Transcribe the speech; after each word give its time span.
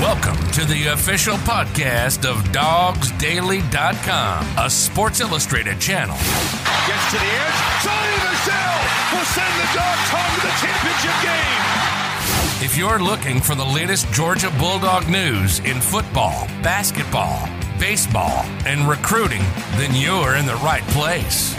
Welcome 0.00 0.40
to 0.52 0.64
the 0.64 0.86
official 0.94 1.36
podcast 1.36 2.24
of 2.24 2.38
DawgsDaily.com, 2.54 4.46
a 4.56 4.70
Sports 4.70 5.20
Illustrated 5.20 5.78
channel. 5.78 6.16
Gets 6.16 7.10
to 7.10 7.18
the 7.18 7.26
edge. 7.26 7.60
Sony 7.84 8.16
Michel 8.24 8.80
will 9.12 9.26
send 9.26 9.52
the 9.60 9.68
Dogs 9.76 10.08
home 10.08 10.40
to 10.40 10.46
the 10.46 10.54
championship 10.56 11.12
game. 11.20 12.64
If 12.64 12.78
you're 12.78 12.98
looking 12.98 13.42
for 13.42 13.54
the 13.54 13.66
latest 13.66 14.10
Georgia 14.10 14.50
Bulldog 14.58 15.06
news 15.10 15.58
in 15.60 15.82
football, 15.82 16.46
basketball, 16.62 17.46
baseball, 17.78 18.46
and 18.64 18.88
recruiting, 18.88 19.42
then 19.72 19.94
you're 19.94 20.36
in 20.36 20.46
the 20.46 20.56
right 20.56 20.82
place. 20.84 21.54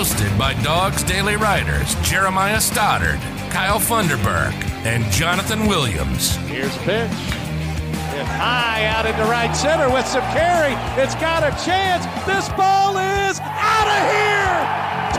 Hosted 0.00 0.38
by 0.38 0.54
Dawgs 0.62 1.02
Daily 1.02 1.36
writers 1.36 1.94
Jeremiah 1.96 2.58
Stoddard, 2.58 3.20
Kyle 3.52 3.78
Funderburk, 3.78 4.54
and 4.86 5.04
Jonathan 5.12 5.66
Williams. 5.66 6.36
Here's 6.46 6.74
a 6.74 6.78
pitch. 6.78 7.10
Hit 8.08 8.24
high 8.24 8.86
out 8.86 9.04
into 9.04 9.22
right 9.24 9.54
center 9.54 9.92
with 9.92 10.06
some 10.06 10.22
carry. 10.32 10.72
It's 10.98 11.14
got 11.16 11.42
a 11.42 11.50
chance. 11.62 12.06
This 12.24 12.48
ball 12.56 12.96
is 12.96 13.40
out 13.40 13.88
of 13.92 14.02
here. 14.08 14.56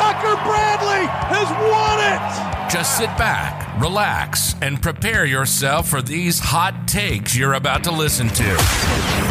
Tucker 0.01 0.33
Bradley 0.49 1.05
has 1.29 1.47
won 1.69 1.99
it. 2.01 2.73
Just 2.73 2.97
sit 2.97 3.15
back, 3.19 3.79
relax, 3.79 4.55
and 4.63 4.81
prepare 4.81 5.25
yourself 5.25 5.89
for 5.89 6.01
these 6.01 6.39
hot 6.39 6.87
takes 6.87 7.35
you're 7.35 7.53
about 7.53 7.83
to 7.83 7.91
listen 7.91 8.29
to. 8.29 9.30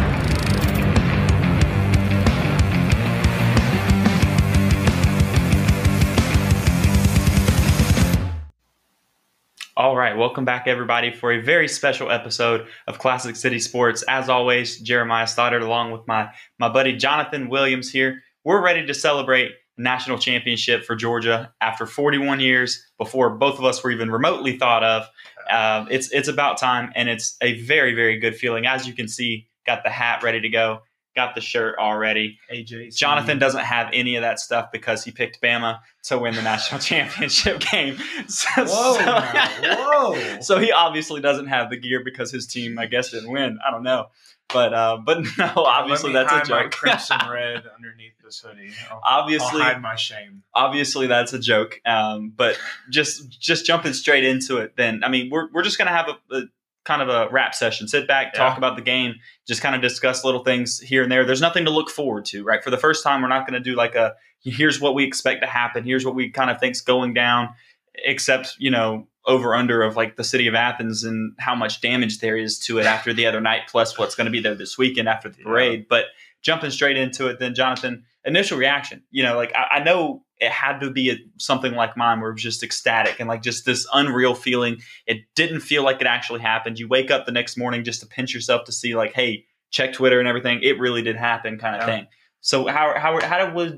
All 9.81 9.97
right, 9.97 10.15
welcome 10.15 10.45
back, 10.45 10.67
everybody, 10.67 11.11
for 11.11 11.33
a 11.33 11.41
very 11.41 11.67
special 11.67 12.11
episode 12.11 12.67
of 12.87 12.99
Classic 12.99 13.35
City 13.35 13.59
Sports. 13.59 14.05
As 14.07 14.29
always, 14.29 14.79
Jeremiah 14.79 15.27
Stoddard, 15.27 15.63
along 15.63 15.91
with 15.91 16.07
my 16.07 16.29
my 16.59 16.69
buddy 16.69 16.95
Jonathan 16.95 17.49
Williams 17.49 17.91
here. 17.91 18.23
We're 18.45 18.63
ready 18.63 18.85
to 18.85 18.93
celebrate 18.93 19.53
national 19.79 20.19
championship 20.19 20.85
for 20.85 20.97
Georgia 20.97 21.55
after 21.63 21.87
41 21.87 22.41
years, 22.41 22.87
before 22.99 23.31
both 23.31 23.59
of 23.59 23.65
us 23.65 23.83
were 23.83 23.91
even 23.91 24.11
remotely 24.11 24.59
thought 24.59 24.85
of. 24.85 25.07
Uh, 25.51 25.87
it's 25.91 26.13
it's 26.13 26.29
about 26.29 26.59
time, 26.59 26.93
and 26.95 27.09
it's 27.09 27.39
a 27.41 27.59
very 27.63 27.95
very 27.95 28.19
good 28.19 28.37
feeling. 28.37 28.67
As 28.67 28.87
you 28.87 28.93
can 28.93 29.09
see, 29.09 29.49
got 29.65 29.83
the 29.83 29.89
hat 29.89 30.23
ready 30.23 30.43
to 30.43 30.51
go, 30.51 30.81
got 31.17 31.35
the 31.35 31.41
shirt 31.41 31.79
already. 31.79 32.39
AJ. 32.53 32.95
Jonathan 32.95 33.39
doesn't 33.39 33.65
have 33.65 33.89
any 33.95 34.17
of 34.17 34.21
that 34.21 34.41
stuff 34.41 34.71
because 34.73 35.05
he 35.05 35.11
picked 35.11 35.41
Bama 35.41 35.79
to 36.05 36.19
win 36.19 36.35
the 36.35 36.43
national 36.43 36.81
championship 36.91 37.61
game. 37.61 37.97
So, 38.27 38.49
Whoa, 38.65 38.95
so- 38.95 39.55
whoa. 39.77 40.41
so 40.41 40.59
he 40.59 40.73
obviously 40.73 41.21
doesn't 41.21 41.47
have 41.47 41.71
the 41.71 41.77
gear 41.77 42.03
because 42.05 42.31
his 42.31 42.47
team, 42.47 42.79
I 42.79 42.87
guess, 42.87 43.11
didn't 43.11 43.31
win. 43.31 43.59
I 43.67 43.71
don't 43.71 43.83
know, 43.83 44.07
but 44.53 44.73
uh, 44.73 44.99
but 45.05 45.21
no, 45.39 45.53
obviously 45.57 46.13
that's 46.13 46.33
a 46.33 46.43
joke. 46.49 46.73
crimson 46.73 47.19
red 47.31 47.65
underneath 47.77 48.15
this 48.25 48.41
hoodie. 48.41 48.73
I'll, 48.91 49.01
obviously, 49.05 49.61
I'll 49.61 49.73
hide 49.75 49.83
my 49.83 49.97
shame. 49.97 50.43
obviously 50.55 51.07
that's 51.07 51.33
a 51.33 51.39
joke. 51.39 51.81
Um, 51.85 52.33
but 52.35 52.59
just 52.89 53.29
just 53.41 53.67
jumping 53.67 53.93
straight 53.93 54.25
into 54.25 54.59
it, 54.59 54.77
then 54.77 55.03
I 55.05 55.09
mean 55.09 55.29
we're 55.31 55.49
we're 55.53 55.63
just 55.63 55.79
gonna 55.79 55.91
have 55.93 56.09
a, 56.09 56.37
a 56.37 56.43
kind 56.85 57.03
of 57.03 57.09
a 57.11 57.29
wrap 57.31 57.55
session. 57.55 57.87
Sit 57.89 58.09
back, 58.09 58.33
talk 58.33 58.57
about 58.57 58.75
the 58.75 58.83
game, 58.83 59.17
just 59.51 59.63
kind 59.63 59.75
of 59.75 59.83
discuss 59.83 60.25
little 60.25 60.45
things 60.45 60.79
here 60.79 61.03
and 61.03 61.11
there. 61.11 61.25
There's 61.25 61.41
nothing 61.41 61.65
to 61.65 61.73
look 61.73 61.91
forward 61.91 62.25
to, 62.27 62.45
right? 62.45 62.63
For 62.63 62.71
the 62.71 62.79
first 62.79 63.03
time, 63.03 63.21
we're 63.21 63.27
not 63.29 63.47
gonna 63.49 63.59
do 63.59 63.75
like 63.75 63.97
a 63.97 64.15
here's 64.45 64.81
what 64.81 64.95
we 64.95 65.03
expect 65.03 65.43
to 65.43 65.49
happen. 65.49 65.83
Here's 65.83 66.07
what 66.07 66.15
we 66.15 66.31
kind 66.31 66.51
of 66.51 66.61
think's 66.61 66.81
going 66.81 67.15
down, 67.15 67.49
except 67.97 68.55
you 68.61 68.71
know 68.71 69.09
over 69.27 69.55
under 69.57 69.83
of 69.83 69.97
like 69.97 70.15
the 70.15 70.23
city 70.23 70.47
of 70.47 70.55
Athens 70.55 71.03
and 71.03 71.35
how 71.41 71.57
much 71.57 71.81
damage 71.81 72.21
there 72.21 72.37
is 72.37 72.61
to 72.61 72.79
it 72.79 72.87
after 72.87 73.13
the 73.13 73.27
other 73.27 73.41
night, 73.41 73.63
plus 73.69 73.99
what's 73.99 74.15
going 74.15 74.25
to 74.27 74.31
be 74.31 74.41
there 74.41 74.55
this 74.55 74.79
weekend 74.79 75.09
after 75.09 75.29
the 75.29 75.39
Yeah. 75.39 75.45
parade. 75.45 75.87
But 75.91 76.05
jumping 76.43 76.71
straight 76.71 76.97
into 76.97 77.27
it, 77.27 77.39
then 77.41 77.55
Jonathan, 77.57 78.05
initial 78.25 78.59
reaction. 78.59 79.03
You 79.11 79.23
know, 79.23 79.37
like 79.37 79.53
I, 79.55 79.79
I 79.79 79.83
know 79.85 80.25
it 80.39 80.51
had 80.51 80.79
to 80.81 80.91
be 80.91 81.11
a, 81.11 81.17
something 81.39 81.73
like 81.75 81.97
mine 81.97 82.21
where 82.21 82.31
it 82.31 82.35
was 82.35 82.43
just 82.43 82.63
ecstatic 82.63 83.21
and 83.21 83.29
like 83.29 83.43
just 83.43 83.67
this 83.67 83.87
unreal 83.93 84.35
feeling. 84.35 84.79
It 85.07 85.19
didn't 85.37 85.61
feel 85.61 85.83
like 85.85 86.01
it 86.01 86.07
actually 86.07 86.41
happened. 86.41 86.79
You 86.79 86.89
wake 86.89 87.11
up 87.11 87.27
the 87.27 87.33
next 87.33 87.57
morning 87.59 87.85
just 87.85 88.01
to 88.01 88.07
pinch 88.07 88.33
yourself 88.35 88.65
to 88.65 88.73
see 88.73 88.95
like, 88.95 89.13
hey, 89.13 89.45
check 89.71 89.93
Twitter 89.93 90.19
and 90.19 90.27
everything. 90.29 90.61
It 90.63 90.79
really 90.79 91.03
did 91.03 91.17
happen, 91.17 91.59
kind 91.59 91.77
of 91.77 91.83
Yeah. 91.87 91.97
thing. 91.97 92.07
So 92.41 92.67
how 92.67 92.99
how 92.99 93.21
how 93.21 93.45
did 93.45 93.55
was 93.55 93.73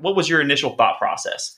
what 0.00 0.16
was 0.16 0.28
your 0.28 0.40
initial 0.40 0.76
thought 0.76 0.98
process? 0.98 1.56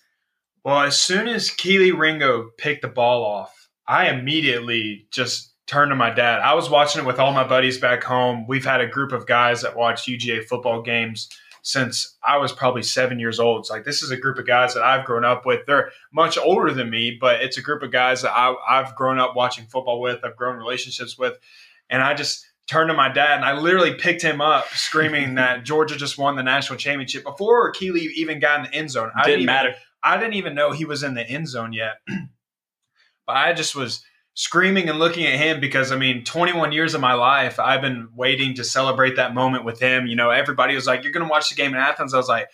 Well, 0.65 0.81
as 0.83 1.01
soon 1.01 1.29
as 1.29 1.51
Kelee 1.51 1.97
Ringo 1.97 2.51
picked 2.59 2.83
the 2.83 2.89
ball 2.89 3.25
off, 3.25 3.69
I 3.87 4.09
immediately 4.09 5.07
just 5.11 5.55
turned 5.67 5.91
to 5.91 5.97
my 5.97 6.11
dad. 6.11 6.41
I 6.41 6.55
was 6.55 6.71
watching 6.71 7.03
it 7.03 7.07
with 7.07 7.19
all 7.19 7.33
my 7.33 7.47
buddies 7.47 7.79
back 7.79 8.03
home. 8.05 8.47
We've 8.47 8.65
had 8.65 8.81
a 8.81 8.87
group 8.87 9.13
of 9.13 9.27
guys 9.27 9.63
that 9.63 9.77
watch 9.77 10.07
UGA 10.07 10.45
football 10.45 10.83
games 10.83 11.29
since 11.69 12.17
I 12.27 12.39
was 12.39 12.51
probably 12.51 12.83
seven 12.83 13.19
years 13.19 13.39
old. 13.39 13.61
It's 13.61 13.69
like 13.69 13.85
this 13.85 14.03
is 14.03 14.11
a 14.11 14.17
group 14.17 14.39
of 14.39 14.47
guys 14.47 14.73
that 14.73 14.83
I've 14.83 15.05
grown 15.05 15.23
up 15.23 15.45
with. 15.45 15.67
They're 15.67 15.91
much 16.15 16.39
older 16.39 16.73
than 16.73 16.89
me, 16.89 17.19
but 17.21 17.43
it's 17.43 17.59
a 17.59 17.61
group 17.63 17.83
of 17.83 17.93
guys 17.93 18.23
that 18.23 18.33
I, 18.35 18.55
I've 18.67 18.97
grown 18.97 19.19
up 19.19 19.37
watching 19.37 19.67
football 19.67 20.01
with. 20.01 20.25
I've 20.25 20.35
grown 20.35 20.57
relationships 20.57 21.19
with, 21.19 21.37
and 21.91 22.03
I 22.03 22.15
just 22.15 22.43
turned 22.71 22.89
to 22.89 22.95
my 22.95 23.11
dad 23.13 23.37
and 23.37 23.45
I 23.45 23.53
literally 23.53 23.93
picked 23.93 24.23
him 24.23 24.41
up, 24.41 24.67
screaming 24.69 25.35
that 25.35 25.65
Georgia 25.65 25.95
just 25.97 26.17
won 26.17 26.37
the 26.37 26.43
national 26.43 26.79
championship 26.79 27.23
before 27.23 27.71
Kelee 27.75 28.13
even 28.17 28.41
got 28.41 28.61
in 28.65 28.71
the 28.71 28.75
end 28.75 28.91
zone. 28.91 29.11
I 29.15 29.25
Didn't 29.25 29.41
even- 29.41 29.47
matter. 29.47 29.75
I 30.03 30.17
didn't 30.17 30.35
even 30.35 30.55
know 30.55 30.73
he 30.73 30.87
was 30.87 31.03
in 31.03 31.13
the 31.13 31.29
end 31.29 31.49
zone 31.49 31.75
yet. 31.75 31.97
but 33.27 33.37
I 33.37 33.53
just 33.53 33.77
was 33.77 34.03
screaming 34.39 34.89
and 34.89 35.01
looking 35.01 35.27
at 35.27 35.37
him 35.37 35.59
because 35.59 35.91
I 35.91 35.97
mean, 35.97 36.23
21 36.23 36.71
years 36.71 36.95
of 36.95 37.01
my 37.01 37.15
life, 37.15 37.59
I've 37.59 37.81
been 37.81 38.11
waiting 38.15 38.55
to 38.55 38.63
celebrate 38.63 39.17
that 39.17 39.35
moment 39.35 39.65
with 39.65 39.81
him. 39.81 40.07
You 40.07 40.15
know, 40.15 40.31
everybody 40.31 40.77
was 40.77 40.87
like, 40.87 41.03
You're 41.03 41.11
going 41.11 41.27
to 41.27 41.31
watch 41.31 41.49
the 41.49 41.57
game 41.57 41.73
in 41.73 41.81
Athens. 41.81 42.15
I 42.15 42.19
was 42.19 42.29
like, 42.29 42.49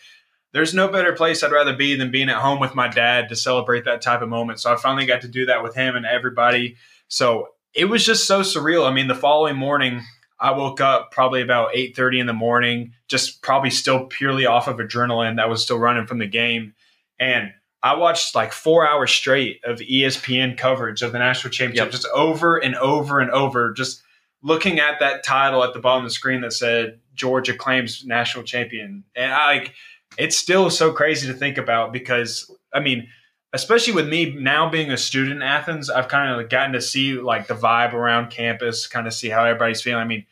there's 0.54 0.72
no 0.72 0.88
better 0.88 1.12
place 1.12 1.42
I'd 1.42 1.52
rather 1.52 1.76
be 1.76 1.94
than 1.94 2.10
being 2.10 2.30
at 2.30 2.40
home 2.40 2.58
with 2.58 2.74
my 2.74 2.88
dad 2.88 3.28
to 3.28 3.36
celebrate 3.36 3.84
that 3.84 4.00
type 4.00 4.22
of 4.22 4.30
moment. 4.30 4.60
So 4.60 4.72
I 4.72 4.76
finally 4.76 5.04
got 5.04 5.20
to 5.22 5.28
do 5.28 5.44
that 5.46 5.62
with 5.62 5.74
him 5.74 5.94
and 5.94 6.06
everybody. 6.06 6.76
So 7.08 7.48
it 7.74 7.84
was 7.84 8.06
just 8.06 8.26
so 8.26 8.40
surreal. 8.40 8.88
I 8.88 8.94
mean, 8.94 9.08
the 9.08 9.14
following 9.14 9.56
morning, 9.56 10.00
I 10.40 10.52
woke 10.52 10.80
up 10.80 11.10
probably 11.10 11.42
about 11.42 11.74
8:30 11.74 12.20
in 12.20 12.26
the 12.26 12.32
morning, 12.32 12.94
just 13.08 13.42
probably 13.42 13.70
still 13.70 14.06
purely 14.06 14.46
off 14.46 14.68
of 14.68 14.78
adrenaline 14.78 15.36
that 15.36 15.50
was 15.50 15.62
still 15.62 15.78
running 15.78 16.06
from 16.06 16.18
the 16.18 16.26
game. 16.26 16.72
And 17.20 17.52
I 17.84 17.94
watched 17.94 18.34
like 18.34 18.52
four 18.54 18.88
hours 18.88 19.10
straight 19.10 19.60
of 19.62 19.78
ESPN 19.78 20.56
coverage 20.56 21.02
of 21.02 21.12
the 21.12 21.18
national 21.18 21.50
championship, 21.50 21.84
Yep. 21.84 21.92
just 21.92 22.08
over 22.14 22.56
and 22.56 22.74
over 22.76 23.20
and 23.20 23.30
over, 23.30 23.74
just 23.74 24.02
looking 24.42 24.80
at 24.80 25.00
that 25.00 25.22
title 25.22 25.62
at 25.62 25.74
the 25.74 25.80
bottom 25.80 26.04
of 26.04 26.10
the 26.10 26.14
screen 26.14 26.40
that 26.40 26.54
said 26.54 26.98
Georgia 27.14 27.54
claims 27.54 28.02
national 28.06 28.44
champion. 28.44 29.04
And 29.14 29.32
I 29.32 29.46
like 29.46 29.74
it's 30.16 30.36
still 30.36 30.70
so 30.70 30.92
crazy 30.92 31.26
to 31.26 31.34
think 31.34 31.58
about 31.58 31.92
because 31.92 32.50
I 32.72 32.80
mean, 32.80 33.06
especially 33.52 33.92
with 33.92 34.08
me 34.08 34.32
now 34.32 34.70
being 34.70 34.90
a 34.90 34.96
student 34.96 35.36
in 35.36 35.42
Athens, 35.42 35.90
I've 35.90 36.08
kind 36.08 36.40
of 36.40 36.48
gotten 36.48 36.72
to 36.72 36.80
see 36.80 37.14
like 37.14 37.48
the 37.48 37.54
vibe 37.54 37.92
around 37.92 38.30
campus, 38.30 38.86
kind 38.86 39.06
of 39.06 39.12
see 39.12 39.28
how 39.28 39.44
everybody's 39.44 39.82
feeling. 39.82 40.00
I 40.02 40.06
mean, 40.06 40.24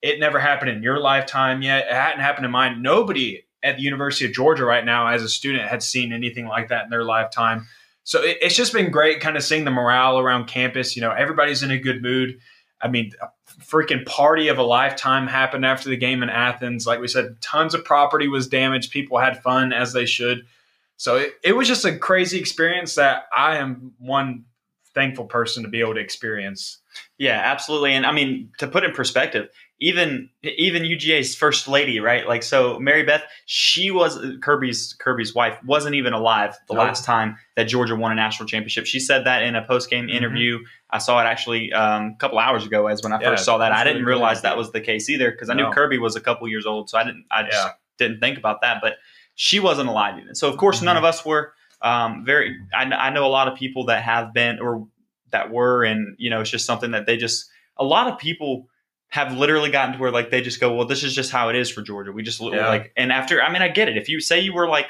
it 0.00 0.20
never 0.20 0.38
happened 0.38 0.70
in 0.70 0.82
your 0.84 1.00
lifetime 1.00 1.60
yet. 1.60 1.86
It 1.88 1.92
hadn't 1.92 2.20
happened 2.20 2.46
in 2.46 2.52
mine. 2.52 2.82
Nobody 2.82 3.42
at 3.62 3.76
the 3.76 3.82
University 3.82 4.26
of 4.26 4.32
Georgia 4.32 4.64
right 4.64 4.84
now 4.84 5.08
as 5.08 5.22
a 5.22 5.28
student 5.28 5.68
had 5.68 5.82
seen 5.82 6.12
anything 6.12 6.46
like 6.46 6.68
that 6.68 6.84
in 6.84 6.90
their 6.90 7.04
lifetime. 7.04 7.66
So 8.04 8.22
it, 8.22 8.38
it's 8.40 8.56
just 8.56 8.72
been 8.72 8.90
great 8.90 9.20
kind 9.20 9.36
of 9.36 9.42
seeing 9.42 9.64
the 9.64 9.70
morale 9.70 10.18
around 10.18 10.46
campus. 10.46 10.96
You 10.96 11.02
know, 11.02 11.10
everybody's 11.10 11.62
in 11.62 11.70
a 11.70 11.78
good 11.78 12.02
mood. 12.02 12.38
I 12.80 12.88
mean, 12.88 13.12
a 13.20 13.28
freaking 13.62 14.06
party 14.06 14.48
of 14.48 14.58
a 14.58 14.62
lifetime 14.62 15.26
happened 15.26 15.66
after 15.66 15.88
the 15.88 15.96
game 15.96 16.22
in 16.22 16.30
Athens. 16.30 16.86
Like 16.86 17.00
we 17.00 17.08
said, 17.08 17.40
tons 17.40 17.74
of 17.74 17.84
property 17.84 18.28
was 18.28 18.48
damaged. 18.48 18.90
People 18.90 19.18
had 19.18 19.42
fun 19.42 19.72
as 19.72 19.92
they 19.92 20.06
should. 20.06 20.46
So 20.96 21.16
it, 21.16 21.34
it 21.42 21.52
was 21.52 21.68
just 21.68 21.84
a 21.84 21.96
crazy 21.96 22.38
experience 22.38 22.94
that 22.94 23.24
I 23.34 23.56
am 23.56 23.92
one 23.98 24.44
thankful 24.94 25.26
person 25.26 25.62
to 25.62 25.68
be 25.68 25.80
able 25.80 25.94
to 25.94 26.00
experience. 26.00 26.78
Yeah, 27.18 27.40
absolutely. 27.42 27.92
And 27.92 28.04
I 28.04 28.12
mean, 28.12 28.50
to 28.58 28.66
put 28.66 28.84
in 28.84 28.92
perspective, 28.92 29.48
even 29.80 30.28
even 30.42 30.82
UGA's 30.82 31.34
first 31.34 31.66
lady, 31.66 32.00
right? 32.00 32.28
Like, 32.28 32.42
so 32.42 32.78
Mary 32.78 33.02
Beth, 33.02 33.22
she 33.46 33.90
was 33.90 34.18
Kirby's 34.42 34.94
Kirby's 34.98 35.34
wife, 35.34 35.58
wasn't 35.64 35.94
even 35.94 36.12
alive 36.12 36.54
the 36.68 36.74
last 36.74 37.04
time 37.04 37.38
that 37.56 37.64
Georgia 37.64 37.96
won 37.96 38.12
a 38.12 38.14
national 38.14 38.46
championship. 38.46 38.84
She 38.86 39.00
said 39.00 39.24
that 39.24 39.42
in 39.42 39.56
a 39.56 39.62
post 39.66 39.88
game 39.88 40.06
Mhm. 40.06 40.14
interview. 40.14 40.58
I 40.90 40.98
saw 40.98 41.18
it 41.20 41.24
actually 41.24 41.72
um, 41.72 42.12
a 42.14 42.16
couple 42.18 42.38
hours 42.38 42.66
ago, 42.66 42.88
as 42.88 43.02
when 43.02 43.12
I 43.12 43.20
Yeah, 43.20 43.30
first 43.30 43.44
saw 43.44 43.58
that. 43.58 43.72
I 43.72 43.82
didn't 43.84 44.04
really, 44.04 44.18
realize 44.18 44.42
that 44.42 44.56
was 44.56 44.70
the 44.72 44.80
case 44.82 45.08
either 45.08 45.30
because 45.30 45.48
I 45.48 45.54
knew 45.54 45.70
Kirby 45.70 45.98
was 45.98 46.14
a 46.14 46.20
couple 46.20 46.46
years 46.48 46.66
old, 46.66 46.90
so 46.90 46.98
I 46.98 47.04
didn't. 47.04 47.24
I 47.30 47.42
just 47.44 47.56
Yeah. 47.66 47.72
didn't 47.98 48.20
think 48.20 48.36
about 48.38 48.60
that, 48.60 48.78
but 48.82 48.96
she 49.34 49.60
wasn't 49.60 49.88
alive 49.88 50.18
even. 50.20 50.34
So 50.34 50.48
of 50.48 50.58
course, 50.58 50.82
none 50.82 50.96
Mhm. 50.96 50.98
of 50.98 51.04
us 51.04 51.24
were. 51.24 51.54
Um, 51.80 52.26
very, 52.26 52.54
I, 52.74 52.82
I 52.84 53.08
know 53.10 53.24
a 53.24 53.28
lot 53.32 53.48
of 53.48 53.54
people 53.56 53.86
that 53.86 54.02
have 54.02 54.34
been 54.34 54.58
or 54.60 54.86
that 55.30 55.50
were, 55.50 55.84
and 55.84 56.16
you 56.18 56.28
know, 56.28 56.42
it's 56.42 56.50
just 56.50 56.66
something 56.66 56.90
that 56.90 57.06
they 57.06 57.16
just. 57.16 57.48
A 57.78 57.84
lot 57.84 58.08
of 58.12 58.18
people 58.18 58.68
have 59.10 59.36
literally 59.36 59.70
gotten 59.70 59.94
to 59.94 59.98
where 60.00 60.10
like 60.10 60.30
they 60.30 60.40
just 60.40 60.60
go, 60.60 60.72
well, 60.72 60.86
this 60.86 61.02
is 61.04 61.14
just 61.14 61.30
how 61.30 61.48
it 61.48 61.56
is 61.56 61.70
for 61.70 61.82
Georgia. 61.82 62.12
We 62.12 62.22
just 62.22 62.40
Yeah. 62.40 62.68
like, 62.68 62.92
and 62.96 63.12
after, 63.12 63.42
I 63.42 63.52
mean, 63.52 63.60
I 63.62 63.68
get 63.68 63.88
it. 63.88 63.96
If 63.96 64.08
you 64.08 64.20
say 64.20 64.40
you 64.40 64.52
were 64.54 64.68
like 64.68 64.86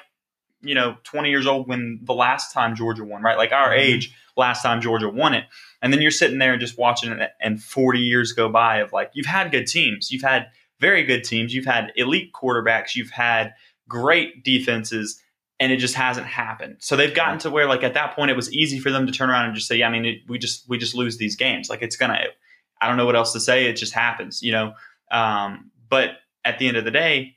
you 0.62 0.75
know, 0.75 0.94
20 1.05 1.31
years 1.31 1.46
old 1.46 1.67
when 1.69 1.99
the 2.02 2.12
last 2.12 2.52
time 2.52 2.75
Georgia 2.76 3.02
won, 3.02 3.22
right? 3.22 3.38
Like 3.38 3.50
our 3.50 3.70
Mhm. 3.70 3.78
age, 3.78 4.14
last 4.37 4.62
time 4.62 4.82
Georgia 4.82 5.08
won 5.08 5.32
it. 5.32 5.46
And 5.81 5.90
then 5.90 6.02
you're 6.02 6.11
sitting 6.11 6.37
there 6.37 6.52
and 6.52 6.61
just 6.61 6.76
watching 6.76 7.11
it, 7.12 7.31
and 7.40 7.62
40 7.62 8.00
years 8.00 8.32
go 8.34 8.50
by 8.50 8.81
of 8.81 8.93
like, 8.93 9.11
you've 9.14 9.25
had 9.25 9.50
good 9.52 9.67
teams. 9.67 10.11
You've 10.12 10.20
had 10.20 10.49
very 10.78 11.02
good 11.02 11.25
teams. 11.25 11.55
You've 11.55 11.64
had 11.64 11.93
elite 11.96 12.34
quarterbacks. 12.34 12.94
You've 12.94 13.08
had 13.08 13.55
great 13.88 14.44
defenses. 14.44 15.22
And 15.61 15.72
it 15.72 15.76
just 15.78 15.94
hasn't 15.94 16.26
happened. 16.26 16.76
So 16.81 16.94
they've 16.94 17.14
gotten 17.14 17.38
to 17.38 17.49
where, 17.50 17.67
like, 17.67 17.82
at 17.82 17.94
that 17.94 18.14
point, 18.14 18.31
it 18.31 18.37
was 18.37 18.52
easy 18.52 18.78
for 18.81 18.90
them 18.90 19.06
to 19.06 19.12
turn 19.14 19.31
around 19.31 19.46
and 19.46 19.55
just 19.55 19.67
say, 19.67 19.76
"Yeah, 19.76 19.88
I 19.88 19.90
mean, 19.90 20.05
it, 20.05 20.19
we 20.28 20.38
just 20.38 20.69
we 20.69 20.76
just 20.76 20.94
lose 20.94 21.17
these 21.17 21.37
games. 21.37 21.70
Like, 21.70 21.81
it's 21.81 21.96
gonna. 21.96 22.19
I 22.81 22.88
don't 22.88 22.97
know 22.97 23.06
what 23.06 23.17
else 23.17 23.32
to 23.32 23.41
say. 23.41 23.67
It 23.67 23.75
just 23.75 23.93
happens, 23.93 24.43
you 24.43 24.53
know." 24.53 24.75
Um, 25.11 25.71
but 25.88 26.11
at 26.44 26.59
the 26.59 26.69
end 26.69 26.77
of 26.77 26.85
the 26.85 26.91
day, 26.91 27.37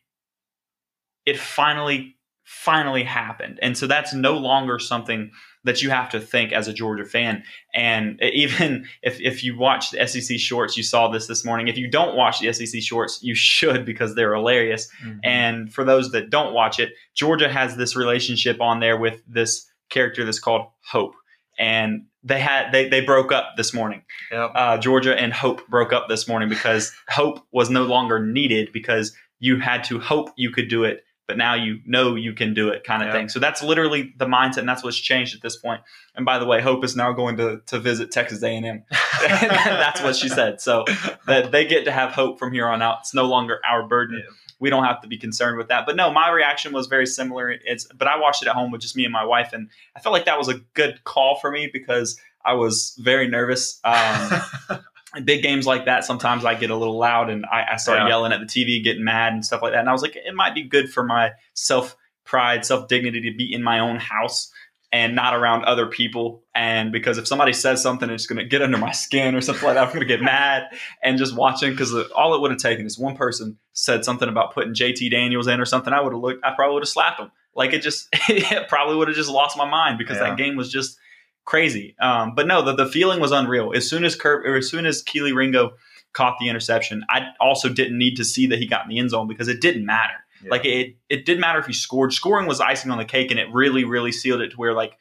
it 1.25 1.37
finally 1.39 2.17
finally 2.43 3.03
happened, 3.03 3.59
and 3.61 3.77
so 3.77 3.87
that's 3.87 4.13
no 4.13 4.37
longer 4.37 4.79
something 4.79 5.31
that 5.63 5.81
you 5.81 5.89
have 5.89 6.09
to 6.09 6.19
think 6.19 6.51
as 6.51 6.67
a 6.67 6.73
Georgia 6.73 7.05
fan. 7.05 7.43
And 7.73 8.21
even 8.33 8.85
if, 9.01 9.19
if 9.21 9.43
you 9.43 9.57
watch 9.57 9.91
the 9.91 10.05
SEC 10.07 10.37
shorts, 10.37 10.75
you 10.77 10.83
saw 10.83 11.07
this 11.07 11.27
this 11.27 11.45
morning. 11.45 11.67
If 11.67 11.77
you 11.77 11.89
don't 11.89 12.15
watch 12.15 12.39
the 12.39 12.51
SEC 12.51 12.81
shorts, 12.81 13.21
you 13.23 13.35
should 13.35 13.85
because 13.85 14.15
they're 14.15 14.35
hilarious. 14.35 14.89
Mhm. 15.03 15.19
And 15.23 15.73
for 15.73 15.83
those 15.83 16.11
that 16.11 16.29
don't 16.29 16.53
watch 16.53 16.79
it, 16.79 16.93
Georgia 17.15 17.49
has 17.49 17.77
this 17.77 17.95
relationship 17.95 18.61
on 18.61 18.79
there 18.79 18.97
with 18.97 19.21
this 19.27 19.69
character 19.89 20.25
that's 20.25 20.39
called 20.39 20.67
Hope. 20.91 21.15
And 21.57 22.05
they 22.23 22.39
had 22.39 22.71
they, 22.71 22.87
they 22.89 23.01
broke 23.01 23.31
up 23.31 23.55
this 23.57 23.73
morning. 23.73 24.03
Yep. 24.31 24.51
Uh, 24.55 24.77
Georgia 24.77 25.19
and 25.19 25.33
Hope 25.33 25.67
broke 25.67 25.91
up 25.93 26.07
this 26.07 26.27
morning 26.27 26.49
because 26.49 26.93
Hope 27.09 27.39
was 27.51 27.69
no 27.69 27.83
longer 27.83 28.19
needed 28.25 28.71
because 28.71 29.13
you 29.39 29.59
had 29.59 29.83
to 29.85 29.99
hope 29.99 30.29
you 30.37 30.51
could 30.51 30.69
do 30.69 30.85
it, 30.85 31.03
but 31.27 31.37
now 31.37 31.53
you 31.53 31.79
know 31.85 32.15
you 32.15 32.31
can 32.33 32.53
do 32.53 32.69
it, 32.69 32.85
kind 32.85 33.01
of 33.03 33.07
Yeah. 33.09 33.13
thing. 33.13 33.29
So 33.29 33.39
that's 33.39 33.61
literally 33.61 34.13
the 34.17 34.25
mindset, 34.25 34.59
and 34.59 34.69
that's 34.69 34.83
what's 34.85 34.97
changed 34.97 35.35
at 35.35 35.41
this 35.41 35.57
point. 35.57 35.81
And 36.15 36.25
by 36.25 36.39
the 36.39 36.45
way, 36.45 36.61
Hope 36.61 36.83
is 36.85 36.95
now 36.95 37.11
going 37.11 37.35
to 37.37 37.61
to 37.67 37.79
visit 37.79 38.09
Texas 38.11 38.41
A 38.41 38.47
and 38.55 38.65
M. 38.65 38.83
That's 39.21 40.01
what 40.01 40.15
she 40.15 40.29
said. 40.29 40.61
So 40.61 40.85
that 41.27 41.51
they 41.51 41.65
get 41.65 41.85
to 41.85 41.91
have 41.91 42.11
hope 42.11 42.39
from 42.39 42.53
here 42.53 42.67
on 42.67 42.81
out. 42.81 42.97
It's 43.01 43.13
no 43.13 43.25
longer 43.25 43.59
our 43.69 43.85
burden. 43.87 44.21
Yeah. 44.23 44.35
We 44.59 44.69
don't 44.69 44.83
have 44.83 45.01
to 45.01 45.07
be 45.07 45.17
concerned 45.17 45.57
with 45.57 45.67
that. 45.69 45.85
But 45.85 45.95
no, 45.95 46.11
my 46.11 46.29
reaction 46.29 46.73
was 46.73 46.87
very 46.87 47.05
similar. 47.05 47.51
It's 47.51 47.85
but 47.95 48.07
I 48.07 48.19
watched 48.19 48.41
it 48.43 48.47
at 48.49 48.55
home 48.55 48.71
with 48.71 48.81
just 48.81 48.95
me 48.95 49.03
and 49.03 49.13
my 49.13 49.25
wife, 49.25 49.51
and 49.53 49.69
I 49.95 49.99
felt 49.99 50.13
like 50.13 50.25
that 50.25 50.37
was 50.37 50.49
a 50.49 50.55
good 50.73 51.03
call 51.03 51.37
for 51.39 51.51
me 51.51 51.69
because 51.71 52.19
I 52.45 52.53
was 52.53 52.97
very 52.99 53.27
nervous. 53.27 53.79
Um, 53.83 54.41
big 55.23 55.43
games 55.43 55.65
like 55.67 55.85
that, 55.85 56.03
sometimes 56.03 56.43
I 56.43 56.55
get 56.55 56.69
a 56.71 56.75
little 56.75 56.97
loud 56.97 57.29
and 57.29 57.45
I, 57.45 57.65
I 57.73 57.75
start 57.77 57.99
Yeah. 57.99 58.07
yelling 58.07 58.31
at 58.33 58.39
the 58.39 58.45
TV, 58.45 58.83
getting 58.83 59.03
mad 59.03 59.33
and 59.33 59.45
stuff 59.45 59.61
like 59.61 59.73
that. 59.73 59.79
And 59.79 59.89
I 59.89 59.91
was 59.91 60.01
like, 60.01 60.15
it 60.15 60.33
might 60.33 60.55
be 60.55 60.63
good 60.63 60.91
for 60.91 61.03
my 61.03 61.31
self 61.53 61.95
pride, 62.25 62.65
self 62.65 62.87
dignity 62.87 63.21
to 63.31 63.37
be 63.37 63.53
in 63.53 63.61
my 63.63 63.79
own 63.79 63.97
house 63.97 64.51
and 64.93 65.15
not 65.15 65.33
around 65.33 65.65
other 65.65 65.87
people. 65.87 66.43
And 66.55 66.91
because 66.91 67.17
if 67.17 67.27
somebody 67.27 67.51
says 67.51 67.81
something, 67.81 68.09
it's 68.11 68.27
going 68.27 68.37
to 68.37 68.45
get 68.45 68.61
under 68.61 68.77
my 68.77 68.91
skin 68.91 69.33
or 69.35 69.41
something 69.41 69.65
like 69.65 69.73
that, 69.73 69.81
I'm 69.83 69.89
going 69.89 70.01
to 70.01 70.05
get 70.05 70.21
mad 70.21 70.65
and 71.01 71.17
just 71.17 71.35
watching 71.35 71.71
because 71.71 71.93
all 72.15 72.35
it 72.35 72.41
would 72.41 72.51
have 72.51 72.59
taken 72.59 72.85
is 72.85 72.97
one 72.99 73.15
person 73.17 73.57
said 73.73 74.05
something 74.05 74.29
about 74.29 74.53
putting 74.53 74.73
JT 74.75 75.09
Daniels 75.09 75.47
in 75.47 75.59
or 75.59 75.65
something. 75.65 75.91
I 75.91 75.99
would 75.99 76.13
have 76.13 76.21
looked, 76.21 76.45
I 76.45 76.51
probably 76.51 76.75
would 76.75 76.83
have 76.83 76.89
slapped 76.89 77.19
him. 77.19 77.31
Like 77.55 77.73
it 77.73 77.81
just, 77.81 78.07
it 78.29 78.69
probably 78.69 78.95
would 78.95 79.07
have 79.07 79.17
just 79.17 79.31
lost 79.31 79.57
my 79.57 79.67
mind 79.67 79.97
because 79.97 80.17
Yeah. 80.17 80.29
that 80.29 80.37
game 80.37 80.55
was 80.55 80.71
just 80.71 80.97
crazy. 81.43 81.95
Um, 81.99 82.35
but 82.35 82.45
no, 82.47 82.61
the, 82.63 82.75
the 82.75 82.85
feeling 82.85 83.19
was 83.19 83.31
unreal. 83.31 83.73
As 83.75 83.89
soon 83.89 84.05
as 84.05 84.15
Kirk, 84.15 84.45
or 84.45 84.55
as 84.55 84.69
soon 84.69 84.85
as 84.85 85.03
Kelee 85.03 85.33
Ringo 85.35 85.71
caught 86.13 86.37
the 86.39 86.47
interception, 86.49 87.03
I 87.09 87.29
also 87.41 87.67
didn't 87.67 87.97
need 87.97 88.15
to 88.17 88.23
see 88.23 88.45
that 88.47 88.59
he 88.59 88.67
got 88.67 88.83
in 88.83 88.89
the 88.89 88.99
end 88.99 89.09
zone 89.09 89.27
because 89.27 89.47
it 89.47 89.59
didn't 89.59 89.85
matter. 89.87 90.22
Yeah. 90.43 90.49
Like 90.51 90.65
it, 90.65 90.95
it 91.09 91.25
didn't 91.25 91.41
matter 91.41 91.59
if 91.59 91.65
he 91.65 91.73
scored. 91.73 92.13
Scoring 92.13 92.47
was 92.47 92.59
icing 92.59 92.91
on 92.91 92.97
the 92.97 93.05
cake, 93.05 93.31
and 93.31 93.39
it 93.39 93.47
really, 93.51 93.83
really 93.83 94.11
sealed 94.11 94.41
it 94.41 94.49
to 94.51 94.55
where 94.57 94.73
like 94.73 94.97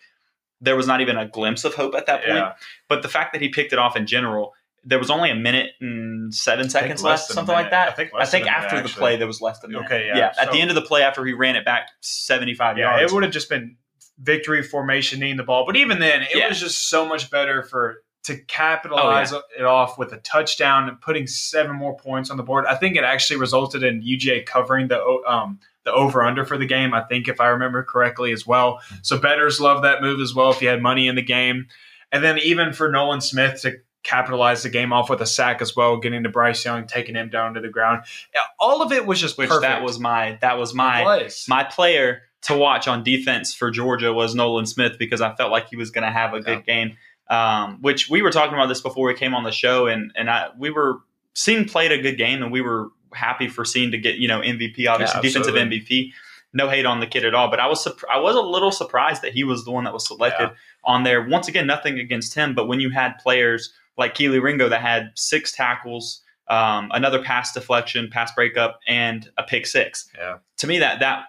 there 0.61 0.77
was 0.77 0.87
not 0.87 1.01
even 1.01 1.17
a 1.17 1.27
glimpse 1.27 1.65
of 1.65 1.75
hope 1.75 1.95
at 1.95 2.07
that 2.07 2.21
point. 2.25 2.37
Yeah. 2.37 2.53
But 2.89 3.03
the 3.03 3.09
fact 3.09 3.33
that 3.33 3.43
he 3.43 3.49
picked 3.49 3.73
it 3.73 3.79
off 3.79 3.97
in 3.97 4.07
general, 4.07 4.53
there 4.85 4.99
was 4.99 5.11
only 5.11 5.31
a 5.31 5.35
minute 5.35 5.71
and 5.81 6.33
seven 6.35 6.71
seconds 6.71 7.03
left, 7.03 7.25
something 7.25 7.55
like 7.55 7.71
that. 7.71 7.89
I 7.89 7.93
think 7.93 8.11
I 8.17 8.25
think 8.25 8.45
than 8.45 8.55
a 8.55 8.57
minute, 8.57 8.73
after 8.73 8.83
the 8.83 8.89
play, 8.89 9.17
there 9.17 9.27
was 9.27 9.41
less 9.41 9.59
than 9.61 9.71
a 9.71 9.75
minute. 9.75 9.87
Okay, 9.87 10.07
yeah. 10.07 10.33
At 10.39 10.47
So- 10.47 10.53
the 10.53 10.61
end 10.61 10.71
of 10.71 10.75
the 10.77 10.83
play, 10.83 11.03
after 11.03 11.25
he 11.25 11.33
ran 11.33 11.57
it 11.57 11.65
back 11.65 11.89
seventy-five 12.01 12.79
Yeah, 12.79 12.97
yards, 12.97 13.13
it 13.13 13.15
would 13.15 13.25
have 13.25 13.33
just 13.33 13.49
been 13.49 13.77
victory 14.19 14.63
formation, 14.63 15.19
needing 15.21 15.37
the 15.37 15.43
ball. 15.43 15.65
But 15.67 15.77
even 15.77 15.99
then, 15.99 16.23
it 16.23 16.37
Yeah. 16.37 16.49
was 16.49 16.61
just 16.61 16.89
so 16.89 17.05
much 17.07 17.31
better 17.31 17.63
for 17.65 18.03
to 18.25 18.37
capitalize 18.37 19.33
it 19.33 19.65
off 19.65 19.99
with 19.99 20.13
a 20.13 20.19
touchdown 20.19 20.89
and 20.89 21.01
putting 21.01 21.27
seven 21.27 21.75
more 21.75 21.97
points 21.97 22.31
on 22.31 22.37
the 22.37 22.43
board. 22.43 22.67
I 22.67 22.77
think 22.77 22.97
it 22.97 23.03
actually 23.03 23.41
resulted 23.41 23.83
in 23.83 24.03
UGA 24.03 24.47
covering 24.47 24.89
the 24.89 25.03
um, 25.27 25.59
the 25.85 25.93
over 25.93 26.23
under 26.23 26.45
for 26.45 26.57
the 26.57 26.67
game. 26.67 26.95
I 26.95 27.03
think 27.03 27.29
if 27.29 27.41
I 27.41 27.49
remember 27.49 27.83
correctly 27.83 28.33
as 28.33 28.47
well. 28.47 28.81
So 29.03 29.19
betters 29.19 29.61
love 29.61 29.83
that 29.83 30.03
move 30.03 30.21
as 30.21 30.35
well 30.35 30.51
if 30.51 30.63
you 30.63 30.69
had 30.69 30.81
money 30.81 31.09
in 31.09 31.17
the 31.17 31.23
game. 31.23 31.67
And 32.13 32.23
then 32.23 32.39
even 32.39 32.73
for 32.73 32.91
Nolan 32.91 33.21
Smith 33.21 33.63
to 33.63 33.79
capitalize 34.03 34.63
the 34.63 34.69
game 34.69 34.93
off 34.93 35.09
with 35.09 35.21
a 35.21 35.27
sack 35.27 35.63
as 35.63 35.75
well, 35.75 35.97
getting 35.97 36.23
to 36.25 36.29
Bryce 36.29 36.65
Young, 36.65 36.87
taking 36.87 37.15
him 37.15 37.31
down 37.31 37.55
to 37.55 37.61
the 37.61 37.69
ground. 37.69 38.05
All 38.59 38.83
of 38.83 38.93
it 38.93 39.07
was 39.07 39.21
just 39.21 39.39
which 39.39 39.49
perfect. 39.49 39.63
that 39.63 39.83
was 39.83 39.99
my 39.99 40.39
that 40.41 40.59
was 40.59 40.75
my 40.75 41.29
my 41.49 41.65
player 41.65 42.23
to 42.43 42.57
watch 42.57 42.89
on 42.89 43.05
defense 43.05 43.55
for 43.55 43.71
Georgia 43.71 44.13
was 44.13 44.35
Nolan 44.35 44.67
Smith 44.67 44.99
because 44.99 45.21
I 45.21 45.35
felt 45.35 45.53
like 45.53 45.69
he 45.69 45.77
was 45.77 45.91
going 45.91 46.05
to 46.05 46.11
have 46.11 46.35
a 46.35 46.41
good 46.41 46.67
game. 46.67 46.97
Um, 47.31 47.79
which 47.81 48.11
we 48.11 48.21
were 48.21 48.31
talking 48.31 48.55
about 48.55 48.67
this 48.67 48.81
before 48.81 49.07
we 49.07 49.15
came 49.15 49.35
on 49.35 49.45
the 49.45 49.53
show, 49.53 49.87
and 49.87 50.13
and 50.17 50.29
I, 50.29 50.49
we 50.59 50.71
were 50.71 50.99
seeing 51.35 51.65
played 51.67 51.93
a 51.93 51.99
good 52.03 52.19
game, 52.19 52.43
and 52.43 52.53
we 52.53 52.61
were 52.61 52.89
happy 53.15 53.49
for 53.49 53.65
Cine 53.65 53.91
to 53.93 53.99
get 53.99 54.17
you 54.17 54.29
know 54.29 54.41
MVP, 54.41 54.87
obviously 54.89 55.17
Yeah, 55.19 55.23
defensive. 55.23 55.55
MVP. 55.55 56.13
No 56.55 56.69
hate 56.69 56.85
on 56.85 57.01
the 57.01 57.07
kid 57.07 57.25
at 57.25 57.35
all, 57.35 57.49
but 57.49 57.61
I 57.61 57.67
was 57.67 57.83
surp- 57.83 58.05
I 58.13 58.19
was 58.19 58.37
a 58.37 58.41
little 58.43 58.71
surprised 58.71 59.23
that 59.23 59.33
he 59.33 59.45
was 59.45 59.65
the 59.65 59.71
one 59.71 59.85
that 59.85 59.95
was 59.95 60.07
selected 60.07 60.51
Yeah. 60.51 60.55
on 60.85 61.05
there. 61.05 61.23
Once 61.27 61.49
again, 61.49 61.67
nothing 61.67 61.99
against 61.99 62.35
him, 62.35 62.55
but 62.55 62.67
when 62.69 62.81
you 62.81 62.91
had 62.91 63.17
players 63.19 63.73
like 63.97 64.15
Kelee 64.15 64.43
Ringo 64.43 64.69
that 64.69 64.83
had 64.83 65.13
six 65.15 65.53
tackles, 65.53 66.21
um, 66.49 66.91
another 66.93 67.23
pass 67.23 67.53
deflection, 67.55 68.11
pass 68.11 68.33
breakup, 68.35 68.81
and 68.87 69.31
a 69.39 69.43
pick 69.43 69.67
six 69.67 70.11
Yeah. 70.19 70.39
to 70.59 70.67
me 70.67 70.79
that 70.81 71.01
that 71.01 71.25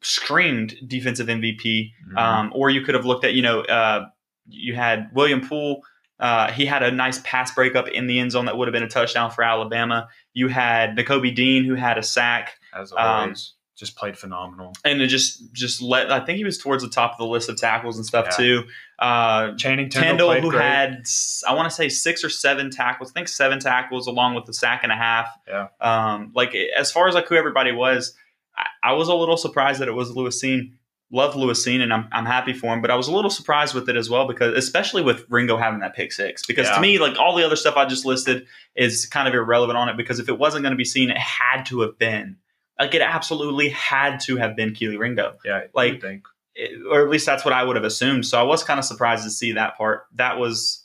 screamed 0.00 0.76
defensive 0.86 1.26
MVP. 1.28 1.92
Mhm. 2.12 2.16
Um, 2.18 2.52
or 2.54 2.70
you 2.70 2.82
could 2.82 2.94
have 2.94 3.04
looked 3.04 3.24
at 3.24 3.34
you 3.34 3.42
know 3.42 3.62
uh, 3.62 4.06
you 4.48 4.74
had 4.74 5.10
William 5.12 5.46
Poole. 5.46 5.82
Uh, 6.20 6.50
he 6.50 6.66
had 6.66 6.82
a 6.82 6.90
nice 6.90 7.20
pass 7.24 7.54
breakup 7.54 7.86
in 7.88 8.06
the 8.08 8.18
end 8.18 8.32
zone 8.32 8.46
that 8.46 8.56
would 8.56 8.66
have 8.66 8.72
been 8.72 8.82
a 8.82 8.88
touchdown 8.88 9.30
for 9.30 9.44
Alabama. 9.44 10.08
You 10.32 10.48
had 10.48 10.96
Nakobe 10.96 11.34
Dean 11.34 11.64
who 11.64 11.74
had 11.74 11.96
a 11.96 12.02
sack 12.02 12.58
as 12.74 12.90
um, 12.92 12.98
always, 12.98 13.54
just 13.76 13.94
played 13.96 14.18
phenomenal. 14.18 14.72
and 14.84 15.00
it 15.00 15.06
just 15.06 15.52
just 15.52 15.80
let. 15.80 16.10
I 16.10 16.18
think 16.24 16.38
he 16.38 16.44
was 16.44 16.58
towards 16.58 16.82
the 16.82 16.88
top 16.90 17.12
of 17.12 17.18
the 17.18 17.26
list 17.26 17.48
of 17.48 17.56
tackles 17.56 17.96
and 17.96 18.04
stuff 18.04 18.26
Yeah. 18.32 18.36
too. 18.36 18.64
Uh, 18.98 19.54
Channing 19.54 19.88
Tendall, 19.90 20.02
Tindall, 20.02 20.40
who 20.40 20.50
great. 20.50 20.60
had 20.62 21.04
I 21.46 21.54
want 21.54 21.70
to 21.70 21.74
say 21.74 21.88
six 21.88 22.24
or 22.24 22.30
seven 22.30 22.70
tackles. 22.70 23.10
I 23.10 23.12
think 23.12 23.28
seven 23.28 23.60
tackles 23.60 24.08
along 24.08 24.34
with 24.34 24.44
the 24.46 24.52
sack 24.52 24.80
and 24.82 24.90
a 24.90 24.96
half. 24.96 25.28
Yeah. 25.46 25.68
Um, 25.80 26.32
like 26.34 26.52
as 26.76 26.90
far 26.90 27.06
as 27.06 27.14
like 27.14 27.28
who 27.28 27.36
everybody 27.36 27.70
was, 27.70 28.12
I, 28.56 28.66
I 28.90 28.92
was 28.94 29.06
a 29.06 29.14
little 29.14 29.36
surprised 29.36 29.80
that 29.80 29.86
it 29.86 29.92
was 29.94 30.10
Lewis 30.10 30.42
Cine. 30.42 30.72
Love 31.10 31.36
Lewis 31.36 31.66
Cine, 31.66 31.80
and 31.80 31.92
I'm 31.92 32.06
I'm 32.12 32.26
happy 32.26 32.52
for 32.52 32.72
him. 32.74 32.82
But 32.82 32.90
I 32.90 32.94
was 32.96 33.08
a 33.08 33.12
little 33.12 33.30
surprised 33.30 33.74
with 33.74 33.88
it 33.88 33.96
as 33.96 34.10
well 34.10 34.26
because 34.28 34.54
especially 34.56 35.02
with 35.02 35.24
Ringo 35.30 35.56
having 35.56 35.80
that 35.80 35.94
pick 35.96 36.12
six. 36.12 36.44
Because 36.46 36.66
Yeah. 36.68 36.74
to 36.74 36.80
me, 36.80 36.98
like 36.98 37.18
all 37.18 37.34
the 37.34 37.44
other 37.44 37.56
stuff 37.56 37.76
I 37.76 37.86
just 37.86 38.04
listed 38.04 38.46
is 38.76 39.06
kind 39.06 39.26
of 39.26 39.34
irrelevant 39.34 39.78
on 39.78 39.88
it. 39.88 39.96
Because 39.96 40.18
if 40.18 40.28
it 40.28 40.38
wasn't 40.38 40.62
going 40.64 40.72
to 40.72 40.76
be 40.76 40.84
Cine, 40.84 41.10
it 41.10 41.16
had 41.18 41.64
to 41.66 41.80
have 41.80 41.98
been. 41.98 42.36
Like 42.78 42.94
it 42.94 43.00
absolutely 43.02 43.70
had 43.70 44.20
to 44.20 44.36
have 44.36 44.54
been 44.54 44.70
Kelee 44.74 44.98
Ringo 44.98 45.34
yeah, 45.44 45.62
like- 45.74 46.00
think. 46.00 46.24
it- 46.54 46.78
or 46.90 47.02
at 47.02 47.08
least 47.10 47.24
that's 47.26 47.44
what 47.44 47.54
I 47.54 47.64
would 47.64 47.76
have 47.76 47.84
assumed. 47.84 48.26
So 48.26 48.38
I 48.38 48.42
was 48.42 48.62
kind 48.62 48.78
of 48.78 48.84
surprised 48.84 49.24
to 49.24 49.30
see 49.30 49.52
that 49.52 49.76
part. 49.78 50.04
That 50.14 50.38
was, 50.38 50.84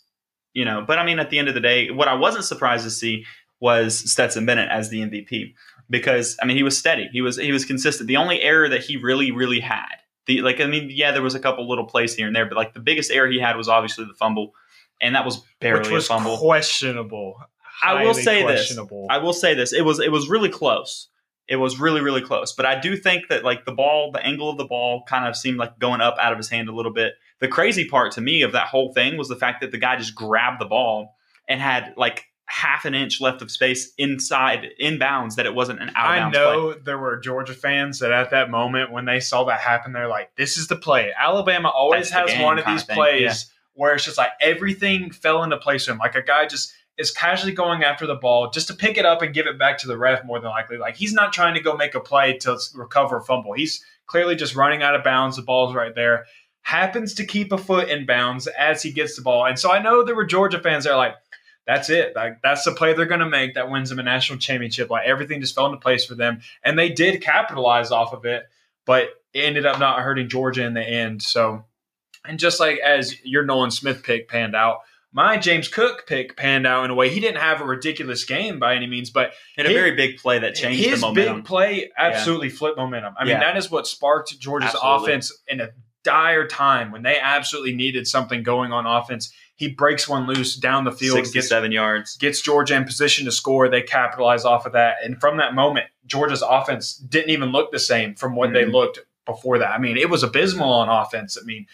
you 0.53 0.63
know, 0.65 0.83
but 0.87 0.99
I 0.99 1.05
mean, 1.05 1.19
at 1.19 1.29
the 1.31 1.37
end 1.39 1.49
of 1.49 1.53
the 1.53 1.59
day, 1.59 1.91
what 1.91 2.07
I 2.07 2.13
wasn't 2.13 2.45
surprised 2.45 2.83
to 2.85 2.91
see 2.91 3.25
was 3.59 4.09
Stetson 4.09 4.45
Bennett 4.45 4.69
as 4.69 4.89
the 4.89 5.01
MVP 5.01 5.53
because 5.89 6.37
I 6.41 6.45
mean, 6.45 6.57
he 6.57 6.63
was 6.63 6.77
steady. 6.77 7.09
He 7.11 7.21
was 7.21 7.37
he 7.37 7.51
was 7.51 7.65
consistent. 7.65 8.07
The 8.07 8.17
only 8.17 8.41
error 8.41 8.69
that 8.69 8.83
he 8.83 8.97
really 8.97 9.31
really 9.31 9.59
had, 9.59 9.95
the 10.25 10.41
like, 10.41 10.59
I 10.59 10.65
mean, 10.65 10.89
yeah, 10.91 11.11
there 11.11 11.21
was 11.21 11.35
a 11.35 11.39
couple 11.39 11.67
little 11.67 11.85
plays 11.85 12.15
here 12.15 12.27
and 12.27 12.35
there, 12.35 12.45
but 12.45 12.55
like 12.55 12.73
the 12.73 12.79
biggest 12.79 13.11
error 13.11 13.29
he 13.29 13.39
had 13.39 13.55
was 13.57 13.67
obviously 13.67 14.05
the 14.05 14.13
fumble, 14.13 14.53
and 15.01 15.15
that 15.15 15.25
was 15.25 15.43
barely 15.59 15.81
which 15.81 15.89
was 15.89 16.05
a 16.05 16.09
fumble. 16.09 16.37
questionable. 16.37 17.35
I 17.83 18.05
will 18.05 18.13
say 18.13 18.45
this. 18.45 18.77
I 19.09 19.17
will 19.17 19.33
say 19.33 19.53
this. 19.53 19.73
It 19.73 19.83
was 19.83 19.99
it 19.99 20.11
was 20.11 20.29
really 20.29 20.49
close. 20.49 21.09
It 21.47 21.57
was 21.57 21.79
really 21.79 22.01
really 22.01 22.21
close. 22.21 22.53
But 22.53 22.65
I 22.65 22.79
do 22.79 22.95
think 22.95 23.27
that 23.29 23.43
like 23.43 23.65
the 23.65 23.73
ball, 23.73 24.11
the 24.11 24.25
angle 24.25 24.49
of 24.49 24.57
the 24.57 24.65
ball, 24.65 25.03
kind 25.07 25.27
of 25.27 25.35
seemed 25.35 25.57
like 25.57 25.79
going 25.79 26.01
up 26.01 26.15
out 26.19 26.31
of 26.31 26.37
his 26.37 26.49
hand 26.49 26.69
a 26.69 26.75
little 26.75 26.93
bit. 26.93 27.13
The 27.39 27.47
crazy 27.47 27.87
part 27.87 28.13
to 28.13 28.21
me 28.21 28.43
of 28.43 28.53
that 28.53 28.67
whole 28.67 28.93
thing 28.93 29.17
was 29.17 29.27
the 29.27 29.35
fact 29.35 29.61
that 29.61 29.71
the 29.71 29.77
guy 29.77 29.97
just 29.97 30.15
grabbed 30.15 30.61
the 30.61 30.65
ball 30.65 31.15
and 31.49 31.59
had 31.59 31.93
like 31.97 32.25
half 32.45 32.85
an 32.85 32.93
inch 32.93 33.21
left 33.21 33.41
of 33.41 33.49
space 33.49 33.93
inside 33.97 34.67
inbounds 34.81 35.35
that 35.35 35.45
it 35.45 35.55
wasn't 35.55 35.81
an 35.81 35.89
out 35.95 36.09
I 36.09 36.29
know 36.29 36.73
there 36.73 36.97
were 36.97 37.17
Georgia 37.17 37.53
fans 37.53 37.99
that 37.99 38.11
at 38.11 38.31
that 38.31 38.49
moment 38.49 38.91
when 38.91 39.05
they 39.05 39.19
saw 39.19 39.45
that 39.45 39.59
happen, 39.59 39.93
they're 39.93 40.07
like, 40.07 40.35
"This 40.35 40.57
is 40.57 40.67
the 40.67 40.75
play." 40.75 41.11
Alabama 41.17 41.69
always 41.69 42.09
That's 42.09 42.31
has 42.31 42.41
one 42.41 42.59
of 42.59 42.65
thing, 42.65 42.77
thing, 42.77 42.95
plays 42.95 43.21
yeah. 43.21 43.33
where 43.73 43.95
it's 43.95 44.05
just 44.05 44.17
like 44.17 44.31
everything 44.41 45.11
fell 45.11 45.43
into 45.43 45.57
place 45.57 45.85
for 45.85 45.93
him. 45.93 45.97
Like 45.97 46.15
a 46.15 46.21
guy 46.21 46.45
just 46.45 46.73
is 46.97 47.11
casually 47.11 47.53
going 47.53 47.83
after 47.83 48.05
the 48.05 48.15
ball 48.15 48.51
just 48.51 48.67
to 48.67 48.73
pick 48.73 48.97
it 48.97 49.05
up 49.05 49.21
and 49.21 49.33
give 49.33 49.47
it 49.47 49.57
back 49.57 49.77
to 49.79 49.87
the 49.87 49.97
ref. 49.97 50.25
More 50.25 50.39
than 50.39 50.49
likely, 50.49 50.77
like 50.77 50.95
he's 50.95 51.13
not 51.13 51.33
trying 51.33 51.55
to 51.55 51.61
go 51.61 51.75
make 51.75 51.95
a 51.95 51.99
play 51.99 52.37
to 52.39 52.59
recover 52.75 53.17
a 53.17 53.21
fumble. 53.23 53.53
He's 53.53 53.83
clearly 54.05 54.35
just 54.35 54.55
running 54.55 54.83
out 54.83 54.95
of 54.95 55.03
bounds. 55.03 55.37
The 55.37 55.43
ball's 55.43 55.73
right 55.73 55.95
there. 55.95 56.25
Happens 56.61 57.13
to 57.15 57.25
keep 57.25 57.51
a 57.51 57.57
foot 57.57 57.89
in 57.89 58.05
bounds 58.05 58.47
as 58.47 58.83
he 58.83 58.91
gets 58.91 59.15
the 59.15 59.21
ball. 59.21 59.45
And 59.45 59.57
so 59.57 59.71
I 59.71 59.81
know 59.81 60.03
there 60.03 60.15
were 60.15 60.25
Georgia 60.25 60.59
fans 60.59 60.83
that 60.83 60.93
are 60.93 60.97
like, 60.97 61.15
that's 61.65 61.89
it. 61.89 62.15
Like 62.15 62.41
that's 62.41 62.63
the 62.63 62.71
play 62.71 62.93
they're 62.93 63.05
going 63.05 63.19
to 63.21 63.29
make 63.29 63.55
that 63.55 63.69
wins 63.69 63.89
them 63.89 63.99
a 63.99 64.03
national 64.03 64.39
championship. 64.39 64.89
Like 64.89 65.07
everything 65.07 65.41
just 65.41 65.55
fell 65.55 65.65
into 65.65 65.77
place 65.77 66.05
for 66.05 66.15
them, 66.15 66.41
and 66.63 66.77
they 66.77 66.89
did 66.89 67.21
capitalize 67.21 67.91
off 67.91 68.13
of 68.13 68.25
it, 68.25 68.43
but 68.85 69.09
it 69.33 69.41
ended 69.41 69.65
up 69.65 69.79
not 69.79 69.99
hurting 69.99 70.29
Georgia 70.29 70.63
in 70.65 70.73
the 70.73 70.83
end. 70.83 71.21
So, 71.23 71.65
and 72.25 72.37
just 72.37 72.59
like 72.59 72.79
as 72.79 73.15
your 73.23 73.45
Nolan 73.45 73.71
Smith 73.71 74.03
pick 74.03 74.27
panned 74.27 74.55
out, 74.55 74.79
my 75.13 75.37
James 75.37 75.67
Cook 75.67 76.05
pick 76.07 76.35
panned 76.35 76.65
out 76.67 76.83
in 76.85 76.91
a 76.91 76.95
way. 76.95 77.09
He 77.09 77.19
didn't 77.19 77.39
have 77.39 77.61
a 77.61 77.65
ridiculous 77.65 78.25
game 78.25 78.59
by 78.59 78.75
any 78.75 78.87
means, 78.87 79.09
but 79.09 79.31
and 79.57 79.67
a 79.67 79.69
his, 79.69 79.77
very 79.77 79.95
big 79.95 80.17
play 80.17 80.39
that 80.39 80.55
changed 80.55 80.83
his 80.83 81.01
the 81.01 81.07
momentum. 81.07 81.35
big 81.37 81.45
play 81.45 81.91
absolutely 81.97 82.47
yeah. 82.49 82.55
flipped 82.55 82.77
momentum. 82.77 83.13
I 83.17 83.23
mean, 83.23 83.31
Yeah. 83.31 83.39
that 83.39 83.57
is 83.57 83.69
what 83.71 83.87
sparked 83.87 84.37
Georgia's 84.39 84.71
Absolutely. 84.73 85.11
offense 85.11 85.41
in 85.47 85.61
a 85.61 85.69
dire 86.03 86.47
time 86.47 86.91
when 86.91 87.03
they 87.03 87.17
absolutely 87.19 87.73
needed 87.73 88.07
something 88.07 88.43
going 88.43 88.73
on 88.73 88.85
offense. 88.85 89.31
He 89.55 89.69
breaks 89.69 90.07
one 90.09 90.25
loose 90.27 90.55
down 90.55 90.83
the 90.83 90.91
field, 90.91 91.17
gets 91.17 91.29
Sixty-seven 91.31 91.71
yards. 91.71 92.17
gets 92.17 92.41
Georgia 92.41 92.75
in 92.75 92.85
position 92.85 93.25
to 93.25 93.31
score. 93.31 93.69
They 93.69 93.81
capitalize 93.83 94.45
off 94.45 94.65
of 94.65 94.73
that. 94.73 94.95
And 95.03 95.19
from 95.21 95.37
that 95.37 95.53
moment, 95.53 95.87
Georgia's 96.07 96.41
offense 96.41 96.95
didn't 96.95 97.29
even 97.29 97.51
look 97.51 97.71
the 97.71 97.79
same 97.79 98.15
from 98.15 98.35
what 98.35 98.51
they 98.51 98.63
Mhm. 98.63 98.71
looked 98.73 98.99
before 99.25 99.59
that. 99.59 99.69
I 99.69 99.77
mean, 99.77 99.95
it 99.97 100.09
was 100.09 100.23
abysmal 100.23 100.71
on 100.71 100.89
offense. 100.89 101.37
I 101.39 101.45
mean, 101.45 101.67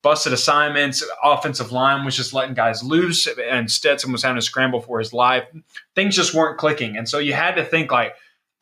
busted 0.00 0.32
assignments, 0.32 1.02
offensive 1.22 1.72
line 1.72 2.04
was 2.04 2.14
just 2.16 2.32
letting 2.32 2.54
guys 2.54 2.82
loose, 2.82 3.26
and 3.26 3.70
Stetson 3.70 4.12
was 4.12 4.22
having 4.22 4.36
to 4.36 4.42
scramble 4.42 4.80
for 4.80 4.98
his 4.98 5.12
life. 5.12 5.44
Things 5.94 6.14
just 6.14 6.34
weren't 6.34 6.58
clicking. 6.58 6.96
And 6.96 7.08
so 7.08 7.18
you 7.18 7.32
had 7.32 7.56
to 7.56 7.64
think 7.64 7.90
like, 7.90 8.14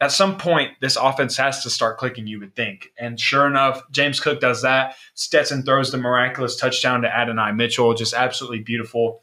at 0.03 0.11
some 0.11 0.37
point, 0.37 0.73
this 0.81 0.97
offense 0.97 1.37
has 1.37 1.63
to 1.63 1.71
start 1.71 1.97
clicking, 1.97 2.27
you 2.27 2.41
would 2.41 2.57
think. 2.57 2.91
And 2.99 3.21
sure 3.21 3.47
enough, 3.47 3.89
James 3.93 4.19
Cook 4.19 4.41
does 4.41 4.63
that. 4.63 4.97
Stetson 5.15 5.63
throws 5.63 5.93
the 5.93 5.97
miraculous 5.97 6.57
touchdown 6.57 7.03
to 7.03 7.17
Adonai 7.17 7.53
Mitchell, 7.53 7.95
just 7.95 8.13
absolutely 8.13 8.59
beautiful. 8.59 9.23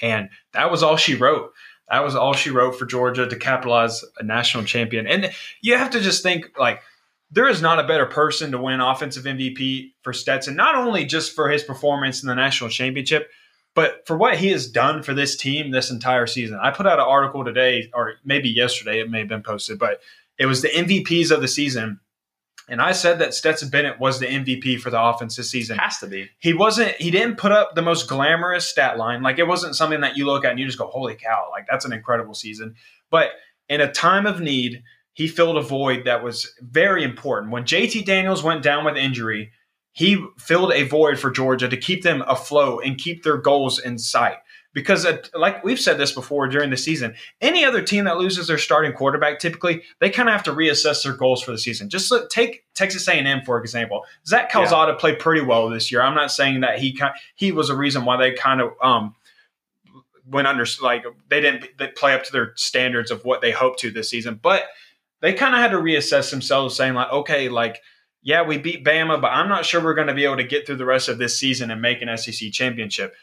And 0.00 0.30
that 0.54 0.70
was 0.70 0.82
all 0.82 0.96
she 0.96 1.14
wrote. 1.14 1.52
That 1.90 2.02
was 2.02 2.14
all 2.14 2.32
she 2.32 2.48
wrote 2.48 2.78
for 2.78 2.86
Georgia 2.86 3.28
to 3.28 3.36
capitalize 3.36 4.02
a 4.18 4.22
national 4.22 4.64
champion. 4.64 5.06
And 5.06 5.30
you 5.60 5.76
have 5.76 5.90
to 5.90 6.00
just 6.00 6.22
think 6.22 6.58
like 6.58 6.80
there 7.30 7.48
is 7.48 7.60
not 7.60 7.78
a 7.78 7.86
better 7.86 8.06
person 8.06 8.50
to 8.52 8.58
win 8.58 8.80
offensive 8.80 9.24
MVP 9.24 9.92
for 10.00 10.14
Stetson, 10.14 10.56
not 10.56 10.74
only 10.74 11.04
just 11.04 11.34
for 11.34 11.50
his 11.50 11.62
performance 11.62 12.22
in 12.22 12.28
the 12.28 12.34
national 12.34 12.70
championship, 12.70 13.30
but 13.78 14.04
for 14.08 14.18
what 14.18 14.36
he 14.36 14.48
has 14.48 14.66
done 14.66 15.04
for 15.04 15.14
this 15.14 15.36
team 15.36 15.70
this 15.70 15.88
entire 15.88 16.26
season. 16.26 16.58
I 16.60 16.72
put 16.72 16.88
out 16.88 16.98
an 16.98 17.04
article 17.04 17.44
today, 17.44 17.88
or 17.94 18.14
maybe 18.24 18.48
yesterday, 18.48 18.98
it 18.98 19.08
may 19.08 19.20
have 19.20 19.28
been 19.28 19.44
posted, 19.44 19.78
but 19.78 20.00
it 20.36 20.46
was 20.46 20.62
the 20.62 20.68
MVPs 20.68 21.30
of 21.30 21.40
the 21.40 21.46
season. 21.46 22.00
And 22.68 22.82
I 22.82 22.90
said 22.90 23.20
that 23.20 23.34
Stetson 23.34 23.68
Bennett 23.68 24.00
was 24.00 24.18
the 24.18 24.26
MVP 24.26 24.80
for 24.80 24.90
the 24.90 25.00
offense 25.00 25.36
this 25.36 25.52
season 25.52 25.78
Has 25.78 25.98
to 25.98 26.08
be. 26.08 26.28
he 26.40 26.54
wasn't 26.54 26.90
he 26.96 27.12
didn't 27.12 27.36
put 27.36 27.52
up 27.52 27.76
the 27.76 27.82
most 27.82 28.08
glamorous 28.08 28.66
stat 28.66 28.98
line 28.98 29.22
like 29.22 29.38
it 29.38 29.46
wasn't 29.46 29.76
something 29.76 30.00
that 30.00 30.16
you 30.16 30.26
look 30.26 30.44
at 30.44 30.50
and 30.50 30.58
you 30.58 30.66
just 30.66 30.76
go 30.76 30.88
holy 30.88 31.14
cow 31.14 31.46
like 31.52 31.64
that's 31.70 31.84
an 31.84 31.92
incredible 31.92 32.34
season 32.34 32.74
but 33.10 33.30
in 33.68 33.80
a 33.80 33.92
time 33.92 34.26
of 34.26 34.40
need 34.40 34.82
he 35.12 35.28
filled 35.28 35.56
a 35.56 35.62
void 35.62 36.04
that 36.04 36.24
was 36.24 36.52
very 36.60 37.04
important 37.04 37.52
when 37.52 37.62
JT 37.62 38.04
Daniels 38.04 38.42
went 38.42 38.64
down 38.64 38.84
with 38.84 38.96
injury 38.96 39.52
he 39.98 40.24
filled 40.36 40.72
a 40.72 40.84
void 40.84 41.18
for 41.18 41.28
Georgia 41.28 41.68
to 41.68 41.76
keep 41.76 42.04
them 42.04 42.22
afloat 42.28 42.84
and 42.84 42.96
keep 42.96 43.24
their 43.24 43.36
goals 43.36 43.80
in 43.80 43.98
sight. 43.98 44.36
Because 44.72 45.04
uh, 45.04 45.18
like 45.34 45.64
we've 45.64 45.80
said 45.80 45.98
this 45.98 46.12
before 46.12 46.46
during 46.46 46.70
the 46.70 46.76
season 46.76 47.16
any 47.40 47.64
other 47.64 47.82
team 47.82 48.04
that 48.04 48.16
loses 48.16 48.46
their 48.46 48.58
starting 48.58 48.92
quarterback 48.92 49.40
typically 49.40 49.82
they 49.98 50.08
kind 50.08 50.28
of 50.28 50.34
have 50.34 50.44
to 50.44 50.52
reassess 50.52 51.02
their 51.02 51.14
goals 51.14 51.42
for 51.42 51.50
the 51.50 51.58
season. 51.58 51.90
Just 51.90 52.12
look, 52.12 52.30
take 52.30 52.64
Texas 52.74 53.08
A&M 53.08 53.42
for 53.44 53.58
example. 53.60 54.04
Zach 54.24 54.52
Calzada 54.52 54.94
played 54.94 55.18
pretty 55.18 55.40
well 55.40 55.68
this 55.68 55.90
year. 55.90 56.00
I'm 56.00 56.14
not 56.14 56.30
saying 56.30 56.60
that 56.60 56.78
he 56.78 56.96
he 57.34 57.50
was 57.50 57.68
a 57.68 57.76
reason 57.76 58.04
why 58.04 58.18
they 58.18 58.34
kind 58.34 58.60
of 58.60 58.74
um 58.80 59.16
went 60.24 60.46
under 60.46 60.64
like 60.80 61.06
they 61.28 61.40
didn't 61.40 61.66
play 61.96 62.14
up 62.14 62.22
to 62.22 62.30
their 62.30 62.52
standards 62.54 63.10
of 63.10 63.24
what 63.24 63.40
they 63.40 63.50
hoped 63.50 63.80
to 63.80 63.90
this 63.90 64.10
season 64.10 64.38
but 64.40 64.64
they 65.22 65.32
kind 65.32 65.54
of 65.54 65.60
had 65.60 65.70
to 65.70 65.78
reassess 65.78 66.30
themselves 66.30 66.76
saying 66.76 66.94
like 66.94 67.10
okay 67.10 67.48
like 67.48 67.80
yeah 68.28 68.42
we 68.42 68.58
beat 68.58 68.84
Bama 68.84 69.20
but 69.20 69.28
I'm 69.28 69.48
not 69.48 69.64
sure 69.64 69.82
we're 69.82 69.94
going 69.94 70.08
to 70.08 70.14
be 70.14 70.24
able 70.24 70.36
to 70.36 70.44
get 70.44 70.66
through 70.66 70.76
the 70.76 70.84
rest 70.84 71.08
of 71.08 71.18
this 71.18 71.38
season 71.38 71.70
and 71.70 71.82
make 71.82 72.02
an 72.02 72.16
SEC 72.16 72.52
championship 72.52 73.14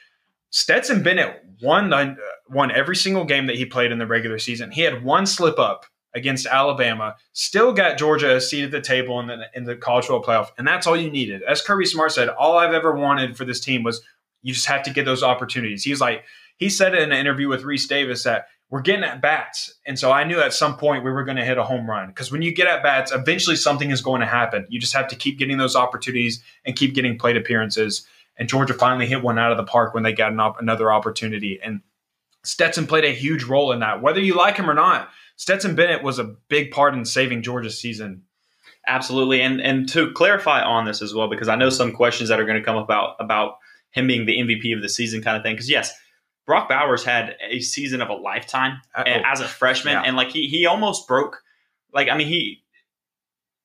Stetson 0.55 1.03
Bennett 1.03 1.43
won 1.61 2.17
won 2.49 2.71
every 2.71 2.95
single 2.95 3.25
game 3.25 3.47
that 3.47 3.57
he 3.57 3.65
played 3.65 3.91
in 3.91 3.99
the 3.99 4.07
regular 4.07 4.39
season. 4.39 4.71
He 4.71 4.81
had 4.81 5.03
one 5.03 5.25
slip 5.25 5.59
up 5.59 5.85
against 6.13 6.45
Alabama, 6.45 7.15
still 7.33 7.73
got 7.73 7.97
Georgia 7.97 8.37
a 8.37 8.39
seat 8.39 8.63
at 8.63 8.71
the 8.71 8.79
table 8.79 9.19
in 9.19 9.27
the 9.27 9.47
in 9.53 9.65
the 9.65 9.75
college 9.75 10.05
football 10.05 10.23
playoff, 10.23 10.51
and 10.57 10.65
that's 10.65 10.87
all 10.87 10.95
you 10.95 11.11
needed. 11.11 11.43
As 11.43 11.61
Kirby 11.61 11.85
Smart 11.85 12.13
said, 12.13 12.29
all 12.29 12.57
I've 12.57 12.73
ever 12.73 12.95
wanted 12.95 13.35
for 13.35 13.43
this 13.43 13.59
team 13.59 13.83
was 13.83 14.01
you 14.43 14.53
just 14.53 14.67
have 14.67 14.83
to 14.83 14.91
get 14.91 15.03
those 15.03 15.23
opportunities. 15.23 15.83
He's 15.83 15.99
like 15.99 16.23
he 16.55 16.69
said 16.69 16.95
in 16.95 17.11
an 17.11 17.17
interview 17.17 17.49
with 17.49 17.63
Rece 17.63 17.89
Davis 17.89 18.23
that 18.23 18.47
we're 18.69 18.81
getting 18.81 19.03
at 19.03 19.21
bats, 19.21 19.73
and 19.85 19.97
so 19.97 20.11
I 20.11 20.23
knew 20.23 20.39
at 20.39 20.53
some 20.53 20.77
point 20.77 21.03
we 21.03 21.11
were 21.11 21.23
going 21.23 21.37
to 21.37 21.45
hit 21.45 21.57
a 21.57 21.63
home 21.63 21.89
run 21.89 22.07
because 22.07 22.31
when 22.31 22.41
you 22.41 22.53
get 22.53 22.67
at 22.67 22.83
bats, 22.83 23.11
eventually 23.11 23.55
something 23.55 23.91
is 23.91 24.01
going 24.01 24.21
to 24.21 24.27
happen. 24.27 24.65
You 24.69 24.79
just 24.79 24.93
have 24.93 25.07
to 25.09 25.15
keep 25.15 25.37
getting 25.37 25.57
those 25.57 25.75
opportunities 25.75 26.43
and 26.65 26.75
keep 26.75 26.95
getting 26.95 27.17
plate 27.17 27.37
appearances 27.37 28.07
and 28.37 28.49
Georgia 28.49 28.73
finally 28.73 29.05
hit 29.05 29.23
one 29.23 29.39
out 29.39 29.51
of 29.51 29.57
the 29.57 29.63
park 29.63 29.93
when 29.93 30.03
they 30.03 30.13
got 30.13 30.31
an 30.31 30.39
op- 30.39 30.59
another 30.59 30.91
opportunity. 30.91 31.59
And 31.63 31.81
Stetson 32.43 32.87
played 32.87 33.05
a 33.05 33.13
huge 33.13 33.43
role 33.43 33.71
in 33.71 33.79
that. 33.79 34.01
Whether 34.01 34.19
you 34.19 34.35
like 34.35 34.57
him 34.57 34.69
or 34.69 34.73
not, 34.73 35.09
Stetson 35.37 35.75
Bennett 35.75 36.03
was 36.03 36.19
a 36.19 36.35
big 36.49 36.71
part 36.71 36.93
in 36.93 37.05
saving 37.05 37.43
Georgia's 37.43 37.79
season. 37.79 38.23
Absolutely, 38.87 39.41
and 39.41 39.59
and 39.61 39.89
to 39.89 40.11
clarify 40.11 40.61
on 40.61 40.85
this 40.85 41.01
as 41.01 41.13
well, 41.13 41.27
because 41.27 41.47
I 41.47 41.55
know 41.55 41.69
some 41.69 41.91
questions 41.91 42.29
that 42.29 42.39
are 42.39 42.45
going 42.45 42.59
to 42.59 42.63
come 42.63 42.77
about 42.77 43.15
about 43.19 43.57
him 43.89 44.05
being 44.05 44.25
the 44.25 44.37
MVP 44.37 44.75
of 44.75 44.81
the 44.81 44.89
season, 44.89 45.23
kind 45.23 45.35
of 45.35 45.41
thing. 45.41 45.55
Because 45.55 45.69
yes, 45.69 45.91
Brock 46.45 46.69
Bowers 46.69 47.03
had 47.03 47.35
a 47.49 47.59
season 47.59 48.01
of 48.01 48.09
a 48.09 48.13
lifetime 48.13 48.79
Uh, 48.95 49.03
a- 49.05 49.27
as 49.27 49.39
a 49.41 49.47
freshman, 49.47 49.93
Yeah. 49.93 50.03
and 50.03 50.15
like 50.15 50.29
he 50.29 50.47
he 50.47 50.65
almost 50.65 51.07
broke. 51.07 51.41
Like 51.93 52.09
I 52.09 52.17
mean 52.17 52.27
he 52.27 52.61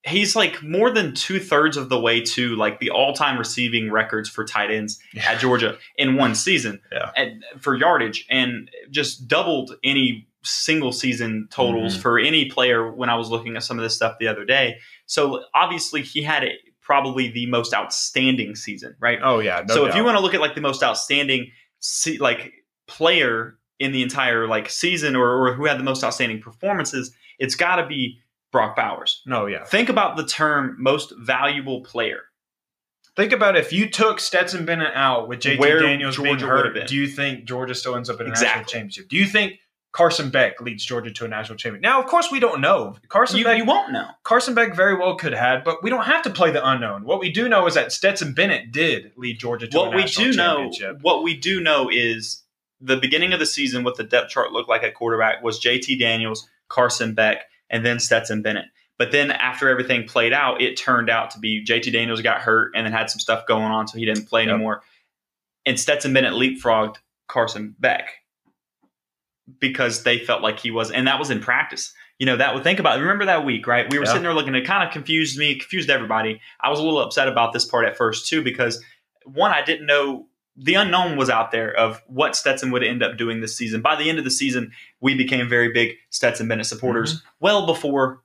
he's 0.07 0.35
like 0.35 0.63
more 0.63 0.91
than 0.91 1.15
two 1.15 1.39
thirds 1.39 1.77
of 1.77 1.91
the 1.91 2.01
way 2.01 2.23
to 2.23 2.57
like 2.57 2.81
the 2.81 2.89
all 2.91 3.13
time 3.13 3.37
receiving 3.39 3.91
records 3.91 4.31
for 4.31 4.45
tight 4.47 4.71
ends 4.71 4.99
Yeah. 5.13 5.31
at 5.33 5.41
Georgia 5.41 5.77
in 5.97 6.17
one 6.17 6.35
season 6.35 6.81
Yeah. 6.93 7.11
and 7.17 7.45
for 7.59 7.75
yardage, 7.77 8.25
and 8.31 8.71
just 8.91 9.29
doubled 9.29 9.77
any 9.85 10.27
single 10.43 10.93
season 10.93 11.49
totals 11.51 11.99
Mhm. 11.99 12.01
for 12.01 12.19
any 12.19 12.47
player 12.47 12.91
when 12.91 13.11
I 13.11 13.15
was 13.17 13.29
looking 13.29 13.57
at 13.57 13.63
some 13.63 13.79
of 13.79 13.83
this 13.83 13.95
stuff 13.95 14.17
the 14.19 14.27
other 14.29 14.47
day. 14.47 14.79
So 15.05 15.45
obviously 15.55 16.01
he 16.01 16.23
had 16.23 16.49
probably 16.81 17.29
the 17.29 17.45
most 17.45 17.75
outstanding 17.75 18.55
season, 18.55 18.97
right? 19.01 19.19
Oh 19.23 19.41
yeah. 19.41 19.63
No 19.69 19.75
so 19.75 19.87
if 19.87 19.95
you 19.95 20.03
want 20.03 20.17
to 20.17 20.23
look 20.23 20.33
at 20.33 20.41
like 20.41 20.55
the 20.55 20.63
most 20.63 20.83
outstanding 20.83 21.53
se- 21.81 22.17
like 22.19 22.55
player 22.91 23.57
in 23.79 23.93
the 23.93 24.03
entire 24.03 24.47
like 24.47 24.69
season 24.69 25.17
or, 25.17 25.47
or 25.47 25.55
who 25.55 25.65
had 25.65 25.79
the 25.79 25.85
most 25.85 26.05
outstanding 26.05 26.41
performances, 26.41 27.15
it's 27.39 27.55
got 27.55 27.77
to 27.77 27.87
be 27.87 28.19
Brock 28.53 28.77
Bowers. 28.77 29.23
no, 29.27 29.47
yeah. 29.47 29.65
Think 29.65 29.89
about 29.89 30.17
the 30.17 30.27
term 30.27 30.77
most 30.79 31.13
valuable 31.17 31.83
player. 31.83 32.23
Think 33.17 33.33
about 33.33 33.57
if 33.57 33.73
you 33.73 33.89
took 33.89 34.21
Stetson 34.21 34.65
Bennett 34.65 34.93
out 34.95 35.29
with 35.29 35.41
JT 35.41 35.59
Where 35.59 35.81
Daniels 35.81 36.17
being 36.17 36.39
Georgia 36.39 36.47
would've 36.47 36.75
hurt, 36.75 36.89
do 36.89 36.97
you 36.97 37.07
think 37.07 37.45
Georgia 37.45 37.75
still 37.75 37.97
ends 37.97 38.09
up 38.11 38.21
in 38.21 38.27
a 38.27 38.31
national 38.31 38.65
championship? 38.65 39.09
Do 39.09 39.17
you 39.17 39.27
think 39.27 39.59
Carson 39.93 40.31
Beck 40.31 40.61
leads 40.61 40.85
Georgia 40.85 41.11
to 41.11 41.25
a 41.25 41.29
national 41.29 41.59
championship? 41.59 41.83
Now, 41.83 42.01
of 42.01 42.07
course, 42.07 42.31
we 42.31 42.39
don't 42.39 42.61
know. 42.61 42.97
Carson 43.09 43.39
You, 43.39 43.45
Beck 43.45 43.59
you 43.59 43.65
won't 43.65 43.93
know. 43.93 44.07
Carson 44.23 44.55
Beck 44.55 44.77
very 44.77 44.97
well 44.97 45.17
could 45.17 45.33
have, 45.33 45.65
but 45.65 45.83
we 45.83 45.91
don't 45.91 46.05
have 46.05 46.23
to 46.23 46.31
play 46.31 46.51
the 46.53 46.67
unknown. 46.67 47.05
What 47.05 47.21
we 47.21 47.33
do 47.33 47.49
know 47.49 47.67
is 47.67 47.75
that 47.75 47.93
Stetson 47.93 48.33
Bennett 48.33 48.71
did 48.73 49.13
lead 49.17 49.39
Georgia 49.41 49.67
to 49.67 49.77
a 49.77 49.81
What 49.81 49.95
we 49.95 50.03
national 50.03 50.31
do 50.31 50.37
know, 50.37 50.71
what 51.01 51.23
we 51.23 51.37
do 51.37 51.61
know 51.61 51.89
is 51.93 52.43
the 52.81 52.97
beginning 52.97 53.33
of 53.33 53.39
the 53.39 53.47
season, 53.47 53.85
what 53.85 53.97
the 53.97 54.05
depth 54.05 54.31
chart 54.31 54.53
looked 54.53 54.69
like 54.69 54.83
at 54.83 54.95
quarterback 54.95 55.43
was 55.43 55.61
JT 55.63 55.99
Daniels, 55.99 56.49
Carson 56.69 57.15
Beck, 57.15 57.45
and 57.69 57.85
then 57.85 58.01
Stetson 58.01 58.43
Bennett. 58.43 58.67
But 58.99 59.13
then 59.13 59.31
after 59.31 59.69
everything 59.69 60.05
played 60.07 60.33
out, 60.33 60.61
it 60.61 60.77
turned 60.77 61.09
out 61.09 61.31
to 61.31 61.39
be 61.39 61.65
JT 61.65 61.93
Daniels 61.93 62.21
got 62.21 62.41
hurt 62.41 62.73
and 62.75 62.85
then 62.87 62.93
had 62.93 63.11
some 63.11 63.21
stuff 63.21 63.47
going 63.47 63.65
on, 63.65 63.89
so 63.89 63.99
he 63.99 64.05
didn't 64.05 64.27
play 64.29 64.43
Yep. 64.43 64.51
anymore. 64.55 64.83
And 65.67 65.79
Stetson 65.79 66.13
Bennett 66.13 66.33
leapfrogged 66.33 66.97
Carson 67.29 67.75
Beck 67.79 68.11
because 69.59 70.03
they 70.05 70.19
felt 70.19 70.43
like 70.43 70.59
he 70.59 70.71
was, 70.71 70.91
and 70.91 71.07
that 71.07 71.19
was 71.19 71.31
in 71.31 71.41
practice. 71.41 71.93
You 72.19 72.27
know, 72.27 72.37
that 72.37 72.55
would 72.55 72.63
think 72.63 72.79
about. 72.79 73.01
Remember 73.01 73.25
that 73.25 73.45
week, 73.47 73.67
right? 73.67 73.91
We 73.91 73.99
were 73.99 74.05
sitting 74.05 74.23
there 74.23 74.35
looking. 74.35 74.55
It 74.55 74.67
kind 74.67 74.87
of 74.87 74.93
confused 74.93 75.39
me, 75.39 75.55
confused 75.55 75.89
everybody. 75.89 76.41
I 76.61 76.69
was 76.69 76.79
a 76.79 76.83
little 76.83 77.01
upset 77.01 77.29
about 77.29 77.55
this 77.55 77.65
part 77.65 77.87
at 77.87 77.97
first 77.97 78.29
too 78.29 78.43
because 78.43 78.83
one, 79.25 79.51
I 79.53 79.63
didn't 79.63 79.87
know 79.87 80.27
the 80.63 80.75
unknown 80.75 81.17
was 81.17 81.31
out 81.31 81.51
there 81.53 81.75
of 81.75 82.03
what 82.07 82.37
Stetson 82.37 82.71
would 82.71 82.85
end 82.85 83.03
up 83.03 83.17
doing 83.17 83.41
this 83.41 83.57
season. 83.57 83.81
By 83.81 83.97
the 83.97 84.09
end 84.11 84.19
of 84.19 84.25
the 84.25 84.31
season, 84.31 84.73
we 85.01 85.15
became 85.15 85.49
very 85.49 85.73
big 85.73 85.93
Stetson 86.11 86.49
Bennett 86.49 86.67
supporters 86.67 87.23
well 87.41 87.65
before 87.67 88.21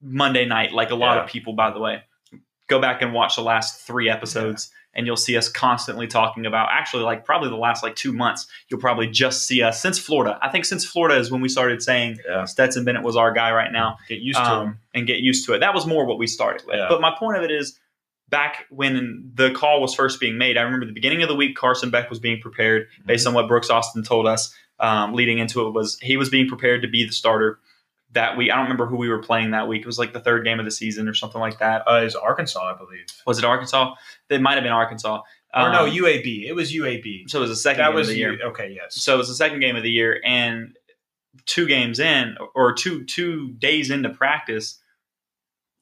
Monday 0.00 0.44
night, 0.46 0.72
like 0.72 0.90
a 0.90 0.94
lot 0.94 1.16
Yeah. 1.16 1.24
of 1.24 1.28
people, 1.30 1.52
by 1.52 1.70
the 1.70 1.78
way. 1.80 2.02
Go 2.68 2.80
back 2.80 3.02
and 3.02 3.12
watch 3.12 3.36
the 3.36 3.42
last 3.42 3.80
three 3.86 4.08
episodes 4.08 4.70
and 4.94 5.06
you'll 5.06 5.16
see 5.16 5.36
us 5.36 5.48
constantly 5.50 6.06
talking 6.06 6.46
about 6.46 6.68
actually 6.72 7.02
like 7.02 7.24
probably 7.24 7.50
the 7.50 7.56
last 7.56 7.82
like 7.82 7.94
two 7.96 8.12
months 8.14 8.46
you'll 8.68 8.80
probably 8.80 9.06
just 9.06 9.46
see 9.46 9.60
us 9.62 9.78
since 9.82 9.98
florida 9.98 10.38
i 10.40 10.48
think 10.48 10.64
since 10.64 10.86
florida 10.86 11.18
is 11.20 11.30
when 11.30 11.42
we 11.42 11.50
started 11.50 11.82
saying 11.82 12.16
Yeah. 12.26 12.46
stetson 12.46 12.82
bennett 12.86 13.02
was 13.02 13.14
our 13.14 13.30
guy 13.30 13.52
right 13.52 13.70
now 13.70 13.98
Get 14.08 14.20
used 14.20 14.38
to 14.38 14.44
um, 14.50 14.66
him. 14.68 14.78
and 14.94 15.06
get 15.06 15.18
used 15.18 15.44
to 15.46 15.52
it 15.52 15.58
that 15.58 15.74
was 15.74 15.84
more 15.86 16.06
what 16.06 16.18
we 16.18 16.26
started 16.26 16.66
with 16.66 16.76
Yeah. 16.76 16.86
but 16.88 17.02
my 17.02 17.14
point 17.14 17.36
of 17.36 17.42
it 17.44 17.50
is 17.50 17.78
back 18.28 18.66
when 18.70 19.30
the 19.34 19.50
call 19.52 19.80
was 19.80 19.94
first 19.94 20.18
being 20.20 20.36
made 20.38 20.56
i 20.56 20.62
remember 20.62 20.84
the 20.86 20.92
beginning 20.92 21.22
of 21.22 21.28
the 21.28 21.34
week 21.36 21.56
carson 21.56 21.90
beck 21.90 22.10
was 22.10 22.18
being 22.18 22.40
prepared 22.40 22.86
based 23.06 23.26
on 23.26 23.34
what 23.34 23.46
brooks 23.48 23.70
austin 23.70 24.02
told 24.02 24.26
us 24.26 24.54
um, 24.80 25.14
leading 25.14 25.38
into 25.38 25.66
it 25.66 25.70
was 25.72 25.98
he 26.00 26.16
was 26.16 26.28
being 26.28 26.48
prepared 26.48 26.82
to 26.82 26.88
be 26.88 27.04
the 27.06 27.12
starter 27.12 27.58
that 28.12 28.36
week 28.36 28.50
i 28.50 28.54
don't 28.54 28.64
remember 28.64 28.86
who 28.86 28.96
we 28.96 29.08
were 29.08 29.22
playing 29.22 29.52
that 29.52 29.68
week 29.68 29.80
it 29.82 29.86
was 29.86 29.98
like 29.98 30.12
the 30.12 30.20
third 30.20 30.44
game 30.44 30.58
of 30.58 30.64
the 30.64 30.70
season 30.70 31.08
or 31.08 31.14
something 31.14 31.40
like 31.40 31.58
that 31.60 31.82
Uh, 31.88 32.02
is 32.04 32.14
Arkansas, 32.14 32.60
I 32.74 32.76
believe. 32.76 33.06
was 33.26 33.38
it 33.38 33.44
arkansas 33.44 33.94
it 34.28 34.40
might 34.40 34.54
have 34.54 34.62
been 34.64 34.72
arkansas 34.72 35.22
or 35.54 35.70
no, 35.72 35.84
Um, 35.86 35.90
UAB. 35.90 36.46
It 36.46 36.52
was 36.54 36.72
UAB. 36.74 37.30
so 37.30 37.38
it 37.38 37.40
was 37.42 37.50
the 37.50 37.56
second 37.56 37.80
That 37.82 37.88
game 37.90 37.94
was 37.96 38.08
of 38.08 38.14
the 38.14 38.18
year. 38.18 38.38
Okay. 38.46 38.74
Yes. 38.76 39.00
So 39.02 39.14
it 39.14 39.16
was 39.18 39.28
the 39.28 39.34
second 39.34 39.60
game 39.60 39.74
of 39.76 39.82
the 39.82 39.90
year, 39.90 40.20
and 40.22 40.76
two 41.46 41.66
games 41.66 41.98
in, 41.98 42.36
or 42.54 42.74
two 42.74 43.04
two 43.04 43.52
days 43.52 43.90
into 43.90 44.10
practice, 44.10 44.78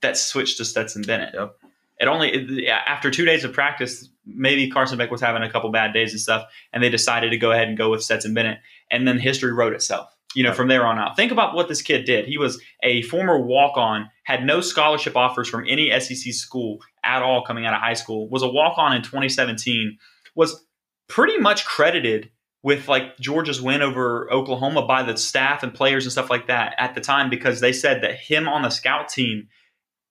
that 0.02 0.16
switched 0.16 0.58
to 0.58 0.64
Stetson 0.64 1.02
Bennett. 1.02 1.34
Yep. 1.34 1.56
It 2.04 2.08
only 2.10 2.30
it- 2.30 2.68
after 2.68 3.10
two 3.10 3.24
days 3.24 3.44
of 3.44 3.52
practice, 3.52 4.08
maybe 4.26 4.70
Carson 4.70 4.98
Beck 4.98 5.10
was 5.10 5.20
having 5.20 5.42
a 5.42 5.50
couple 5.50 5.70
bad 5.70 5.92
days 5.92 6.12
and 6.12 6.20
stuff, 6.20 6.44
and 6.72 6.82
they 6.84 6.90
decided 6.90 7.30
to 7.30 7.38
go 7.38 7.50
ahead 7.50 7.68
and 7.68 7.78
go 7.78 7.90
with 7.90 8.02
Stetson 8.02 8.34
Bennett, 8.34 8.58
and 8.90 9.08
then 9.08 9.18
history 9.18 9.52
wrote 9.52 9.72
itself. 9.72 10.10
You 10.34 10.42
know, 10.42 10.52
from 10.52 10.68
there 10.68 10.84
on 10.84 10.98
out. 10.98 11.16
Think 11.16 11.30
about 11.32 11.54
what 11.54 11.68
this 11.68 11.80
kid 11.80 12.04
did. 12.04 12.26
He 12.26 12.38
was 12.38 12.60
a 12.82 13.02
former 13.02 13.38
walk-on, 13.40 14.10
had 14.24 14.44
no 14.44 14.60
scholarship 14.60 15.16
offers 15.16 15.48
from 15.48 15.64
any 15.68 15.90
SEC 15.90 16.32
school 16.32 16.80
at 17.04 17.22
all 17.22 17.44
coming 17.44 17.64
out 17.66 17.72
of 17.72 17.80
high 17.80 17.94
school. 17.94 18.28
Was 18.28 18.42
a 18.42 18.48
walk-on 18.48 18.94
in 18.94 19.02
2017. 19.02 19.96
Was 20.34 20.64
pretty 21.08 21.38
much 21.38 21.64
credited 21.64 22.30
with 22.64 22.88
like 22.88 23.16
Georgia's 23.18 23.62
win 23.62 23.82
over 23.82 24.28
Oklahoma 24.32 24.86
by 24.86 25.02
the 25.02 25.16
staff 25.16 25.62
and 25.62 25.72
players 25.72 26.04
and 26.04 26.12
stuff 26.12 26.30
like 26.30 26.48
that 26.48 26.74
at 26.78 26.94
the 26.94 27.00
time 27.00 27.30
because 27.30 27.60
they 27.60 27.72
said 27.72 28.02
that 28.02 28.16
him 28.16 28.48
on 28.48 28.62
the 28.62 28.70
scout 28.70 29.08
team 29.08 29.48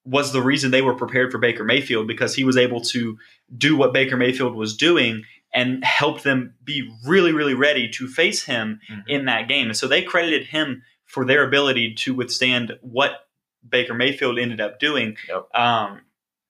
was 0.06 0.34
the 0.34 0.42
reason 0.42 0.72
they 0.72 0.82
were 0.82 0.96
prepared 0.96 1.32
for 1.32 1.38
Baker 1.38 1.64
Mayfield 1.64 2.08
because 2.08 2.36
he 2.36 2.44
was 2.44 2.58
able 2.58 2.82
to 2.82 3.18
do 3.58 3.78
what 3.78 3.94
Baker 3.94 4.18
Mayfield 4.18 4.54
was 4.56 4.76
doing 4.76 5.24
and 5.54 5.84
help 5.86 6.24
them 6.24 6.54
be 6.64 6.90
really, 7.06 7.32
really 7.32 7.54
ready 7.54 7.88
to 7.88 8.08
face 8.08 8.44
him 8.44 8.80
Mhm. 8.90 9.04
in 9.08 9.26
that 9.26 9.48
game. 9.48 9.68
And 9.68 9.78
so 9.78 9.88
they 9.88 10.02
credited 10.02 10.48
him 10.48 10.82
for 11.06 11.26
their 11.26 11.46
ability 11.48 11.94
to 11.94 12.14
withstand 12.14 12.78
what 12.82 13.28
Baker 13.68 13.94
Mayfield 13.94 14.40
ended 14.40 14.60
up 14.60 14.80
doing. 14.80 15.16
Yep. 15.30 15.46
Um, 15.54 16.02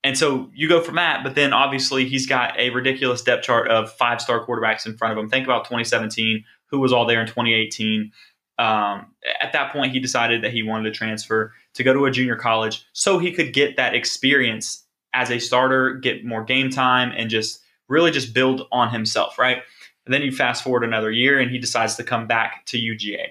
and 0.04 0.18
so 0.18 0.50
you 0.56 0.68
go 0.68 0.82
from 0.82 0.96
that, 0.96 1.24
but 1.24 1.36
then 1.36 1.54
obviously 1.54 2.06
he's 2.08 2.26
got 2.26 2.58
a 2.60 2.70
ridiculous 2.72 3.22
depth 3.22 3.44
chart 3.44 3.68
of 3.70 3.92
five 3.94 4.20
star 4.22 4.46
quarterbacks 4.46 4.86
in 4.86 4.98
front 4.98 5.12
of 5.12 5.18
him. 5.18 5.30
Think 5.30 5.46
about 5.46 5.66
2017, 5.66 6.44
who 6.68 6.80
was 6.80 6.92
all 6.92 7.06
there 7.06 7.22
in 7.22 7.28
2018. 7.28 8.12
Um, 8.58 9.08
at 9.42 9.54
that 9.54 9.72
point, 9.74 9.92
he 9.92 10.00
decided 10.00 10.44
that 10.44 10.54
he 10.54 10.64
wanted 10.64 10.86
to 10.86 10.92
transfer 10.98 11.54
to 11.74 11.84
go 11.84 11.94
to 11.94 12.06
a 12.06 12.12
junior 12.12 12.36
college 12.36 12.86
so 12.94 13.18
he 13.18 13.32
could 13.32 13.53
get 13.53 13.77
that 13.77 13.96
experience 13.96 14.84
as 15.13 15.30
a 15.30 15.39
starter, 15.39 15.94
get 15.96 16.25
more 16.25 16.44
game 16.44 16.70
time, 16.70 17.12
and 17.15 17.30
just 17.30 17.62
really 17.88 18.12
just 18.12 18.34
build 18.34 18.68
on 18.72 18.89
himself, 18.89 19.38
right? 19.38 19.62
And 20.06 20.13
then 20.13 20.22
you 20.22 20.32
fast 20.32 20.63
forward 20.63 20.84
another 20.84 21.12
year, 21.12 21.39
and 21.39 21.51
he 21.51 21.60
decides 21.60 21.96
to 21.96 22.03
come 22.03 22.27
back 22.27 22.65
to 22.68 22.77
UGA. 22.77 23.27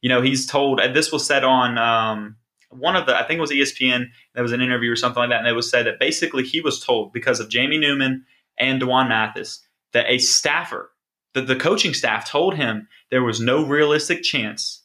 You 0.00 0.08
know, 0.08 0.22
he's 0.22 0.46
told, 0.46 0.80
and 0.80 0.94
this 0.94 1.12
was 1.12 1.26
said 1.26 1.44
on 1.44 1.76
um, 1.76 2.36
one 2.70 2.96
of 2.96 3.06
the, 3.06 3.14
I 3.14 3.24
think 3.24 3.38
it 3.38 3.40
was 3.40 3.50
ESPN, 3.50 4.06
there 4.34 4.42
was 4.42 4.52
an 4.52 4.62
interview 4.62 4.90
or 4.90 4.96
something 4.96 5.20
like 5.20 5.30
that, 5.30 5.40
and 5.40 5.48
it 5.48 5.52
was 5.52 5.70
said 5.70 5.86
that 5.86 5.98
basically 5.98 6.44
he 6.44 6.60
was 6.60 6.82
told 6.82 7.12
because 7.12 7.40
of 7.40 7.50
Jamie 7.50 7.78
Newman 7.78 8.24
and 8.56 8.80
D'Wan 8.80 9.08
Mathis 9.08 9.60
that 9.92 10.06
a 10.08 10.18
staffer, 10.18 10.90
that 11.34 11.46
the 11.46 11.56
coaching 11.56 11.94
staff 11.94 12.28
told 12.28 12.54
him 12.54 12.88
there 13.10 13.22
was 13.22 13.40
no 13.40 13.64
realistic 13.64 14.22
chance 14.22 14.82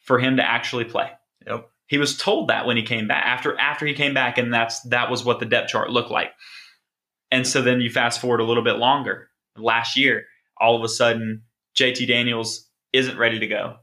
for 0.00 0.18
him 0.18 0.36
to 0.36 0.44
actually 0.44 0.84
play. 0.84 1.10
Yep. 1.46 1.70
He 1.88 1.98
was 1.98 2.16
told 2.16 2.48
that 2.48 2.66
when 2.66 2.76
he 2.76 2.82
came 2.82 3.08
back 3.08 3.24
after 3.26 3.58
after 3.58 3.84
he 3.86 3.94
came 3.94 4.14
back, 4.14 4.38
and 4.38 4.52
that's 4.54 4.80
that 4.82 5.10
was 5.10 5.24
what 5.24 5.40
the 5.40 5.46
depth 5.46 5.70
chart 5.70 5.90
looked 5.90 6.10
like. 6.10 6.30
And 7.30 7.46
so 7.46 7.60
then 7.60 7.80
you 7.80 7.90
fast 7.90 8.20
forward 8.20 8.40
a 8.40 8.44
little 8.44 8.62
bit 8.62 8.76
longer. 8.76 9.28
Last 9.56 9.96
year, 9.96 10.24
all 10.60 10.76
of 10.76 10.82
a 10.84 10.88
sudden, 10.88 11.42
JT 11.76 12.06
Daniels 12.06 12.68
isn't 12.92 13.18
ready 13.18 13.38
to 13.38 13.46
go. 13.46 13.76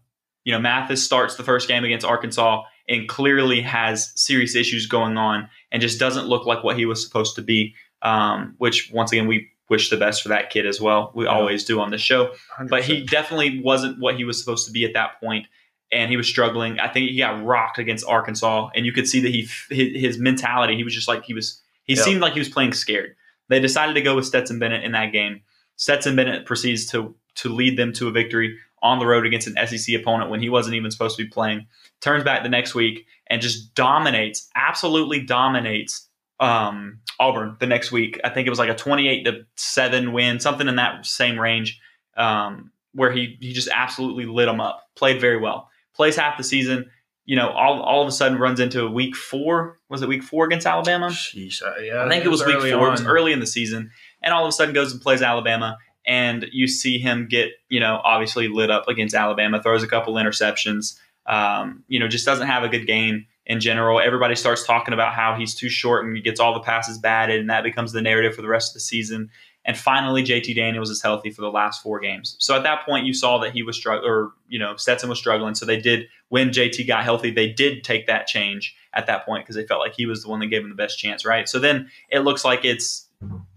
You 0.43 0.53
know, 0.53 0.59
Mathis 0.59 1.03
starts 1.03 1.35
the 1.35 1.43
first 1.43 1.67
game 1.67 1.83
against 1.83 2.05
Arkansas 2.05 2.63
and 2.87 3.07
clearly 3.09 3.61
has 3.61 4.11
serious 4.15 4.55
issues 4.55 4.85
going 4.87 5.17
on 5.17 5.49
and 5.71 5.81
just 5.81 5.99
doesn't 5.99 6.27
look 6.27 6.45
like 6.45 6.63
what 6.63 6.77
he 6.77 6.85
was 6.85 7.03
supposed 7.03 7.35
to 7.35 7.41
be. 7.41 7.75
Um, 8.01 8.53
which 8.59 8.91
once 8.93 9.11
again, 9.11 9.27
we 9.27 9.49
wish 9.69 9.89
the 9.89 9.97
best 9.97 10.21
for 10.21 10.29
that 10.29 10.51
kid 10.51 10.67
as 10.67 10.79
well. 10.79 11.11
We 11.15 11.25
Yeah. 11.25 11.31
always 11.31 11.63
do 11.65 11.79
on 11.79 11.89
the 11.89 11.97
show 11.97 12.33
but 12.69 12.83
he 12.83 13.03
definitely 13.03 13.61
wasn't 13.61 13.99
what 13.99 14.15
he 14.15 14.23
was 14.23 14.39
supposed 14.39 14.67
to 14.67 14.71
be 14.71 14.85
at 14.85 14.93
that 14.93 15.19
point 15.19 15.47
and 15.91 16.09
he 16.09 16.17
was 16.17 16.27
struggling 16.27 16.79
i 16.79 16.87
think 16.87 17.09
he 17.09 17.17
got 17.17 17.43
rocked 17.43 17.77
against 17.77 18.05
arkansas 18.07 18.69
and 18.75 18.85
you 18.85 18.91
could 18.91 19.07
see 19.07 19.19
that 19.21 19.29
he 19.29 19.47
his, 19.69 20.01
his 20.01 20.17
mentality 20.19 20.75
he 20.75 20.83
was 20.83 20.93
just 20.93 21.07
like 21.07 21.23
he 21.25 21.33
was 21.33 21.61
he 21.83 21.93
Yep. 21.95 22.03
seemed 22.05 22.21
like 22.21 22.33
he 22.33 22.39
was 22.39 22.49
playing 22.49 22.73
scared 22.73 23.15
they 23.49 23.59
decided 23.59 23.93
to 23.93 24.01
go 24.01 24.15
with 24.15 24.25
stetson 24.25 24.59
bennett 24.59 24.83
in 24.83 24.91
that 24.93 25.11
game 25.11 25.41
stetson 25.75 26.15
bennett 26.15 26.45
proceeds 26.45 26.85
to 26.87 27.15
to 27.35 27.49
lead 27.49 27.77
them 27.77 27.93
to 27.93 28.07
a 28.07 28.11
victory 28.11 28.57
on 28.81 28.99
the 28.99 29.05
road 29.05 29.25
against 29.25 29.47
an 29.47 29.55
sec 29.67 29.95
opponent 29.99 30.29
when 30.29 30.41
he 30.41 30.49
wasn't 30.49 30.75
even 30.75 30.91
supposed 30.91 31.17
to 31.17 31.23
be 31.23 31.29
playing 31.29 31.65
turns 32.01 32.23
back 32.23 32.43
the 32.43 32.49
next 32.49 32.75
week 32.75 33.05
and 33.27 33.41
just 33.41 33.73
dominates 33.75 34.49
absolutely 34.55 35.21
dominates 35.21 36.07
um, 36.39 36.99
auburn 37.19 37.55
the 37.59 37.65
next 37.67 37.91
week 37.91 38.19
i 38.23 38.29
think 38.29 38.45
it 38.45 38.49
was 38.49 38.59
like 38.59 38.69
a 38.69 38.75
28 38.75 39.23
to 39.23 39.45
7 39.55 40.11
win 40.11 40.39
something 40.39 40.67
in 40.67 40.75
that 40.75 41.05
same 41.05 41.39
range 41.39 41.79
um, 42.17 42.71
where 42.93 43.11
he 43.11 43.37
he 43.39 43.53
just 43.53 43.67
absolutely 43.71 44.25
lit 44.25 44.47
them 44.47 44.61
up. 44.61 44.89
Played 44.95 45.19
very 45.21 45.37
well. 45.37 45.69
Plays 45.95 46.15
half 46.15 46.37
the 46.37 46.43
season. 46.43 46.89
You 47.25 47.35
know, 47.35 47.49
all, 47.49 47.81
all 47.81 48.01
of 48.03 48.07
a 48.07 48.11
sudden 48.11 48.37
runs 48.37 48.59
into 48.59 48.83
a 48.83 48.89
week 48.89 49.15
four. 49.15 49.79
Was 49.89 50.01
it 50.01 50.09
week 50.09 50.23
four 50.23 50.45
against 50.45 50.67
Alabama? 50.67 51.07
Sheesh, 51.07 51.63
uh, 51.63 51.81
yeah, 51.81 52.03
I 52.03 52.09
think 52.09 52.23
it 52.23 52.29
was 52.29 52.45
week 52.45 52.55
early 52.55 52.71
four. 52.71 52.87
It 52.87 52.91
was 52.91 53.05
early 53.05 53.33
in 53.33 53.39
the 53.39 53.47
season, 53.47 53.89
and 54.21 54.33
all 54.33 54.43
of 54.43 54.49
a 54.49 54.51
sudden 54.51 54.75
goes 54.75 54.91
and 54.91 55.01
plays 55.01 55.23
Alabama, 55.23 55.77
and 56.05 56.45
you 56.51 56.67
see 56.67 56.99
him 56.99 57.27
get 57.27 57.49
you 57.69 57.79
know 57.79 57.99
obviously 58.03 58.47
lit 58.47 58.69
up 58.69 58.87
against 58.87 59.15
Alabama. 59.15 59.61
Throws 59.61 59.81
a 59.81 59.87
couple 59.87 60.13
interceptions. 60.15 60.99
Um, 61.25 61.83
you 61.87 61.99
know, 61.99 62.07
just 62.07 62.25
doesn't 62.25 62.47
have 62.47 62.63
a 62.63 62.69
good 62.69 62.85
game 62.85 63.25
in 63.45 63.59
general. 63.59 63.99
Everybody 63.99 64.35
starts 64.35 64.65
talking 64.65 64.93
about 64.93 65.13
how 65.13 65.35
he's 65.35 65.55
too 65.55 65.69
short 65.69 66.05
and 66.05 66.15
he 66.15 66.21
gets 66.21 66.39
all 66.39 66.53
the 66.53 66.59
passes 66.59 66.97
batted, 66.97 67.39
and 67.39 67.49
that 67.49 67.63
becomes 67.63 67.91
the 67.91 68.01
narrative 68.01 68.35
for 68.35 68.41
the 68.41 68.47
rest 68.47 68.71
of 68.71 68.73
the 68.75 68.79
season. 68.81 69.29
And 69.65 69.75
finally, 69.77 70.23
JT 70.23 70.55
Daniels 70.55 70.89
is 70.91 71.01
healthy 71.01 71.31
for 71.31 71.41
the 71.41 71.49
last 71.49 71.81
four 71.81 71.99
games. 71.99 72.35
So 72.39 72.55
at 72.55 72.63
that 72.63 72.85
point, 72.85 73.05
you 73.05 73.13
saw 73.13 73.39
that 73.39 73.51
he 73.51 73.63
was 73.63 73.75
struggling, 73.75 74.09
or 74.09 74.31
you 74.47 74.59
know, 74.59 74.75
Stetson 74.75 75.09
was 75.09 75.17
struggling. 75.17 75.55
So 75.55 75.65
they 75.65 75.79
did 75.79 76.07
when 76.29 76.49
JT 76.49 76.87
got 76.87 77.03
healthy, 77.03 77.31
they 77.31 77.51
did 77.51 77.83
take 77.83 78.07
that 78.07 78.27
change 78.27 78.75
at 78.93 79.07
that 79.07 79.25
point 79.25 79.43
because 79.43 79.55
they 79.55 79.65
felt 79.65 79.81
like 79.81 79.95
he 79.95 80.05
was 80.05 80.23
the 80.23 80.29
one 80.29 80.39
that 80.39 80.47
gave 80.47 80.63
him 80.63 80.69
the 80.69 80.75
best 80.75 80.99
chance, 80.99 81.25
right? 81.25 81.49
So 81.49 81.59
then 81.59 81.89
it 82.09 82.19
looks 82.19 82.45
like 82.45 82.63
it's 82.63 83.07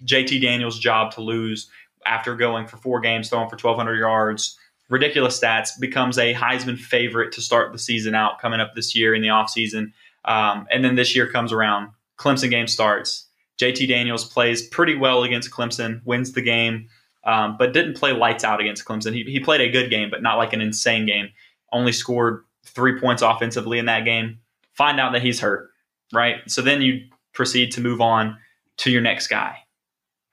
JT 0.04 0.40
Daniels' 0.40 0.78
job 0.78 1.12
to 1.12 1.20
lose 1.20 1.68
after 2.06 2.34
going 2.34 2.66
for 2.66 2.78
four 2.78 3.00
games, 3.00 3.28
throwing 3.28 3.48
for 3.48 3.56
1,200 3.56 3.98
yards, 3.98 4.58
ridiculous 4.88 5.38
stats, 5.38 5.78
becomes 5.78 6.18
a 6.18 6.34
Heisman 6.34 6.78
favorite 6.78 7.32
to 7.32 7.42
start 7.42 7.72
the 7.72 7.78
season 7.78 8.14
out 8.14 8.40
coming 8.40 8.60
up 8.60 8.74
this 8.74 8.96
year 8.96 9.14
in 9.14 9.22
the 9.22 9.28
offseason. 9.28 9.92
Um, 10.24 10.66
and 10.70 10.84
then 10.84 10.94
this 10.94 11.14
year 11.14 11.30
comes 11.30 11.52
around, 11.52 11.90
Clemson 12.18 12.50
game 12.50 12.66
starts. 12.66 13.26
JT 13.58 13.88
Daniels 13.88 14.24
plays 14.24 14.66
pretty 14.68 14.96
well 14.96 15.24
against 15.24 15.50
Clemson, 15.50 16.00
wins 16.04 16.32
the 16.32 16.42
game, 16.42 16.88
um, 17.24 17.56
but 17.58 17.72
didn't 17.72 17.94
play 17.94 18.12
lights 18.12 18.44
out 18.44 18.60
against 18.60 18.84
Clemson. 18.84 19.12
He, 19.12 19.24
he 19.24 19.40
played 19.40 19.60
a 19.60 19.70
good 19.70 19.90
game, 19.90 20.10
but 20.10 20.22
not 20.22 20.38
like 20.38 20.52
an 20.52 20.60
insane 20.60 21.06
game. 21.06 21.28
Only 21.72 21.92
scored 21.92 22.44
three 22.64 22.98
points 23.00 23.22
offensively 23.22 23.78
in 23.78 23.86
that 23.86 24.04
game. 24.04 24.38
Find 24.74 25.00
out 25.00 25.12
that 25.12 25.22
he's 25.22 25.40
hurt, 25.40 25.70
right? 26.12 26.36
So 26.46 26.62
then 26.62 26.82
you 26.82 27.06
proceed 27.34 27.72
to 27.72 27.80
move 27.80 28.00
on 28.00 28.38
to 28.78 28.90
your 28.90 29.02
next 29.02 29.26
guy, 29.26 29.58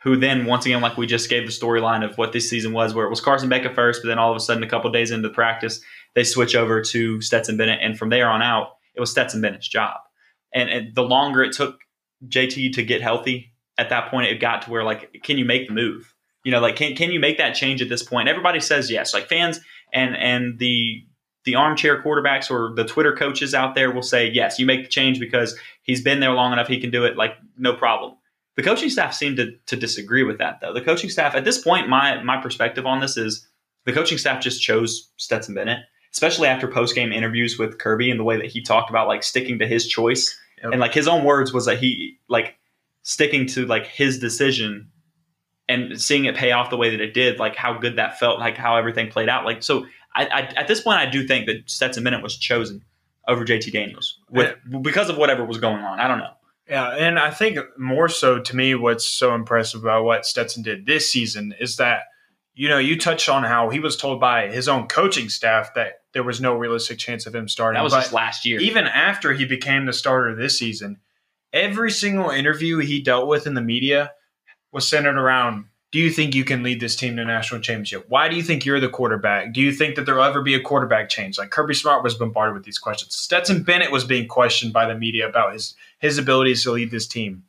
who 0.04 0.16
then, 0.16 0.46
once 0.46 0.66
again, 0.68 0.82
like 0.82 0.98
we 0.98 1.08
just 1.08 1.30
gave 1.30 1.46
the 1.46 1.52
storyline 1.52 2.08
of 2.08 2.18
what 2.18 2.32
this 2.32 2.48
season 2.48 2.74
was, 2.74 2.94
where 2.94 3.08
it 3.08 3.10
was 3.10 3.22
Carson 3.22 3.50
Beck 3.50 3.66
at 3.66 3.74
first, 3.74 4.04
but 4.04 4.10
then 4.10 4.20
all 4.20 4.30
of 4.30 4.38
a 4.38 4.40
sudden, 4.40 4.64
a 4.64 4.70
couple 4.70 4.92
days 4.92 5.10
into 5.10 5.28
the 5.28 5.34
practice, 5.34 5.82
they 6.14 6.24
switch 6.24 6.56
over 6.56 6.82
to 6.82 7.22
Stetson 7.22 7.58
Bennett. 7.58 7.80
And 7.82 7.98
from 7.98 8.10
there 8.10 8.30
on 8.30 8.44
out, 8.44 8.78
it 8.94 9.00
was 9.00 9.10
Stetson 9.10 9.42
Bennett's 9.42 9.68
job. 9.68 9.98
And, 10.54 10.70
and 10.70 10.96
the 10.96 11.04
longer 11.04 11.44
it 11.44 11.54
took 11.54 11.80
JT 12.30 12.74
to 12.74 12.84
get 12.84 13.02
healthy, 13.02 13.54
at 13.78 13.90
that 13.90 14.10
point, 14.10 14.28
it 14.28 14.40
got 14.40 14.64
to 14.64 14.72
where, 14.72 14.84
like, 14.84 15.22
can 15.24 15.38
you 15.38 15.46
make 15.46 15.68
the 15.68 15.74
move? 15.74 16.14
You 16.44 16.52
know, 16.52 16.60
like, 16.60 16.76
can, 16.76 16.96
can 16.96 17.12
you 17.12 17.20
make 17.20 17.38
that 17.38 17.56
change 17.56 17.82
at 17.82 17.90
this 17.90 18.04
point? 18.04 18.30
Everybody 18.30 18.60
says 18.60 18.92
yes. 18.92 19.14
Like, 19.14 19.28
fans 19.28 19.60
and, 19.92 20.16
and 20.16 20.60
the, 20.60 21.04
the 21.44 21.56
armchair 21.56 22.02
quarterbacks 22.02 22.50
or 22.50 22.74
the 22.76 22.86
Twitter 22.86 23.14
coaches 23.14 23.54
out 23.54 23.76
there 23.76 23.92
will 23.92 24.04
say, 24.04 24.30
yes, 24.30 24.60
you 24.60 24.66
make 24.66 24.84
the 24.84 24.90
change 24.90 25.20
because 25.20 25.58
he's 25.84 26.02
been 26.02 26.20
there 26.20 26.32
long 26.32 26.54
enough, 26.54 26.68
he 26.68 26.80
can 26.80 26.92
do 26.92 27.04
it, 27.04 27.18
like, 27.18 27.36
no 27.58 27.74
problem. 27.74 28.16
The 28.56 28.64
coaching 28.64 28.90
staff 28.90 29.14
seemed 29.14 29.38
to, 29.38 29.52
to 29.66 29.76
disagree 29.76 30.24
with 30.24 30.38
that, 30.38 30.62
though. 30.62 30.74
The 30.74 30.82
coaching 30.82 31.10
staff, 31.10 31.36
at 31.36 31.44
this 31.44 31.58
point, 31.58 31.90
my 31.90 32.24
my 32.24 32.42
perspective 32.42 32.86
on 32.86 33.02
this 33.02 33.18
is 33.18 33.48
the 33.86 33.94
coaching 33.94 34.18
staff 34.18 34.42
just 34.42 34.62
chose 34.62 35.12
Stetson 35.18 35.56
Bennett, 35.56 35.80
especially 36.14 36.48
after 36.48 36.68
post 36.68 36.96
game 36.96 37.12
interviews 37.12 37.60
with 37.60 37.78
Kirby 37.78 38.10
and 38.10 38.20
the 38.20 38.24
way 38.24 38.38
that 38.38 38.48
he 38.48 38.62
talked 38.62 38.90
about 38.90 39.08
like 39.08 39.24
sticking 39.24 39.60
to 39.60 39.68
his 39.68 39.88
choice. 39.88 40.38
Yep. 40.64 40.72
And 40.72 40.82
like 40.82 40.94
his 40.94 41.08
own 41.08 41.24
words 41.24 41.54
was 41.54 41.66
that 41.66 41.78
he 41.80 42.20
like 42.28 42.56
sticking 43.04 43.46
to 43.48 43.66
like 43.66 43.88
his 43.88 44.20
decision 44.20 44.90
and 45.68 46.00
seeing 46.00 46.26
it 46.26 46.36
pay 46.36 46.52
off 46.52 46.70
the 46.70 46.78
way 46.78 46.92
that 46.92 47.02
it 47.02 47.14
did, 47.14 47.40
like 47.40 47.56
how 47.56 47.78
good 47.78 47.98
that 47.98 48.20
felt, 48.20 48.40
like 48.40 48.58
how 48.58 48.76
everything 48.78 49.10
played 49.10 49.30
out. 49.30 49.46
Like 49.46 49.64
so, 49.64 49.86
I, 50.14 50.26
I 50.26 50.40
at 50.56 50.68
this 50.68 50.82
point, 50.82 51.00
I 51.00 51.06
do 51.10 51.28
think 51.28 51.48
that 51.48 51.70
Stetson 51.70 52.04
Bennett 52.04 52.24
was 52.24 52.38
chosen 52.38 52.84
over 53.28 53.44
JT 53.44 53.72
Daniels 53.72 54.20
with 54.30 54.56
because 54.82 55.10
of 55.10 55.18
whatever 55.18 55.44
was 55.44 55.58
going 55.58 55.84
on. 55.84 56.00
I 56.00 56.08
don't 56.08 56.20
know. 56.20 56.32
Yeah, 56.70 56.90
and 56.90 57.20
I 57.20 57.30
think 57.30 57.60
more 57.78 58.10
so 58.10 58.40
to 58.40 58.56
me, 58.56 58.74
what's 58.74 59.08
so 59.08 59.36
impressive 59.36 59.82
about 59.82 60.04
what 60.04 60.26
Stetson 60.26 60.64
did 60.64 60.86
this 60.86 61.12
season 61.12 61.54
is 61.60 61.78
that 61.78 62.04
you 62.54 62.70
know 62.70 62.78
you 62.78 62.98
touched 62.98 63.30
on 63.30 63.44
how 63.44 63.70
he 63.70 63.80
was 63.80 63.98
told 63.98 64.20
by 64.20 64.48
his 64.48 64.68
own 64.68 64.88
coaching 64.88 65.30
staff 65.30 65.74
that 65.76 66.02
there 66.16 66.24
was 66.24 66.40
no 66.40 66.56
realistic 66.56 66.98
chance 66.98 67.26
of 67.26 67.36
him 67.36 67.50
starting. 67.50 67.78
That 67.78 67.84
was 67.84 67.92
But 67.94 68.00
just 68.04 68.14
last 68.14 68.46
year. 68.46 68.58
even 68.62 68.86
after 68.86 69.34
he 69.34 69.44
became 69.44 69.86
the 69.86 69.92
starter 69.92 70.34
this 70.34 70.58
season, 70.58 71.02
every 71.52 71.92
single 71.92 72.30
interview 72.30 72.78
he 72.78 73.02
dealt 73.02 73.28
with 73.28 73.46
in 73.46 73.54
the 73.54 73.62
media 73.62 74.14
was 74.72 74.88
centered 74.88 75.18
around 75.18 75.66
do 75.92 76.00
you 76.00 76.10
think 76.10 76.34
you 76.34 76.44
can 76.44 76.64
lead 76.64 76.80
this 76.80 76.96
team 76.96 77.16
to 77.16 77.22
a 77.22 77.26
national 77.26 77.62
championship? 77.62 78.06
Why 78.10 78.28
do 78.28 78.36
you 78.36 78.44
think 78.44 78.66
you're 78.66 78.80
the 78.82 78.90
quarterback? 78.90 79.54
Do 79.54 79.62
you 79.62 79.72
think 79.72 79.96
that 79.96 80.06
there'll 80.06 80.24
ever 80.24 80.42
be 80.42 80.54
a 80.54 80.60
quarterback 80.60 81.08
change? 81.08 81.38
Like 81.38 81.52
Kirby 81.52 81.74
Smart 81.74 82.04
was 82.04 82.16
bombarded 82.16 82.54
with 82.54 82.64
these 82.64 82.80
questions. 82.80 83.16
Stetson 83.16 83.64
Bennett 83.64 83.92
was 83.92 84.04
being 84.04 84.28
questioned 84.28 84.72
by 84.74 84.86
the 84.86 84.96
media 84.96 85.28
about 85.28 85.54
his 85.54 85.76
his 86.00 86.18
abilities 86.18 86.64
to 86.64 86.72
lead 86.72 86.92
this 86.92 87.08
team. 87.08 87.44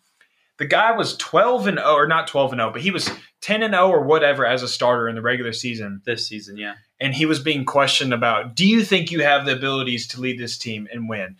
The 0.58 0.66
guy 0.66 0.90
was 0.92 1.16
12 1.16 1.66
and 1.66 1.78
0 1.78 1.90
or 1.92 2.06
not 2.06 2.26
12 2.26 2.52
and 2.52 2.60
0, 2.60 2.70
but 2.72 2.82
he 2.82 2.90
was 2.90 3.10
10 3.42 3.62
and 3.62 3.74
0 3.74 3.88
or 3.88 4.02
whatever 4.02 4.44
as 4.44 4.62
a 4.62 4.68
starter 4.68 5.08
in 5.08 5.14
the 5.14 5.22
regular 5.22 5.52
season 5.52 6.02
this 6.04 6.26
season, 6.26 6.56
yeah. 6.56 6.74
And 6.98 7.14
he 7.14 7.26
was 7.26 7.40
being 7.40 7.64
questioned 7.64 8.14
about 8.14 8.54
do 8.54 8.66
you 8.66 8.84
think 8.84 9.10
you 9.10 9.22
have 9.22 9.44
the 9.44 9.56
abilities 9.56 10.06
to 10.08 10.20
lead 10.20 10.38
this 10.38 10.56
team 10.56 10.88
and 10.92 11.08
win? 11.08 11.36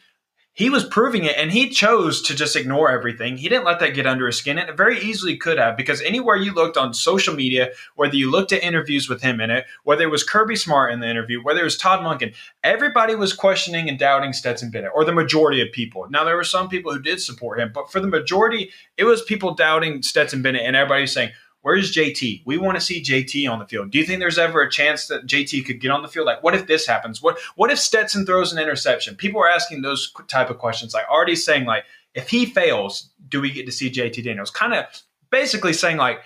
He 0.57 0.71
was 0.71 0.85
proving 0.85 1.27
it 1.27 1.37
and 1.37 1.53
he 1.53 1.69
chose 1.69 2.23
to 2.23 2.35
just 2.35 2.57
ignore 2.57 2.90
everything. 2.90 3.37
He 3.37 3.51
didn't 3.51 3.66
let 3.66 3.79
that 3.81 3.92
get 3.92 4.07
under 4.07 4.25
his 4.25 4.38
skin 4.38 4.57
and 4.57 4.71
it 4.71 4.77
very 4.77 4.99
easily 4.99 5.37
could 5.37 5.59
have 5.59 5.77
because 5.77 6.01
anywhere 6.01 6.35
you 6.35 6.55
looked 6.55 6.79
on 6.79 6.95
social 6.95 7.35
media 7.35 7.73
whether 7.95 8.16
you 8.16 8.31
looked 8.31 8.53
at 8.53 8.62
interviews 8.62 9.07
with 9.07 9.21
him 9.21 9.38
in 9.38 9.51
it 9.51 9.66
whether 9.85 10.05
it 10.05 10.11
was 10.11 10.25
kirby 10.25 10.57
smart 10.57 10.95
in 10.95 11.01
the 11.01 11.11
interview 11.11 11.42
whether 11.42 11.61
it 11.61 11.64
was 11.64 11.77
todd 11.77 12.01
monken 12.01 12.35
everybody 12.64 13.14
was 13.14 13.35
questioning 13.35 13.87
and 13.87 13.99
doubting 13.99 14.33
stetson 14.33 14.71
bennett 14.71 14.92
or 14.95 15.05
the 15.05 15.12
majority 15.12 15.61
of 15.61 15.71
people. 15.73 16.07
Now 16.09 16.25
there 16.25 16.37
were 16.37 16.42
some 16.42 16.71
people 16.71 16.90
who 16.90 17.03
did 17.03 17.21
support 17.21 17.61
him 17.61 17.71
but 17.75 17.92
for 17.92 18.01
the 18.01 18.07
majority 18.07 18.71
it 18.97 19.05
was 19.05 19.21
people 19.21 19.53
doubting 19.53 20.01
stetson 20.03 20.40
bennett 20.40 20.62
and 20.62 20.75
everybody 20.75 21.07
saying 21.07 21.33
Where's 21.67 21.93
JT? 21.93 22.43
We 22.47 22.59
want 22.59 22.77
to 22.77 22.81
see 22.81 23.03
JT 23.03 23.51
on 23.51 23.59
the 23.59 23.67
field. 23.67 23.91
Do 23.91 23.99
you 23.99 24.05
think 24.05 24.21
there's 24.21 24.39
ever 24.39 24.63
a 24.63 24.71
chance 24.71 25.09
that 25.09 25.27
JT 25.27 25.67
could 25.67 25.81
get 25.81 25.91
on 25.91 26.01
the 26.01 26.07
field? 26.07 26.25
Like, 26.25 26.41
what 26.45 26.55
if 26.55 26.69
this 26.69 26.87
happens? 26.87 27.21
What 27.21 27.41
What 27.57 27.73
if 27.73 27.81
Stetson 27.81 28.25
throws 28.25 28.53
an 28.53 28.61
interception? 28.61 29.17
People 29.17 29.41
are 29.41 29.49
asking 29.49 29.83
those 29.83 30.13
type 30.29 30.49
of 30.49 30.59
questions. 30.59 30.95
Like, 30.95 31.09
already 31.09 31.35
saying 31.35 31.65
like, 31.65 31.83
if 32.15 32.29
he 32.29 32.47
fails, 32.47 33.11
do 33.29 33.41
we 33.41 33.51
get 33.51 33.67
to 33.67 33.73
see 33.73 33.91
JT 33.91 34.23
Daniels? 34.23 34.53
Kind 34.53 34.75
of 34.75 34.85
basically 35.33 35.73
saying 35.73 35.97
like, 35.97 36.21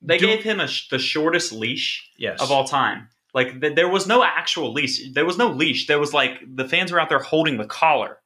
They 0.00 0.18
Do- 0.18 0.28
gave 0.28 0.44
him 0.44 0.60
a, 0.60 0.68
sh- 0.68 0.90
the 0.90 1.00
shortest 1.00 1.50
leash 1.50 2.08
yes, 2.16 2.40
of 2.40 2.52
all 2.52 2.62
time. 2.62 3.08
Like 3.34 3.60
th- 3.60 3.74
there 3.74 3.88
was 3.88 4.06
no 4.06 4.22
actual 4.22 4.72
leash. 4.72 5.00
There 5.12 5.26
was 5.26 5.38
no 5.38 5.48
leash. 5.48 5.88
There 5.88 5.98
was 5.98 6.14
like 6.14 6.38
the 6.46 6.68
fans 6.68 6.92
were 6.92 7.00
out 7.00 7.08
there 7.08 7.18
holding 7.18 7.56
the 7.56 7.66
collar, 7.66 8.18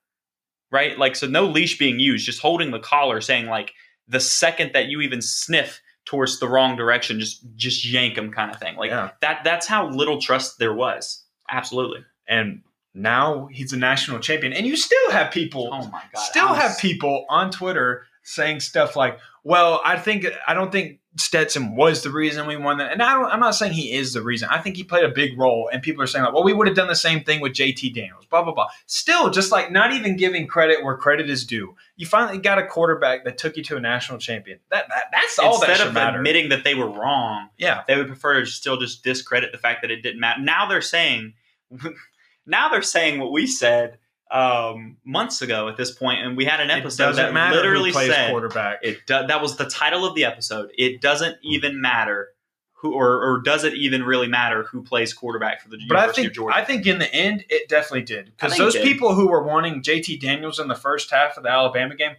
right? 0.70 0.98
Like 0.98 1.16
so, 1.16 1.26
no 1.28 1.46
leash 1.46 1.78
being 1.78 1.98
used, 1.98 2.26
just 2.26 2.42
holding 2.42 2.72
the 2.72 2.78
collar, 2.78 3.22
saying 3.22 3.46
like 3.46 3.72
the 4.06 4.20
second 4.20 4.72
that 4.74 4.88
you 4.88 5.00
even 5.00 5.22
sniff 5.22 5.80
towards 6.06 6.38
the 6.40 6.48
wrong 6.48 6.76
direction, 6.76 7.20
just 7.20 7.42
just 7.56 7.84
yank 7.84 8.16
him, 8.16 8.32
kind 8.32 8.50
of 8.50 8.58
thing. 8.58 8.76
Like 8.76 8.90
Yeah. 8.90 9.10
that. 9.20 9.44
That's 9.44 9.66
how 9.66 9.88
little 9.90 10.20
trust 10.20 10.58
there 10.58 10.72
was. 10.74 11.22
Absolutely. 11.50 12.04
and 12.28 12.62
now 12.94 13.46
he's 13.52 13.72
a 13.74 13.76
national 13.76 14.18
champion, 14.20 14.54
and 14.54 14.66
you 14.66 14.74
still 14.74 15.10
have 15.10 15.30
people 15.30 15.68
Oh 15.70 15.86
my 15.88 16.02
god. 16.14 16.20
still 16.22 16.48
was- 16.48 16.58
have 16.58 16.78
people 16.78 17.26
on 17.28 17.50
Twitter 17.50 18.06
saying 18.22 18.58
stuff 18.60 18.96
like, 18.96 19.18
"Well, 19.46 19.80
I 19.84 19.96
think 19.96 20.26
I 20.48 20.54
don't 20.54 20.72
think 20.72 20.98
Stetson 21.16 21.76
was 21.76 22.02
the 22.02 22.10
reason 22.10 22.48
we 22.48 22.56
won 22.56 22.78
that," 22.78 22.90
and 22.90 23.00
I 23.00 23.14
don't, 23.14 23.26
I'm 23.26 23.38
not 23.38 23.54
saying 23.54 23.74
he 23.74 23.92
is 23.92 24.12
the 24.12 24.20
reason. 24.20 24.48
I 24.50 24.58
think 24.58 24.76
he 24.76 24.82
played 24.82 25.04
a 25.04 25.08
big 25.08 25.38
role, 25.38 25.70
and 25.72 25.80
people 25.80 26.02
are 26.02 26.08
saying 26.08 26.24
like, 26.24 26.34
"Well, 26.34 26.42
we 26.42 26.52
would 26.52 26.66
have 26.66 26.74
done 26.74 26.88
the 26.88 26.96
same 26.96 27.22
thing 27.22 27.40
with 27.40 27.52
JT 27.52 27.94
Daniels." 27.94 28.26
Blah 28.28 28.42
blah 28.42 28.52
blah. 28.52 28.66
Still, 28.86 29.30
just 29.30 29.52
like 29.52 29.70
not 29.70 29.92
even 29.92 30.16
giving 30.16 30.48
credit 30.48 30.82
where 30.82 30.96
credit 30.96 31.30
is 31.30 31.46
due. 31.46 31.76
You 31.94 32.06
finally 32.06 32.38
got 32.38 32.58
a 32.58 32.66
quarterback 32.66 33.24
that 33.24 33.38
took 33.38 33.56
you 33.56 33.62
to 33.62 33.76
a 33.76 33.80
national 33.80 34.18
champion. 34.18 34.58
That, 34.72 34.88
that 34.88 35.04
that's 35.12 35.38
all 35.38 35.60
that 35.60 35.70
Instead 35.70 35.76
should 35.76 35.86
of 35.86 35.94
matter. 35.94 36.18
admitting 36.18 36.48
that 36.48 36.64
they 36.64 36.74
were 36.74 36.90
wrong, 36.90 37.50
yeah, 37.56 37.84
they 37.86 37.96
would 37.96 38.08
prefer 38.08 38.40
to 38.40 38.46
still 38.46 38.78
just 38.78 39.04
discredit 39.04 39.52
the 39.52 39.58
fact 39.58 39.82
that 39.82 39.92
it 39.92 40.02
didn't 40.02 40.18
matter. 40.18 40.42
Now 40.42 40.66
they're 40.66 40.82
saying, 40.82 41.34
now 42.46 42.68
they're 42.68 42.82
saying 42.82 43.20
what 43.20 43.30
we 43.30 43.46
said 43.46 43.98
um, 44.30 44.96
months 45.04 45.42
ago 45.42 45.68
at 45.68 45.76
this 45.76 45.90
point, 45.90 46.24
and 46.24 46.36
we 46.36 46.44
had 46.44 46.60
an 46.60 46.70
episode 46.70 47.12
that 47.14 47.32
matter 47.32 47.56
literally 47.56 47.92
said 47.92 48.30
quarterback. 48.30 48.80
it. 48.82 49.06
Do, 49.06 49.26
that 49.26 49.40
was 49.40 49.56
the 49.56 49.66
title 49.66 50.04
of 50.04 50.14
the 50.14 50.24
episode. 50.24 50.70
It 50.76 51.00
doesn't 51.00 51.36
even 51.42 51.80
matter 51.80 52.30
who, 52.72 52.92
or, 52.92 53.22
or 53.22 53.40
does 53.40 53.64
it 53.64 53.74
even 53.74 54.02
really 54.02 54.28
matter 54.28 54.64
who 54.64 54.82
plays 54.82 55.14
quarterback 55.14 55.62
for 55.62 55.68
the 55.68 55.78
But 55.88 55.96
I 55.96 56.12
think 56.12 56.28
of 56.28 56.32
Georgia? 56.34 56.56
I 56.56 56.64
think 56.64 56.86
in 56.86 56.98
the 56.98 57.12
end 57.12 57.44
it 57.48 57.68
definitely 57.68 58.02
did 58.02 58.26
because 58.26 58.56
those 58.56 58.76
people 58.76 59.14
who 59.14 59.28
were 59.28 59.42
wanting 59.42 59.82
JT 59.82 60.20
Daniels 60.20 60.58
in 60.58 60.68
the 60.68 60.74
first 60.74 61.10
half 61.10 61.36
of 61.36 61.42
the 61.42 61.50
Alabama 61.50 61.94
game, 61.94 62.16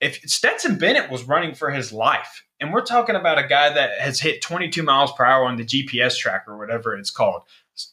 if 0.00 0.20
Stetson 0.28 0.78
Bennett 0.78 1.10
was 1.10 1.24
running 1.24 1.54
for 1.54 1.70
his 1.70 1.92
life, 1.92 2.44
and 2.58 2.72
we're 2.72 2.84
talking 2.84 3.16
about 3.16 3.38
a 3.38 3.46
guy 3.46 3.72
that 3.72 3.98
has 4.00 4.20
hit 4.20 4.42
22 4.42 4.82
miles 4.82 5.12
per 5.12 5.24
hour 5.24 5.46
on 5.46 5.56
the 5.56 5.64
GPS 5.64 6.16
tracker 6.18 6.52
or 6.52 6.58
whatever 6.58 6.94
it's 6.96 7.10
called, 7.10 7.42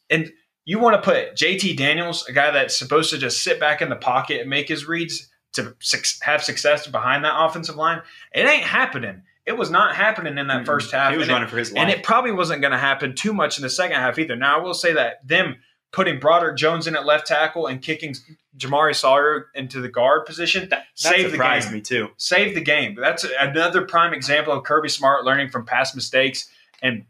and 0.09 0.31
you 0.67 0.79
want 0.79 1.01
to 1.01 1.01
put 1.01 1.33
JT 1.35 1.77
Daniels, 1.77 2.27
a 2.27 2.33
guy 2.33 2.51
that's 2.51 2.77
supposed 2.77 3.09
to 3.11 3.17
just 3.17 3.41
sit 3.41 3.57
back 3.57 3.81
in 3.81 3.87
the 3.87 3.95
pocket 3.95 4.41
and 4.41 4.49
make 4.49 4.67
his 4.67 4.85
reads 4.85 5.29
to 5.53 5.73
have 6.23 6.43
success 6.43 6.85
behind 6.87 7.23
that 7.23 7.33
offensive 7.41 7.77
line, 7.77 8.01
it 8.35 8.41
ain't 8.45 8.63
happening. 8.65 9.21
It 9.45 9.57
was 9.57 9.71
not 9.71 9.95
happening 9.95 10.37
in 10.37 10.47
that 10.47 10.65
first 10.65 10.91
half. 10.91 11.11
he 11.11 11.17
was 11.17 11.29
and 11.29 11.31
it- 11.31 11.33
running 11.35 11.47
for 11.49 11.57
his 11.57 11.71
life. 11.71 11.81
and 11.81 11.89
it 11.89 12.03
probably 12.03 12.33
wasn't 12.33 12.59
going 12.59 12.73
to 12.73 12.77
happen 12.77 13.15
too 13.15 13.31
much 13.31 13.57
in 13.57 13.61
the 13.63 13.69
second 13.69 13.95
half 13.95 14.19
either. 14.19 14.35
Now, 14.35 14.59
I 14.59 14.61
will 14.61 14.73
say 14.73 14.91
that 14.91 15.25
them 15.25 15.55
putting 15.93 16.19
Broderick 16.19 16.57
Jones 16.57 16.85
in 16.85 16.97
at 16.97 17.05
left 17.05 17.27
tackle 17.27 17.67
and 17.67 17.81
kicking 17.81 18.13
Jamaree 18.57 18.93
Salyer 18.93 19.47
into 19.55 19.79
the 19.79 19.87
guard 19.87 20.25
position 20.25 20.63
that, 20.63 20.69
that 20.69 20.85
saved 20.95 21.27
the 21.27 21.31
surprised 21.31 21.69
game. 21.69 21.75
me 21.75 21.81
too. 21.81 22.09
saved 22.17 22.57
the 22.57 22.61
game. 22.61 22.97
That's 22.99 23.25
another 23.39 23.83
prime 23.83 24.13
example 24.13 24.51
of 24.51 24.65
Kirby 24.65 24.89
Smart 24.89 25.23
learning 25.23 25.47
from 25.47 25.65
past 25.65 25.95
mistakes 25.95 26.49
and 26.81 27.05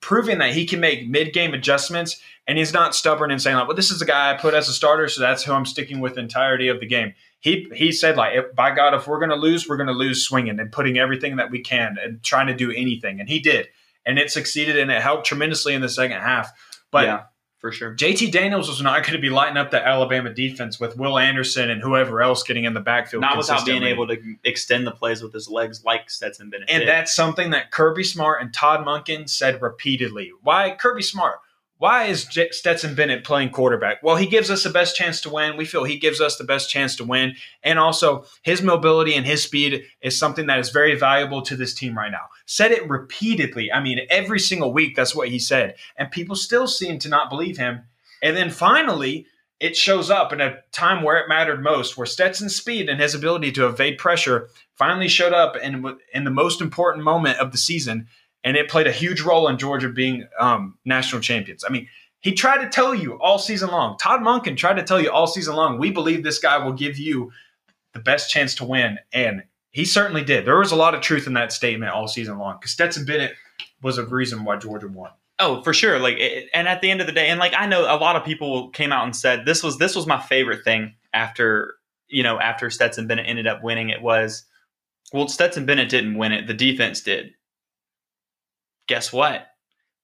proving 0.00 0.38
that 0.38 0.52
he 0.52 0.66
can 0.66 0.80
make 0.80 1.08
mid-game 1.08 1.54
adjustments 1.54 2.20
and 2.46 2.58
he's 2.58 2.72
not 2.72 2.94
stubborn 2.94 3.30
and 3.30 3.40
saying 3.40 3.56
like, 3.56 3.68
"Well, 3.68 3.76
this 3.76 3.90
is 3.90 3.98
the 3.98 4.04
guy 4.04 4.30
I 4.30 4.36
put 4.36 4.54
as 4.54 4.68
a 4.68 4.72
starter, 4.72 5.08
so 5.08 5.20
that's 5.20 5.44
who 5.44 5.52
I'm 5.52 5.66
sticking 5.66 6.00
with 6.00 6.14
the 6.14 6.20
entirety 6.20 6.68
of 6.68 6.80
the 6.80 6.86
game." 6.86 7.14
He 7.38 7.70
he 7.74 7.92
said 7.92 8.16
like, 8.16 8.54
"By 8.54 8.74
God, 8.74 8.94
if 8.94 9.06
we're 9.06 9.18
going 9.18 9.30
to 9.30 9.36
lose, 9.36 9.68
we're 9.68 9.76
going 9.76 9.86
to 9.86 9.92
lose 9.92 10.24
swinging 10.24 10.58
and 10.58 10.72
putting 10.72 10.98
everything 10.98 11.36
that 11.36 11.50
we 11.50 11.60
can 11.60 11.96
and 12.02 12.22
trying 12.22 12.48
to 12.48 12.54
do 12.54 12.70
anything." 12.72 13.20
And 13.20 13.28
he 13.28 13.38
did, 13.38 13.68
and 14.04 14.18
it 14.18 14.30
succeeded, 14.30 14.78
and 14.78 14.90
it 14.90 15.00
helped 15.00 15.26
tremendously 15.26 15.74
in 15.74 15.80
the 15.80 15.88
second 15.88 16.20
half. 16.20 16.50
But 16.90 17.04
yeah, 17.04 17.22
for 17.60 17.70
sure. 17.70 17.94
JT 17.94 18.32
Daniels 18.32 18.68
was 18.68 18.80
not 18.80 19.02
going 19.02 19.12
to 19.12 19.20
be 19.20 19.28
lighting 19.28 19.58
up 19.58 19.70
the 19.70 19.86
Alabama 19.86 20.32
defense 20.32 20.80
with 20.80 20.96
Will 20.96 21.18
Anderson 21.18 21.70
and 21.70 21.82
whoever 21.82 22.22
else 22.22 22.42
getting 22.42 22.64
in 22.64 22.72
the 22.72 22.80
backfield. 22.80 23.20
Not 23.20 23.36
without 23.36 23.66
being 23.66 23.82
able 23.82 24.08
to 24.08 24.16
extend 24.44 24.86
the 24.86 24.90
plays 24.90 25.22
with 25.22 25.32
his 25.32 25.48
legs 25.48 25.84
like 25.84 26.10
Stetson 26.10 26.48
Bennett. 26.48 26.70
And 26.70 26.80
did. 26.80 26.88
that's 26.88 27.14
something 27.14 27.50
that 27.50 27.70
Kirby 27.70 28.02
Smart 28.02 28.40
and 28.40 28.52
Todd 28.52 28.84
Monken 28.84 29.28
said 29.28 29.60
repeatedly. 29.60 30.32
Why 30.42 30.74
Kirby 30.78 31.02
Smart? 31.02 31.40
Why 31.80 32.04
is 32.04 32.26
J- 32.26 32.50
Stetson 32.50 32.94
Bennett 32.94 33.24
playing 33.24 33.52
quarterback? 33.52 34.02
Well, 34.02 34.16
he 34.16 34.26
gives 34.26 34.50
us 34.50 34.64
the 34.64 34.68
best 34.68 34.94
chance 34.94 35.22
to 35.22 35.30
win. 35.30 35.56
We 35.56 35.64
feel 35.64 35.84
he 35.84 35.96
gives 35.96 36.20
us 36.20 36.36
the 36.36 36.44
best 36.44 36.68
chance 36.68 36.94
to 36.96 37.04
win. 37.04 37.36
And 37.62 37.78
also, 37.78 38.26
his 38.42 38.60
mobility 38.60 39.14
and 39.14 39.24
his 39.24 39.42
speed 39.42 39.84
is 40.02 40.18
something 40.18 40.46
that 40.48 40.58
is 40.58 40.68
very 40.68 40.94
valuable 40.94 41.40
to 41.40 41.56
this 41.56 41.72
team 41.72 41.96
right 41.96 42.12
now. 42.12 42.26
Said 42.44 42.72
it 42.72 42.86
repeatedly. 42.86 43.72
I 43.72 43.80
mean, 43.80 44.00
every 44.10 44.38
single 44.38 44.74
week, 44.74 44.94
that's 44.94 45.14
what 45.14 45.30
he 45.30 45.38
said. 45.38 45.76
And 45.96 46.10
people 46.10 46.36
still 46.36 46.68
seem 46.68 46.98
to 46.98 47.08
not 47.08 47.30
believe 47.30 47.56
him. 47.56 47.84
And 48.22 48.36
then 48.36 48.50
finally, 48.50 49.24
it 49.58 49.74
shows 49.74 50.10
up 50.10 50.34
in 50.34 50.42
a 50.42 50.58
time 50.72 51.02
where 51.02 51.16
it 51.16 51.30
mattered 51.30 51.62
most, 51.62 51.96
where 51.96 52.06
Stetson's 52.06 52.56
speed 52.56 52.90
and 52.90 53.00
his 53.00 53.14
ability 53.14 53.52
to 53.52 53.66
evade 53.66 53.96
pressure 53.96 54.50
finally 54.74 55.08
showed 55.08 55.32
up 55.32 55.56
in, 55.56 55.96
in 56.12 56.24
the 56.24 56.30
most 56.30 56.60
important 56.60 57.04
moment 57.04 57.38
of 57.38 57.52
the 57.52 57.58
season. 57.58 58.08
And 58.42 58.56
it 58.56 58.70
played 58.70 58.86
a 58.86 58.92
huge 58.92 59.20
role 59.20 59.48
in 59.48 59.58
Georgia 59.58 59.88
being 59.90 60.26
um, 60.38 60.78
national 60.84 61.20
champions. 61.20 61.64
I 61.64 61.70
mean, 61.70 61.88
he 62.20 62.32
tried 62.32 62.62
to 62.64 62.68
tell 62.68 62.94
you 62.94 63.18
all 63.20 63.38
season 63.38 63.70
long. 63.70 63.96
Todd 63.98 64.20
Monken 64.20 64.56
tried 64.56 64.76
to 64.76 64.82
tell 64.82 65.00
you 65.00 65.10
all 65.10 65.26
season 65.26 65.56
long, 65.56 65.78
we 65.78 65.90
believe 65.90 66.22
this 66.22 66.38
guy 66.38 66.58
will 66.58 66.72
give 66.72 66.98
you 66.98 67.32
the 67.92 68.00
best 68.00 68.30
chance 68.30 68.54
to 68.56 68.64
win. 68.64 68.98
And 69.12 69.42
he 69.70 69.84
certainly 69.84 70.24
did. 70.24 70.44
There 70.44 70.58
was 70.58 70.72
a 70.72 70.76
lot 70.76 70.94
of 70.94 71.00
truth 71.00 71.26
in 71.26 71.34
that 71.34 71.52
statement 71.52 71.92
all 71.92 72.08
season 72.08 72.38
long 72.38 72.56
because 72.58 72.72
Stetson 72.72 73.04
Bennett 73.04 73.34
was 73.82 73.98
a 73.98 74.04
reason 74.04 74.44
why 74.44 74.56
Georgia 74.56 74.88
won. 74.88 75.10
Oh, 75.38 75.62
for 75.62 75.72
sure. 75.72 75.98
Like, 75.98 76.20
and 76.52 76.68
at 76.68 76.82
the 76.82 76.90
end 76.90 77.00
of 77.00 77.06
the 77.06 77.12
day, 77.12 77.28
and 77.28 77.40
like 77.40 77.54
I 77.56 77.66
know 77.66 77.82
a 77.82 77.96
lot 77.96 78.16
of 78.16 78.24
people 78.24 78.68
came 78.70 78.92
out 78.92 79.04
and 79.04 79.16
said 79.16 79.46
this 79.46 79.62
was 79.62 79.78
this 79.78 79.96
was 79.96 80.06
my 80.06 80.20
favorite 80.20 80.64
thing 80.64 80.94
after 81.14 81.76
you 82.08 82.22
know 82.22 82.38
after 82.38 82.68
Stetson 82.68 83.06
Bennett 83.06 83.26
ended 83.26 83.46
up 83.46 83.62
winning. 83.62 83.88
It 83.88 84.02
was 84.02 84.44
well, 85.12 85.28
Stetson 85.28 85.64
Bennett 85.64 85.88
didn't 85.88 86.18
win 86.18 86.32
it; 86.32 86.46
the 86.46 86.54
defense 86.54 87.00
did. 87.00 87.32
Guess 88.90 89.12
what? 89.12 89.46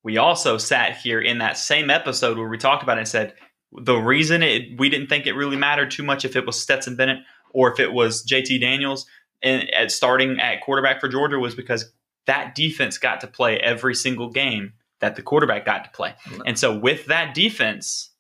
We 0.05 0.16
also 0.16 0.59
sat 0.59 0.96
here 0.96 1.20
in 1.20 1.38
that 1.38 1.59
same 1.59 1.90
episode 1.90 2.38
where 2.38 2.49
we 2.49 2.57
talked 2.57 2.85
about 2.85 2.99
it 2.99 3.01
and 3.01 3.09
said 3.09 3.35
the 3.72 3.96
reason 3.96 4.44
it 4.44 4.79
we 4.79 4.88
didn't 4.88 5.09
think 5.09 5.27
it 5.27 5.33
really 5.33 5.57
mattered 5.57 5.90
too 5.90 6.05
much 6.05 6.25
if 6.25 6.37
it 6.37 6.46
was 6.46 6.62
Stetson 6.62 6.94
Bennett 6.94 7.18
or 7.53 7.72
if 7.72 7.81
it 7.81 7.92
was 7.92 8.25
JT 8.25 8.61
Daniels 8.61 9.05
and 9.42 9.68
at 9.75 9.90
starting 9.90 10.38
at 10.38 10.61
quarterback 10.61 11.01
for 11.01 11.09
Georgia 11.09 11.37
was 11.37 11.57
because 11.57 11.92
that 12.27 12.55
defense 12.55 12.96
got 12.96 13.20
to 13.22 13.27
play 13.27 13.59
every 13.59 13.96
single 13.96 14.31
game 14.31 14.75
that 15.01 15.16
the 15.16 15.22
quarterback 15.22 15.66
got 15.66 15.83
to 15.83 15.90
play. 15.90 16.14
Mm-hmm. 16.27 16.42
And 16.46 16.57
so 16.57 16.79
with 16.79 17.07
that 17.07 17.35
defense, 17.35 18.11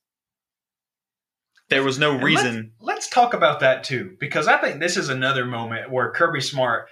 there 1.68 1.84
was 1.84 1.96
no 1.96 2.18
reason. 2.18 2.72
Let's, 2.80 2.96
let's 2.96 3.08
talk 3.08 3.34
about 3.34 3.60
that 3.60 3.84
too, 3.84 4.16
because 4.18 4.48
I 4.48 4.56
think 4.58 4.80
this 4.80 4.96
is 4.96 5.10
another 5.10 5.44
moment 5.44 5.92
where 5.92 6.10
Kirby 6.10 6.40
Smart. 6.40 6.88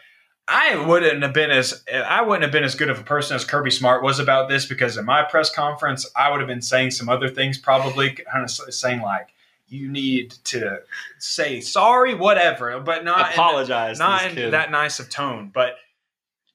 I 0.46 0.76
wouldn't 0.76 1.22
have 1.22 1.33
been 1.33 1.50
as 1.50 1.85
I 1.92 2.22
wouldn't 2.22 2.42
have 2.42 2.52
been 2.52 2.64
as 2.64 2.74
good 2.74 2.90
of 2.90 2.98
a 3.00 3.02
person 3.02 3.35
as 3.35 3.44
Kirby 3.44 3.70
Smart 3.70 4.02
was 4.02 4.18
about 4.18 4.48
this 4.48 4.66
because 4.66 4.96
in 4.96 5.04
my 5.04 5.22
press 5.22 5.50
conference 5.54 6.11
I 6.14 6.30
would 6.30 6.40
have 6.40 6.48
been 6.48 6.62
saying 6.62 6.90
some 6.90 7.09
other 7.09 7.28
things 7.28 7.57
probably 7.57 8.11
kind 8.11 8.44
of 8.44 8.50
saying 8.50 9.00
like 9.00 9.28
you 9.68 9.90
need 9.90 10.33
to 10.44 10.80
say 11.18 11.61
sorry 11.61 12.14
whatever 12.14 12.78
but 12.80 13.04
not 13.04 13.33
apologize. 13.33 13.96
to 13.96 14.04
not 14.04 14.26
in 14.26 14.35
kid. 14.35 14.52
that 14.52 14.70
nice 14.70 15.00
of 15.00 15.09
tone 15.09 15.50
but 15.52 15.76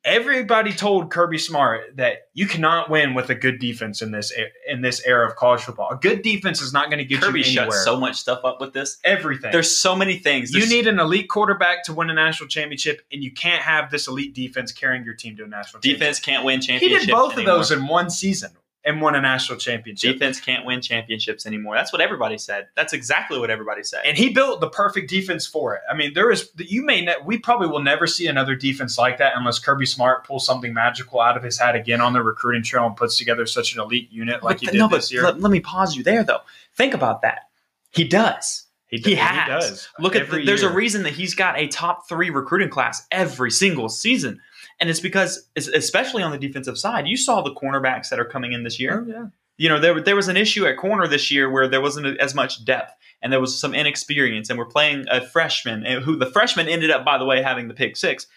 everybody 0.06 0.72
told 0.72 1.12
Kirby 1.12 1.38
Smart 1.38 1.98
that 1.98 2.30
you 2.34 2.48
cannot 2.48 2.90
win 2.90 3.14
with 3.14 3.30
a 3.30 3.36
good 3.36 3.60
defense 3.60 4.02
in 4.02 4.12
this 4.12 4.32
in 4.68 4.82
this 4.82 5.06
era 5.06 5.28
of 5.28 5.36
college 5.36 5.62
football 5.62 5.90
a 5.92 5.98
good 5.98 6.22
defense 6.22 6.62
is 6.62 6.72
not 6.72 6.90
going 6.90 7.00
to 7.00 7.06
get 7.06 7.22
Kirby 7.22 7.42
you 7.42 7.60
anywhere 7.60 7.84
so 7.84 8.00
much 8.00 8.16
stuff 8.16 8.40
up 8.46 8.62
with 8.62 8.74
this. 8.74 8.98
everything 9.04 9.52
There's 9.52 9.78
so 9.78 9.96
many 9.96 10.18
things. 10.18 10.54
you 10.54 10.68
need 10.68 10.88
an 10.88 11.00
elite 11.00 11.30
quarterback 11.30 11.84
to 11.86 11.94
win 11.94 12.10
a 12.10 12.14
national 12.14 12.48
championship, 12.48 13.02
and 13.12 13.24
you 13.24 13.32
can't 13.32 13.62
have 13.62 13.92
this 13.92 14.08
elite 14.08 14.34
defense 14.34 14.72
carrying 14.72 15.04
your 15.04 15.16
team 15.16 15.36
to 15.38 15.44
a 15.44 15.48
national 15.48 15.82
championship. 15.82 16.00
defense 16.00 16.20
can't 16.20 16.46
win 16.46 16.62
championship. 16.62 17.02
He 17.02 17.06
did 17.06 17.14
both 17.14 17.34
anymore. 17.34 17.56
of 17.56 17.60
those 17.60 17.72
in 17.72 17.88
one 17.88 18.10
season 18.10 18.52
and 18.86 19.02
won 19.02 19.14
a 19.14 19.22
national 19.22 19.60
championship. 19.60 20.14
Defense 20.14 20.40
can't 20.40 20.66
win 20.66 20.82
championships 20.82 21.46
anymore. 21.46 21.76
That's 21.76 21.92
what 21.92 22.02
everybody 22.02 22.38
said. 22.38 22.68
That's 22.76 22.94
exactly 22.94 23.38
what 23.38 23.50
everybody 23.50 23.84
said. 23.84 24.02
And 24.06 24.18
he 24.18 24.30
built 24.30 24.62
the 24.62 24.70
perfect 24.70 25.10
defense 25.10 25.46
for 25.46 25.76
it. 25.76 25.82
I 25.92 25.96
mean, 25.96 26.14
there 26.14 26.32
is 26.32 26.50
you 26.58 26.84
may 26.84 27.02
ne- 27.02 27.18
we 27.26 27.38
probably 27.38 27.68
will 27.68 27.84
never 27.84 28.08
see 28.08 28.28
another 28.28 28.56
defense 28.56 28.98
like 28.98 29.18
that 29.18 29.34
unless 29.36 29.60
Kirby 29.60 29.86
Smart 29.86 30.26
pulls 30.26 30.46
something 30.46 30.74
magical 30.74 31.20
out 31.20 31.36
of 31.36 31.44
his 31.44 31.58
hat 31.60 31.76
again 31.76 32.02
on 32.02 32.14
the 32.14 32.24
recruiting 32.24 32.64
trail 32.64 32.86
and 32.86 32.96
puts 32.96 33.18
together 33.18 33.46
such 33.46 33.74
an 33.74 33.82
elite 33.82 34.12
unit 34.12 34.44
like 34.44 34.58
But 34.58 34.62
he 34.62 34.68
did 34.68 34.80
no, 34.80 34.88
this 34.88 35.12
year. 35.12 35.24
Let, 35.24 35.42
let 35.42 35.52
me 35.52 35.60
pause 35.60 35.96
you 35.96 36.04
there, 36.04 36.24
though. 36.24 36.42
Think 36.76 36.94
about 36.94 37.22
that. 37.24 37.50
He 37.92 38.06
does. 38.06 38.66
He, 38.88 38.98
He 38.98 39.04
d- 39.04 39.16
has. 39.16 39.70
does. 39.70 39.90
Look 40.00 40.16
at 40.16 40.32
the, 40.32 40.44
there's 40.46 40.64
a 40.64 40.72
reason 40.74 41.04
that 41.04 41.14
he's 41.14 41.36
got 41.36 41.60
a 41.60 41.68
top 41.68 42.08
three 42.10 42.30
recruiting 42.32 42.70
class 42.70 43.06
every 43.12 43.52
single 43.52 43.88
season, 43.90 44.42
and 44.80 44.90
it's 44.90 45.00
because, 45.00 45.50
especially 45.56 46.24
on 46.24 46.32
the 46.32 46.38
defensive 46.38 46.78
side, 46.78 47.08
you 47.08 47.18
saw 47.18 47.42
the 47.42 47.54
cornerbacks 47.54 48.10
that 48.10 48.20
are 48.20 48.26
coming 48.26 48.54
in 48.54 48.64
this 48.64 48.80
year. 48.80 49.06
Oh, 49.06 49.10
yeah. 49.10 49.26
You 49.58 49.68
know, 49.68 49.80
there 49.80 50.00
there 50.02 50.16
was 50.16 50.30
an 50.30 50.38
issue 50.38 50.66
at 50.66 50.78
corner 50.78 51.06
this 51.08 51.30
year 51.32 51.50
where 51.50 51.68
there 51.68 51.82
wasn't 51.82 52.18
as 52.20 52.34
much 52.34 52.64
depth 52.64 52.94
and 53.22 53.34
there 53.34 53.42
was 53.42 53.60
some 53.60 53.74
inexperience, 53.74 54.50
and 54.50 54.58
we're 54.58 54.66
playing 54.66 55.06
a 55.12 55.20
freshman, 55.20 55.86
eh, 55.86 56.00
who 56.00 56.16
the 56.16 56.26
freshman 56.26 56.70
ended 56.70 56.92
up, 56.92 57.04
by 57.04 57.18
the 57.18 57.26
way, 57.26 57.42
having 57.42 57.68
the 57.68 57.74
pick 57.74 57.98
six. 57.98 58.28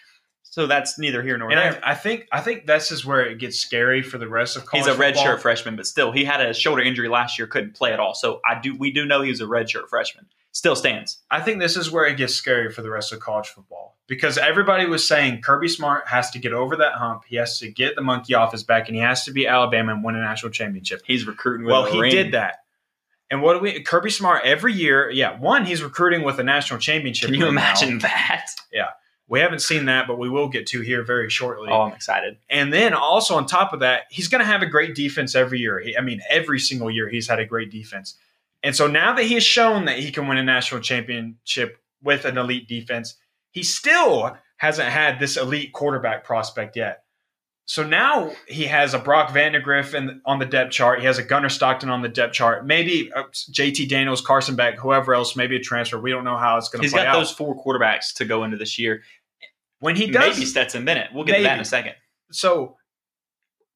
So 0.43 0.67
that's 0.67 0.99
neither 0.99 1.23
here 1.23 1.37
nor 1.37 1.49
And 1.49 1.57
there. 1.57 1.81
I, 1.83 1.91
I 1.91 1.95
think 1.95 2.27
I 2.31 2.41
think 2.41 2.67
this 2.67 2.91
is 2.91 3.05
where 3.05 3.21
it 3.21 3.39
gets 3.39 3.57
scary 3.57 4.03
for 4.03 4.17
the 4.17 4.27
rest 4.27 4.55
of 4.57 4.65
college 4.65 4.85
He's 4.85 4.93
a 4.93 4.97
red 4.97 5.15
football. 5.15 5.31
shirt 5.33 5.41
freshman, 5.41 5.75
but 5.77 5.87
still, 5.87 6.11
he 6.11 6.25
had 6.25 6.41
a 6.41 6.53
shoulder 6.53 6.81
injury 6.83 7.07
last 7.07 7.39
year, 7.39 7.47
couldn't 7.47 7.73
play 7.73 7.93
at 7.93 7.99
all. 7.99 8.13
So 8.13 8.41
I 8.47 8.59
do, 8.59 8.75
we 8.75 8.91
do 8.91 9.05
know 9.05 9.21
he 9.21 9.29
was 9.29 9.39
a 9.39 9.47
red 9.47 9.69
shirt 9.69 9.89
freshman. 9.89 10.27
Still 10.53 10.75
stands. 10.75 11.17
I 11.31 11.41
think 11.41 11.59
this 11.59 11.75
is 11.75 11.91
where 11.91 12.05
it 12.05 12.15
gets 12.15 12.35
scary 12.35 12.71
for 12.71 12.83
the 12.83 12.89
rest 12.89 13.11
of 13.11 13.19
college 13.19 13.47
football 13.47 13.97
because 14.07 14.37
everybody 14.37 14.85
was 14.85 15.05
saying 15.07 15.41
Kirby 15.41 15.67
Smart 15.67 16.07
has 16.07 16.29
to 16.31 16.39
get 16.39 16.53
over 16.53 16.75
that 16.75 16.93
hump. 16.93 17.23
He 17.27 17.37
has 17.37 17.57
to 17.59 17.69
get 17.71 17.95
the 17.95 18.01
monkey 18.01 18.35
off 18.35 18.51
his 18.51 18.63
back, 18.63 18.87
and 18.87 18.95
he 18.95 19.01
has 19.01 19.25
to 19.25 19.31
be 19.31 19.47
Alabama 19.47 19.93
and 19.93 20.03
win 20.03 20.15
a 20.15 20.21
national 20.21 20.51
championship. 20.51 21.01
He's 21.05 21.25
recruiting. 21.25 21.65
With 21.65 21.71
Well, 21.71 21.91
he 21.91 21.99
ring. 21.99 22.11
did 22.11 22.31
that. 22.33 22.59
And 23.31 23.41
what 23.41 23.55
do 23.55 23.59
we? 23.61 23.81
Kirby 23.81 24.11
Smart 24.11 24.45
every 24.45 24.73
year, 24.73 25.09
yeah. 25.09 25.39
One, 25.39 25.65
he's 25.65 25.81
recruiting 25.81 26.21
with 26.21 26.39
a 26.39 26.43
national 26.43 26.79
championship. 26.79 27.31
Can 27.31 27.39
you 27.39 27.45
right 27.45 27.53
now. 27.53 27.61
imagine 27.61 27.99
that? 27.99 28.45
Yeah. 28.71 28.89
We 29.27 29.39
haven't 29.39 29.63
seen 29.63 29.85
that, 29.85 30.05
but 30.05 30.19
we 30.19 30.29
will 30.29 30.49
get 30.49 30.67
to 30.67 30.81
here 30.81 31.01
very 31.01 31.31
shortly. 31.31 31.69
Oh, 31.71 31.81
I'm 31.81 31.93
excited. 31.93 32.37
And 32.49 32.71
then 32.71 32.93
also 32.93 33.35
on 33.35 33.47
top 33.47 33.73
of 33.73 33.79
that, 33.79 34.03
he's 34.11 34.27
going 34.27 34.41
to 34.41 34.45
have 34.45 34.61
a 34.61 34.67
great 34.67 34.93
defense 34.93 35.33
every 35.33 35.59
year. 35.59 35.79
He, 35.79 35.97
I 35.97 36.01
mean, 36.01 36.21
every 36.29 36.59
single 36.59 36.91
year 36.91 37.09
he's 37.09 37.27
had 37.27 37.39
a 37.39 37.45
great 37.45 37.71
defense. 37.71 38.15
And 38.63 38.75
so 38.75 38.87
now 38.87 39.13
that 39.13 39.23
he 39.23 39.33
has 39.33 39.43
shown 39.43 39.85
that 39.85 39.99
he 39.99 40.11
can 40.11 40.27
win 40.27 40.37
a 40.37 40.43
national 40.43 40.81
championship 40.81 41.77
with 42.01 42.25
an 42.25 42.37
elite 42.37 42.67
defense, 42.67 43.15
he 43.51 43.61
still 43.61 44.37
hasn't 44.57 44.89
had 44.89 45.19
this 45.19 45.35
elite 45.37 45.73
quarterback 45.73 46.23
prospect 46.23 46.75
yet. 46.75 47.03
So 47.65 47.85
now 47.85 48.31
he 48.47 48.65
has 48.65 48.93
a 48.93 48.99
Brock 48.99 49.29
Vandagriff 49.29 49.93
in, 49.93 50.21
on 50.25 50.39
the 50.39 50.45
depth 50.45 50.71
chart. 50.71 50.99
He 50.99 51.05
has 51.05 51.17
a 51.17 51.23
Gunnar 51.23 51.49
Stockton 51.49 51.89
on 51.89 52.01
the 52.01 52.09
depth 52.09 52.33
chart. 52.33 52.65
Maybe 52.65 53.11
uh, 53.13 53.23
JT 53.31 53.87
Daniels, 53.87 54.21
Carson 54.21 54.55
Beck, 54.55 54.77
whoever 54.77 55.13
else, 55.13 55.35
maybe 55.35 55.55
a 55.55 55.59
transfer. 55.61 55.97
We 55.99 56.11
don't 56.11 56.25
know 56.25 56.37
how 56.37 56.57
it's 56.57 56.67
going 56.67 56.81
to 56.81 56.85
He's 56.85 56.93
got 56.93 57.07
out. 57.07 57.13
those 57.13 57.31
four 57.31 57.55
quarterbacks 57.55 58.13
to 58.15 58.25
go 58.25 58.43
into 58.43 58.57
this 58.57 58.77
year. 58.77 59.03
when 59.79 59.95
he 59.95 60.07
does, 60.07 60.35
Maybe 60.35 60.45
Stetson 60.45 60.83
Bennett. 60.83 61.13
We'll 61.13 61.23
get 61.23 61.37
to 61.37 61.43
that 61.43 61.55
in 61.55 61.61
a 61.61 61.65
second. 61.65 61.93
so 62.31 62.77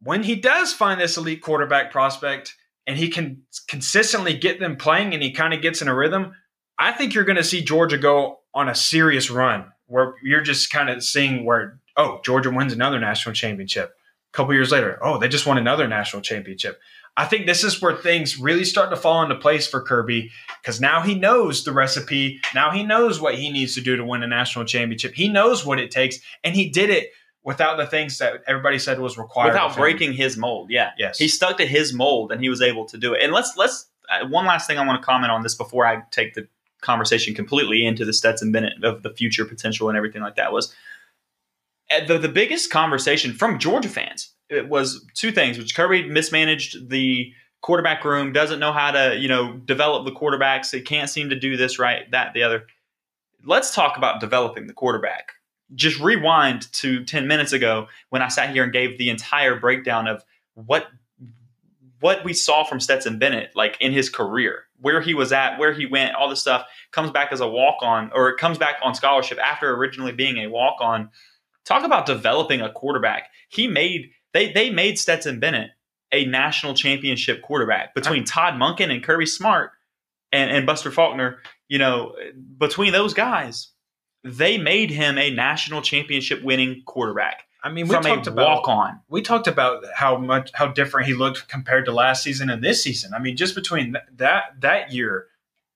when 0.01 0.23
he 0.23 0.35
does 0.35 0.73
find 0.73 0.99
this 0.99 1.17
elite 1.17 1.41
quarterback 1.41 1.91
prospect 1.91 2.55
and 2.87 2.97
he 2.97 3.09
can 3.09 3.43
consistently 3.67 4.33
get 4.33 4.59
them 4.59 4.77
playing 4.77 5.13
and 5.13 5.21
he 5.21 5.31
kind 5.31 5.53
of 5.53 5.61
gets 5.61 5.81
in 5.81 5.89
a 5.89 5.95
rhythm, 5.95 6.33
I 6.79 6.93
think 6.93 7.13
you're 7.13 7.25
going 7.25 7.35
to 7.37 7.43
see 7.43 7.61
Georgia 7.61 7.97
go 7.97 8.39
on 8.53 8.69
a 8.69 8.75
serious 8.75 9.29
run 9.29 9.65
where 9.87 10.15
you're 10.23 10.41
just 10.41 10.71
kind 10.71 10.89
of 10.89 11.03
seeing 11.03 11.45
where, 11.45 11.79
oh, 11.97 12.21
Georgia 12.23 12.49
wins 12.49 12.73
another 12.73 12.99
national 12.99 13.35
championship. 13.35 13.93
A 14.33 14.37
couple 14.37 14.53
years 14.53 14.71
later, 14.71 14.97
oh, 15.01 15.19
they 15.19 15.27
just 15.27 15.45
won 15.45 15.57
another 15.57 15.87
national 15.87 16.21
championship. 16.21 16.79
I 17.15 17.25
think 17.25 17.45
this 17.45 17.63
is 17.63 17.81
where 17.81 17.95
things 17.95 18.39
really 18.39 18.63
start 18.63 18.91
to 18.91 18.95
fall 18.95 19.23
into 19.23 19.35
place 19.35 19.67
for 19.67 19.81
Kirby 19.81 20.29
because 20.61 20.79
now 20.79 21.01
he 21.01 21.15
knows 21.15 21.63
the 21.63 21.71
recipe. 21.71 22.39
Now 22.53 22.69
he 22.69 22.83
knows 22.83 23.19
what 23.19 23.35
he 23.35 23.49
needs 23.49 23.73
to 23.75 23.81
do 23.81 23.97
to 23.97 24.05
win 24.05 24.21
a 24.21 24.27
national 24.27 24.65
championship. 24.65 25.15
He 25.15 25.27
knows 25.27 25.65
what 25.65 25.79
it 25.79 25.89
takes, 25.89 26.19
and 26.43 26.55
he 26.55 26.69
did 26.69 26.91
it 26.91 27.09
without 27.47 27.77
the 27.77 27.85
things 27.85 28.17
that 28.17 28.43
everybody 28.45 28.77
said 28.77 28.99
was 28.99 29.17
required. 29.17 29.53
Without 29.53 29.73
breaking 29.73 30.11
his 30.11 30.35
mold. 30.35 30.69
Yeah. 30.69 30.91
Yes. 30.97 31.17
He 31.17 31.29
stuck 31.29 31.57
to 31.57 31.65
his 31.65 31.93
mold 31.93 32.33
and 32.33 32.41
he 32.41 32.49
was 32.49 32.61
able 32.61 32.83
to 32.85 32.97
do 32.97 33.13
it. 33.13 33.23
And 33.23 33.31
let's 33.31 33.55
let's 33.55 33.87
uh, 34.09 34.27
one 34.27 34.45
last 34.45 34.67
thing 34.67 34.77
I 34.77 34.85
want 34.85 35.01
to 35.01 35.05
comment 35.05 35.31
on 35.31 35.43
this 35.43 35.55
before 35.55 35.87
I 35.87 36.03
take 36.11 36.33
the 36.33 36.45
conversation 36.81 37.33
completely 37.33 37.85
into 37.85 38.03
the 38.03 38.11
Stetson 38.11 38.51
Bennett 38.51 38.83
of 38.83 39.01
the 39.01 39.11
future 39.11 39.45
potential 39.45 39.87
and 39.87 39.97
everything 39.97 40.21
like 40.21 40.35
that 40.35 40.51
was 40.51 40.75
uh, 41.89 42.05
the 42.05 42.17
the 42.17 42.27
biggest 42.27 42.69
conversation 42.69 43.33
from 43.33 43.59
Georgia 43.59 43.89
fans. 43.89 44.33
It 44.49 44.67
was 44.67 45.05
two 45.13 45.31
things, 45.31 45.57
which 45.57 45.73
Kirby 45.73 46.09
mismanaged 46.09 46.89
the 46.89 47.31
quarterback 47.61 48.03
room, 48.03 48.33
doesn't 48.33 48.59
know 48.59 48.73
how 48.73 48.91
to, 48.91 49.17
you 49.17 49.27
know, 49.29 49.53
develop 49.53 50.05
the 50.05 50.11
quarterbacks. 50.11 50.71
He 50.71 50.81
can't 50.81 51.09
seem 51.09 51.29
to 51.29 51.39
do 51.39 51.57
this 51.57 51.79
right, 51.79 52.09
that, 52.11 52.33
the 52.33 52.43
other. 52.43 52.65
Let's 53.43 53.73
talk 53.73 53.97
about 53.97 54.19
developing 54.19 54.67
the 54.67 54.73
quarterback. 54.73 55.31
Just 55.75 55.99
rewind 55.99 56.71
to 56.73 57.03
10 57.03 57.27
minutes 57.27 57.53
ago 57.53 57.87
when 58.09 58.21
I 58.21 58.29
sat 58.29 58.51
here 58.51 58.63
and 58.63 58.71
gave 58.71 58.97
the 58.97 59.09
entire 59.09 59.59
breakdown 59.59 60.07
of 60.07 60.23
what 60.53 60.87
what 61.99 62.23
we 62.23 62.33
saw 62.33 62.63
from 62.63 62.79
Stetson 62.79 63.17
Bennett, 63.17 63.51
like 63.55 63.77
in 63.79 63.91
his 63.91 64.09
career, 64.09 64.65
where 64.79 65.01
he 65.01 65.13
was 65.13 65.31
at, 65.31 65.57
where 65.57 65.73
he 65.73 65.85
went, 65.85 66.15
all 66.15 66.29
this 66.29 66.41
stuff, 66.41 66.67
comes 66.91 67.11
back 67.11 67.31
as 67.31 67.41
a 67.41 67.47
walk 67.47 67.77
on, 67.81 68.11
or 68.13 68.29
it 68.29 68.37
comes 68.37 68.57
back 68.57 68.75
on 68.83 68.93
scholarship 68.93 69.39
after 69.39 69.73
originally 69.73 70.11
being 70.11 70.37
a 70.37 70.47
walk 70.47 70.77
on. 70.79 71.09
Talk 71.65 71.83
about 71.83 72.05
developing 72.05 72.61
a 72.61 72.71
quarterback. 72.71 73.29
He 73.49 73.67
made 73.67 74.11
they 74.33 74.51
they 74.51 74.69
made 74.69 74.99
Stetson 74.99 75.39
Bennett 75.39 75.71
a 76.11 76.25
national 76.25 76.73
championship 76.73 77.41
quarterback 77.41 77.93
between 77.93 78.23
Todd 78.23 78.53
Monken 78.53 78.91
and 78.91 79.03
Kirby 79.03 79.25
Smart 79.25 79.71
and, 80.31 80.49
and 80.49 80.65
Buster 80.65 80.91
Faulkner. 80.91 81.39
You 81.67 81.79
know, 81.79 82.15
between 82.57 82.93
those 82.93 83.13
guys, 83.13 83.69
they 84.27 84.57
made 84.57 84.89
him 84.89 85.17
a 85.17 85.29
national 85.29 85.81
championship 85.81 86.43
winning 86.43 86.81
quarterback 86.85 87.47
I 87.63 87.69
mean, 87.69 87.87
we 87.87 87.95
from 87.95 88.03
talked 88.03 88.27
a 88.27 88.31
about 88.31 88.47
walk 88.59 88.67
on. 88.69 88.99
we 89.09 89.21
talked 89.21 89.47
about 89.47 89.83
how 89.93 90.17
much 90.17 90.51
how 90.53 90.67
different 90.67 91.07
he 91.07 91.13
looked 91.13 91.49
compared 91.49 91.85
to 91.85 91.91
last 91.91 92.23
season 92.23 92.49
and 92.49 92.63
this 92.63 92.83
season. 92.83 93.13
I 93.13 93.19
mean, 93.19 93.35
just 93.35 93.55
between 93.55 93.93
th- 93.93 94.05
that 94.17 94.61
that 94.61 94.93
year, 94.93 95.27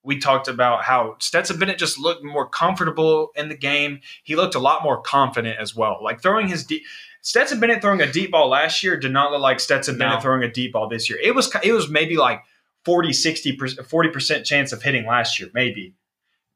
we 0.03 0.17
talked 0.19 0.47
about 0.47 0.83
how 0.83 1.15
Stetson 1.19 1.59
Bennett 1.59 1.77
just 1.77 1.99
looked 1.99 2.23
more 2.23 2.47
comfortable 2.47 3.31
in 3.35 3.49
the 3.49 3.57
game. 3.57 3.99
He 4.23 4.35
looked 4.35 4.55
a 4.55 4.59
lot 4.59 4.83
more 4.83 5.01
confident 5.01 5.59
as 5.59 5.75
well. 5.75 5.99
Like 6.01 6.21
throwing 6.21 6.47
his 6.47 6.63
deep 6.63 6.83
Stetson 7.21 7.59
Bennett 7.59 7.81
throwing 7.81 8.01
a 8.01 8.11
deep 8.11 8.31
ball 8.31 8.49
last 8.49 8.83
year 8.83 8.95
did 8.97 9.11
not 9.11 9.31
look 9.31 9.41
like 9.41 9.59
Stetson 9.59 9.97
No. 9.97 10.05
Bennett 10.05 10.21
throwing 10.21 10.43
a 10.43 10.51
deep 10.51 10.73
ball 10.73 10.87
this 10.87 11.09
year. 11.09 11.19
It 11.21 11.35
was 11.35 11.53
it 11.63 11.73
was 11.73 11.89
maybe 11.89 12.15
like 12.15 12.41
40 12.85 13.11
60 13.11 13.57
40% 13.57 14.45
chance 14.45 14.71
of 14.71 14.81
hitting 14.81 15.05
last 15.05 15.39
year 15.39 15.49
maybe. 15.53 15.95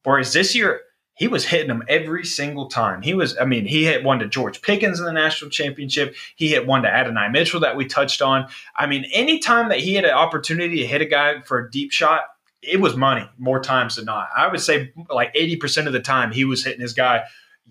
Whereas 0.03 0.33
this 0.33 0.55
year 0.55 0.81
he 1.15 1.27
was 1.27 1.45
hitting 1.45 1.69
them 1.69 1.83
every 1.87 2.25
single 2.25 2.67
time. 2.67 3.01
He 3.01 3.13
was, 3.13 3.37
I 3.37 3.45
mean, 3.45 3.65
he 3.65 3.85
hit 3.85 4.03
one 4.03 4.19
to 4.19 4.27
George 4.27 4.61
Pickens 4.61 4.99
in 4.99 5.05
the 5.05 5.13
national 5.13 5.49
championship. 5.49 6.15
He 6.35 6.49
hit 6.49 6.67
one 6.67 6.83
to 6.83 6.89
Adonai 6.89 7.29
Mitchell 7.29 7.61
that 7.61 7.77
we 7.77 7.85
touched 7.85 8.21
on. 8.21 8.47
I 8.75 8.85
mean, 8.85 9.05
anytime 9.13 9.69
that 9.69 9.79
he 9.79 9.95
had 9.95 10.03
an 10.03 10.11
opportunity 10.11 10.77
to 10.79 10.85
hit 10.85 11.01
a 11.01 11.05
guy 11.05 11.41
for 11.41 11.57
a 11.57 11.71
deep 11.71 11.91
shot, 11.91 12.21
it 12.61 12.81
was 12.81 12.95
money 12.95 13.27
more 13.37 13.59
times 13.59 13.95
than 13.95 14.05
not. 14.05 14.27
I 14.35 14.47
would 14.47 14.59
say 14.59 14.91
like 15.09 15.33
80% 15.33 15.87
of 15.87 15.93
the 15.93 16.01
time 16.01 16.31
he 16.31 16.45
was 16.45 16.65
hitting 16.65 16.81
his 16.81 16.93
guy 16.93 17.23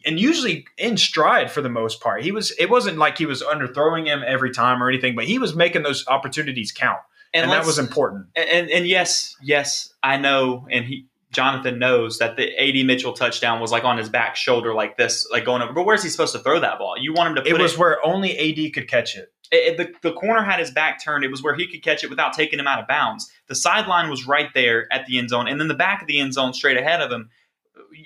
and 0.07 0.19
usually 0.19 0.67
in 0.79 0.97
stride 0.97 1.51
for 1.51 1.61
the 1.61 1.69
most 1.69 2.01
part. 2.01 2.23
He 2.23 2.33
was, 2.33 2.51
it 2.53 2.71
wasn't 2.71 2.99
like 2.99 3.19
he 3.19 3.27
was 3.27 3.43
underthrowing 3.43 4.07
him 4.07 4.23
every 4.27 4.51
time 4.51 4.83
or 4.83 4.89
anything, 4.89 5.15
but 5.15 5.25
he 5.25 5.39
was 5.39 5.55
making 5.55 5.83
those 5.83 6.07
opportunities 6.09 6.73
count. 6.73 7.01
And, 7.35 7.51
that 7.51 7.67
was 7.67 7.81
important. 7.81 8.27
and 8.37 8.71
and 8.71 8.87
yes, 8.87 9.35
yes, 9.43 9.93
I 10.05 10.19
know, 10.19 10.69
and 10.71 10.85
he 10.85 11.07
Jonathan 11.35 11.79
knows 11.79 12.19
that 12.19 12.37
the 12.37 12.57
AD 12.59 12.87
Mitchell 12.87 13.13
touchdown 13.13 13.61
was 13.61 13.71
like 13.73 13.85
on 13.85 13.99
his 13.99 14.09
back 14.09 14.37
shoulder, 14.37 14.73
like 14.75 14.97
this, 14.97 15.29
like 15.31 15.45
going 15.45 15.61
over. 15.63 15.73
But 15.73 15.85
where's 15.85 16.03
he 16.03 16.09
supposed 16.09 16.33
to 16.35 16.39
throw 16.39 16.61
that 16.61 16.79
ball? 16.79 16.97
You 16.99 17.13
want 17.13 17.31
him 17.31 17.35
to 17.37 17.43
put 17.43 17.51
It 17.51 17.59
was 17.59 17.75
it, 17.75 17.79
where 17.79 18.05
only 18.05 18.37
AD 18.39 18.73
could 18.73 18.89
catch 18.89 19.17
it. 19.17 19.33
it- 19.53 19.77
the, 19.77 19.93
the 20.09 20.15
corner 20.15 20.43
had 20.43 20.59
his 20.61 20.71
back 20.71 21.03
turned. 21.05 21.25
It 21.25 21.31
was 21.31 21.43
where 21.43 21.55
he 21.55 21.67
could 21.67 21.83
catch 21.83 22.03
it 22.05 22.11
without 22.11 22.33
taking 22.33 22.59
him 22.59 22.67
out 22.67 22.79
of 22.81 22.89
bounds. 22.89 23.31
The 23.49 23.55
sideline 23.55 24.09
was 24.09 24.27
right 24.27 24.49
there 24.55 24.87
at 24.93 25.07
the 25.07 25.19
end 25.19 25.29
zone, 25.31 25.49
and 25.49 25.61
then 25.61 25.69
the 25.69 25.75
back 25.75 26.01
of 26.01 26.09
the 26.09 26.19
end 26.21 26.33
zone, 26.35 26.55
straight 26.55 26.77
ahead 26.77 27.01
of 27.01 27.11
him. 27.11 27.29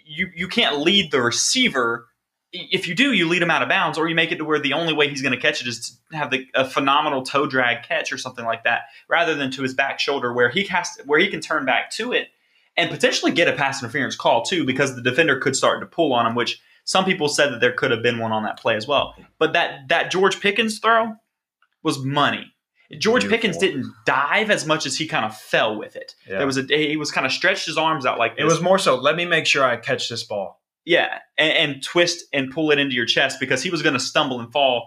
You 0.06 0.28
you 0.34 0.48
can't 0.48 0.78
lead 0.80 1.10
the 1.10 1.20
receiver. 1.20 2.06
If 2.52 2.88
you 2.88 2.94
do, 2.94 3.12
you 3.12 3.28
lead 3.28 3.42
him 3.42 3.50
out 3.50 3.62
of 3.62 3.68
bounds, 3.68 3.98
or 3.98 4.08
you 4.08 4.14
make 4.14 4.32
it 4.32 4.36
to 4.36 4.44
where 4.44 4.58
the 4.58 4.72
only 4.72 4.94
way 4.94 5.08
he's 5.08 5.20
going 5.20 5.34
to 5.34 5.40
catch 5.40 5.60
it 5.60 5.68
is 5.68 5.98
to 6.10 6.16
have 6.16 6.30
the, 6.30 6.46
a 6.54 6.64
phenomenal 6.68 7.22
toe 7.22 7.46
drag 7.46 7.82
catch 7.82 8.10
or 8.10 8.16
something 8.16 8.44
like 8.46 8.64
that, 8.64 8.84
rather 9.08 9.34
than 9.34 9.50
to 9.50 9.62
his 9.62 9.74
back 9.74 10.00
shoulder 10.00 10.32
where 10.32 10.48
he 10.48 10.64
has 10.64 10.96
to, 10.96 11.02
where 11.04 11.20
he 11.20 11.28
can 11.28 11.40
turn 11.40 11.66
back 11.66 11.90
to 11.90 12.12
it 12.12 12.28
and 12.78 12.90
potentially 12.90 13.32
get 13.32 13.48
a 13.48 13.52
pass 13.52 13.82
interference 13.82 14.16
call 14.16 14.42
too, 14.42 14.64
because 14.64 14.94
the 14.96 15.02
defender 15.02 15.38
could 15.38 15.54
start 15.54 15.80
to 15.80 15.86
pull 15.86 16.14
on 16.14 16.26
him, 16.26 16.34
which 16.34 16.60
some 16.84 17.04
people 17.04 17.28
said 17.28 17.52
that 17.52 17.60
there 17.60 17.72
could 17.72 17.90
have 17.90 18.02
been 18.02 18.18
one 18.18 18.32
on 18.32 18.44
that 18.44 18.58
play 18.58 18.74
as 18.76 18.88
well. 18.88 19.14
But 19.38 19.52
that 19.52 19.88
that 19.88 20.10
George 20.10 20.40
Pickens 20.40 20.78
throw 20.78 21.12
was 21.82 21.98
money. 22.02 22.54
George 22.98 23.24
Beautiful. 23.24 23.36
Pickens 23.36 23.58
didn't 23.58 23.92
dive 24.06 24.50
as 24.50 24.64
much 24.64 24.86
as 24.86 24.96
he 24.96 25.06
kind 25.06 25.26
of 25.26 25.36
fell 25.36 25.76
with 25.78 25.94
it. 25.94 26.14
Yeah. 26.26 26.38
There 26.38 26.46
was 26.46 26.56
a 26.56 26.62
he 26.62 26.96
was 26.96 27.10
kind 27.10 27.26
of 27.26 27.32
stretched 27.32 27.66
his 27.66 27.76
arms 27.76 28.06
out 28.06 28.18
like 28.18 28.32
It 28.38 28.44
was 28.44 28.62
more 28.62 28.78
so. 28.78 28.96
Let 28.96 29.16
me 29.16 29.26
make 29.26 29.44
sure 29.44 29.62
I 29.62 29.76
catch 29.76 30.08
this 30.08 30.22
ball. 30.24 30.62
yeah, 30.86 31.18
and, 31.36 31.52
and 31.52 31.82
twist 31.82 32.24
and 32.32 32.50
pull 32.50 32.70
it 32.70 32.78
into 32.78 32.94
your 32.94 33.04
chest 33.04 33.38
because 33.40 33.62
he 33.62 33.68
was 33.68 33.82
going 33.82 33.92
to 33.92 34.00
stumble 34.00 34.40
and 34.40 34.50
fall 34.50 34.86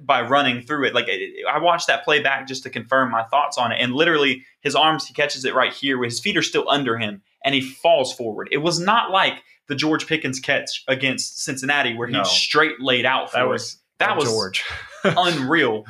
by 0.00 0.20
running 0.22 0.62
through 0.62 0.86
it. 0.86 0.94
Like 0.94 1.06
it- 1.08 1.44
I 1.50 1.58
watched 1.58 1.86
that 1.86 2.04
play 2.04 2.20
back 2.22 2.46
just 2.48 2.62
to 2.64 2.70
confirm 2.70 3.10
my 3.10 3.22
thoughts 3.24 3.56
on 3.58 3.72
it, 3.72 3.78
and 3.80 3.92
literally 3.94 4.44
his 4.60 4.74
arms 4.74 5.06
he 5.06 5.14
catches 5.14 5.44
it 5.44 5.54
right 5.54 5.72
here, 5.72 5.98
where 5.98 6.06
his 6.08 6.20
feet 6.20 6.36
are 6.36 6.42
still 6.42 6.68
under 6.68 6.98
him, 6.98 7.22
and 7.44 7.54
he 7.54 7.60
falls 7.60 8.12
forward. 8.12 8.48
It 8.50 8.58
was 8.58 8.80
not 8.80 9.10
like 9.10 9.42
the 9.68 9.74
George 9.76 10.06
Pickens 10.06 10.40
catch 10.40 10.82
against 10.88 11.42
Cincinnati 11.44 11.94
where 11.94 12.08
he 12.08 12.14
No. 12.14 12.24
straight 12.24 12.80
laid 12.80 13.06
out 13.06 13.30
for 13.30 13.36
That 13.38 13.44
it. 13.44 13.48
was 13.48 13.76
that 13.98 14.16
was 14.16 14.24
George. 14.28 14.64
unreal. 15.04 15.84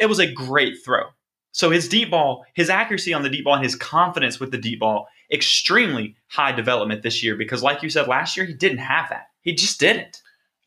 It 0.00 0.06
was 0.06 0.18
a 0.18 0.30
great 0.30 0.76
throw. 0.84 1.04
So 1.52 1.70
his 1.70 1.88
deep 1.88 2.10
ball, 2.10 2.44
his 2.54 2.70
accuracy 2.70 3.12
on 3.12 3.22
the 3.22 3.28
deep 3.28 3.44
ball, 3.44 3.54
and 3.54 3.64
his 3.64 3.76
confidence 3.76 4.40
with 4.40 4.50
the 4.52 4.58
deep 4.58 4.80
ball, 4.80 5.08
extremely 5.32 6.16
high 6.28 6.52
development 6.52 7.02
this 7.02 7.22
year. 7.22 7.34
Because, 7.36 7.62
like 7.62 7.82
you 7.82 7.90
said, 7.90 8.06
last 8.08 8.36
year 8.36 8.46
he 8.46 8.54
didn't 8.54 8.78
have 8.78 9.08
that. 9.10 9.26
He 9.42 9.52
just 9.52 9.78
didn't. 9.80 10.22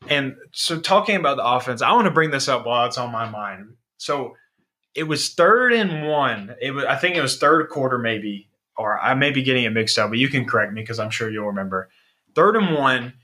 And 0.08 0.36
so, 0.52 0.78
talking 0.80 1.16
about 1.16 1.36
the 1.36 1.46
offense, 1.46 1.82
I 1.82 1.92
want 1.92 2.06
to 2.06 2.10
bring 2.10 2.30
this 2.30 2.48
up 2.48 2.66
while 2.66 2.86
it's 2.86 2.98
on 2.98 3.10
my 3.10 3.28
mind. 3.28 3.76
So, 3.96 4.34
it 4.94 5.04
was 5.04 5.34
third 5.34 5.72
and 5.72 6.06
one. 6.08 6.54
It 6.60 6.72
was, 6.72 6.84
I 6.84 6.96
think, 6.96 7.16
it 7.16 7.22
was 7.22 7.38
third 7.38 7.68
quarter, 7.68 7.98
maybe, 7.98 8.48
or 8.76 8.98
I 8.98 9.14
may 9.14 9.30
be 9.30 9.42
getting 9.42 9.64
it 9.64 9.70
mixed 9.70 9.98
up, 9.98 10.10
but 10.10 10.18
you 10.18 10.28
can 10.28 10.44
correct 10.44 10.72
me 10.72 10.82
because 10.82 10.98
I'm 10.98 11.10
sure 11.10 11.30
you'll 11.30 11.46
remember. 11.46 11.88
Third 12.34 12.56
and 12.56 12.74
one, 12.74 13.14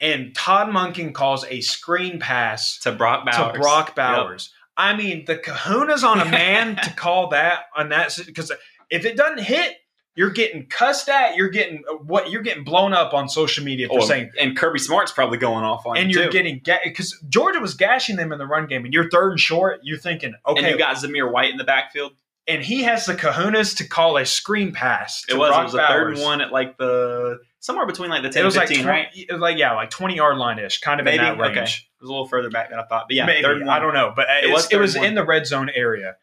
and 0.00 0.34
Todd 0.34 0.68
Monken 0.68 1.14
calls 1.14 1.44
a 1.48 1.60
screen 1.60 2.18
pass 2.18 2.78
To 2.80 2.92
Brock 2.92 3.24
Bowers. 3.24 3.52
to 3.52 3.58
Brock 3.58 3.94
Bowers. 3.94 4.50
I 4.76 4.96
mean, 4.96 5.24
the 5.24 5.36
kahunas 5.36 6.02
on 6.02 6.20
a 6.20 6.24
man 6.24 6.76
to 6.76 6.90
call 6.96 7.28
that 7.28 7.66
on 7.76 7.90
that 7.90 8.16
because 8.26 8.50
if 8.90 9.04
it 9.04 9.16
doesn't 9.16 9.40
hit, 9.44 9.76
you're 10.16 10.30
getting 10.30 10.66
cussed 10.66 11.08
at. 11.08 11.36
You're 11.36 11.48
getting 11.48 11.82
uh, 11.90 11.94
what 11.94 12.30
you're 12.30 12.42
getting 12.42 12.64
blown 12.64 12.92
up 12.92 13.12
on 13.14 13.28
social 13.28 13.64
media 13.64 13.88
for 13.88 14.00
Oh, 14.00 14.04
saying 14.04 14.30
and 14.40 14.56
Kirby 14.56 14.78
Smart's 14.78 15.12
probably 15.12 15.38
going 15.38 15.64
off 15.64 15.86
on 15.86 15.96
you. 15.96 16.02
and 16.02 16.10
you're 16.10 16.24
too. 16.26 16.30
getting 16.30 16.60
because 16.84 17.18
Georgia 17.28 17.60
was 17.60 17.74
gashing 17.74 18.16
them 18.16 18.32
in 18.32 18.38
the 18.38 18.46
run 18.46 18.66
game, 18.66 18.84
and 18.84 18.94
you're 18.94 19.08
third 19.10 19.30
and 19.32 19.40
short. 19.40 19.80
You're 19.82 19.98
thinking, 19.98 20.34
okay, 20.46 20.60
And 20.62 20.70
you 20.70 20.78
got 20.78 20.96
Zamir 20.96 21.30
White 21.32 21.50
in 21.50 21.56
the 21.56 21.64
backfield. 21.64 22.12
and 22.46 22.62
he 22.62 22.82
has 22.82 23.06
the 23.06 23.14
kahunas 23.14 23.76
to 23.78 23.88
call 23.88 24.16
a 24.16 24.24
screen 24.26 24.72
pass. 24.72 25.24
It 25.28 25.34
was, 25.36 25.48
Brock 25.50 25.60
it 25.60 25.64
was 25.64 25.74
a 25.74 25.86
third 25.88 26.14
and 26.16 26.22
one 26.22 26.40
at 26.42 26.52
like 26.52 26.76
the 26.78 27.38
somewhere 27.60 27.86
between 27.86 28.10
like 28.10 28.22
the 28.22 28.28
10 28.28 28.42
It 28.42 28.44
was 28.44 28.56
and 28.56 28.68
like 28.68 28.74
20, 28.78 28.84
right? 28.88 29.06
it 29.14 29.32
was 29.32 29.40
like 29.40 29.54
uh, 29.54 29.58
yeah, 29.58 29.72
like 29.72 29.88
twenty 29.90 30.14
yard 30.16 30.36
line 30.36 30.58
ish, 30.58 30.80
kind 30.80 31.00
of 31.00 31.04
Maybe 31.04 31.16
in 31.18 31.24
that 31.24 31.38
range. 31.38 31.56
okay. 31.56 31.60
It 31.62 32.02
was 32.02 32.10
a 32.10 32.12
little 32.12 32.28
further 32.28 32.50
back 32.50 32.68
than 32.70 32.78
I 32.78 32.84
thought, 32.84 33.06
but 33.08 33.16
yeah, 33.16 33.24
Maybe 33.24 33.42
third 33.42 33.60
one. 33.60 33.68
I 33.70 33.78
don't 33.78 33.94
know, 33.94 34.12
but 34.14 34.26
It 34.42 34.52
was 34.52 34.70
it 34.70 34.76
was 34.76 34.94
in 34.94 35.14
the 35.14 35.24
red 35.24 35.46
zone 35.46 35.70
area, 35.74 36.16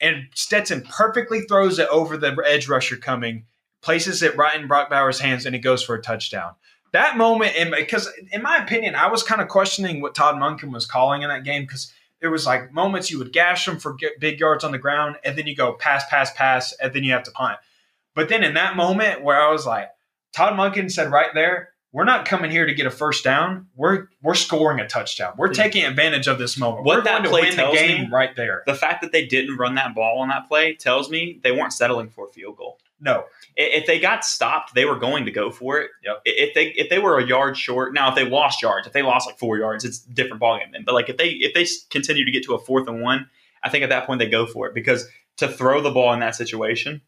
and 0.00 0.28
Stetson 0.34 0.82
perfectly 0.82 1.42
throws 1.42 1.78
it 1.78 1.88
over 1.88 2.16
the 2.16 2.36
edge 2.46 2.68
rusher 2.68 2.96
coming, 2.96 3.46
places 3.82 4.22
it 4.22 4.36
right 4.36 4.60
in 4.60 4.68
Brock 4.68 4.90
Bowers' 4.90 5.20
hands, 5.20 5.46
and 5.46 5.54
it 5.54 5.60
goes 5.60 5.82
for 5.82 5.94
a 5.94 6.02
touchdown. 6.02 6.54
That 6.92 7.16
moment, 7.16 7.54
and 7.56 7.70
because 7.70 8.10
in 8.32 8.42
my 8.42 8.56
opinion, 8.56 8.94
I 8.94 9.10
was 9.10 9.22
kind 9.22 9.40
of 9.40 9.48
questioning 9.48 10.00
what 10.00 10.14
Todd 10.14 10.36
Monken 10.36 10.72
was 10.72 10.86
calling 10.86 11.22
in 11.22 11.28
that 11.28 11.44
game 11.44 11.62
because 11.62 11.92
there 12.20 12.30
was 12.30 12.46
like 12.46 12.72
moments 12.72 13.10
you 13.10 13.18
would 13.18 13.32
gash 13.32 13.66
them 13.66 13.78
for 13.78 13.96
big 14.18 14.40
yards 14.40 14.64
on 14.64 14.72
the 14.72 14.78
ground, 14.78 15.16
and 15.24 15.36
then 15.36 15.46
you 15.46 15.54
go 15.54 15.72
pass, 15.74 16.08
pass, 16.08 16.32
pass, 16.32 16.72
and 16.74 16.92
then 16.92 17.04
you 17.04 17.12
have 17.12 17.24
to 17.24 17.30
punt. 17.32 17.58
But 18.14 18.28
then 18.28 18.42
in 18.42 18.54
that 18.54 18.76
moment 18.76 19.22
where 19.22 19.40
I 19.40 19.50
was 19.50 19.66
like, 19.66 19.90
Todd 20.32 20.54
Monken 20.54 20.90
said 20.90 21.10
right 21.10 21.30
there, 21.34 21.70
we're 21.92 22.04
not 22.04 22.26
coming 22.26 22.50
here 22.50 22.66
to 22.66 22.74
get 22.74 22.86
a 22.86 22.90
first 22.90 23.24
down. 23.24 23.68
We're 23.74 24.08
we're 24.22 24.34
scoring 24.34 24.80
a 24.80 24.86
touchdown. 24.88 25.34
We're 25.38 25.52
taking 25.54 25.84
advantage 25.84 26.26
of 26.26 26.38
this 26.38 26.58
moment. 26.58 26.84
What 26.84 26.98
we're 26.98 27.04
that 27.04 27.24
play 27.24 27.42
win 27.42 27.50
the 27.50 27.56
tells 27.56 27.78
game 27.78 28.02
me- 28.02 28.08
right 28.12 28.34
there. 28.36 28.62
The 28.66 28.74
fact 28.74 29.02
that 29.02 29.12
they 29.12 29.24
didn't 29.26 29.56
run 29.56 29.76
that 29.76 29.94
ball 29.94 30.18
on 30.18 30.28
that 30.28 30.46
play 30.48 30.74
tells 30.74 31.08
me 31.08 31.40
they 31.42 31.52
weren't 31.52 31.72
settling 31.72 32.10
for 32.10 32.26
a 32.26 32.28
field 32.28 32.56
goal. 32.56 32.78
No, 32.98 33.24
If 33.56 33.86
they 33.86 33.98
got 33.98 34.24
stopped, 34.24 34.74
they 34.74 34.86
were 34.86 34.98
going 34.98 35.26
to 35.26 35.30
go 35.30 35.50
for 35.50 35.78
it. 35.78 35.90
Yep. 36.02 36.22
If 36.24 36.54
they 36.54 36.68
if 36.68 36.88
they 36.88 36.98
were 36.98 37.18
a 37.18 37.26
yard 37.26 37.56
short, 37.56 37.92
now 37.92 38.08
if 38.08 38.14
they 38.14 38.24
lost 38.24 38.62
yards, 38.62 38.86
if 38.86 38.94
they 38.94 39.02
lost 39.02 39.26
like 39.26 39.38
four 39.38 39.58
yards, 39.58 39.84
it's 39.84 40.04
a 40.06 40.10
different 40.10 40.42
ballgame 40.42 40.72
then. 40.72 40.82
But 40.84 40.94
like 40.94 41.10
if 41.10 41.18
they 41.18 41.28
if 41.28 41.52
they 41.52 41.66
continue 41.90 42.24
to 42.24 42.30
get 42.30 42.44
to 42.44 42.54
a 42.54 42.58
fourth 42.58 42.88
and 42.88 43.02
one, 43.02 43.28
I 43.62 43.68
think 43.68 43.84
at 43.84 43.90
that 43.90 44.06
point 44.06 44.18
they 44.18 44.28
go 44.30 44.46
for 44.46 44.66
it 44.66 44.74
because 44.74 45.06
to 45.36 45.46
throw 45.48 45.82
the 45.82 45.90
ball 45.90 46.12
in 46.14 46.20
that 46.20 46.34
situation 46.36 47.02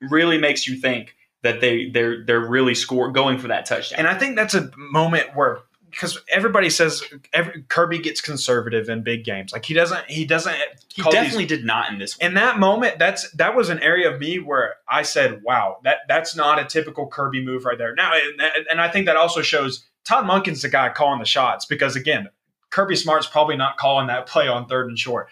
really 0.00 0.36
makes 0.38 0.66
you 0.66 0.76
think 0.76 1.14
that 1.42 1.60
they 1.60 1.90
they're 1.90 2.24
they're 2.24 2.46
really 2.48 2.74
score 2.74 3.10
going 3.10 3.38
for 3.38 3.48
that 3.48 3.66
touchdown. 3.66 3.98
and 3.98 4.08
I 4.08 4.18
think 4.18 4.36
that's 4.36 4.54
a 4.54 4.70
moment 4.76 5.34
where 5.34 5.58
because 5.90 6.18
everybody 6.30 6.70
says 6.70 7.04
every, 7.34 7.64
Kirby 7.68 7.98
gets 7.98 8.20
conservative 8.20 8.88
in 8.88 9.02
big 9.02 9.24
games. 9.24 9.52
Like 9.52 9.64
he 9.64 9.74
doesn't 9.74 10.10
he 10.10 10.24
doesn't 10.24 10.56
he 10.94 11.02
call 11.02 11.12
these- 11.12 11.20
definitely 11.20 11.46
did 11.46 11.64
not 11.64 11.92
in 11.92 11.98
this 11.98 12.18
one. 12.18 12.28
in 12.28 12.34
that 12.34 12.58
moment, 12.58 12.98
that's 12.98 13.30
that 13.32 13.54
was 13.54 13.68
an 13.68 13.78
area 13.80 14.10
of 14.12 14.18
me 14.18 14.38
where 14.38 14.76
I 14.88 15.02
said, 15.02 15.42
"Wow, 15.42 15.78
that 15.84 15.98
that's 16.08 16.34
not 16.34 16.58
a 16.58 16.64
typical 16.64 17.06
Kirby 17.08 17.44
move 17.44 17.64
right 17.64 17.76
there." 17.78 17.94
Now, 17.94 18.12
and, 18.14 18.66
and 18.70 18.80
I 18.80 18.88
think 18.88 19.06
that 19.06 19.16
also 19.16 19.42
shows 19.42 19.84
Todd 20.04 20.24
Monken's 20.24 20.62
the 20.62 20.68
guy 20.68 20.88
calling 20.88 21.18
the 21.18 21.26
shots 21.26 21.66
because 21.66 21.94
again, 21.94 22.28
Kirby 22.70 22.96
Smart's 22.96 23.26
probably 23.26 23.56
not 23.56 23.76
calling 23.76 24.06
that 24.06 24.26
play 24.26 24.48
on 24.48 24.66
third 24.66 24.88
and 24.88 24.98
short. 24.98 25.28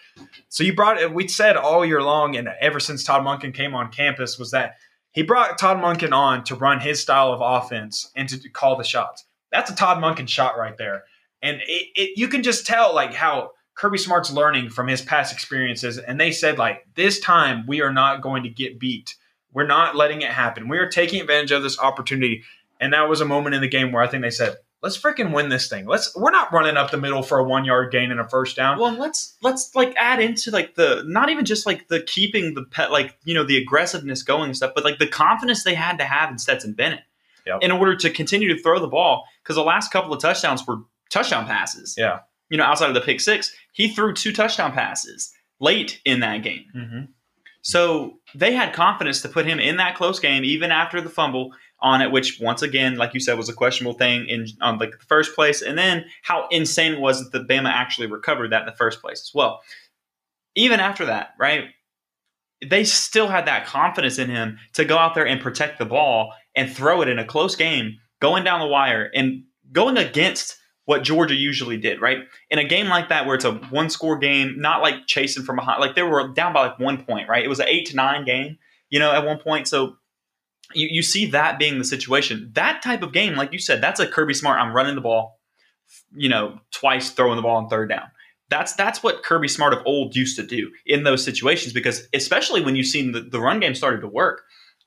So 0.49 0.63
you 0.63 0.75
brought 0.75 1.01
it. 1.01 1.11
We 1.11 1.27
said 1.27 1.57
all 1.57 1.83
year 1.83 2.03
long, 2.03 2.35
and 2.35 2.49
ever 2.59 2.79
since 2.79 3.03
Todd 3.03 3.23
Monken 3.23 3.51
came 3.53 3.73
on 3.73 3.91
campus, 3.91 4.37
was 4.37 4.51
that 4.51 4.75
he 5.11 5.23
brought 5.23 5.57
Todd 5.57 5.77
Monken 5.77 6.13
on 6.13 6.43
to 6.45 6.55
run 6.55 6.79
his 6.79 7.01
style 7.01 7.33
of 7.33 7.41
offense 7.41 8.11
and 8.15 8.29
to 8.29 8.49
call 8.49 8.77
the 8.77 8.83
shots. 8.83 9.25
That's 9.51 9.69
a 9.69 9.75
Todd 9.75 9.97
Monken 9.97 10.27
shot 10.27 10.57
right 10.57 10.77
there, 10.77 11.03
and 11.41 11.61
it, 11.67 11.87
it 11.95 12.17
you 12.17 12.27
can 12.27 12.43
just 12.43 12.65
tell 12.65 12.95
like 12.95 13.13
how 13.13 13.51
Kirby 13.75 13.97
Smart's 13.97 14.31
learning 14.31 14.69
from 14.69 14.87
his 14.87 15.01
past 15.01 15.33
experiences, 15.33 15.97
and 15.97 16.19
they 16.19 16.31
said 16.31 16.57
like 16.57 16.85
this 16.95 17.19
time 17.19 17.65
we 17.67 17.81
are 17.81 17.93
not 17.93 18.21
going 18.21 18.43
to 18.43 18.49
get 18.49 18.79
beat. 18.79 19.15
We're 19.53 19.67
not 19.67 19.97
letting 19.97 20.21
it 20.21 20.31
happen. 20.31 20.69
We 20.69 20.77
are 20.77 20.87
taking 20.87 21.19
advantage 21.19 21.51
of 21.51 21.63
this 21.63 21.79
opportunity, 21.79 22.43
and 22.79 22.93
that 22.93 23.09
was 23.09 23.19
a 23.19 23.25
moment 23.25 23.55
in 23.55 23.61
the 23.61 23.67
game 23.67 23.91
where 23.91 24.01
I 24.01 24.07
think 24.07 24.23
they 24.23 24.29
said, 24.29 24.55
"Let's 24.81 24.97
freaking 24.97 25.33
win 25.33 25.49
this 25.49 25.67
thing. 25.69 25.85
Let's. 25.85 26.15
We're 26.15 26.31
not 26.31 26.51
running 26.51 26.77
up 26.77 26.91
the 26.91 26.97
middle 26.97 27.21
for 27.23 27.37
a 27.39 27.43
one 27.43 27.65
yard 27.65 27.91
gain 27.91 28.11
and 28.11 28.19
a 28.19 28.27
first 28.27 28.55
down. 28.55 28.79
Well, 28.79 28.93
let's 28.93 29.35
let's 29.41 29.75
like 29.75 29.93
add 29.97 30.19
into 30.19 30.51
like 30.51 30.75
the 30.75 31.03
not 31.05 31.29
even 31.29 31.45
just 31.45 31.65
like 31.65 31.87
the 31.87 32.01
keeping 32.01 32.53
the 32.55 32.63
pet 32.63 32.91
like 32.91 33.17
you 33.23 33.33
know 33.33 33.43
the 33.43 33.57
aggressiveness 33.57 34.23
going 34.23 34.45
and 34.45 34.57
stuff, 34.57 34.71
but 34.75 34.83
like 34.83 34.99
the 34.99 35.07
confidence 35.07 35.63
they 35.63 35.75
had 35.75 35.97
to 35.99 36.03
have 36.05 36.29
in 36.31 36.37
Stetson 36.37 36.73
Bennett 36.73 37.01
Yep. 37.47 37.59
in 37.63 37.71
order 37.71 37.95
to 37.95 38.09
continue 38.11 38.55
to 38.55 38.61
throw 38.61 38.79
the 38.79 38.87
ball 38.87 39.25
because 39.43 39.55
the 39.55 39.63
last 39.63 39.91
couple 39.91 40.13
of 40.13 40.21
touchdowns 40.21 40.65
were 40.67 40.77
touchdown 41.09 41.47
passes. 41.47 41.95
Yeah. 41.97 42.19
you 42.49 42.57
know, 42.57 42.63
outside 42.63 42.89
of 42.89 42.93
the 42.93 43.01
pick 43.01 43.19
six, 43.19 43.51
he 43.71 43.87
threw 43.87 44.13
two 44.13 44.31
touchdown 44.31 44.71
passes 44.73 45.33
late 45.59 45.99
in 46.05 46.19
that 46.19 46.43
game. 46.43 46.65
Mm-hmm. 46.75 47.01
So 47.61 48.19
they 48.33 48.53
had 48.53 48.73
confidence 48.73 49.21
to 49.21 49.29
put 49.29 49.45
him 49.45 49.59
in 49.59 49.77
that 49.77 49.95
close 49.95 50.19
game, 50.19 50.43
even 50.43 50.71
after 50.71 50.99
the 50.99 51.09
fumble 51.09 51.51
on 51.79 52.01
it, 52.01 52.11
which 52.11 52.39
once 52.39 52.61
again, 52.61 52.95
like 52.95 53.13
you 53.13 53.19
said, 53.19 53.37
was 53.37 53.49
a 53.49 53.53
questionable 53.53 53.97
thing 53.97 54.27
in 54.27 54.47
on 54.61 54.77
like 54.77 54.91
the 54.91 55.05
first 55.05 55.35
place, 55.35 55.61
and 55.61 55.77
then 55.77 56.05
how 56.23 56.47
insane 56.49 56.93
it 56.93 56.99
was 56.99 57.23
that 57.23 57.31
the 57.31 57.45
Bama 57.45 57.69
actually 57.69 58.07
recovered 58.07 58.51
that 58.51 58.61
in 58.61 58.65
the 58.65 58.71
first 58.73 59.01
place 59.01 59.21
as 59.21 59.31
well. 59.33 59.61
Even 60.55 60.79
after 60.79 61.05
that, 61.05 61.29
right? 61.39 61.65
They 62.67 62.83
still 62.83 63.27
had 63.27 63.47
that 63.47 63.65
confidence 63.65 64.19
in 64.19 64.29
him 64.29 64.59
to 64.73 64.85
go 64.85 64.97
out 64.97 65.15
there 65.15 65.25
and 65.25 65.41
protect 65.41 65.79
the 65.79 65.85
ball 65.85 66.33
and 66.55 66.71
throw 66.71 67.01
it 67.01 67.07
in 67.07 67.17
a 67.17 67.25
close 67.25 67.55
game, 67.55 67.97
going 68.19 68.43
down 68.43 68.59
the 68.59 68.67
wire 68.67 69.09
and 69.15 69.43
going 69.71 69.97
against 69.97 70.57
what 70.91 71.03
Georgia 71.03 71.35
usually 71.35 71.77
did, 71.77 72.01
right? 72.01 72.27
In 72.49 72.59
a 72.59 72.65
game 72.65 72.89
like 72.89 73.07
that 73.07 73.25
where 73.25 73.33
it's 73.33 73.45
a 73.45 73.53
one 73.53 73.89
score 73.89 74.17
game, 74.17 74.55
not 74.57 74.81
like 74.81 75.07
chasing 75.07 75.41
from 75.41 75.55
behind, 75.55 75.79
like 75.79 75.95
they 75.95 76.03
were 76.03 76.27
down 76.27 76.51
by 76.51 76.67
like 76.67 76.79
one 76.79 77.05
point, 77.05 77.29
right? 77.29 77.45
It 77.45 77.47
was 77.47 77.61
an 77.61 77.69
eight 77.69 77.85
to 77.87 77.95
nine 77.95 78.25
game, 78.25 78.57
you 78.89 78.99
know, 78.99 79.09
at 79.13 79.25
one 79.25 79.37
point. 79.37 79.69
So 79.69 79.95
you, 80.73 80.89
you 80.91 81.01
see 81.01 81.27
that 81.27 81.57
being 81.57 81.77
the 81.77 81.85
situation. 81.85 82.51
That 82.55 82.81
type 82.81 83.03
of 83.03 83.13
game, 83.13 83.35
like 83.35 83.53
you 83.53 83.59
said, 83.59 83.79
that's 83.79 84.01
a 84.01 84.05
Kirby 84.05 84.33
Smart. 84.33 84.59
I'm 84.59 84.75
running 84.75 84.95
the 84.95 85.01
ball, 85.01 85.39
you 86.13 86.27
know, 86.27 86.59
twice 86.71 87.11
throwing 87.11 87.37
the 87.37 87.41
ball 87.41 87.55
on 87.55 87.69
third 87.69 87.87
down. 87.87 88.11
That's 88.49 88.73
that's 88.73 89.01
what 89.01 89.23
Kirby 89.23 89.47
Smart 89.47 89.71
of 89.71 89.81
old 89.85 90.13
used 90.13 90.35
to 90.35 90.45
do 90.45 90.73
in 90.85 91.05
those 91.05 91.23
situations 91.23 91.71
because 91.71 92.05
especially 92.13 92.61
when 92.61 92.75
you've 92.75 92.87
seen 92.87 93.13
the, 93.13 93.21
the 93.21 93.39
run 93.39 93.61
game 93.61 93.75
started 93.75 94.01
to 94.01 94.09
work. 94.09 94.41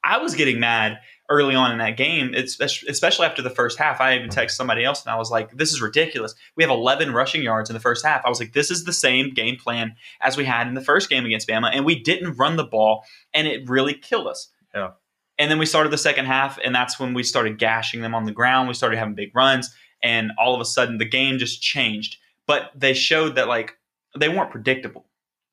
I 0.06 0.18
was 0.18 0.34
getting 0.34 0.60
mad 0.60 0.98
early 1.30 1.54
on 1.54 1.72
in 1.72 1.78
that 1.78 1.96
game, 1.96 2.32
it's 2.34 2.60
especially 2.60 3.26
after 3.26 3.42
the 3.42 3.50
first 3.50 3.78
half. 3.78 4.00
I 4.00 4.16
even 4.16 4.28
texted 4.28 4.52
somebody 4.52 4.84
else 4.84 5.02
and 5.04 5.10
I 5.10 5.16
was 5.16 5.30
like, 5.30 5.56
"This 5.56 5.72
is 5.72 5.80
ridiculous. 5.80 6.34
We 6.56 6.62
have 6.62 6.70
11 6.70 7.12
rushing 7.12 7.42
yards 7.42 7.70
in 7.70 7.74
the 7.74 7.80
first 7.80 8.04
half." 8.04 8.24
I 8.24 8.28
was 8.28 8.40
like, 8.40 8.52
"This 8.52 8.70
is 8.70 8.84
the 8.84 8.92
same 8.92 9.32
game 9.32 9.56
plan 9.56 9.96
as 10.20 10.36
we 10.36 10.44
had 10.44 10.66
in 10.68 10.74
the 10.74 10.80
first 10.80 11.08
game 11.08 11.24
against 11.24 11.48
Bama, 11.48 11.70
and 11.72 11.84
we 11.84 11.98
didn't 11.98 12.36
run 12.36 12.56
the 12.56 12.64
ball, 12.64 13.04
and 13.32 13.46
it 13.46 13.68
really 13.68 13.94
killed 13.94 14.26
us." 14.26 14.50
Yeah. 14.74 14.90
And 15.38 15.50
then 15.50 15.58
we 15.58 15.66
started 15.66 15.90
the 15.90 15.98
second 15.98 16.26
half, 16.26 16.58
and 16.62 16.74
that's 16.74 17.00
when 17.00 17.14
we 17.14 17.22
started 17.22 17.58
gashing 17.58 18.02
them 18.02 18.14
on 18.14 18.24
the 18.24 18.32
ground. 18.32 18.68
We 18.68 18.74
started 18.74 18.98
having 18.98 19.14
big 19.14 19.34
runs, 19.34 19.74
and 20.02 20.30
all 20.38 20.54
of 20.54 20.60
a 20.60 20.64
sudden 20.64 20.98
the 20.98 21.04
game 21.04 21.38
just 21.38 21.62
changed. 21.62 22.18
But 22.46 22.70
they 22.74 22.94
showed 22.94 23.36
that 23.36 23.48
like 23.48 23.76
they 24.16 24.28
weren't 24.28 24.50
predictable. 24.50 25.06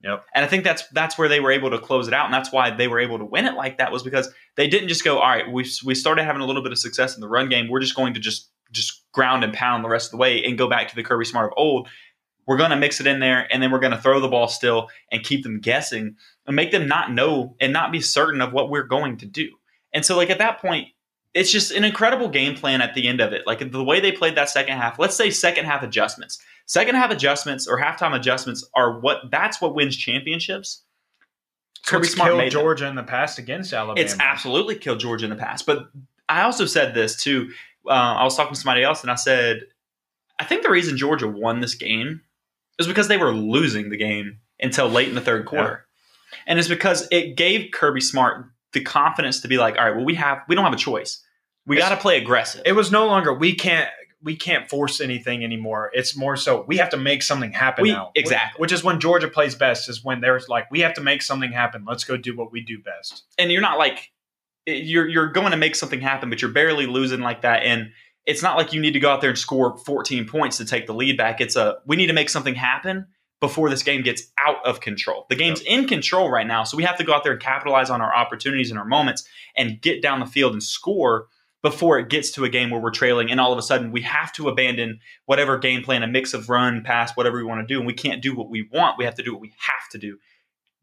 Yep. 0.03 0.25
And 0.33 0.43
I 0.43 0.47
think 0.47 0.63
that's 0.63 0.87
that's 0.89 1.17
where 1.17 1.29
they 1.29 1.39
were 1.39 1.51
able 1.51 1.69
to 1.69 1.79
close 1.79 2.07
it 2.07 2.13
out, 2.13 2.25
and 2.25 2.33
that's 2.33 2.51
why 2.51 2.71
they 2.71 2.87
were 2.87 2.99
able 2.99 3.19
to 3.19 3.25
win 3.25 3.45
it 3.45 3.53
like 3.53 3.77
that 3.77 3.91
was 3.91 4.01
because 4.01 4.29
they 4.55 4.67
didn't 4.67 4.87
just 4.87 5.03
go, 5.03 5.19
all 5.19 5.29
right, 5.29 5.51
we 5.51 5.69
we 5.85 5.93
started 5.93 6.23
having 6.23 6.41
a 6.41 6.45
little 6.45 6.63
bit 6.63 6.71
of 6.71 6.79
success 6.79 7.15
in 7.15 7.21
the 7.21 7.27
run 7.27 7.49
game. 7.49 7.69
We're 7.69 7.79
just 7.81 7.95
going 7.95 8.15
to 8.15 8.19
just 8.19 8.49
just 8.71 9.03
ground 9.11 9.43
and 9.43 9.53
pound 9.53 9.83
the 9.83 9.89
rest 9.89 10.07
of 10.07 10.11
the 10.11 10.17
way 10.17 10.43
and 10.43 10.57
go 10.57 10.67
back 10.67 10.87
to 10.87 10.95
the 10.95 11.03
Kirby 11.03 11.25
Smart 11.25 11.51
of 11.51 11.57
old. 11.57 11.87
We're 12.47 12.57
going 12.57 12.71
to 12.71 12.77
mix 12.77 12.99
it 12.99 13.05
in 13.05 13.19
there, 13.19 13.47
and 13.51 13.61
then 13.61 13.71
we're 13.71 13.79
going 13.79 13.91
to 13.91 14.01
throw 14.01 14.19
the 14.19 14.27
ball 14.27 14.47
still 14.47 14.89
and 15.11 15.23
keep 15.23 15.43
them 15.43 15.59
guessing 15.59 16.15
and 16.47 16.55
make 16.55 16.71
them 16.71 16.87
not 16.87 17.11
know 17.11 17.55
and 17.59 17.71
not 17.71 17.91
be 17.91 18.01
certain 18.01 18.41
of 18.41 18.53
what 18.53 18.69
we're 18.71 18.83
going 18.83 19.17
to 19.17 19.27
do. 19.27 19.49
And 19.93 20.03
so, 20.03 20.17
like 20.17 20.31
at 20.31 20.39
that 20.39 20.59
point, 20.59 20.87
it's 21.35 21.51
just 21.51 21.71
an 21.71 21.83
incredible 21.83 22.27
game 22.27 22.55
plan 22.55 22.81
at 22.81 22.95
the 22.95 23.07
end 23.07 23.21
of 23.21 23.33
it. 23.33 23.45
Like 23.45 23.71
the 23.71 23.83
way 23.83 23.99
they 23.99 24.11
played 24.11 24.35
that 24.35 24.49
second 24.49 24.77
half. 24.77 24.97
Let's 24.97 25.15
say 25.15 25.29
second 25.29 25.65
half 25.65 25.83
adjustments 25.83 26.39
Second 26.65 26.95
half 26.95 27.11
adjustments 27.11 27.67
or 27.67 27.79
halftime 27.79 28.15
adjustments 28.15 28.63
are 28.75 28.99
what 28.99 29.29
that's 29.29 29.61
what 29.61 29.75
wins 29.75 29.95
championships. 29.95 30.83
Kirby 31.85 32.07
Smart 32.07 32.31
killed 32.31 32.51
Georgia 32.51 32.83
them. 32.85 32.91
in 32.91 32.95
the 32.95 33.09
past 33.09 33.39
against 33.39 33.73
Alabama. 33.73 33.99
It's 33.99 34.17
absolutely 34.19 34.75
killed 34.75 34.99
Georgia 34.99 35.25
in 35.25 35.29
the 35.29 35.35
past. 35.35 35.65
But 35.65 35.89
I 36.29 36.43
also 36.43 36.65
said 36.65 36.93
this 36.93 37.21
too. 37.21 37.51
Uh, 37.87 37.91
I 37.91 38.23
was 38.23 38.37
talking 38.37 38.53
to 38.53 38.59
somebody 38.59 38.83
else, 38.83 39.01
and 39.01 39.11
I 39.11 39.15
said, 39.15 39.61
I 40.39 40.45
think 40.45 40.63
the 40.63 40.69
reason 40.69 40.97
Georgia 40.97 41.27
won 41.27 41.59
this 41.59 41.75
game 41.75 42.21
is 42.79 42.87
because 42.87 43.07
they 43.07 43.17
were 43.17 43.33
losing 43.33 43.89
the 43.89 43.97
game 43.97 44.37
until 44.59 44.87
late 44.87 45.09
in 45.09 45.15
the 45.15 45.21
third 45.21 45.45
quarter, 45.45 45.85
yeah. 46.31 46.39
and 46.47 46.59
it's 46.59 46.67
because 46.67 47.07
it 47.11 47.35
gave 47.35 47.71
Kirby 47.71 48.01
Smart 48.01 48.45
the 48.73 48.81
confidence 48.81 49.41
to 49.41 49.47
be 49.47 49.57
like, 49.57 49.77
all 49.77 49.85
right, 49.85 49.95
well, 49.95 50.05
we 50.05 50.15
have 50.15 50.39
we 50.47 50.55
don't 50.55 50.63
have 50.63 50.73
a 50.73 50.77
choice. 50.77 51.23
We 51.65 51.77
got 51.77 51.89
to 51.89 51.97
play 51.97 52.17
aggressive. 52.17 52.61
It 52.65 52.71
was 52.73 52.91
no 52.91 53.05
longer 53.05 53.33
we 53.33 53.55
can't 53.55 53.89
we 54.23 54.35
can't 54.35 54.69
force 54.69 55.01
anything 55.01 55.43
anymore. 55.43 55.89
It's 55.93 56.15
more 56.15 56.35
so 56.35 56.63
we 56.67 56.77
have 56.77 56.89
to 56.89 56.97
make 56.97 57.23
something 57.23 57.51
happen 57.51 57.83
we, 57.83 57.91
now. 57.91 58.11
Exactly. 58.15 58.59
Which 58.59 58.71
is 58.71 58.83
when 58.83 58.99
Georgia 58.99 59.27
plays 59.27 59.55
best, 59.55 59.89
is 59.89 60.03
when 60.03 60.21
there's 60.21 60.47
like, 60.47 60.69
we 60.71 60.81
have 60.81 60.93
to 60.95 61.01
make 61.01 61.21
something 61.21 61.51
happen. 61.51 61.85
Let's 61.85 62.03
go 62.03 62.17
do 62.17 62.35
what 62.35 62.51
we 62.51 62.61
do 62.61 62.79
best. 62.79 63.23
And 63.37 63.51
you're 63.51 63.61
not 63.61 63.77
like 63.77 64.11
eh, 64.67 64.73
you're 64.73 65.07
you're 65.07 65.31
going 65.31 65.51
to 65.51 65.57
make 65.57 65.75
something 65.75 66.01
happen, 66.01 66.29
but 66.29 66.41
you're 66.41 66.51
barely 66.51 66.85
losing 66.85 67.21
like 67.21 67.41
that. 67.41 67.63
And 67.63 67.91
it's 68.25 68.43
not 68.43 68.57
like 68.57 68.73
you 68.73 68.81
need 68.81 68.93
to 68.93 68.99
go 68.99 69.09
out 69.09 69.21
there 69.21 69.31
and 69.31 69.39
score 69.39 69.77
14 69.77 70.27
points 70.27 70.57
to 70.57 70.65
take 70.65 70.87
the 70.87 70.93
lead 70.93 71.17
back. 71.17 71.41
It's 71.41 71.55
a 71.55 71.77
we 71.85 71.95
need 71.95 72.07
to 72.07 72.13
make 72.13 72.29
something 72.29 72.55
happen 72.55 73.07
before 73.39 73.71
this 73.71 73.81
game 73.81 74.03
gets 74.03 74.21
out 74.37 74.63
of 74.65 74.81
control. 74.81 75.25
The 75.29 75.35
game's 75.35 75.61
in 75.61 75.87
control 75.87 76.29
right 76.29 76.45
now, 76.45 76.63
so 76.63 76.77
we 76.77 76.83
have 76.83 76.97
to 76.97 77.03
go 77.03 77.13
out 77.13 77.23
there 77.23 77.31
and 77.31 77.41
capitalize 77.41 77.89
on 77.89 77.99
our 77.99 78.15
opportunities 78.15 78.69
and 78.69 78.77
our 78.77 78.85
moments 78.85 79.27
and 79.57 79.81
get 79.81 80.03
down 80.03 80.19
the 80.19 80.27
field 80.27 80.53
and 80.53 80.61
score 80.61 81.25
before 81.61 81.99
it 81.99 82.09
gets 82.09 82.31
to 82.31 82.43
a 82.43 82.49
game 82.49 82.69
where 82.69 82.81
we're 82.81 82.91
trailing 82.91 83.29
and 83.29 83.39
all 83.39 83.51
of 83.51 83.57
a 83.57 83.61
sudden 83.61 83.91
we 83.91 84.01
have 84.01 84.33
to 84.33 84.49
abandon 84.49 84.99
whatever 85.25 85.57
game 85.57 85.83
plan, 85.83 86.03
a 86.03 86.07
mix 86.07 86.33
of 86.33 86.49
run, 86.49 86.83
pass, 86.83 87.15
whatever 87.15 87.37
we 87.37 87.43
want 87.43 87.65
to 87.65 87.73
do, 87.73 87.77
and 87.77 87.87
we 87.87 87.93
can't 87.93 88.21
do 88.21 88.35
what 88.35 88.49
we 88.49 88.67
want. 88.71 88.97
We 88.97 89.05
have 89.05 89.15
to 89.15 89.23
do 89.23 89.33
what 89.33 89.41
we 89.41 89.53
have 89.59 89.89
to 89.91 89.97
do. 89.97 90.17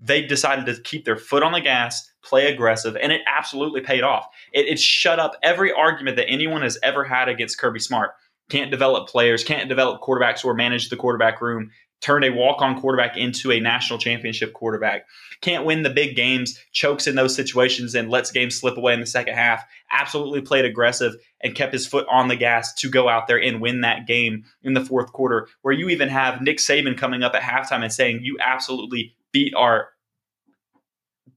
They 0.01 0.23
decided 0.23 0.67
to 0.67 0.81
keep 0.81 1.05
their 1.05 1.17
foot 1.17 1.43
on 1.43 1.53
the 1.53 1.61
gas, 1.61 2.09
play 2.23 2.47
aggressive, 2.53 2.97
and 2.97 3.11
it 3.11 3.23
absolutely 3.27 3.81
paid 3.81 4.05
off. 4.05 4.29
It, 4.53 4.67
it 4.67 4.79
shut 4.79 5.19
up 5.19 5.33
every 5.43 5.73
argument 5.73 6.17
that 6.19 6.29
anyone 6.29 6.63
has 6.63 6.79
ever 6.83 7.03
had 7.03 7.29
against 7.29 7.59
Kirby 7.59 7.81
Smart. 7.81 8.13
Can't 8.49 8.71
develop 8.71 9.09
players, 9.09 9.43
can't 9.43 9.69
develop 9.69 10.01
quarterbacks 10.01 10.45
or 10.45 10.55
manage 10.55 10.89
the 10.89 10.97
quarterback 10.97 11.41
room, 11.41 11.71
turned 12.01 12.25
a 12.25 12.31
walk 12.31 12.63
on 12.63 12.81
quarterback 12.81 13.17
into 13.17 13.51
a 13.51 13.61
national 13.61 13.99
championship 13.99 14.53
quarterback. 14.53 15.07
Can't 15.41 15.65
win 15.65 15.83
the 15.83 15.91
big 15.91 16.17
games, 16.17 16.59
chokes 16.73 17.07
in 17.07 17.17
those 17.17 17.35
situations, 17.35 17.95
and 17.95 18.11
lets 18.11 18.31
games 18.31 18.59
slip 18.59 18.77
away 18.77 18.95
in 18.95 19.01
the 19.01 19.07
second 19.07 19.35
half. 19.35 19.65
Absolutely 19.91 20.41
played 20.41 20.65
aggressive 20.65 21.15
and 21.41 21.55
kept 21.55 21.73
his 21.73 21.87
foot 21.87 22.07
on 22.11 22.29
the 22.29 22.37
gas 22.37 22.75
to 22.75 22.89
go 22.89 23.09
out 23.09 23.27
there 23.27 23.41
and 23.41 23.61
win 23.61 23.81
that 23.81 24.07
game 24.07 24.45
in 24.63 24.75
the 24.75 24.85
fourth 24.85 25.13
quarter, 25.13 25.49
where 25.63 25.75
you 25.75 25.89
even 25.89 26.09
have 26.09 26.41
Nick 26.41 26.59
Saban 26.59 26.97
coming 26.97 27.23
up 27.23 27.35
at 27.35 27.43
halftime 27.43 27.83
and 27.83 27.93
saying, 27.93 28.21
You 28.23 28.37
absolutely 28.41 29.15
beat 29.33 29.55
our 29.55 29.89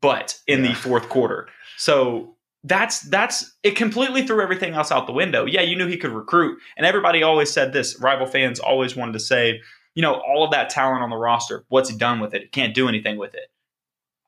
butt 0.01 0.39
in 0.47 0.63
yeah. 0.63 0.69
the 0.69 0.75
fourth 0.75 1.09
quarter. 1.09 1.47
So 1.77 2.35
that's 2.63 3.01
that's 3.01 3.55
it 3.63 3.75
completely 3.75 4.25
threw 4.25 4.41
everything 4.41 4.73
else 4.73 4.91
out 4.91 5.07
the 5.07 5.13
window. 5.13 5.45
Yeah, 5.45 5.61
you 5.61 5.75
knew 5.75 5.87
he 5.87 5.97
could 5.97 6.11
recruit. 6.11 6.59
And 6.77 6.85
everybody 6.85 7.23
always 7.23 7.51
said 7.51 7.73
this, 7.73 7.99
rival 7.99 8.27
fans 8.27 8.59
always 8.59 8.95
wanted 8.95 9.13
to 9.13 9.19
say, 9.19 9.61
you 9.93 10.01
know, 10.01 10.13
all 10.13 10.43
of 10.43 10.51
that 10.51 10.69
talent 10.69 11.03
on 11.03 11.09
the 11.09 11.17
roster. 11.17 11.65
What's 11.69 11.89
he 11.89 11.97
done 11.97 12.19
with 12.19 12.33
it? 12.33 12.43
He 12.43 12.47
can't 12.47 12.75
do 12.75 12.87
anything 12.87 13.17
with 13.17 13.35
it. 13.35 13.51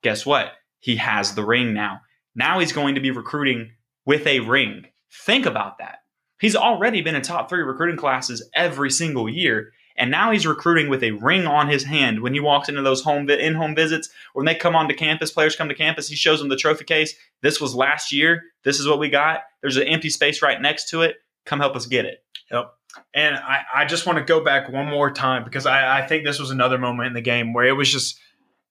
Guess 0.02 0.26
what? 0.26 0.54
He 0.80 0.98
has 0.98 1.36
the 1.36 1.46
ring 1.46 1.74
now. 1.74 2.02
Now 2.36 2.60
he's 2.60 2.74
going 2.74 2.96
to 2.96 3.02
be 3.02 3.12
recruiting 3.12 3.72
with 4.06 4.28
a 4.28 4.42
ring. 4.42 4.88
Think 5.12 5.46
about 5.46 5.78
that. 5.78 6.00
He's 6.40 6.56
already 6.56 7.02
been 7.02 7.16
in 7.16 7.22
top 7.22 7.50
three 7.50 7.62
recruiting 7.62 7.96
classes 7.96 8.50
every 8.54 8.92
single 8.92 9.30
year. 9.30 9.72
And 9.96 10.10
now 10.10 10.32
he's 10.32 10.48
recruiting 10.48 10.90
with 10.90 11.04
a 11.04 11.12
ring 11.12 11.46
on 11.46 11.70
his 11.70 11.84
hand 11.84 12.22
when 12.22 12.34
he 12.34 12.40
walks 12.40 12.68
into 12.68 12.82
those 12.82 13.04
home 13.04 13.30
in-home 13.30 13.76
visits 13.76 14.10
when 14.34 14.46
they 14.46 14.56
come 14.56 14.76
onto 14.76 14.96
campus, 14.96 15.32
players 15.32 15.56
come 15.56 15.70
to 15.70 15.76
campus, 15.76 16.08
he 16.08 16.16
shows 16.16 16.40
them 16.40 16.50
the 16.50 16.58
trophy 16.58 16.84
case. 16.84 17.16
This 17.42 17.62
was 17.62 17.76
last 17.76 18.12
year. 18.12 18.42
This 18.64 18.80
is 18.80 18.88
what 18.88 19.00
we 19.00 19.10
got. 19.10 19.42
There's 19.62 19.78
an 19.78 19.88
empty 19.88 20.10
space 20.10 20.42
right 20.42 20.60
next 20.60 20.90
to 20.90 21.02
it. 21.02 21.18
Come 21.46 21.60
help 21.60 21.76
us 21.76 21.86
get 21.86 22.06
it. 22.06 22.24
Yep. 22.52 22.74
And 23.14 23.36
I, 23.36 23.62
I 23.74 23.86
just 23.86 24.06
want 24.06 24.20
to 24.20 24.24
go 24.24 24.44
back 24.44 24.72
one 24.72 24.88
more 24.88 25.12
time 25.12 25.44
because 25.44 25.66
I, 25.66 26.00
I 26.00 26.08
think 26.08 26.26
this 26.26 26.40
was 26.40 26.52
another 26.52 26.78
moment 26.78 27.08
in 27.08 27.14
the 27.14 27.22
game 27.22 27.54
where 27.54 27.66
it 27.66 27.74
was 27.74 27.92
just 27.92 28.20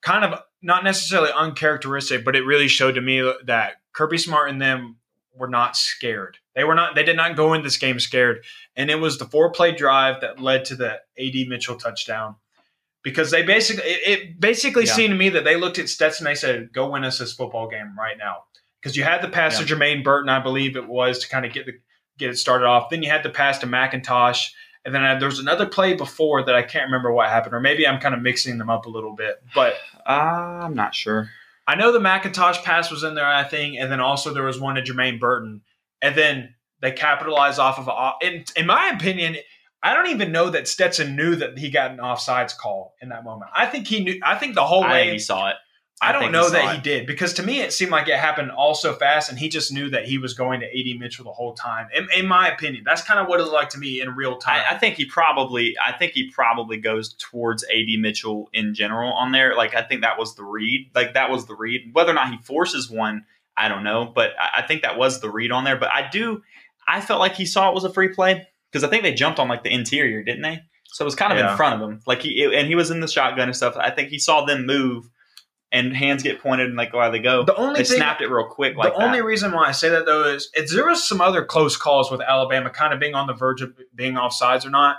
kind 0.00 0.24
of 0.24 0.40
not 0.62 0.84
necessarily 0.84 1.30
uncharacteristic, 1.34 2.24
but 2.24 2.36
it 2.36 2.44
really 2.44 2.68
showed 2.68 2.92
to 2.92 3.00
me 3.00 3.20
that 3.46 3.74
Kirby 3.92 4.18
Smart 4.18 4.50
and 4.50 4.60
them 4.60 4.96
were 5.34 5.48
not 5.48 5.76
scared. 5.76 6.38
They 6.54 6.64
were 6.64 6.74
not. 6.74 6.94
They 6.94 7.04
did 7.04 7.16
not 7.16 7.36
go 7.36 7.54
in 7.54 7.62
this 7.62 7.78
game 7.78 7.98
scared, 7.98 8.44
and 8.76 8.90
it 8.90 8.96
was 8.96 9.18
the 9.18 9.24
four 9.24 9.50
play 9.50 9.74
drive 9.74 10.20
that 10.20 10.40
led 10.40 10.64
to 10.66 10.76
the 10.76 11.00
AD 11.18 11.48
Mitchell 11.48 11.76
touchdown. 11.76 12.36
Because 13.02 13.32
they 13.32 13.42
basically, 13.42 13.82
it, 13.84 14.20
it 14.20 14.40
basically 14.40 14.84
yeah. 14.84 14.92
seemed 14.92 15.10
to 15.10 15.16
me 15.16 15.30
that 15.30 15.42
they 15.42 15.56
looked 15.56 15.78
at 15.78 15.88
Stetson. 15.88 16.24
They 16.24 16.34
said, 16.34 16.72
"Go 16.72 16.90
win 16.90 17.04
us 17.04 17.18
this 17.18 17.32
football 17.32 17.68
game 17.68 17.98
right 17.98 18.18
now." 18.18 18.44
Because 18.80 18.96
you 18.96 19.04
had 19.04 19.22
the 19.22 19.28
pass 19.28 19.58
yeah. 19.58 19.66
to 19.66 19.74
Jermaine 19.74 20.04
Burton, 20.04 20.28
I 20.28 20.40
believe 20.40 20.76
it 20.76 20.88
was, 20.88 21.20
to 21.20 21.28
kind 21.28 21.46
of 21.46 21.52
get 21.52 21.66
the 21.66 21.74
get 22.18 22.30
it 22.30 22.36
started 22.36 22.66
off. 22.66 22.90
Then 22.90 23.02
you 23.02 23.10
had 23.10 23.22
the 23.22 23.30
pass 23.30 23.58
to 23.58 23.66
McIntosh. 23.66 24.50
And 24.84 24.94
then 24.94 25.04
I, 25.04 25.18
there 25.18 25.28
was 25.28 25.38
another 25.38 25.66
play 25.66 25.94
before 25.94 26.44
that 26.44 26.54
I 26.54 26.62
can't 26.62 26.86
remember 26.86 27.12
what 27.12 27.28
happened, 27.28 27.54
or 27.54 27.60
maybe 27.60 27.86
I'm 27.86 28.00
kind 28.00 28.14
of 28.14 28.22
mixing 28.22 28.58
them 28.58 28.68
up 28.68 28.86
a 28.86 28.90
little 28.90 29.14
bit. 29.14 29.42
But 29.54 29.74
uh, 30.06 30.10
I'm 30.64 30.74
not 30.74 30.94
sure. 30.94 31.30
I 31.66 31.76
know 31.76 31.92
the 31.92 32.00
McIntosh 32.00 32.62
pass 32.64 32.90
was 32.90 33.04
in 33.04 33.14
there, 33.14 33.26
I 33.26 33.44
think, 33.44 33.76
and 33.78 33.90
then 33.90 34.00
also 34.00 34.34
there 34.34 34.42
was 34.42 34.58
one 34.58 34.74
to 34.74 34.82
Jermaine 34.82 35.20
Burton, 35.20 35.60
and 36.00 36.16
then 36.16 36.54
they 36.80 36.90
capitalized 36.90 37.60
off 37.60 37.78
of. 37.78 37.88
In, 38.20 38.44
in 38.56 38.66
my 38.66 38.90
opinion, 38.92 39.36
I 39.82 39.94
don't 39.94 40.08
even 40.08 40.32
know 40.32 40.50
that 40.50 40.66
Stetson 40.66 41.14
knew 41.14 41.36
that 41.36 41.58
he 41.58 41.70
got 41.70 41.92
an 41.92 41.98
offsides 41.98 42.56
call 42.56 42.94
in 43.00 43.10
that 43.10 43.22
moment. 43.22 43.52
I 43.56 43.66
think 43.66 43.86
he 43.86 44.02
knew. 44.02 44.20
I 44.24 44.36
think 44.36 44.56
the 44.56 44.64
whole 44.64 44.82
way 44.82 45.12
he 45.12 45.18
saw 45.18 45.50
it. 45.50 45.56
I, 46.02 46.08
I 46.08 46.12
don't 46.12 46.32
know 46.32 46.50
that 46.50 46.64
it. 46.64 46.74
he 46.74 46.82
did 46.82 47.06
because 47.06 47.32
to 47.34 47.44
me 47.44 47.60
it 47.60 47.72
seemed 47.72 47.92
like 47.92 48.08
it 48.08 48.18
happened 48.18 48.50
all 48.50 48.74
so 48.74 48.92
fast, 48.92 49.30
and 49.30 49.38
he 49.38 49.48
just 49.48 49.72
knew 49.72 49.88
that 49.90 50.04
he 50.04 50.18
was 50.18 50.34
going 50.34 50.58
to 50.60 50.66
AD 50.66 50.98
Mitchell 50.98 51.24
the 51.24 51.30
whole 51.30 51.54
time. 51.54 51.86
In, 51.94 52.08
in 52.16 52.26
my 52.26 52.48
opinion, 52.48 52.82
that's 52.84 53.02
kind 53.02 53.20
of 53.20 53.28
what 53.28 53.38
it 53.38 53.44
looked 53.44 53.54
like 53.54 53.68
to 53.70 53.78
me 53.78 54.00
in 54.00 54.16
real 54.16 54.36
time. 54.36 54.64
I, 54.68 54.74
I, 54.74 54.78
think 54.78 54.96
he 54.96 55.04
probably, 55.04 55.76
I 55.78 55.92
think 55.92 56.12
he 56.12 56.28
probably 56.28 56.78
goes 56.78 57.14
towards 57.14 57.62
AD 57.64 58.00
Mitchell 58.00 58.50
in 58.52 58.74
general 58.74 59.12
on 59.12 59.30
there. 59.30 59.54
Like 59.54 59.76
I 59.76 59.82
think 59.82 60.00
that 60.00 60.18
was 60.18 60.34
the 60.34 60.42
read. 60.42 60.90
Like 60.92 61.14
that 61.14 61.30
was 61.30 61.46
the 61.46 61.54
read. 61.54 61.90
Whether 61.92 62.10
or 62.10 62.14
not 62.14 62.30
he 62.30 62.38
forces 62.38 62.90
one, 62.90 63.24
I 63.56 63.68
don't 63.68 63.84
know, 63.84 64.10
but 64.12 64.32
I, 64.40 64.62
I 64.62 64.66
think 64.66 64.82
that 64.82 64.98
was 64.98 65.20
the 65.20 65.30
read 65.30 65.52
on 65.52 65.62
there. 65.62 65.76
But 65.76 65.90
I 65.90 66.08
do, 66.10 66.42
I 66.88 67.00
felt 67.00 67.20
like 67.20 67.36
he 67.36 67.46
saw 67.46 67.68
it 67.68 67.74
was 67.74 67.84
a 67.84 67.92
free 67.92 68.08
play 68.08 68.48
because 68.72 68.82
I 68.82 68.88
think 68.88 69.04
they 69.04 69.14
jumped 69.14 69.38
on 69.38 69.46
like 69.46 69.62
the 69.62 69.72
interior, 69.72 70.24
didn't 70.24 70.42
they? 70.42 70.62
So 70.86 71.04
it 71.04 71.06
was 71.06 71.14
kind 71.14 71.32
of 71.32 71.38
yeah. 71.38 71.52
in 71.52 71.56
front 71.56 71.80
of 71.80 71.88
him. 71.88 72.00
Like 72.08 72.22
he 72.22 72.44
and 72.44 72.66
he 72.66 72.74
was 72.74 72.90
in 72.90 72.98
the 72.98 73.06
shotgun 73.06 73.46
and 73.46 73.56
stuff. 73.56 73.76
I 73.76 73.90
think 73.90 74.08
he 74.08 74.18
saw 74.18 74.44
them 74.44 74.66
move 74.66 75.08
and 75.72 75.96
hands 75.96 76.22
get 76.22 76.42
pointed 76.42 76.66
and 76.66 76.76
like 76.76 76.92
why 76.92 77.08
they 77.08 77.18
go. 77.18 77.44
The 77.44 77.56
only 77.56 77.80
they 77.80 77.84
thing, 77.84 77.96
snapped 77.96 78.20
it 78.20 78.28
real 78.28 78.46
quick. 78.46 78.76
Like 78.76 78.92
the 78.92 78.98
that. 78.98 79.06
only 79.06 79.22
reason 79.22 79.52
why 79.52 79.68
I 79.68 79.72
say 79.72 79.88
that 79.88 80.04
though 80.04 80.24
is, 80.24 80.50
there 80.72 80.86
was 80.86 81.08
some 81.08 81.22
other 81.22 81.44
close 81.44 81.76
calls 81.78 82.10
with 82.10 82.20
Alabama 82.20 82.68
kind 82.68 82.92
of 82.92 83.00
being 83.00 83.14
on 83.14 83.26
the 83.26 83.32
verge 83.32 83.62
of 83.62 83.72
being 83.94 84.14
offsides 84.14 84.66
or 84.66 84.70
not. 84.70 84.96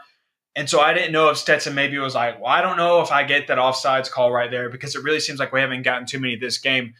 And 0.55 0.69
so 0.69 0.80
I 0.80 0.93
didn't 0.93 1.11
know 1.11 1.30
if 1.30 1.38
Stetson 1.38 1.76
maybe 1.76 1.97
was 1.99 2.15
like, 2.15 2.39
well, 2.39 2.49
I 2.49 2.61
don't 2.61 2.78
know 2.78 3.01
if 3.01 3.11
I 3.11 3.24
get 3.24 3.47
that 3.47 3.57
offsides 3.59 4.09
call 4.09 4.32
right 4.32 4.49
there 4.49 4.69
because 4.69 4.95
it 4.95 5.03
really 5.03 5.19
seems 5.19 5.39
like 5.39 5.53
we 5.53 5.59
haven't 5.59 5.84
gotten 5.84 6.07
too 6.07 6.19
many 6.19 6.36
this 6.36 6.57
game 6.57 6.95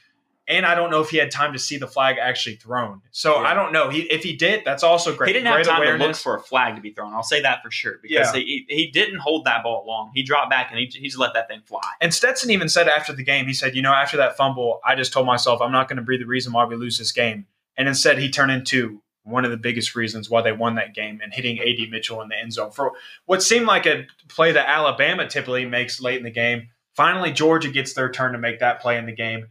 and 0.48 0.66
I 0.66 0.76
don't 0.76 0.92
know 0.92 1.02
if 1.02 1.10
he 1.10 1.18
had 1.18 1.32
time 1.32 1.54
to 1.54 1.60
see 1.60 1.78
the 1.78 1.88
flag 1.88 2.18
actually 2.20 2.56
thrown. 2.56 3.02
So 3.12 3.42
yeah. 3.42 3.48
I 3.48 3.54
don't 3.54 3.72
know. 3.72 3.90
He, 3.90 4.02
if 4.02 4.24
he 4.24 4.36
did, 4.36 4.64
that's 4.66 4.84
also 4.84 5.16
great. 5.16 5.28
He 5.28 5.34
didn't 5.34 5.52
great 5.52 5.66
have 5.66 5.76
time 5.76 5.82
awareness. 5.82 6.22
to 6.22 6.30
look 6.30 6.38
for 6.38 6.38
a 6.38 6.42
flag 6.42 6.76
to 6.76 6.82
be 6.82 6.92
thrown. 6.92 7.14
I'll 7.14 7.24
say 7.24 7.42
that 7.42 7.64
for 7.64 7.72
sure 7.72 8.00
because 8.02 8.36
yeah. 8.36 8.42
he, 8.42 8.66
he 8.68 8.92
didn't 8.92 9.20
hold 9.20 9.46
that 9.46 9.64
ball 9.64 9.86
long. 9.88 10.12
He 10.14 10.24
dropped 10.24 10.50
back 10.50 10.70
and 10.72 10.80
he, 10.80 10.86
he 10.86 11.08
just 11.08 11.18
let 11.18 11.34
that 11.34 11.48
thing 11.48 11.62
fly. 11.66 11.82
And 12.02 12.14
Stetson 12.14 12.52
even 12.52 12.68
said 12.68 12.88
after 12.88 13.14
the 13.14 13.24
game, 13.24 13.46
he 13.46 13.54
said, 13.54 13.76
you 13.76 13.82
know, 13.82 13.94
after 13.94 14.18
that 14.18 14.36
fumble, 14.36 14.82
I 14.86 14.96
just 14.96 15.14
told 15.14 15.26
myself 15.26 15.62
I'm 15.62 15.72
not 15.72 15.88
going 15.88 15.98
to 15.98 16.04
be 16.04 16.18
the 16.18 16.26
reason 16.26 16.52
why 16.52 16.66
we 16.66 16.76
lose 16.76 16.98
this 16.98 17.12
game. 17.12 17.46
and 17.78 17.88
instead 17.88 18.18
he 18.18 18.30
turned 18.30 18.52
into 18.52 19.02
one 19.24 19.46
of 19.46 19.52
the 19.52 19.58
biggest 19.58 19.96
reasons 19.96 20.30
why 20.30 20.42
they 20.42 20.52
won 20.52 20.76
that 20.76 20.94
game 20.94 21.22
and 21.24 21.34
hitting 21.34 21.60
AD 21.60 21.90
Mitchell 21.90 22.22
in 22.22 22.30
the 22.30 22.38
end 22.38 22.54
zone 22.54 22.72
for 22.72 22.92
what 23.26 23.42
seemed 23.42 23.66
like 23.66 23.86
a 23.86 24.06
play 24.28 24.52
that 24.52 24.68
Alabama 24.68 25.28
typically 25.28 25.66
makes 25.66 26.02
late 26.02 26.18
in 26.18 26.24
the 26.24 26.32
game. 26.32 26.70
Finally, 26.96 27.32
Georgia 27.32 27.70
gets 27.70 27.94
their 27.94 28.12
turn 28.12 28.34
to 28.34 28.38
make 28.38 28.60
that 28.60 28.82
play 28.82 28.98
in 28.98 29.06
the 29.06 29.14
game. 29.14 29.48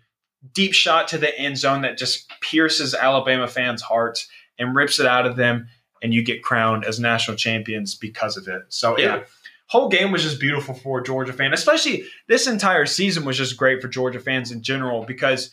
Deep 0.55 0.75
shot 0.75 1.09
to 1.09 1.19
the 1.19 1.37
end 1.39 1.57
zone 1.57 1.83
that 1.83 1.99
just 1.99 2.29
pierces 2.41 2.95
Alabama 2.95 3.47
fans' 3.47 3.83
hearts 3.83 4.29
and 4.59 4.75
rips 4.75 4.99
it 4.99 5.07
out 5.07 5.27
of 5.27 5.37
them, 5.37 5.69
and 6.03 6.13
you 6.13 6.23
get 6.23 6.43
crowned 6.43 6.85
as 6.85 6.99
national 6.99 7.37
champions 7.37 7.95
because 7.95 8.37
of 8.37 8.49
it. 8.49 8.63
So 8.69 8.99
Yeah. 8.99 9.17
it, 9.17 9.29
whole 9.69 9.89
game 9.89 10.11
was 10.13 10.23
just 10.23 10.39
beautiful 10.41 10.75
for 10.75 11.01
a 11.01 11.05
Georgia 11.05 11.33
fan. 11.33 11.55
Especially 11.55 12.05
this 12.29 12.47
entire 12.47 12.85
season 12.87 13.25
was 13.25 13.39
just 13.39 13.57
great 13.57 13.81
for 13.81 13.89
Georgia 13.89 14.21
fans 14.21 14.51
in 14.51 14.63
general 14.63 15.05
because 15.05 15.51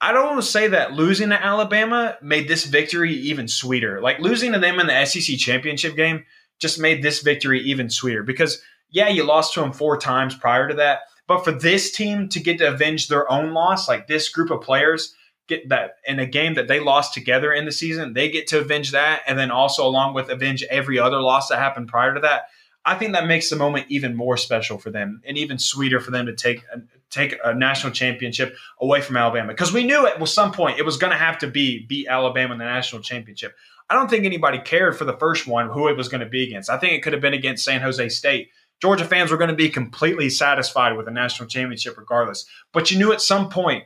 I 0.00 0.12
don't 0.12 0.26
want 0.26 0.40
to 0.42 0.46
say 0.48 0.68
that 0.68 0.94
losing 0.94 1.28
to 1.28 1.40
Alabama 1.40 2.16
made 2.22 2.48
this 2.48 2.64
victory 2.64 3.12
even 3.12 3.46
sweeter. 3.46 4.00
Like 4.00 4.18
losing 4.20 4.52
to 4.52 4.58
them 4.58 4.80
in 4.80 4.86
the 4.86 5.04
SEC 5.04 5.36
championship 5.36 5.94
game 5.96 6.24
just 6.60 6.80
made 6.80 7.02
this 7.02 7.20
victory 7.20 7.60
even 7.60 7.90
sweeter 7.90 8.22
because 8.22 8.62
yeah, 8.90 9.08
you 9.08 9.24
lost 9.24 9.54
to 9.54 9.60
them 9.60 9.72
four 9.72 9.96
times 9.98 10.34
prior 10.34 10.68
to 10.68 10.74
that, 10.74 11.00
but 11.26 11.44
for 11.44 11.52
this 11.52 11.92
team 11.92 12.28
to 12.30 12.40
get 12.40 12.58
to 12.58 12.68
avenge 12.68 13.08
their 13.08 13.30
own 13.30 13.52
loss, 13.52 13.88
like 13.88 14.06
this 14.06 14.28
group 14.28 14.50
of 14.50 14.60
players 14.60 15.14
get 15.48 15.68
that 15.68 15.96
in 16.06 16.18
a 16.18 16.26
game 16.26 16.54
that 16.54 16.68
they 16.68 16.80
lost 16.80 17.14
together 17.14 17.52
in 17.52 17.64
the 17.64 17.72
season, 17.72 18.12
they 18.12 18.30
get 18.30 18.46
to 18.48 18.60
avenge 18.60 18.92
that 18.92 19.22
and 19.26 19.38
then 19.38 19.50
also 19.50 19.86
along 19.86 20.14
with 20.14 20.30
avenge 20.30 20.62
every 20.64 20.98
other 20.98 21.20
loss 21.20 21.48
that 21.48 21.58
happened 21.58 21.88
prior 21.88 22.14
to 22.14 22.20
that. 22.20 22.48
I 22.84 22.96
think 22.96 23.12
that 23.12 23.26
makes 23.26 23.48
the 23.48 23.56
moment 23.56 23.86
even 23.88 24.16
more 24.16 24.36
special 24.36 24.76
for 24.76 24.90
them 24.90 25.22
and 25.24 25.38
even 25.38 25.58
sweeter 25.58 26.00
for 26.00 26.10
them 26.10 26.26
to 26.26 26.34
take 26.34 26.64
a, 26.74 26.80
take 27.10 27.38
a 27.44 27.54
national 27.54 27.92
championship 27.92 28.56
away 28.80 29.00
from 29.00 29.16
Alabama 29.16 29.48
because 29.48 29.72
we 29.72 29.84
knew 29.84 30.06
at 30.06 30.28
some 30.28 30.52
point 30.52 30.78
it 30.78 30.84
was 30.84 30.96
going 30.96 31.12
to 31.12 31.18
have 31.18 31.38
to 31.38 31.46
be 31.46 31.86
beat 31.86 32.08
Alabama 32.08 32.54
in 32.54 32.58
the 32.58 32.64
national 32.64 33.02
championship. 33.02 33.54
I 33.88 33.94
don't 33.94 34.08
think 34.08 34.24
anybody 34.24 34.58
cared 34.58 34.96
for 34.96 35.04
the 35.04 35.16
first 35.16 35.46
one 35.46 35.68
who 35.68 35.88
it 35.88 35.96
was 35.96 36.08
going 36.08 36.22
to 36.22 36.28
be 36.28 36.44
against. 36.44 36.70
I 36.70 36.78
think 36.78 36.94
it 36.94 37.02
could 37.02 37.12
have 37.12 37.22
been 37.22 37.34
against 37.34 37.64
San 37.64 37.80
Jose 37.80 38.08
State. 38.08 38.48
Georgia 38.82 39.04
fans 39.04 39.30
were 39.30 39.36
going 39.36 39.48
to 39.48 39.54
be 39.56 39.68
completely 39.68 40.28
satisfied 40.28 40.96
with 40.96 41.06
a 41.06 41.10
national 41.12 41.48
championship 41.48 41.96
regardless. 41.96 42.44
But 42.72 42.90
you 42.90 42.98
knew 42.98 43.12
at 43.12 43.20
some 43.22 43.48
point 43.48 43.84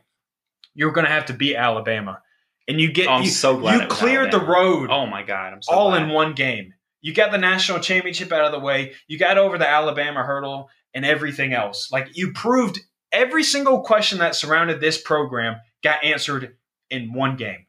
you 0.75 0.87
were 0.87 0.93
going 0.93 1.05
to 1.07 1.13
have 1.13 1.27
to 1.27 1.35
beat 1.35 1.55
Alabama. 1.55 2.23
And 2.67 2.81
you 2.81 2.91
get 2.91 3.07
Oh, 3.07 3.21
you, 3.21 3.29
so 3.29 3.59
glad 3.59 3.83
you 3.83 3.87
cleared 3.89 4.33
the 4.33 4.41
road 4.41 4.91
Oh 4.91 5.07
my 5.07 5.23
god, 5.23 5.53
I'm 5.53 5.63
so 5.63 5.73
all 5.73 5.91
glad. 5.91 6.05
in 6.05 6.09
one 6.09 6.33
game. 6.33 6.73
You 7.03 7.13
got 7.13 7.31
the 7.31 7.39
national 7.39 7.79
championship 7.81 8.33
out 8.33 8.47
of 8.47 8.53
the 8.53 8.59
way. 8.59 8.95
You 9.07 9.19
got 9.19 9.37
over 9.39 9.59
the 9.59 9.69
Alabama 9.69 10.25
hurdle 10.25 10.71
and 10.95 11.05
everything 11.05 11.53
else. 11.53 11.93
Like 11.93 12.17
you 12.17 12.33
proved 12.33 12.81
every 13.13 13.45
single 13.45 13.83
question 13.83 14.19
that 14.19 14.35
surrounded 14.35 14.81
this 14.81 15.01
program 15.01 15.61
got 15.85 16.03
answered 16.03 16.57
in 16.91 17.13
one 17.13 17.37
game. 17.37 17.67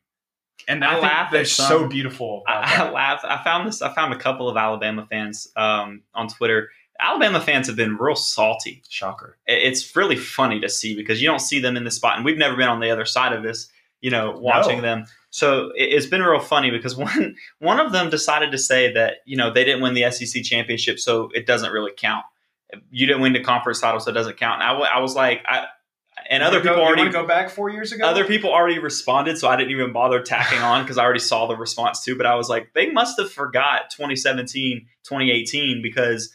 And 0.67 0.83
I, 0.83 0.95
I 0.95 0.99
laugh 0.99 1.45
some- 1.47 1.67
so 1.67 1.87
beautiful. 1.87 2.43
I, 2.47 2.83
I 2.83 2.91
laugh. 2.91 3.21
I 3.23 3.43
found 3.43 3.67
this. 3.67 3.81
I 3.81 3.93
found 3.93 4.13
a 4.13 4.17
couple 4.17 4.49
of 4.49 4.57
Alabama 4.57 5.05
fans 5.09 5.49
um, 5.55 6.01
on 6.15 6.27
Twitter. 6.27 6.69
Alabama 6.99 7.39
fans 7.39 7.67
have 7.67 7.75
been 7.75 7.97
real 7.97 8.15
salty. 8.15 8.81
Shocker. 8.89 9.37
It's 9.45 9.95
really 9.95 10.15
funny 10.15 10.59
to 10.61 10.69
see 10.69 10.95
because 10.95 11.21
you 11.21 11.27
don't 11.27 11.39
see 11.39 11.59
them 11.59 11.77
in 11.77 11.83
this 11.83 11.95
spot, 11.95 12.15
and 12.17 12.25
we've 12.25 12.37
never 12.37 12.55
been 12.55 12.69
on 12.69 12.79
the 12.79 12.89
other 12.91 13.05
side 13.05 13.33
of 13.33 13.43
this. 13.43 13.69
You 14.01 14.11
know, 14.11 14.31
watching 14.37 14.77
No. 14.77 14.81
them. 14.83 15.05
So 15.31 15.71
it, 15.75 15.85
it's 15.93 16.05
been 16.05 16.21
real 16.21 16.39
funny 16.39 16.69
because 16.71 16.95
one 16.97 17.35
one 17.59 17.79
of 17.79 17.91
them 17.91 18.09
decided 18.09 18.51
to 18.51 18.57
say 18.57 18.93
that 18.93 19.17
you 19.25 19.37
know 19.37 19.51
they 19.51 19.63
didn't 19.63 19.81
win 19.81 19.93
the 19.95 20.09
SEC 20.11 20.43
championship, 20.43 20.99
so 20.99 21.29
it 21.33 21.45
doesn't 21.45 21.71
really 21.71 21.91
count. 21.95 22.25
You 22.91 23.07
didn't 23.07 23.21
win 23.21 23.33
the 23.33 23.43
conference 23.43 23.79
title, 23.79 23.99
so 23.99 24.11
it 24.11 24.13
doesn't 24.13 24.37
count. 24.37 24.61
And 24.61 24.83
I, 24.83 24.99
was 24.99 25.15
like, 25.15 25.41
I, 25.47 25.67
and 26.29 26.43
other 26.43 26.57
You 26.57 26.63
people 26.63 26.75
go, 26.77 26.83
already 26.83 27.09
go 27.09 27.25
back 27.25 27.49
four 27.49 27.69
years 27.69 27.93
ago. 27.93 28.05
other 28.05 28.25
people 28.25 28.51
already 28.51 28.77
responded, 28.77 29.37
so 29.37 29.47
I 29.47 29.55
didn't 29.55 29.71
even 29.71 29.93
bother 29.93 30.21
tacking 30.21 30.59
on 30.59 30.83
because 30.83 30.97
I 30.97 31.03
already 31.05 31.21
saw 31.21 31.47
the 31.47 31.55
response 31.55 32.03
too. 32.03 32.17
But 32.17 32.25
I 32.25 32.35
was 32.35 32.49
like, 32.49 32.73
they 32.73 32.91
must 32.91 33.17
have 33.19 33.31
forgot 33.31 33.89
2017, 33.91 34.85
2018 35.03 35.81
because 35.81 36.33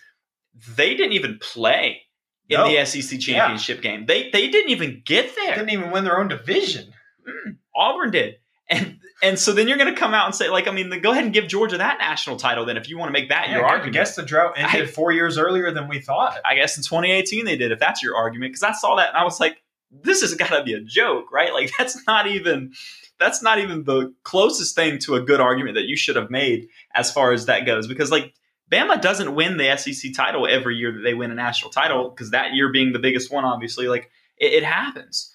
they 0.76 0.94
didn't 0.94 1.12
even 1.12 1.38
play 1.40 2.03
in 2.48 2.59
No. 2.61 2.68
the 2.68 2.84
SEC 2.84 3.18
championship 3.20 3.80
game. 3.82 4.07
They 4.07 4.30
they 4.30 4.48
didn't 4.48 4.70
even 4.70 5.03
get 5.05 5.34
there. 5.36 5.55
didn't 5.55 5.70
even 5.70 5.90
win 5.90 6.05
their 6.05 6.18
own 6.18 6.28
division. 6.28 6.92
Mm, 7.26 7.57
Auburn 7.74 8.11
did. 8.11 8.34
And 8.68 8.98
and 9.22 9.38
so 9.38 9.53
then 9.53 9.68
you're 9.68 9.78
going 9.78 9.92
to 9.94 9.98
come 10.00 10.14
out 10.14 10.26
and 10.26 10.34
say 10.34 10.48
like 10.50 10.66
I 10.68 10.70
mean, 10.72 10.90
go 11.00 11.12
ahead 11.12 11.24
and 11.24 11.32
give 11.32 11.46
Georgia 11.48 11.78
that 11.78 11.98
national 11.98 12.36
title 12.36 12.64
then 12.64 12.76
if 12.76 12.88
you 12.88 12.98
want 12.98 13.09
to 13.09 13.12
make 13.12 13.28
that 13.30 13.48
Yeah, 13.48 13.57
your 13.57 13.64
I 13.66 13.70
argument. 13.70 13.94
guess 13.94 14.16
the 14.16 14.22
drought 14.22 14.55
ended 14.57 14.82
I- 14.88 14.90
four 14.90 15.12
years 15.12 15.38
earlier 15.38 15.70
than 15.72 15.88
we 15.88 16.00
thought. 16.00 16.38
I 16.44 16.55
guess 16.55 16.76
in 16.76 16.82
2018 16.82 17.44
they 17.44 17.57
did 17.57 17.72
if 17.72 17.78
that's 17.78 18.03
your 18.03 18.16
argument 18.16 18.53
because 18.53 18.62
I 18.62 18.72
saw 18.72 18.96
that 18.96 19.09
and 19.09 19.16
I 19.16 19.24
was 19.24 19.40
like 19.40 19.62
this 19.90 20.22
has 20.22 20.34
got 20.34 20.48
to 20.48 20.64
be 20.64 20.72
a 20.72 20.80
joke, 20.80 21.30
right? 21.32 21.53
Like 21.53 21.70
that's 21.78 22.07
not 22.07 22.26
even 22.26 22.72
that's 23.18 23.42
not 23.42 23.59
even 23.59 23.84
the 23.84 24.12
closest 24.24 24.74
thing 24.74 24.98
to 25.00 25.14
a 25.14 25.20
good 25.20 25.40
argument 25.40 25.76
that 25.76 25.84
you 25.84 25.96
should 25.96 26.16
have 26.16 26.30
made 26.30 26.68
as 26.94 27.12
far 27.12 27.32
as 27.32 27.46
that 27.46 27.66
goes 27.66 27.86
because 27.86 28.11
like 28.11 28.34
Bama 28.72 29.00
doesn't 29.00 29.34
win 29.34 29.58
the 29.58 29.76
SEC 29.76 30.14
title 30.14 30.48
every 30.48 30.76
year 30.76 30.92
that 30.92 31.02
they 31.02 31.14
win 31.14 31.30
a 31.30 31.34
national 31.34 31.70
title 31.70 32.08
because 32.08 32.30
that 32.30 32.54
year 32.54 32.72
being 32.72 32.92
the 32.92 32.98
biggest 32.98 33.30
one 33.30 33.44
obviously 33.44 33.86
like 33.86 34.10
it, 34.38 34.54
it 34.54 34.64
happens. 34.64 35.34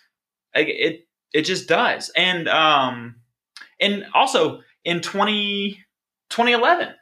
Like, 0.56 0.68
it 0.68 1.08
it 1.34 1.44
just 1.44 1.68
does. 1.68 2.10
And 2.16 2.48
um 2.48 3.16
and 3.80 4.06
also 4.14 4.62
in 4.84 5.02
20 5.02 5.80
2011 6.30 6.96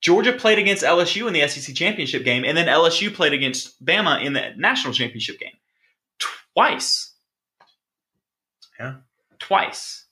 Georgia 0.00 0.32
played 0.32 0.58
against 0.58 0.84
LSU 0.84 1.26
in 1.26 1.32
the 1.32 1.46
SEC 1.48 1.74
championship 1.74 2.24
game, 2.24 2.44
and 2.44 2.56
then 2.56 2.68
LSU 2.68 3.12
played 3.12 3.32
against 3.32 3.84
Bama 3.84 4.24
in 4.24 4.32
the 4.32 4.52
national 4.56 4.94
championship 4.94 5.40
game. 5.40 5.56
Twice. 6.54 7.14
Yeah. 8.78 8.94
Twice. 9.40 10.04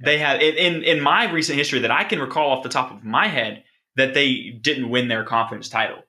They 0.00 0.18
have 0.18 0.42
in 0.42 0.82
in 0.82 1.00
my 1.00 1.30
recent 1.30 1.56
history 1.56 1.78
that 1.80 1.92
I 1.92 2.02
can 2.02 2.18
recall 2.18 2.50
off 2.50 2.64
the 2.64 2.68
top 2.68 2.90
of 2.90 3.04
my 3.04 3.28
head 3.28 3.62
that 3.96 4.14
they 4.14 4.50
didn't 4.60 4.90
win 4.90 5.08
their 5.08 5.24
conference 5.24 5.68
title. 5.68 6.02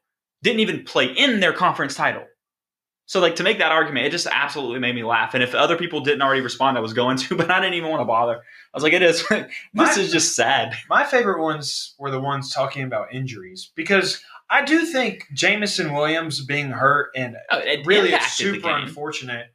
Didn't 0.43 0.59
even 0.61 0.83
play 0.83 1.05
in 1.05 1.39
their 1.39 1.53
conference 1.53 1.95
title. 1.95 2.25
So 3.07 3.19
like 3.19 3.35
to 3.35 3.43
make 3.43 3.59
that 3.59 3.71
argument, 3.71 4.07
it 4.07 4.09
just 4.09 4.25
absolutely 4.31 4.79
made 4.79 4.95
me 4.95 5.03
laugh. 5.03 5.35
And 5.35 5.43
if 5.43 5.53
other 5.53 5.77
people 5.77 6.01
didn't 6.01 6.23
already 6.23 6.41
respond, 6.41 6.75
I 6.77 6.81
was 6.81 6.93
going 6.93 7.17
to, 7.17 7.35
but 7.37 7.51
I 7.51 7.59
didn't 7.59 7.75
even 7.75 7.89
want 7.91 8.01
to 8.01 8.05
bother. 8.05 8.33
I 8.37 8.41
was 8.73 8.83
like, 8.83 8.93
it 8.93 9.03
is 9.03 9.23
this 9.29 9.47
My- 9.73 9.91
is 9.91 10.11
just 10.11 10.35
sad. 10.35 10.73
My 10.89 11.03
favorite 11.03 11.41
ones 11.41 11.93
were 11.99 12.09
the 12.11 12.19
ones 12.19 12.51
talking 12.53 12.83
about 12.83 13.13
injuries 13.13 13.71
because 13.75 14.21
I 14.49 14.65
do 14.65 14.85
think 14.85 15.27
Jameson 15.33 15.93
Williams 15.93 16.43
being 16.43 16.69
hurt 16.71 17.11
and 17.15 17.35
Oh, 17.51 17.59
It 17.59 17.85
really 17.85 18.11
it's 18.11 18.33
super 18.33 18.69
unfortunate 18.69 19.47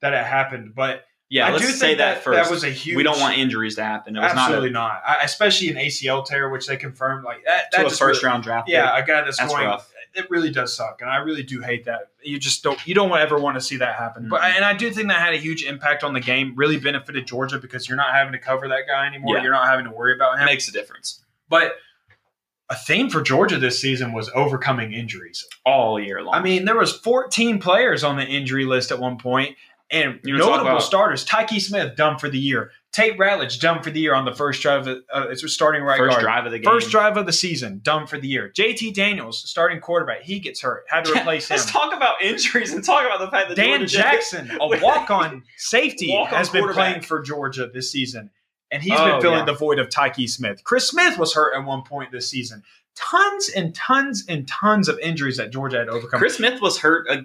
that 0.00 0.14
it 0.14 0.24
happened. 0.24 0.74
But 0.74 1.04
Yeah, 1.34 1.48
I 1.48 1.50
let's 1.52 1.66
do 1.66 1.72
say 1.72 1.94
that, 1.96 2.14
that 2.14 2.22
first. 2.22 2.36
that 2.36 2.48
was 2.50 2.62
a 2.62 2.70
huge. 2.70 2.96
we 2.96 3.02
don't 3.02 3.18
want 3.18 3.36
injuries 3.38 3.74
to 3.74 3.82
happen. 3.84 4.14
It 4.16 4.20
was 4.20 4.30
absolutely 4.32 4.70
not 4.70 5.02
not, 5.06 5.16
I, 5.20 5.24
especially 5.24 5.68
an 5.70 5.76
ACL 5.76 6.24
tear, 6.24 6.48
which 6.48 6.66
they 6.68 6.76
confirmed. 6.76 7.24
Like 7.24 7.44
that, 7.44 7.64
a, 7.74 7.76
that 7.76 7.78
to 7.80 7.86
a 7.86 7.90
first 7.90 8.22
really- 8.22 8.32
round 8.32 8.44
draft. 8.44 8.68
Yeah, 8.68 8.94
pick. 8.94 9.04
a 9.04 9.06
guy 9.08 9.20
that's, 9.22 9.38
That's 9.38 9.52
going. 9.52 9.66
rough. 9.66 9.90
It 10.14 10.30
really 10.30 10.50
does 10.52 10.76
suck, 10.76 11.00
and 11.00 11.10
I 11.10 11.16
really 11.16 11.42
do 11.42 11.60
hate 11.60 11.86
that. 11.86 12.10
You 12.22 12.38
just 12.38 12.62
don't. 12.62 12.78
You 12.86 12.94
don't 12.94 13.10
ever 13.18 13.36
want 13.36 13.56
to 13.56 13.60
see 13.60 13.78
that 13.78 13.96
happen. 13.96 14.28
But 14.28 14.42
Mhm. 14.42 14.54
and 14.56 14.64
I 14.64 14.72
do 14.74 14.88
think 14.92 15.08
that 15.08 15.20
had 15.20 15.34
a 15.34 15.38
huge 15.38 15.64
impact 15.64 16.04
on 16.04 16.12
the 16.14 16.20
game. 16.20 16.52
Really 16.54 16.76
benefited 16.78 17.26
Georgia 17.26 17.58
because 17.58 17.88
you're 17.88 17.96
not 17.96 18.12
having 18.14 18.32
to 18.32 18.38
cover 18.38 18.68
that 18.68 18.82
guy 18.86 19.06
anymore. 19.08 19.34
Yeah. 19.36 19.42
You're 19.42 19.52
not 19.52 19.66
having 19.66 19.86
to 19.86 19.90
worry 19.90 20.14
about 20.14 20.34
it 20.36 20.40
him. 20.42 20.44
makes 20.46 20.68
a 20.68 20.72
difference 20.72 21.20
But 21.48 21.72
a 22.70 22.76
theme 22.76 23.10
for 23.10 23.20
Georgia 23.22 23.58
this 23.58 23.80
season 23.80 24.12
was 24.12 24.30
overcoming 24.34 24.92
injuries. 24.92 25.44
all 25.66 25.98
year 25.98 26.22
long. 26.22 26.34
I 26.34 26.40
mean, 26.40 26.64
there 26.64 26.76
was 26.76 26.92
14 26.96 27.58
players 27.58 28.04
on 28.04 28.16
the 28.16 28.24
injury 28.24 28.64
list 28.66 28.92
at 28.92 28.98
one 28.98 29.18
point, 29.18 29.56
and 29.94 30.20
notable 30.24 30.80
starters: 30.80 31.24
Tykee 31.24 31.60
Smith 31.60 31.96
done 31.96 32.18
for 32.18 32.28
the 32.28 32.38
year, 32.38 32.70
Tate 32.92 33.18
Ratledge 33.18 33.60
done 33.60 33.82
for 33.82 33.90
the 33.90 34.00
year 34.00 34.14
on 34.14 34.24
the 34.24 34.34
first 34.34 34.60
drive. 34.62 34.86
Of, 34.86 34.98
uh, 35.12 35.26
it's 35.30 35.52
starting 35.52 35.82
right 35.82 35.98
first 35.98 36.12
guard. 36.16 36.22
drive 36.22 36.46
of 36.46 36.52
the 36.52 36.58
game. 36.58 36.70
First 36.70 36.90
drive 36.90 37.16
of 37.16 37.26
the 37.26 37.32
season, 37.32 37.80
done 37.82 38.06
for 38.06 38.18
the 38.18 38.28
year. 38.28 38.52
JT 38.56 38.94
Daniels, 38.94 39.48
starting 39.48 39.80
quarterback, 39.80 40.22
he 40.22 40.38
gets 40.40 40.60
hurt, 40.60 40.84
had 40.88 41.04
to 41.04 41.12
replace 41.16 41.48
him. 41.50 41.56
Let's 41.56 41.70
talk 41.70 41.94
about 41.94 42.20
injuries 42.22 42.72
and 42.72 42.84
talk 42.84 43.04
about 43.06 43.20
the 43.20 43.30
fact 43.30 43.48
that 43.48 43.54
Dan 43.56 43.80
Georgia 43.80 43.96
Jackson, 43.96 44.50
a 44.60 44.66
walk-on 44.82 45.42
safety, 45.56 46.10
Walk-on 46.10 46.36
has 46.36 46.50
been 46.50 46.68
playing 46.70 47.00
for 47.02 47.22
Georgia 47.22 47.66
this 47.72 47.90
season, 47.90 48.30
and 48.70 48.82
he's 48.82 48.92
Oh, 48.98 49.12
been 49.12 49.20
filling 49.20 49.38
yeah. 49.40 49.44
the 49.46 49.54
void 49.54 49.78
of 49.78 49.88
Tykee 49.88 50.28
Smith. 50.28 50.62
Chris 50.64 50.88
Smith 50.88 51.18
was 51.18 51.34
hurt 51.34 51.54
at 51.56 51.64
one 51.64 51.82
point 51.82 52.12
this 52.12 52.28
season. 52.30 52.62
Tons 52.96 53.48
and 53.48 53.74
tons 53.74 54.24
and 54.28 54.46
tons 54.46 54.88
of 54.88 54.98
injuries 55.00 55.36
that 55.36 55.50
Georgia 55.50 55.78
had 55.78 55.86
to 55.86 55.92
overcome. 55.92 56.18
Chris 56.18 56.36
Smith 56.36 56.60
was 56.60 56.78
hurt 56.78 57.06
uh, 57.08 57.22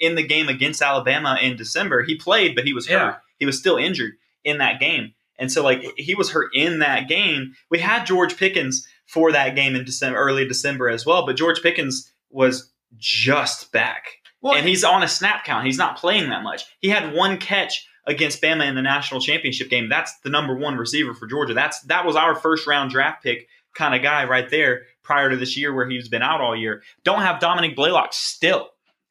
in 0.00 0.14
the 0.14 0.22
game 0.22 0.48
against 0.48 0.80
Alabama 0.80 1.38
in 1.40 1.56
December. 1.56 2.02
He 2.02 2.16
played, 2.16 2.54
but 2.54 2.64
he 2.64 2.72
was 2.72 2.86
hurt. 2.86 2.94
Yeah. 2.94 3.16
He 3.38 3.46
was 3.46 3.58
still 3.58 3.76
injured 3.76 4.12
in 4.44 4.58
that 4.58 4.80
game. 4.80 5.12
And 5.38 5.50
so, 5.50 5.62
like, 5.62 5.84
he 5.96 6.14
was 6.14 6.30
hurt 6.30 6.50
in 6.54 6.80
that 6.80 7.08
game. 7.08 7.54
We 7.70 7.78
had 7.78 8.04
George 8.04 8.36
Pickens 8.36 8.86
for 9.06 9.32
that 9.32 9.56
game 9.56 9.74
in 9.74 9.84
December, 9.84 10.18
early 10.18 10.46
December 10.46 10.88
as 10.88 11.04
well. 11.04 11.26
But 11.26 11.36
George 11.36 11.62
Pickens 11.62 12.12
was 12.30 12.70
just 12.96 13.72
back. 13.72 14.06
Well, 14.42 14.54
and 14.54 14.66
he's 14.66 14.84
on 14.84 15.02
a 15.02 15.08
snap 15.08 15.44
count. 15.44 15.66
He's 15.66 15.78
not 15.78 15.98
playing 15.98 16.30
that 16.30 16.42
much. 16.42 16.64
He 16.80 16.88
had 16.88 17.14
one 17.14 17.38
catch 17.38 17.86
against 18.06 18.42
Bama 18.42 18.66
in 18.66 18.74
the 18.74 18.82
national 18.82 19.20
championship 19.20 19.68
game. 19.68 19.88
That's 19.88 20.18
the 20.20 20.30
number 20.30 20.56
one 20.56 20.76
receiver 20.76 21.14
for 21.14 21.26
Georgia. 21.26 21.54
That's 21.54 21.80
that 21.82 22.06
was 22.06 22.16
our 22.16 22.34
first 22.34 22.66
round 22.66 22.90
draft 22.90 23.22
pick 23.22 23.48
kind 23.74 23.94
of 23.94 24.02
guy 24.02 24.24
right 24.24 24.50
there 24.50 24.82
prior 25.10 25.28
to 25.30 25.36
this 25.36 25.56
year 25.56 25.74
where 25.74 25.88
he's 25.90 26.08
been 26.08 26.22
out 26.22 26.40
all 26.40 26.54
year. 26.54 26.82
Don't 27.02 27.22
have 27.22 27.40
Dominick 27.40 27.74
Blaylock 27.74 28.12
still. 28.12 28.68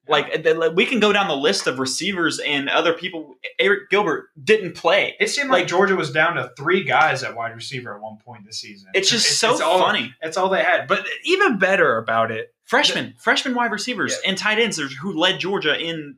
Like 0.08 0.44
we 0.74 0.86
can 0.88 1.00
go 1.00 1.12
down 1.14 1.28
the 1.28 1.36
list 1.36 1.68
of 1.68 1.78
receivers 1.78 2.40
and 2.40 2.68
other 2.70 2.94
people. 2.94 3.36
Arik 3.60 3.90
Gilbert 3.92 4.30
didn't 4.42 4.74
play. 4.74 5.16
It 5.20 5.28
seemed 5.30 5.50
like 5.52 5.60
Like- 5.64 5.68
Georgia 5.68 5.96
was 5.96 6.10
down 6.12 6.36
to 6.36 6.52
three 6.58 6.84
guys 6.84 7.22
at 7.24 7.36
wide 7.36 7.54
receiver 7.54 7.94
at 7.96 8.02
one 8.02 8.18
point 8.18 8.46
this 8.46 8.60
season. 8.60 8.90
It's 8.96 9.10
just 9.10 9.40
so 9.40 9.62
all, 9.64 9.78
funny. 9.80 10.16
It's 10.22 10.36
all 10.38 10.50
they 10.50 10.64
had. 10.64 10.88
But 10.88 11.06
even 11.26 11.60
better 11.60 11.98
about 11.98 12.32
it, 12.32 12.54
Freshman, 12.64 13.16
freshman 13.20 13.54
wide 13.54 13.72
receivers 13.72 14.18
and 14.26 14.36
tight 14.38 14.58
ends 14.60 14.78
who 14.80 15.14
led 15.14 15.40
Georgia 15.40 15.78
in. 15.78 16.16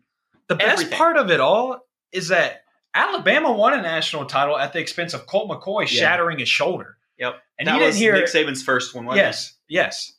the 0.48 0.56
best 0.56 0.74
Everything. 0.74 0.98
part 0.98 1.18
of 1.18 1.30
it 1.32 1.40
all 1.42 1.80
is 2.14 2.28
that 2.30 2.64
Alabama 2.94 3.52
won 3.52 3.74
a 3.74 3.82
national 3.82 4.26
title 4.26 4.58
at 4.58 4.74
the 4.74 4.80
expense 4.80 5.14
of 5.14 5.26
Colt 5.26 5.50
McCoy 5.50 5.82
Yeah. 5.82 6.00
shattering 6.00 6.40
his 6.40 6.50
shoulder. 6.50 6.98
Yep, 7.18 7.36
And 7.60 7.68
that 7.68 7.74
didn't 7.74 7.88
was 7.88 7.98
hear 7.98 8.14
Nick 8.16 8.26
Saban's 8.26 8.64
first 8.64 8.96
one. 8.96 9.06
Wasn't 9.06 9.24
Yes, 9.24 9.54
yes. 9.72 10.14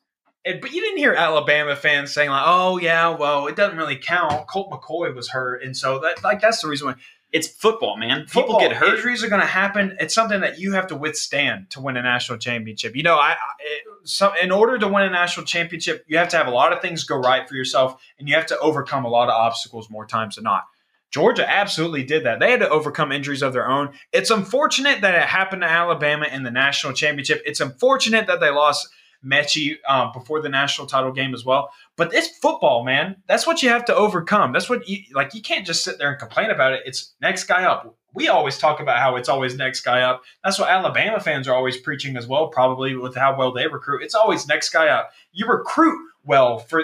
And- 0.44 0.61
but 0.61 0.72
you 0.72 0.80
didn't 0.80 0.98
hear 0.98 1.12
Alabama 1.14 1.76
fans 1.76 2.12
saying 2.12 2.30
like, 2.30 2.42
"Oh 2.44 2.78
yeah, 2.78 3.11
well, 3.11 3.46
it 3.46 3.55
doesn't 3.55 3.76
really 3.76 3.96
count. 3.96 4.48
Colt 4.48 4.70
McCoy 4.70 5.14
was 5.14 5.28
hurt, 5.28 5.62
and 5.62 5.76
so 5.76 6.00
that 6.00 6.24
like 6.24 6.40
that's 6.40 6.62
the 6.62 6.68
reason 6.68 6.88
why? 6.88 6.94
It's 7.32 7.48
football, 7.48 7.96
man. 7.96 8.26
People 8.30 8.59
get 8.59 8.72
hurt. 8.72 8.96
Injuries 8.96 9.24
are 9.24 9.28
going 9.28 9.40
to 9.40 9.46
happen. 9.46 9.96
It's 9.98 10.14
something 10.14 10.40
that 10.40 10.59
you 10.59 10.72
have 10.72 10.88
to 10.88 10.96
withstand 10.96 11.70
to 11.70 11.80
win 11.80 11.96
a 11.96 12.03
national 12.03 12.36
championship. 12.36 12.94
You 12.94 13.05
know, 13.05 13.16
I, 13.16 13.30
I 13.30 13.36
it, 13.61 13.82
so 14.05 14.34
in 14.42 14.50
order 14.50 14.76
to 14.78 14.86
win 14.86 15.05
a 15.05 15.11
national 15.11 15.46
championship, 15.46 16.05
you 16.09 16.18
have 16.18 16.28
to 16.30 16.36
have 16.36 16.46
a 16.46 16.50
lot 16.50 16.74
of 16.74 16.82
things 16.82 17.05
go 17.05 17.16
right 17.16 17.48
for 17.48 17.55
yourself, 17.55 18.03
and 18.18 18.28
you 18.28 18.34
have 18.34 18.46
to 18.46 18.59
overcome 18.59 19.07
a 19.07 19.09
lot 19.09 19.28
of 19.28 19.34
obstacles 19.34 19.88
more 19.88 20.05
times 20.05 20.34
than 20.34 20.44
not. 20.44 20.64
Georgia 21.11 21.48
absolutely 21.48 22.03
did 22.05 22.24
that. 22.24 22.40
They 22.40 22.50
had 22.50 22.61
to 22.61 22.68
overcome 22.68 23.12
injuries 23.12 23.42
of 23.42 23.53
their 23.53 23.68
own. 23.68 23.92
It's 24.12 24.30
unfortunate 24.30 25.03
that 25.03 25.14
it 25.14 25.22
happened 25.22 25.62
to 25.62 25.68
Alabama 25.68 26.26
in 26.26 26.42
the 26.42 26.50
national 26.50 26.94
championship. 26.94 27.42
It's 27.46 27.61
unfortunate 27.61 28.26
that 28.26 28.40
they 28.40 28.50
lost 28.50 28.88
Metchie 29.24 29.76
um, 29.88 30.10
before 30.12 30.40
the 30.40 30.48
national 30.48 30.86
title 30.86 31.12
game 31.12 31.34
as 31.34 31.44
well. 31.44 31.70
But 31.96 32.14
it's 32.14 32.38
football, 32.38 32.84
man. 32.84 33.16
That's 33.26 33.46
what 33.46 33.62
you 33.62 33.68
have 33.68 33.84
to 33.86 33.94
overcome. 33.94 34.52
That's 34.52 34.68
what 34.68 34.88
you 34.88 34.98
like. 35.14 35.34
You 35.34 35.42
can't 35.42 35.66
just 35.66 35.84
sit 35.84 35.98
there 35.98 36.10
and 36.10 36.18
complain 36.18 36.50
about 36.50 36.72
it. 36.72 36.82
It's 36.84 37.14
next 37.20 37.44
guy 37.44 37.64
up. 37.64 37.96
We 38.14 38.28
always 38.28 38.58
talk 38.58 38.80
about 38.80 38.98
how 38.98 39.16
it's 39.16 39.28
always 39.28 39.56
next 39.56 39.80
guy 39.80 40.02
up. 40.02 40.22
That's 40.44 40.58
what 40.58 40.68
Alabama 40.68 41.18
fans 41.18 41.48
are 41.48 41.54
always 41.54 41.78
preaching 41.78 42.16
as 42.16 42.26
well, 42.26 42.48
probably 42.48 42.94
with 42.94 43.14
how 43.14 43.36
well 43.36 43.52
they 43.52 43.66
recruit. 43.66 44.02
It's 44.02 44.14
always 44.14 44.46
next 44.46 44.70
guy 44.70 44.88
up. 44.88 45.12
You 45.32 45.46
recruit 45.46 45.98
well 46.24 46.58
for 46.58 46.82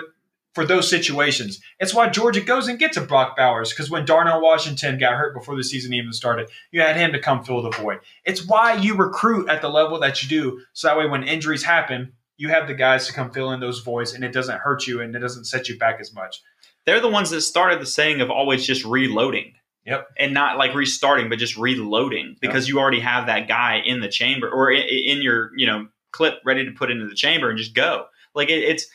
for 0.58 0.66
those 0.66 0.90
situations. 0.90 1.60
It's 1.78 1.94
why 1.94 2.08
Georgia 2.08 2.40
goes 2.40 2.66
and 2.66 2.80
gets 2.80 2.96
a 2.96 3.00
Brock 3.00 3.36
Bowers 3.36 3.70
because 3.70 3.90
when 3.90 4.04
Darnell 4.04 4.40
Washington 4.40 4.98
got 4.98 5.14
hurt 5.14 5.32
before 5.32 5.54
the 5.54 5.62
season 5.62 5.92
even 5.92 6.12
started, 6.12 6.48
you 6.72 6.80
had 6.80 6.96
him 6.96 7.12
to 7.12 7.20
come 7.20 7.44
fill 7.44 7.62
the 7.62 7.70
void. 7.70 8.00
It's 8.24 8.44
why 8.44 8.74
you 8.74 8.96
recruit 8.96 9.48
at 9.48 9.62
the 9.62 9.68
level 9.68 10.00
that 10.00 10.20
you 10.20 10.28
do, 10.28 10.60
so 10.72 10.88
that 10.88 10.98
way 10.98 11.06
when 11.06 11.22
injuries 11.22 11.62
happen, 11.62 12.12
you 12.38 12.48
have 12.48 12.68
the 12.68 12.74
guys 12.74 13.06
to 13.06 13.12
come 13.12 13.30
fill 13.30 13.50
in 13.50 13.60
those 13.60 13.80
voids, 13.80 14.14
and 14.14 14.24
it 14.24 14.32
doesn't 14.32 14.60
hurt 14.60 14.86
you 14.86 15.02
and 15.02 15.14
it 15.14 15.18
doesn't 15.18 15.44
set 15.44 15.68
you 15.68 15.76
back 15.76 15.98
as 16.00 16.14
much. 16.14 16.40
They're 16.86 17.00
the 17.00 17.08
ones 17.08 17.28
that 17.30 17.42
started 17.42 17.80
the 17.80 17.86
saying 17.86 18.22
of 18.22 18.30
always 18.30 18.64
just 18.64 18.84
reloading. 18.84 19.52
Yep. 19.84 20.06
And 20.18 20.34
not 20.34 20.58
like 20.58 20.74
restarting, 20.74 21.30
but 21.30 21.38
just 21.38 21.56
reloading 21.56 22.36
because 22.40 22.68
you 22.68 22.78
already 22.78 23.00
have 23.00 23.26
that 23.26 23.48
guy 23.48 23.80
in 23.84 24.00
the 24.00 24.08
chamber 24.08 24.48
or 24.48 24.70
in, 24.70 24.82
in 24.82 25.22
your 25.22 25.50
you 25.56 25.66
know 25.66 25.88
clip 26.12 26.34
ready 26.44 26.64
to 26.64 26.72
put 26.72 26.90
into 26.90 27.06
the 27.06 27.14
chamber 27.14 27.48
and 27.48 27.58
just 27.58 27.74
go. 27.74 28.06
Like 28.34 28.50
it, 28.50 28.62
it's 28.64 28.86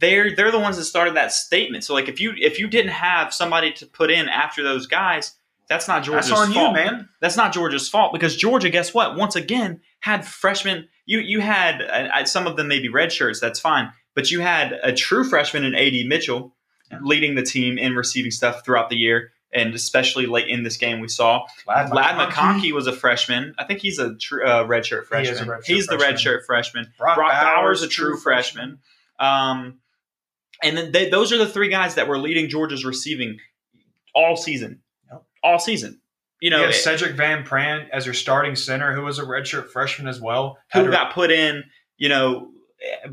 they're 0.00 0.34
they're 0.34 0.50
the 0.50 0.58
ones 0.58 0.78
that 0.78 0.84
started 0.84 1.14
that 1.16 1.32
statement. 1.32 1.84
So 1.84 1.92
like 1.92 2.08
if 2.08 2.20
you 2.20 2.32
if 2.36 2.58
you 2.58 2.68
didn't 2.68 2.92
have 2.92 3.34
somebody 3.34 3.70
to 3.72 3.86
put 3.86 4.10
in 4.10 4.28
after 4.28 4.62
those 4.62 4.86
guys, 4.86 5.34
that's 5.68 5.86
not 5.86 6.02
Georgia's 6.02 6.28
That's 6.30 6.40
on 6.40 6.52
fault. 6.52 6.68
you, 6.68 6.84
man. 6.84 7.08
That's 7.20 7.36
not 7.36 7.52
Georgia's 7.52 7.88
fault 7.88 8.12
because 8.12 8.36
Georgia, 8.36 8.70
guess 8.70 8.94
what? 8.94 9.16
Once 9.16 9.36
again, 9.36 9.80
had 10.00 10.24
freshmen. 10.26 10.88
You 11.06 11.18
you 11.20 11.40
had 11.40 11.82
uh, 11.82 12.24
some 12.24 12.46
of 12.46 12.56
them 12.56 12.68
maybe 12.68 12.88
red 12.88 13.12
shirts. 13.12 13.40
That's 13.40 13.60
fine, 13.60 13.92
but 14.14 14.30
you 14.30 14.40
had 14.40 14.72
a 14.82 14.92
true 14.92 15.24
freshman 15.24 15.64
in 15.64 15.74
Ad 15.74 16.06
Mitchell 16.06 16.54
leading 17.02 17.34
the 17.34 17.42
team 17.42 17.78
in 17.78 17.94
receiving 17.94 18.30
stuff 18.30 18.64
throughout 18.64 18.88
the 18.88 18.96
year, 18.96 19.32
and 19.52 19.74
especially 19.74 20.24
late 20.26 20.48
in 20.48 20.62
this 20.62 20.76
game 20.78 21.00
we 21.00 21.08
saw. 21.08 21.44
Lad 21.66 21.90
Ladd 21.92 22.30
McConkey 22.30 22.72
was 22.72 22.86
a 22.86 22.92
freshman. 22.92 23.54
I 23.58 23.64
think 23.64 23.80
he's 23.80 23.98
a 23.98 24.14
true 24.16 24.46
uh, 24.46 24.64
red 24.64 24.86
shirt 24.86 25.06
He 25.10 25.22
is 25.28 25.40
a 25.40 25.44
freshman. 25.44 25.48
redshirt 25.48 25.64
he's 25.66 25.86
the 25.86 25.92
freshman. 25.92 26.10
red 26.12 26.20
shirt 26.20 26.46
freshman. 26.46 26.92
Brock, 26.98 27.16
Brock 27.16 27.32
Bowers, 27.32 27.80
Bowers, 27.80 27.82
a 27.82 27.88
true 27.88 28.12
true 28.12 28.16
freshman. 28.20 28.78
Um, 29.18 29.80
and 30.62 30.76
then 30.76 30.92
they, 30.92 31.10
those 31.10 31.32
are 31.32 31.38
the 31.38 31.46
three 31.48 31.68
guys 31.68 31.94
that 31.96 32.08
were 32.08 32.18
leading 32.18 32.48
Georgia's 32.48 32.84
receiving 32.84 33.38
all 34.14 34.36
season. 34.36 34.80
All 35.48 35.58
season. 35.58 36.00
You 36.40 36.50
know, 36.50 36.68
Sedrick 36.68 37.16
Van 37.16 37.44
Pran 37.44 37.88
as 37.90 38.06
your 38.06 38.14
starting 38.14 38.54
center, 38.54 38.94
who 38.94 39.02
was 39.02 39.18
a 39.18 39.24
redshirt 39.24 39.70
freshman 39.70 40.06
as 40.06 40.20
well. 40.20 40.56
who 40.72 40.80
Had 40.80 40.88
a- 40.88 40.92
got 40.92 41.12
put 41.12 41.32
in, 41.32 41.64
you 41.96 42.08
know, 42.08 42.50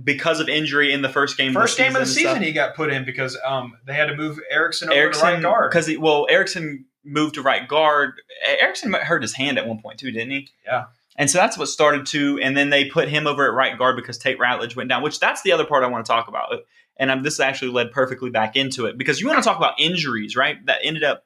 because 0.03 0.39
of 0.39 0.47
injury 0.47 0.93
in 0.93 1.01
the 1.01 1.09
first 1.09 1.37
game. 1.37 1.53
first 1.53 1.73
of 1.73 1.77
the 1.77 1.83
game 1.85 1.95
of 1.95 2.01
the 2.01 2.05
season 2.05 2.43
he 2.43 2.51
got 2.51 2.75
put 2.75 2.91
in 2.91 3.03
because 3.03 3.35
um, 3.43 3.73
they 3.87 3.93
had 3.93 4.07
to 4.07 4.15
move 4.15 4.39
Ericson 4.51 4.91
over 4.91 5.11
to 5.11 5.19
right 5.19 5.41
guard. 5.41 5.71
because 5.71 5.89
well, 5.97 6.27
Ericson 6.29 6.85
moved 7.03 7.35
to 7.35 7.41
right 7.41 7.67
guard. 7.67 8.13
Ericson 8.45 8.93
hurt 8.93 9.23
his 9.23 9.33
hand 9.33 9.57
at 9.57 9.67
one 9.67 9.81
point 9.81 9.99
too, 9.99 10.11
didn't 10.11 10.31
he? 10.31 10.49
Yeah. 10.65 10.85
And 11.17 11.29
so 11.29 11.39
that's 11.39 11.57
what 11.57 11.67
started 11.67 12.05
to, 12.07 12.39
and 12.41 12.57
then 12.57 12.69
they 12.69 12.85
put 12.85 13.07
him 13.07 13.25
over 13.25 13.47
at 13.47 13.53
right 13.53 13.77
guard 13.77 13.95
because 13.95 14.17
Tate 14.17 14.37
Ratledge 14.37 14.75
went 14.75 14.89
down. 14.89 15.01
Which 15.01 15.19
that's 15.19 15.41
the 15.41 15.51
other 15.53 15.65
part 15.65 15.83
I 15.83 15.87
want 15.87 16.05
to 16.05 16.11
talk 16.11 16.27
about. 16.27 16.53
And 16.97 17.09
um, 17.09 17.23
this 17.23 17.39
actually 17.39 17.71
led 17.71 17.91
perfectly 17.91 18.29
back 18.29 18.55
into 18.55 18.85
it 18.85 18.97
because 18.97 19.19
you 19.19 19.27
want 19.27 19.41
to 19.41 19.47
talk 19.47 19.57
about 19.57 19.79
injuries, 19.79 20.35
right? 20.35 20.63
That 20.65 20.79
ended 20.83 21.03
up 21.03 21.24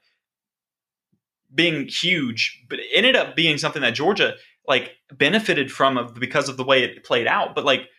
being 1.54 1.88
huge, 1.88 2.64
but 2.70 2.80
it 2.80 2.88
ended 2.94 3.16
up 3.16 3.36
being 3.36 3.58
something 3.58 3.82
that 3.82 3.96
Georgia 3.96 4.36
like 4.68 4.92
benefited 5.12 5.72
from 5.72 5.98
of 5.98 6.14
because 6.14 6.48
of 6.50 6.58
the 6.58 6.64
way 6.64 6.84
it 6.84 7.04
played 7.04 7.28
out. 7.28 7.56
But 7.56 7.66
like 7.66 7.90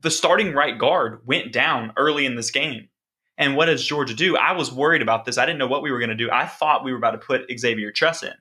the 0.00 0.10
starting 0.10 0.52
right 0.52 0.78
guard 0.78 1.20
went 1.26 1.52
down 1.52 1.92
early 1.96 2.26
in 2.26 2.36
this 2.36 2.50
game. 2.50 2.88
And 3.36 3.56
what 3.56 3.66
does 3.66 3.84
Georgia 3.84 4.14
do? 4.14 4.36
I 4.36 4.52
was 4.52 4.72
worried 4.72 5.02
about 5.02 5.24
this. 5.24 5.38
I 5.38 5.46
didn't 5.46 5.58
know 5.58 5.66
what 5.66 5.82
we 5.82 5.90
were 5.90 5.98
going 5.98 6.10
to 6.10 6.14
do. 6.14 6.30
I 6.30 6.46
thought 6.46 6.84
we 6.84 6.92
were 6.92 6.98
about 6.98 7.12
to 7.12 7.18
put 7.18 7.46
Xavier 7.58 7.90
Truss 7.90 8.22
in. 8.22 8.32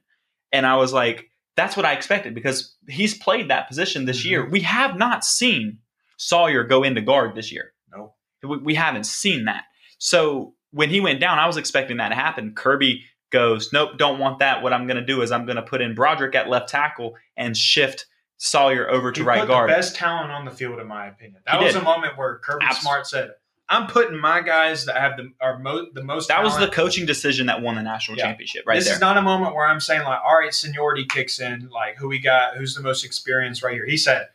And 0.51 0.65
I 0.65 0.75
was 0.75 0.93
like, 0.93 1.29
that's 1.55 1.75
what 1.75 1.85
I 1.85 1.93
expected 1.93 2.35
because 2.35 2.75
he's 2.87 3.17
played 3.17 3.49
that 3.49 3.67
position 3.67 4.05
this 4.05 4.19
mm-hmm. 4.19 4.29
year. 4.29 4.49
We 4.49 4.61
have 4.61 4.97
not 4.97 5.23
seen 5.23 5.79
Salyer 6.17 6.63
go 6.63 6.83
into 6.83 7.01
guard 7.01 7.35
this 7.35 7.51
year. 7.51 7.73
No. 7.91 8.13
We, 8.43 8.57
we 8.57 8.75
haven't 8.75 9.05
seen 9.05 9.45
that. 9.45 9.63
So 9.97 10.53
when 10.71 10.89
he 10.89 11.01
went 11.01 11.19
down, 11.19 11.39
I 11.39 11.47
was 11.47 11.57
expecting 11.57 11.97
that 11.97 12.09
to 12.09 12.15
happen. 12.15 12.53
Kirby 12.55 13.03
goes, 13.33 13.73
nope, 13.73 13.97
don't 13.97 14.19
want 14.19 14.39
that. 14.39 14.63
What 14.63 14.71
I'm 14.71 14.87
going 14.87 14.95
to 14.95 15.05
do 15.05 15.21
is 15.21 15.31
I'm 15.33 15.45
going 15.45 15.57
to 15.57 15.61
put 15.61 15.81
in 15.81 15.93
Broderick 15.93 16.35
at 16.35 16.47
left 16.47 16.69
tackle 16.69 17.15
and 17.35 17.57
shift 17.57 18.05
Salyer 18.37 18.89
over 18.89 19.11
to 19.11 19.21
He 19.21 19.25
right 19.25 19.45
guard. 19.47 19.69
the 19.69 19.73
best 19.73 19.95
talent 19.95 20.31
on 20.31 20.45
the 20.45 20.51
field, 20.51 20.79
in 20.79 20.87
my 20.87 21.07
opinion. 21.07 21.41
That 21.45 21.57
He 21.59 21.65
was 21.65 21.73
did. 21.73 21.81
a 21.81 21.85
moment 21.85 22.17
where 22.17 22.37
Kirby 22.39 22.65
Abs- 22.65 22.79
Smart 22.79 23.07
said, 23.07 23.31
"I'm 23.69 23.87
putting 23.87 24.17
my 24.19 24.41
guys 24.41 24.85
that 24.85 24.97
have 24.97 25.15
the 25.17 25.31
are 25.39 25.59
mo- 25.59 25.87
the 25.93 26.03
most." 26.03 26.27
That 26.27 26.43
was 26.43 26.57
the 26.59 26.67
coaching 26.67 27.05
decision 27.05 27.47
that 27.47 27.61
won 27.61 27.75
the 27.75 27.83
national 27.83 28.17
Yeah. 28.17 28.25
championship 28.25 28.63
right 28.67 28.75
this 28.75 28.85
there. 28.85 28.95
is 28.95 28.99
not 29.01 29.17
a 29.17 29.21
moment 29.21 29.55
where 29.55 29.65
I'm 29.65 29.79
saying 29.79 30.03
like, 30.03 30.19
"All 30.25 30.37
right, 30.39 30.53
seniority 30.53 31.05
kicks 31.05 31.39
in." 31.39 31.69
Like, 31.69 31.97
who 31.97 32.07
we 32.09 32.19
got? 32.19 32.57
Who's 32.57 32.75
the 32.75 32.81
most 32.81 33.05
experienced 33.05 33.63
right 33.63 33.73
here? 33.73 33.85
He 33.85 33.95
said, 33.97 34.27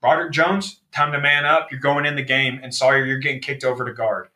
"Broderick 0.00 0.32
Jones, 0.32 0.80
time 0.92 1.10
to 1.12 1.18
man 1.20 1.44
up. 1.44 1.72
You're 1.72 1.80
going 1.80 2.06
in 2.06 2.14
the 2.14 2.22
game, 2.22 2.60
and 2.62 2.72
Salyer, 2.72 3.04
you're 3.04 3.18
getting 3.18 3.40
kicked 3.40 3.64
over 3.64 3.84
to 3.84 3.92
guard." 3.92 4.28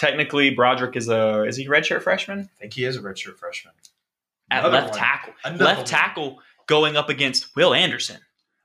Technically, 0.00 0.48
Broderick 0.48 0.96
is 0.96 1.10
a 1.10 1.42
is 1.42 1.58
he 1.58 1.68
redshirt 1.68 2.00
freshman 2.00 2.48
I 2.56 2.58
think 2.58 2.72
he 2.72 2.86
is 2.86 2.96
a 2.96 3.00
redshirt 3.00 3.36
freshman. 3.36 3.74
at 4.50 4.60
Another 4.60 4.72
left 4.72 4.90
one. 4.92 4.98
tackle. 4.98 5.34
Another 5.44 5.64
left 5.64 5.78
one. 5.80 5.86
tackle 5.86 6.38
going 6.66 6.96
up 6.96 7.10
against 7.10 7.54
Will 7.54 7.74
Anderson. 7.74 8.16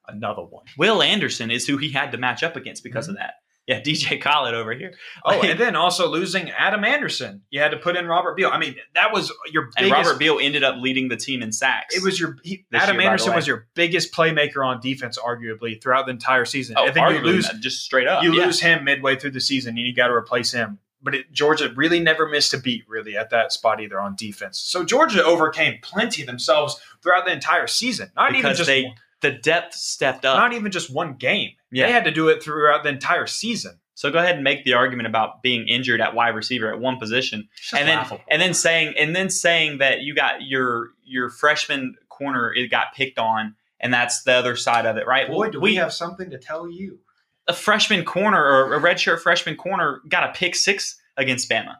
Another 0.07 0.43
one. 0.43 0.63
Will 0.77 1.01
Anderson 1.01 1.51
is 1.51 1.67
who 1.67 1.75
he 1.75 1.91
had 1.91 2.13
to 2.13 2.17
match 2.17 2.41
up 2.41 2.55
against 2.55 2.85
because 2.85 3.09
of 3.09 3.15
mm-hmm. 3.15 3.23
that. 3.23 3.33
Yeah, 3.67 3.81
DJ 3.81 4.21
Khaled 4.21 4.53
over 4.53 4.71
here. 4.71 4.93
Oh, 5.25 5.31
Like- 5.31 5.49
and 5.49 5.59
then 5.59 5.75
also 5.75 6.07
losing 6.07 6.51
Adam 6.51 6.85
Anderson. 6.85 7.41
You 7.49 7.59
had 7.59 7.71
to 7.71 7.77
put 7.77 7.97
in 7.97 8.07
Robert 8.07 8.37
Beal. 8.37 8.49
I 8.49 8.57
mean, 8.57 8.77
that 8.93 9.11
was 9.11 9.33
your 9.51 9.71
and. 9.75 9.91
Robert 9.91 10.17
Beal 10.17 10.39
ended 10.41 10.63
up 10.63 10.77
leading 10.77 11.09
the 11.09 11.17
team 11.17 11.41
in 11.41 11.51
sacks. 11.51 11.97
It 11.97 12.01
was 12.01 12.17
your 12.17 12.37
he, 12.43 12.65
Adam 12.71 12.95
year, 12.95 13.09
Anderson 13.09 13.35
was 13.35 13.45
your 13.45 13.67
biggest 13.73 14.13
playmaker 14.13 14.65
on 14.65 14.79
defense, 14.79 15.17
arguably 15.17 15.81
throughout 15.81 16.05
the 16.05 16.11
entire 16.11 16.45
season. 16.45 16.75
oh, 16.77 16.85
and 16.85 16.95
then 16.95 17.13
you 17.13 17.19
lose 17.19 17.49
just 17.59 17.83
straight 17.83 18.07
up. 18.07 18.23
you 18.23 18.33
yeah. 18.33 18.45
lose 18.45 18.61
him 18.61 18.85
midway 18.85 19.17
through 19.17 19.31
the 19.31 19.41
season, 19.41 19.77
and 19.77 19.85
you 19.85 19.93
got 19.93 20.07
to 20.07 20.13
replace 20.13 20.53
him. 20.53 20.79
But 21.01 21.15
it, 21.15 21.31
Georgia 21.31 21.71
really 21.75 21.99
never 21.99 22.27
missed 22.27 22.53
a 22.53 22.57
beat, 22.57 22.83
really, 22.87 23.15
at 23.15 23.29
that 23.29 23.51
spot 23.51 23.79
either 23.79 23.99
on 23.99 24.15
defense. 24.15 24.59
So 24.59 24.83
Georgia 24.83 25.23
overcame 25.23 25.79
plenty 25.81 26.23
themselves 26.23 26.79
throughout 27.03 27.25
the 27.25 27.31
entire 27.31 27.67
season. 27.67 28.11
Not 28.15 28.33
even 28.35 28.55
just 28.55 28.67
they 28.67 28.83
one, 28.83 28.95
the 29.21 29.31
depth 29.31 29.73
stepped 29.75 30.25
up. 30.25 30.37
not 30.37 30.53
even 30.53 30.71
just 30.71 30.93
one 30.93 31.13
game. 31.15 31.51
Yeah. 31.71 31.87
They 31.87 31.91
had 31.91 32.05
to 32.05 32.11
do 32.11 32.29
it 32.29 32.41
throughout 32.41 32.83
the 32.83 32.89
entire 32.89 33.27
season. 33.27 33.79
so 33.93 34.11
go 34.11 34.19
ahead 34.19 34.35
and 34.35 34.43
make 34.43 34.63
the 34.63 34.73
argument 34.73 35.07
about 35.07 35.41
being 35.41 35.67
injured 35.67 36.01
at 36.01 36.15
wide 36.15 36.35
receiver 36.35 36.73
at 36.73 36.79
one 36.79 36.97
position, 36.97 37.49
and 37.73 37.87
then 37.87 37.97
laughable. 37.97 38.23
and 38.29 38.41
then 38.41 38.53
saying 38.53 38.93
and 38.97 39.15
then 39.15 39.29
saying 39.29 39.79
that 39.79 40.01
you 40.01 40.15
got 40.15 40.41
your 40.41 40.89
your 41.03 41.29
freshman 41.29 41.95
corner 42.09 42.53
it 42.53 42.69
got 42.69 42.93
picked 42.95 43.19
on, 43.19 43.55
and 43.79 43.93
that's 43.93 44.23
the 44.23 44.33
other 44.33 44.55
side 44.55 44.85
of 44.85 44.97
it, 44.97 45.05
right? 45.05 45.27
boy, 45.27 45.49
do 45.49 45.59
we, 45.59 45.75
have 45.75 45.93
something 45.93 46.29
to 46.29 46.37
tell 46.37 46.69
you. 46.69 46.99
A 47.47 47.53
freshman 47.53 48.03
corner 48.05 48.43
or 48.43 48.73
a 48.73 48.79
redshirt 48.81 49.19
freshman 49.21 49.55
corner 49.55 50.01
got 50.09 50.29
a 50.29 50.33
pick 50.33 50.55
six 50.55 50.99
against 51.17 51.49
Bama 51.49 51.75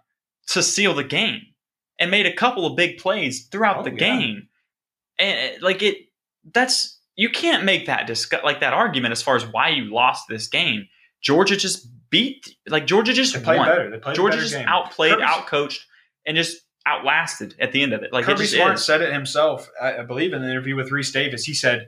to 0.48 0.62
seal 0.62 0.94
the 0.94 1.04
game 1.04 1.42
and 2.00 2.12
made 2.12 2.26
a 2.28 2.34
couple 2.34 2.66
of 2.68 2.76
big 2.76 2.98
plays 3.00 3.48
throughout 3.48 3.78
Oh, 3.80 3.84
the 3.84 3.92
yeah. 3.92 3.98
game. 3.98 4.48
And 5.18 5.56
uh, 5.56 5.66
like 5.66 5.82
it, 5.82 5.98
that's 6.54 7.00
you 7.16 7.30
can't 7.30 7.64
make 7.64 7.86
that 7.88 8.06
discuss 8.06 8.44
like 8.44 8.60
that 8.60 8.74
argument 8.74 9.12
as 9.14 9.22
far 9.24 9.36
as 9.36 9.46
why 9.46 9.70
you 9.70 9.86
lost 9.86 10.26
this 10.30 10.48
game. 10.48 10.88
Georgia 11.22 11.56
just 11.56 11.88
beat 12.12 12.56
like 12.68 12.86
Georgia 12.86 13.14
just 13.14 13.34
They 13.34 13.40
played 13.42 13.58
won. 13.58 13.68
better. 13.68 13.90
They 13.90 13.98
played 13.98 14.16
Georgia 14.16 14.38
just 14.38 14.54
game. 14.54 14.68
outplayed, 14.68 15.14
Kirby- 15.14 15.24
outcoached, 15.24 15.80
and 16.28 16.38
just 16.38 16.58
outlasted 16.86 17.56
at 17.60 17.72
the 17.72 17.82
end 17.82 17.94
of 17.94 18.04
it. 18.04 18.14
Like 18.14 18.24
it 18.24 18.28
Kirby 18.28 18.42
just 18.42 18.54
Smart 18.54 18.74
is. 18.76 18.86
said 18.86 19.02
it 19.02 19.12
himself, 19.12 19.68
I 19.82 19.98
I 19.98 20.04
believe, 20.04 20.34
in 20.34 20.44
an 20.44 20.50
interview 20.50 20.76
with 20.76 20.92
Rece 20.92 21.12
Davis. 21.14 21.44
He 21.46 21.54
said, 21.56 21.88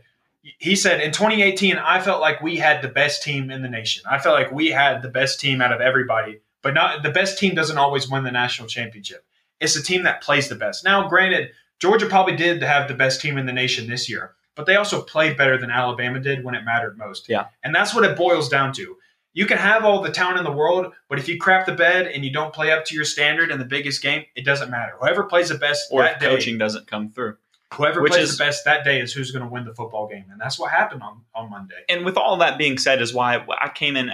he 0.60 0.76
said 0.76 1.02
in 1.02 1.12
2018, 1.12 1.78
I 1.78 2.02
felt 2.02 2.22
like 2.22 2.42
we 2.42 2.58
had 2.58 2.82
the 2.82 2.88
best 2.88 3.24
team 3.24 3.50
in 3.50 3.62
the 3.62 3.70
nation. 3.70 4.04
I 4.10 4.20
felt 4.20 4.40
like 4.40 4.52
we 4.52 4.70
had 4.70 5.02
the 5.02 5.10
best 5.10 5.40
team 5.40 5.62
out 5.62 5.74
of 5.74 5.82
everybody, 5.82 6.40
but 6.62 6.74
not 6.74 7.04
the 7.04 7.12
best 7.12 7.38
team 7.38 7.56
doesn't 7.56 7.78
always 7.78 8.10
win 8.10 8.24
the 8.24 8.32
national 8.32 8.68
championship. 8.68 9.26
It's 9.60 9.74
the 9.74 9.82
team 9.82 10.04
that 10.04 10.22
plays 10.22 10.50
the 10.50 10.56
best. 10.56 10.84
Now, 10.84 11.08
granted, 11.08 11.52
Georgia 11.80 12.06
probably 12.06 12.36
did 12.36 12.62
have 12.62 12.88
the 12.88 12.94
best 12.94 13.22
team 13.22 13.38
in 13.38 13.46
the 13.46 13.54
nation 13.54 13.88
this 13.88 14.10
year, 14.10 14.36
but 14.56 14.66
they 14.66 14.76
also 14.76 15.02
played 15.02 15.38
better 15.38 15.58
than 15.58 15.72
Alabama 15.72 16.20
did 16.20 16.44
when 16.44 16.56
it 16.56 16.64
mattered 16.64 16.98
most. 16.98 17.30
Yeah. 17.30 17.48
And 17.64 17.74
that's 17.74 17.94
what 17.94 18.04
it 18.04 18.18
boils 18.18 18.50
down 18.50 18.74
to. 18.74 18.98
You 19.34 19.46
can 19.46 19.60
have 19.60 19.86
all 19.86 20.02
the 20.02 20.12
talent 20.12 20.40
in 20.40 20.44
the 20.44 20.52
world, 20.52 20.94
but 21.10 21.20
if 21.20 21.28
you 21.28 21.38
crap 21.38 21.68
the 21.68 21.74
bed 21.74 22.08
and 22.08 22.26
you 22.26 22.32
don't 22.32 22.54
play 22.54 22.72
up 22.72 22.86
to 22.86 22.96
your 22.96 23.06
standard 23.06 23.52
in 23.52 23.60
the 23.60 23.66
biggest 23.66 24.02
game, 24.02 24.26
it 24.36 24.46
doesn't 24.46 24.72
matter. 24.72 24.94
Whoever 25.00 25.26
plays 25.26 25.50
the 25.50 25.60
best 25.60 25.90
or 25.92 26.02
that 26.02 26.14
if 26.14 26.20
day, 26.20 26.28
coaching 26.28 26.58
doesn't 26.58 26.88
come 26.88 27.12
through. 27.12 27.38
Whoever 27.74 28.02
Which 28.02 28.14
plays 28.14 28.30
is- 28.30 28.38
the 28.38 28.44
best 28.46 28.64
that 28.66 28.84
day 28.86 29.02
is 29.02 29.14
who's 29.14 29.32
going 29.32 29.44
to 29.44 29.50
win 29.52 29.66
the 29.66 29.74
football 29.74 30.08
game, 30.08 30.26
and 30.32 30.40
that's 30.40 30.58
what 30.58 30.72
happened 30.72 31.04
on, 31.04 31.22
on 31.36 31.50
Monday. 31.50 31.76
and 31.90 32.06
with 32.06 32.18
all 32.18 32.38
that 32.38 32.58
being 32.58 32.78
said, 32.78 33.02
is 33.02 33.14
why 33.14 33.46
I 33.62 33.70
came 33.70 33.96
in. 33.98 34.10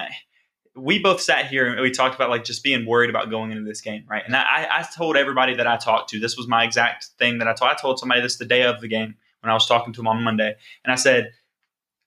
We 0.75 0.97
both 0.97 1.21
sat 1.21 1.45
here 1.45 1.67
and 1.67 1.79
we 1.79 1.91
talked 1.91 2.15
about 2.15 2.31
like 2.31 2.43
just 2.43 2.63
being 2.63 2.87
worried 2.87 3.11
about 3.11 3.29
going 3.29 3.51
into 3.51 3.63
this 3.63 3.79
game, 3.81 4.05
right? 4.09 4.23
And 4.25 4.35
I, 4.35 4.67
I 4.71 4.85
told 4.97 5.15
everybody 5.15 5.53
that 5.57 5.67
I 5.67 5.77
talked 5.77 6.09
to 6.09 6.19
this 6.19 6.35
was 6.35 6.47
my 6.47 6.63
exact 6.63 7.09
thing 7.19 7.37
that 7.37 7.47
I 7.47 7.53
told. 7.53 7.69
I 7.69 7.75
told 7.75 7.99
somebody 7.99 8.21
this 8.21 8.37
the 8.37 8.45
day 8.45 8.63
of 8.63 8.81
the 8.81 8.87
game 8.87 9.13
when 9.41 9.51
I 9.51 9.53
was 9.53 9.67
talking 9.67 9.93
to 9.93 9.99
him 9.99 10.07
on 10.07 10.23
Monday, 10.23 10.55
and 10.83 10.91
I 10.91 10.95
said 10.95 11.31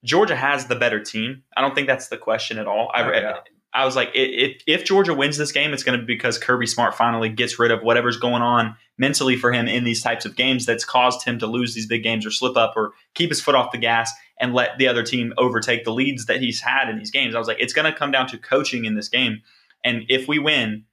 Georgia 0.03 0.35
has 0.35 0.67
the 0.67 0.75
better 0.75 0.99
team. 1.01 1.45
I 1.57 1.61
don't 1.61 1.77
think 1.77 1.87
that's 1.87 2.09
the 2.09 2.19
question 2.19 2.59
at 2.59 2.67
all. 2.67 2.91
I, 2.93 3.03
Oh, 3.05 3.13
yeah. 3.13 3.37
I 3.77 3.85
was 3.85 3.95
like, 3.95 4.11
if 4.15 4.63
if 4.67 4.85
Georgia 4.85 5.13
wins 5.13 5.37
this 5.37 5.53
game, 5.53 5.75
it's 5.75 5.83
going 5.83 5.99
to 5.99 6.05
be 6.05 6.15
because 6.15 6.39
Kirby 6.39 6.67
Smart 6.67 6.95
finally 6.95 7.29
gets 7.29 7.59
rid 7.59 7.71
of 7.71 7.83
whatever's 7.83 8.17
going 8.17 8.41
on 8.41 8.75
mentally 8.97 9.37
for 9.37 9.53
him 9.53 9.69
in 9.69 9.85
these 9.85 10.03
types 10.03 10.25
of 10.25 10.35
games 10.35 10.65
that's 10.65 10.85
caused 10.85 11.25
him 11.25 11.39
to 11.39 11.47
lose 11.47 11.75
these 11.75 11.87
big 11.87 12.03
games 12.03 12.25
or 12.25 12.31
slip 12.31 12.57
up 12.57 12.73
or 12.75 12.93
keep 13.15 13.29
his 13.29 13.41
foot 13.41 13.55
off 13.55 13.73
the 13.73 13.79
gas 13.79 14.11
and 14.41 14.55
let 14.55 14.79
the 14.79 14.89
other 14.89 15.03
team 15.03 15.35
overtake 15.37 15.85
the 15.85 15.93
leads 15.93 16.25
that 16.25 16.41
he's 16.41 16.61
had 16.61 16.89
in 16.89 16.99
these 16.99 17.11
games. 17.11 17.35
I 17.35 17.39
was 17.39 17.49
like, 17.49 17.61
it's 17.61 17.75
going 17.75 17.91
to 17.91 17.97
come 17.97 18.11
down 18.11 18.27
to 18.29 18.39
coaching 18.39 18.87
in 18.87 18.95
this 18.95 19.11
game, 19.11 19.43
and 19.85 20.05
if 20.09 20.27
we 20.27 20.39
win, 20.39 20.85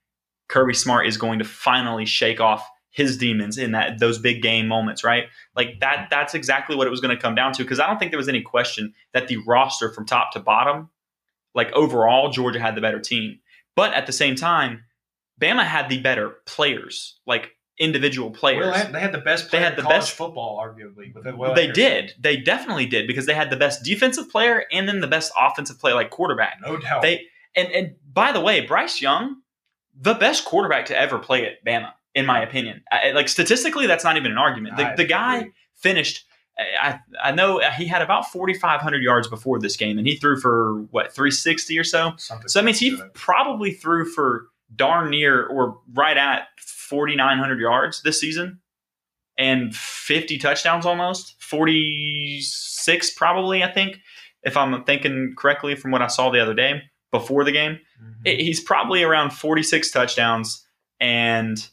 Kirby 0.48 0.74
Smart 0.74 1.06
is 1.06 1.16
going 1.16 1.38
to 1.38 1.44
finally 1.44 2.04
shake 2.04 2.40
off 2.40 2.68
his 2.90 3.16
demons 3.16 3.58
in 3.58 3.72
that 3.72 3.98
those 3.98 4.18
big 4.18 4.42
game 4.42 4.68
moments, 4.68 5.02
right? 5.02 5.24
Like 5.56 5.80
that. 5.80 6.08
That's 6.10 6.34
exactly 6.34 6.76
what 6.76 6.86
it 6.86 6.90
was 6.90 7.00
going 7.00 7.16
to 7.16 7.20
come 7.20 7.34
down 7.34 7.52
to 7.54 7.62
because 7.62 7.80
I 7.80 7.86
don't 7.86 7.98
think 7.98 8.12
there 8.12 8.18
was 8.18 8.28
any 8.28 8.42
question 8.42 8.92
that 9.14 9.26
the 9.26 9.38
roster 9.38 9.90
from 9.90 10.04
top 10.04 10.32
to 10.32 10.40
bottom 10.40 10.90
like 11.54 11.72
overall, 11.72 12.30
Georgia 12.30 12.60
had 12.60 12.74
the 12.74 12.80
better 12.80 13.00
team. 13.00 13.38
But 13.76 13.92
at 13.94 14.06
the 14.06 14.12
same 14.12 14.36
time, 14.36 14.84
Bama 15.40 15.64
had 15.64 15.88
the 15.88 16.00
better 16.00 16.36
players, 16.46 17.18
like 17.26 17.50
individual 17.78 18.30
players. 18.30 18.66
Will, 18.66 18.92
they 18.92 19.00
had- 19.00 19.12
the 19.12 19.18
best. 19.18 19.50
They 19.50 19.58
had 19.58 19.76
the 19.76 19.82
best- 19.82 20.12
football, 20.12 20.62
arguably. 20.64 21.12
Will 21.36 21.54
they 21.54 21.70
did. 21.70 22.12
They 22.20 22.36
definitely 22.36 22.86
did 22.86 23.06
because 23.06 23.26
they 23.26 23.34
had 23.34 23.50
the 23.50 23.56
best 23.56 23.82
defensive 23.82 24.30
player 24.30 24.64
and 24.70 24.88
then 24.88 25.00
the 25.00 25.08
best 25.08 25.32
offensive 25.38 25.78
player, 25.80 25.94
like 25.94 26.10
quarterback. 26.10 26.58
no 26.64 26.76
doubt. 26.76 27.02
They 27.02 27.22
and 27.56 27.68
and 27.72 27.94
by 28.12 28.32
the 28.32 28.40
way, 28.40 28.60
Bryce 28.60 29.00
Young, 29.00 29.36
the 29.98 30.14
best 30.14 30.44
quarterback 30.44 30.86
to 30.86 31.00
ever 31.00 31.18
play 31.18 31.46
at 31.46 31.64
Bama, 31.64 31.92
in 32.14 32.26
my 32.26 32.42
opinion. 32.42 32.82
I, 32.90 33.10
like 33.10 33.28
statistically, 33.28 33.86
that's 33.86 34.04
not 34.04 34.16
even 34.16 34.32
an 34.32 34.38
argument. 34.38 34.76
The, 34.76 34.94
the 34.96 35.04
guy 35.04 35.50
finished. 35.74 36.24
I 36.58 37.00
I 37.22 37.32
know 37.32 37.60
he 37.76 37.86
had 37.86 38.00
about 38.02 38.30
forty 38.30 38.54
five 38.54 38.80
hundred 38.80 39.02
yards 39.02 39.26
before 39.28 39.58
this 39.58 39.76
game, 39.76 39.98
and 39.98 40.06
he 40.06 40.16
threw 40.16 40.38
for 40.40 40.82
what 40.90 41.12
three 41.12 41.30
sixty 41.32 41.78
or 41.78 41.84
so. 41.84 42.12
Something 42.16 42.48
So 42.48 42.58
that 42.60 42.64
means 42.64 42.78
he 42.78 43.00
probably 43.14 43.72
threw 43.72 44.04
for 44.04 44.46
darn 44.74 45.10
near 45.10 45.46
or 45.46 45.78
right 45.92 46.16
at 46.16 46.48
4,900 46.58 47.60
yards 47.60 48.02
this 48.02 48.18
season 48.20 48.60
and 49.38 49.74
50 49.74 50.38
touchdowns 50.38 50.84
almost. 50.86 51.34
46 51.42 53.10
probably, 53.14 53.62
I 53.62 53.70
think, 53.72 53.98
if 54.42 54.56
I'm 54.56 54.82
thinking 54.84 55.34
correctly 55.36 55.76
from 55.76 55.90
what 55.92 56.02
I 56.02 56.06
saw 56.08 56.30
the 56.30 56.40
other 56.40 56.54
day 56.54 56.82
before 57.12 57.44
the 57.44 57.52
game. 57.52 57.78
Mhm. 58.02 58.14
It- 58.24 58.40
He's 58.40 58.60
probably 58.60 59.02
around 59.02 59.30
46 59.30 59.90
touchdowns 59.92 60.66
and 60.98 61.68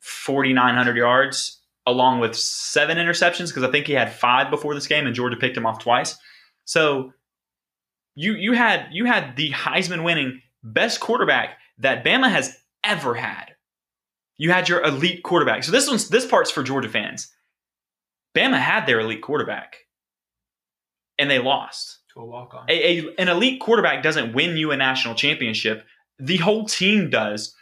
4,900 0.00 0.96
yards, 0.96 1.61
along 1.86 2.20
with 2.20 2.36
seven 2.36 2.96
interceptions, 2.96 3.48
because 3.48 3.64
I 3.64 3.70
think 3.70 3.86
he 3.86 3.92
had 3.92 4.12
five 4.12 4.50
before 4.50 4.74
this 4.74 4.86
game 4.86 5.06
and 5.06 5.14
Georgia 5.14 5.36
picked 5.36 5.56
him 5.56 5.66
off 5.66 5.78
twice. 5.78 6.16
So 6.64 7.12
you 8.14 8.34
you 8.34 8.52
had 8.52 8.88
you 8.92 9.04
had 9.04 9.36
the 9.36 9.50
Heisman 9.50 10.04
winning 10.04 10.42
best 10.62 11.00
quarterback 11.00 11.58
that 11.78 12.04
Bama 12.04 12.30
has 12.30 12.56
ever 12.84 13.14
had. 13.14 13.54
You 14.36 14.50
had 14.52 14.68
your 14.68 14.82
elite 14.82 15.22
quarterback. 15.22 15.64
So 15.64 15.72
this 15.72 15.88
one's 15.88 16.08
this 16.08 16.26
part's 16.26 16.50
for 16.50 16.62
Georgia 16.62 16.88
fans. 16.88 17.32
Bama 18.34 18.58
had 18.58 18.86
their 18.86 19.00
elite 19.00 19.22
quarterback, 19.22 19.76
and 21.18 21.30
they 21.30 21.38
lost. 21.38 21.98
to 22.14 22.20
a 22.20 22.24
walk 22.24 22.54
on. 22.54 22.70
An 22.70 23.28
elite 23.28 23.60
quarterback 23.60 24.02
doesn't 24.02 24.32
win 24.34 24.56
you 24.56 24.70
a 24.70 24.76
national 24.76 25.14
championship. 25.14 25.84
The 26.18 26.38
whole 26.38 26.66
team 26.66 27.10
does, 27.10 27.54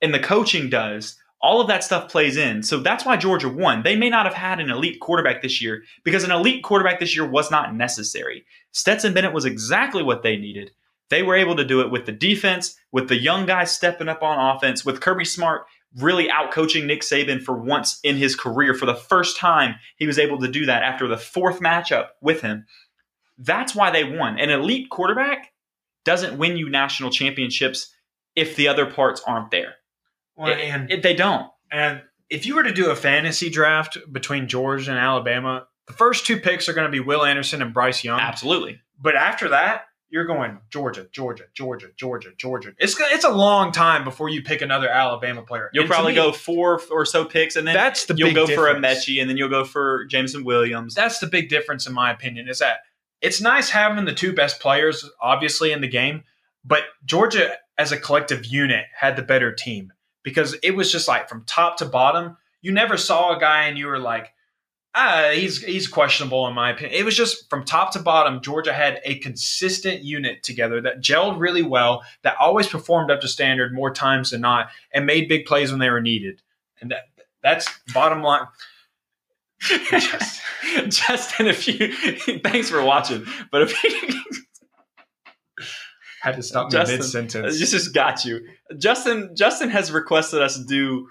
and 0.00 0.14
the 0.14 0.18
coaching 0.18 0.70
does. 0.70 1.16
All 1.42 1.60
of 1.60 1.68
that 1.68 1.84
stuff 1.84 2.10
plays 2.10 2.36
in. 2.36 2.62
So 2.62 2.80
that's 2.80 3.04
why 3.04 3.16
Georgia 3.16 3.48
won. 3.48 3.82
They 3.82 3.94
may 3.94 4.08
not 4.08 4.26
have 4.26 4.34
had 4.34 4.58
an 4.58 4.70
elite 4.70 5.00
quarterback 5.00 5.42
this 5.42 5.60
year 5.60 5.82
because 6.02 6.24
an 6.24 6.30
elite 6.30 6.64
quarterback 6.64 6.98
this 6.98 7.14
year 7.14 7.28
was 7.28 7.50
not 7.50 7.74
necessary. 7.74 8.44
Stetson 8.72 9.12
Bennett 9.12 9.34
was 9.34 9.44
exactly 9.44 10.02
what 10.02 10.22
they 10.22 10.36
needed. 10.36 10.70
They 11.08 11.22
were 11.22 11.36
able 11.36 11.54
to 11.56 11.64
do 11.64 11.82
it 11.82 11.90
with 11.90 12.06
the 12.06 12.12
defense, 12.12 12.76
with 12.90 13.08
the 13.08 13.20
young 13.20 13.46
guys 13.46 13.70
stepping 13.70 14.08
up 14.08 14.22
on 14.22 14.56
offense, 14.56 14.84
with 14.84 15.00
Kirby 15.00 15.24
Smart 15.24 15.66
really 15.98 16.30
out 16.30 16.52
coaching 16.52 16.86
Nick 16.86 17.00
Saban 17.00 17.42
for 17.42 17.56
once 17.56 18.00
in 18.02 18.16
his 18.16 18.36
career. 18.36 18.74
For 18.74 18.86
the 18.86 18.94
first 18.94 19.36
time, 19.36 19.76
he 19.96 20.06
was 20.06 20.18
able 20.18 20.38
to 20.40 20.48
do 20.48 20.66
that 20.66 20.82
after 20.82 21.08
the 21.08 21.16
fourth 21.16 21.60
matchup 21.60 22.08
with 22.20 22.40
him. 22.40 22.66
That's 23.38 23.74
why 23.74 23.90
they 23.90 24.04
won. 24.04 24.38
An 24.38 24.50
elite 24.50 24.90
quarterback 24.90 25.52
doesn't 26.04 26.38
win 26.38 26.56
you 26.56 26.68
national 26.68 27.10
championships 27.10 27.92
if 28.34 28.56
the 28.56 28.68
other 28.68 28.86
parts 28.86 29.22
aren't 29.26 29.50
there. 29.50 29.76
Well, 30.36 30.52
It- 30.52 30.58
and 30.60 30.90
it- 30.90 31.02
they 31.02 31.14
don't. 31.14 31.50
and 31.70 32.02
if 32.28 32.44
you 32.46 32.54
were 32.56 32.62
to 32.64 32.72
do 32.72 32.90
a 32.90 32.96
fantasy 32.96 33.48
draft 33.50 33.98
between 34.12 34.48
Georgia 34.48 34.90
and 34.90 34.98
Alabama, 35.00 35.66
the 35.86 35.92
first 35.92 36.26
two 36.26 36.38
picks 36.40 36.68
are 36.68 36.72
going 36.72 36.86
to 36.86 36.90
be 36.92 37.00
Will 37.00 37.24
Anderson 37.24 37.62
and 37.62 37.72
Bryce 37.72 38.02
Young. 38.02 38.18
Absolutely. 38.20 38.80
But 39.00 39.14
after 39.14 39.48
that, 39.50 39.84
you're 40.08 40.24
going 40.24 40.58
Georgia, 40.70 41.06
Georgia, 41.12 41.44
Georgia, 41.54 41.88
Georgia, 41.96 42.30
Georgia. 42.36 42.72
It's 42.78 42.98
it's 43.00 43.24
a 43.24 43.30
long 43.30 43.70
time 43.72 44.04
before 44.04 44.28
you 44.28 44.42
pick 44.42 44.62
another 44.62 44.88
Alabama 44.88 45.42
player. 45.42 45.68
You'll 45.72 45.84
And 45.84 45.90
probably 45.90 46.12
me, 46.12 46.16
go 46.16 46.32
four 46.32 46.80
or 46.90 47.04
so 47.04 47.24
picks, 47.24 47.56
and 47.56 47.66
then 47.66 47.74
That's 47.74 48.06
the 48.06 48.14
you'll 48.16 48.32
go 48.32 48.46
for 48.46 48.68
a 48.68 48.74
difference. 48.74 49.04
Metchie, 49.06 49.20
and 49.20 49.28
then 49.28 49.36
you'll 49.36 49.48
go 49.48 49.64
for 49.64 50.04
Jameson 50.06 50.44
Williams. 50.44 50.94
That's 50.94 51.18
the 51.18 51.26
big 51.26 51.48
difference, 51.48 51.86
in 51.86 51.92
my 51.92 52.10
opinion, 52.12 52.48
is 52.48 52.60
that 52.60 52.78
it's 53.20 53.40
nice 53.40 53.70
having 53.70 54.04
the 54.04 54.12
two 54.14 54.32
best 54.32 54.60
players, 54.60 55.08
obviously, 55.20 55.72
in 55.72 55.80
the 55.80 55.88
game, 55.88 56.22
but 56.64 56.84
Georgia 57.04 57.56
as 57.78 57.92
a 57.92 57.98
collective 57.98 58.46
unit 58.46 58.86
had 58.96 59.16
the 59.16 59.22
better 59.22 59.52
team 59.52 59.92
because 60.26 60.56
it 60.64 60.72
was 60.72 60.90
just 60.90 61.06
like 61.06 61.28
from 61.28 61.44
top 61.44 61.76
to 61.76 61.84
bottom. 61.84 62.36
You 62.60 62.72
never 62.72 62.96
saw 62.96 63.36
a 63.36 63.38
guy 63.38 63.66
and 63.68 63.78
you 63.78 63.86
were 63.86 64.00
like, 64.00 64.34
ah, 64.92 65.30
he's 65.32 65.62
he's 65.62 65.86
questionable 65.86 66.48
in 66.48 66.54
my 66.54 66.70
opinion. 66.72 66.98
It 66.98 67.04
was 67.04 67.16
just 67.16 67.48
from 67.48 67.62
top 67.64 67.92
to 67.92 68.00
bottom, 68.00 68.40
Georgia 68.40 68.72
had 68.72 69.00
a 69.04 69.20
consistent 69.20 70.02
unit 70.02 70.42
together 70.42 70.80
that 70.80 71.00
gelled 71.00 71.38
really 71.38 71.62
well, 71.62 72.02
that 72.22 72.34
always 72.40 72.66
performed 72.66 73.08
up 73.12 73.20
to 73.20 73.28
standard 73.28 73.72
more 73.72 73.94
times 73.94 74.30
than 74.30 74.40
not, 74.40 74.70
and 74.92 75.06
made 75.06 75.28
big 75.28 75.46
plays 75.46 75.70
when 75.70 75.78
they 75.78 75.90
were 75.90 76.00
needed. 76.00 76.42
And 76.80 76.90
that 76.90 77.04
that's 77.40 77.68
bottom 77.94 78.20
line. 78.24 78.48
Just- 79.60 80.42
Justin, 80.88 81.46
if 81.46 81.68
you 81.68 81.92
thanks 82.40 82.68
for 82.68 82.82
watching, 82.82 83.24
but 83.52 83.62
if 83.62 83.84
you 83.84 84.20
had 86.26 86.36
to 86.36 86.42
stop 86.42 86.72
me 86.72 86.78
mid 86.78 87.04
sentence. 87.04 87.58
this 87.58 87.70
just 87.72 87.94
got 87.94 88.24
you, 88.24 88.40
Justin. 88.78 89.34
Justin 89.36 89.70
has 89.70 89.90
requested 89.92 90.42
us 90.42 90.58
to 90.58 90.64
do. 90.64 91.08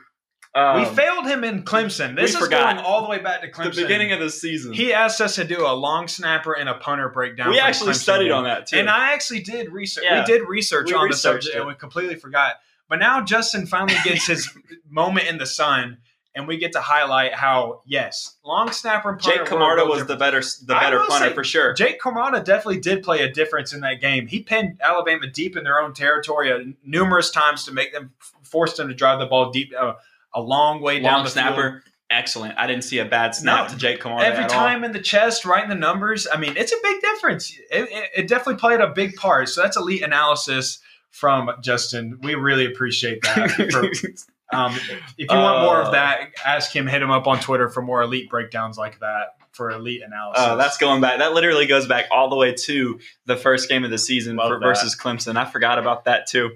Um, 0.54 0.80
we 0.80 0.86
failed 0.86 1.26
him 1.28 1.44
in 1.44 1.64
Clemson. 1.64 2.16
This 2.16 2.34
is 2.34 2.48
going 2.48 2.78
all 2.78 3.02
the 3.04 3.10
way 3.10 3.20
back 3.20 3.42
to 3.42 3.48
the 3.48 3.52
Clemson. 3.54 3.76
beginning 3.76 4.14
of 4.14 4.22
the 4.22 4.30
season. 4.30 4.72
he 4.72 4.94
asked 4.94 5.20
us 5.20 5.36
to 5.36 5.44
do 5.44 5.66
a 5.68 5.74
long 5.76 6.08
snapper 6.08 6.54
and 6.54 6.70
a 6.70 6.76
punter 6.76 7.10
breakdown. 7.10 7.50
we 7.50 7.60
actually 7.60 7.92
Clemson 7.92 7.96
studied 7.96 8.26
game. 8.30 8.34
on 8.38 8.44
that 8.46 8.68
too. 8.68 8.78
and 8.78 8.90
I 8.90 9.12
actually 9.14 9.42
did 9.42 9.74
research. 9.74 10.06
Yeah. 10.06 10.22
We 10.22 10.26
did 10.26 10.48
research 10.48 10.88
We 10.92 10.94
on 10.96 11.10
the 11.10 11.16
subject, 11.16 11.56
it. 11.56 11.60
and 11.60 11.68
we 11.68 11.76
completely 11.76 12.16
forgot. 12.16 12.54
But 12.88 13.00
now 13.00 13.22
Justin 13.26 13.66
finally 13.68 13.98
gets 14.06 14.28
his 14.28 14.50
moment 14.90 15.28
in 15.28 15.40
the 15.40 15.46
sun, 15.46 15.98
and 16.36 16.48
we 16.48 16.58
get 16.58 16.74
to 16.74 16.82
highlight 16.82 17.34
how 17.34 17.82
yes, 17.86 18.36
long 18.44 18.72
snapper 18.72 19.10
and 19.10 19.20
punter. 19.20 19.40
Jake 19.40 19.48
Camarda 19.48 19.86
was 19.86 20.06
the 20.06 20.18
better 20.18 20.42
the 20.42 20.76
better 20.76 21.00
punter 21.08 21.34
for 21.34 21.44
sure. 21.44 21.74
Jake 21.74 22.00
Camarda 22.00 22.42
definitely 22.42 22.82
did 22.82 23.04
play 23.04 23.22
a 23.22 23.32
difference 23.32 23.74
in 23.74 23.80
that 23.82 24.02
game. 24.02 24.28
He 24.28 24.42
pinned 24.42 24.80
Alabama 24.82 25.28
deep 25.28 25.56
in 25.56 25.64
their 25.64 25.82
own 25.82 25.94
territory 25.94 26.52
uh, 26.52 26.60
numerous 26.84 27.32
times 27.32 27.64
to 27.66 27.72
make 27.72 27.94
them 27.94 28.14
force 28.44 28.76
them 28.76 28.90
to 28.90 28.94
drive 28.94 29.20
the 29.20 29.26
ball 29.26 29.52
deep 29.52 29.74
uh, 29.80 29.94
a 30.34 30.42
long 30.42 30.82
way 30.82 31.00
down 31.00 31.24
the 31.24 31.30
snapper. 31.30 31.72
field. 31.72 31.82
excellent. 32.10 32.56
I 32.58 32.68
didn't 32.68 32.84
see 32.84 33.00
a 33.00 33.06
bad 33.06 33.34
snap 33.34 33.68
No, 33.68 33.74
to 33.74 33.78
Jake 33.80 34.02
Camarda 34.02 34.26
Every 34.26 34.46
time 34.46 34.84
in 34.84 34.92
the 34.92 35.00
chest, 35.00 35.46
writing 35.46 35.70
the 35.70 35.76
numbers. 35.76 36.28
I 36.32 36.38
mean, 36.38 36.56
it's 36.58 36.74
a 36.74 36.78
big 36.84 37.02
difference. 37.02 37.58
It, 37.72 37.90
it, 37.90 38.10
it 38.18 38.28
definitely 38.28 38.60
played 38.60 38.82
a 38.82 38.90
big 38.90 39.16
part. 39.16 39.48
So 39.48 39.62
that's 39.62 39.78
elite 39.78 40.04
analysis 40.04 40.80
from 41.12 41.50
Justin. 41.62 42.20
We 42.22 42.36
really 42.36 42.66
appreciate 42.66 43.22
that. 43.22 44.26
For- 44.50 44.56
all. 44.58 44.66
um, 44.68 44.76
if 45.18 45.32
you 45.32 45.38
want 45.38 45.64
more 45.64 45.82
Uh, 45.82 45.86
of 45.88 45.92
that, 45.94 46.32
ask 46.46 46.72
him. 46.76 46.88
Hit 46.88 47.02
him 47.02 47.12
up 47.12 47.28
on 47.28 47.40
Twitter 47.40 47.70
for 47.70 47.82
more 47.82 48.02
elite 48.02 48.30
breakdowns 48.30 48.78
like 48.78 49.00
that 49.00 49.36
for 49.52 49.72
elite 49.72 50.02
analysis. 50.06 50.44
Uh, 50.44 50.56
that's 50.56 50.78
going 50.78 51.00
back. 51.02 51.20
That 51.20 51.34
literally 51.34 51.66
goes 51.66 51.88
back 51.88 52.06
all 52.12 52.30
the 52.30 52.36
way 52.36 52.54
to 52.54 53.00
the 53.26 53.38
first 53.38 53.70
game 53.70 53.84
of 53.86 53.92
the 53.92 53.98
season 53.98 54.36
for, 54.38 54.60
versus 54.60 54.96
Clemson. 54.98 55.38
I 55.38 55.46
forgot 55.46 55.80
about 55.80 56.06
that 56.06 56.28
too. 56.28 56.52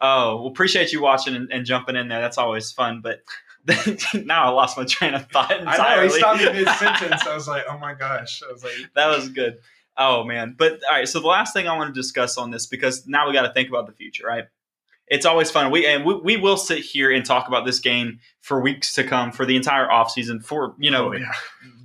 Oh, 0.00 0.36
well, 0.36 0.46
appreciate 0.48 0.92
you 0.92 1.00
watching 1.00 1.34
and, 1.34 1.50
and 1.50 1.64
jumping 1.64 1.96
in 1.96 2.08
there. 2.08 2.20
That's 2.20 2.36
always 2.36 2.70
fun. 2.70 3.00
But 3.02 3.22
now 4.14 4.44
I 4.44 4.48
lost 4.50 4.76
my 4.76 4.84
train 4.84 5.14
of 5.14 5.26
thought 5.30 5.50
entirely. 5.50 5.78
I 5.80 5.96
know 5.96 6.02
he 6.02 6.10
stopped 6.10 6.38
me 6.40 6.52
mid 6.52 6.68
sentence. 6.68 7.22
I 7.26 7.34
was 7.34 7.48
like, 7.48 7.64
oh 7.68 7.78
my 7.78 7.94
gosh. 7.94 8.42
I 8.46 8.52
was 8.52 8.62
like, 8.62 8.74
that 8.94 9.06
was 9.16 9.30
good. 9.30 9.58
Oh 9.96 10.24
man. 10.24 10.54
But 10.58 10.80
all 10.90 10.96
right, 10.98 11.08
so 11.08 11.20
the 11.20 11.28
last 11.28 11.54
thing 11.54 11.66
I 11.66 11.76
want 11.76 11.94
to 11.94 11.98
discuss 11.98 12.36
on 12.36 12.50
this 12.50 12.66
because 12.66 13.06
now 13.06 13.26
we 13.26 13.32
got 13.32 13.42
to 13.46 13.52
think 13.54 13.68
about 13.70 13.86
the 13.86 13.92
future, 13.92 14.26
right? 14.26 14.44
It's 15.08 15.26
always 15.26 15.50
fun. 15.50 15.70
We 15.70 15.86
and 15.86 16.04
we, 16.04 16.14
we 16.14 16.36
will 16.36 16.56
sit 16.56 16.78
here 16.78 17.10
and 17.10 17.24
talk 17.24 17.46
about 17.46 17.66
this 17.66 17.78
game 17.78 18.20
for 18.40 18.60
weeks 18.60 18.94
to 18.94 19.04
come 19.04 19.32
for 19.32 19.44
the 19.44 19.54
entire 19.54 19.86
offseason 19.88 20.42
for 20.44 20.74
you 20.78 20.90
know 20.90 21.08
oh, 21.08 21.12
yeah. 21.12 21.30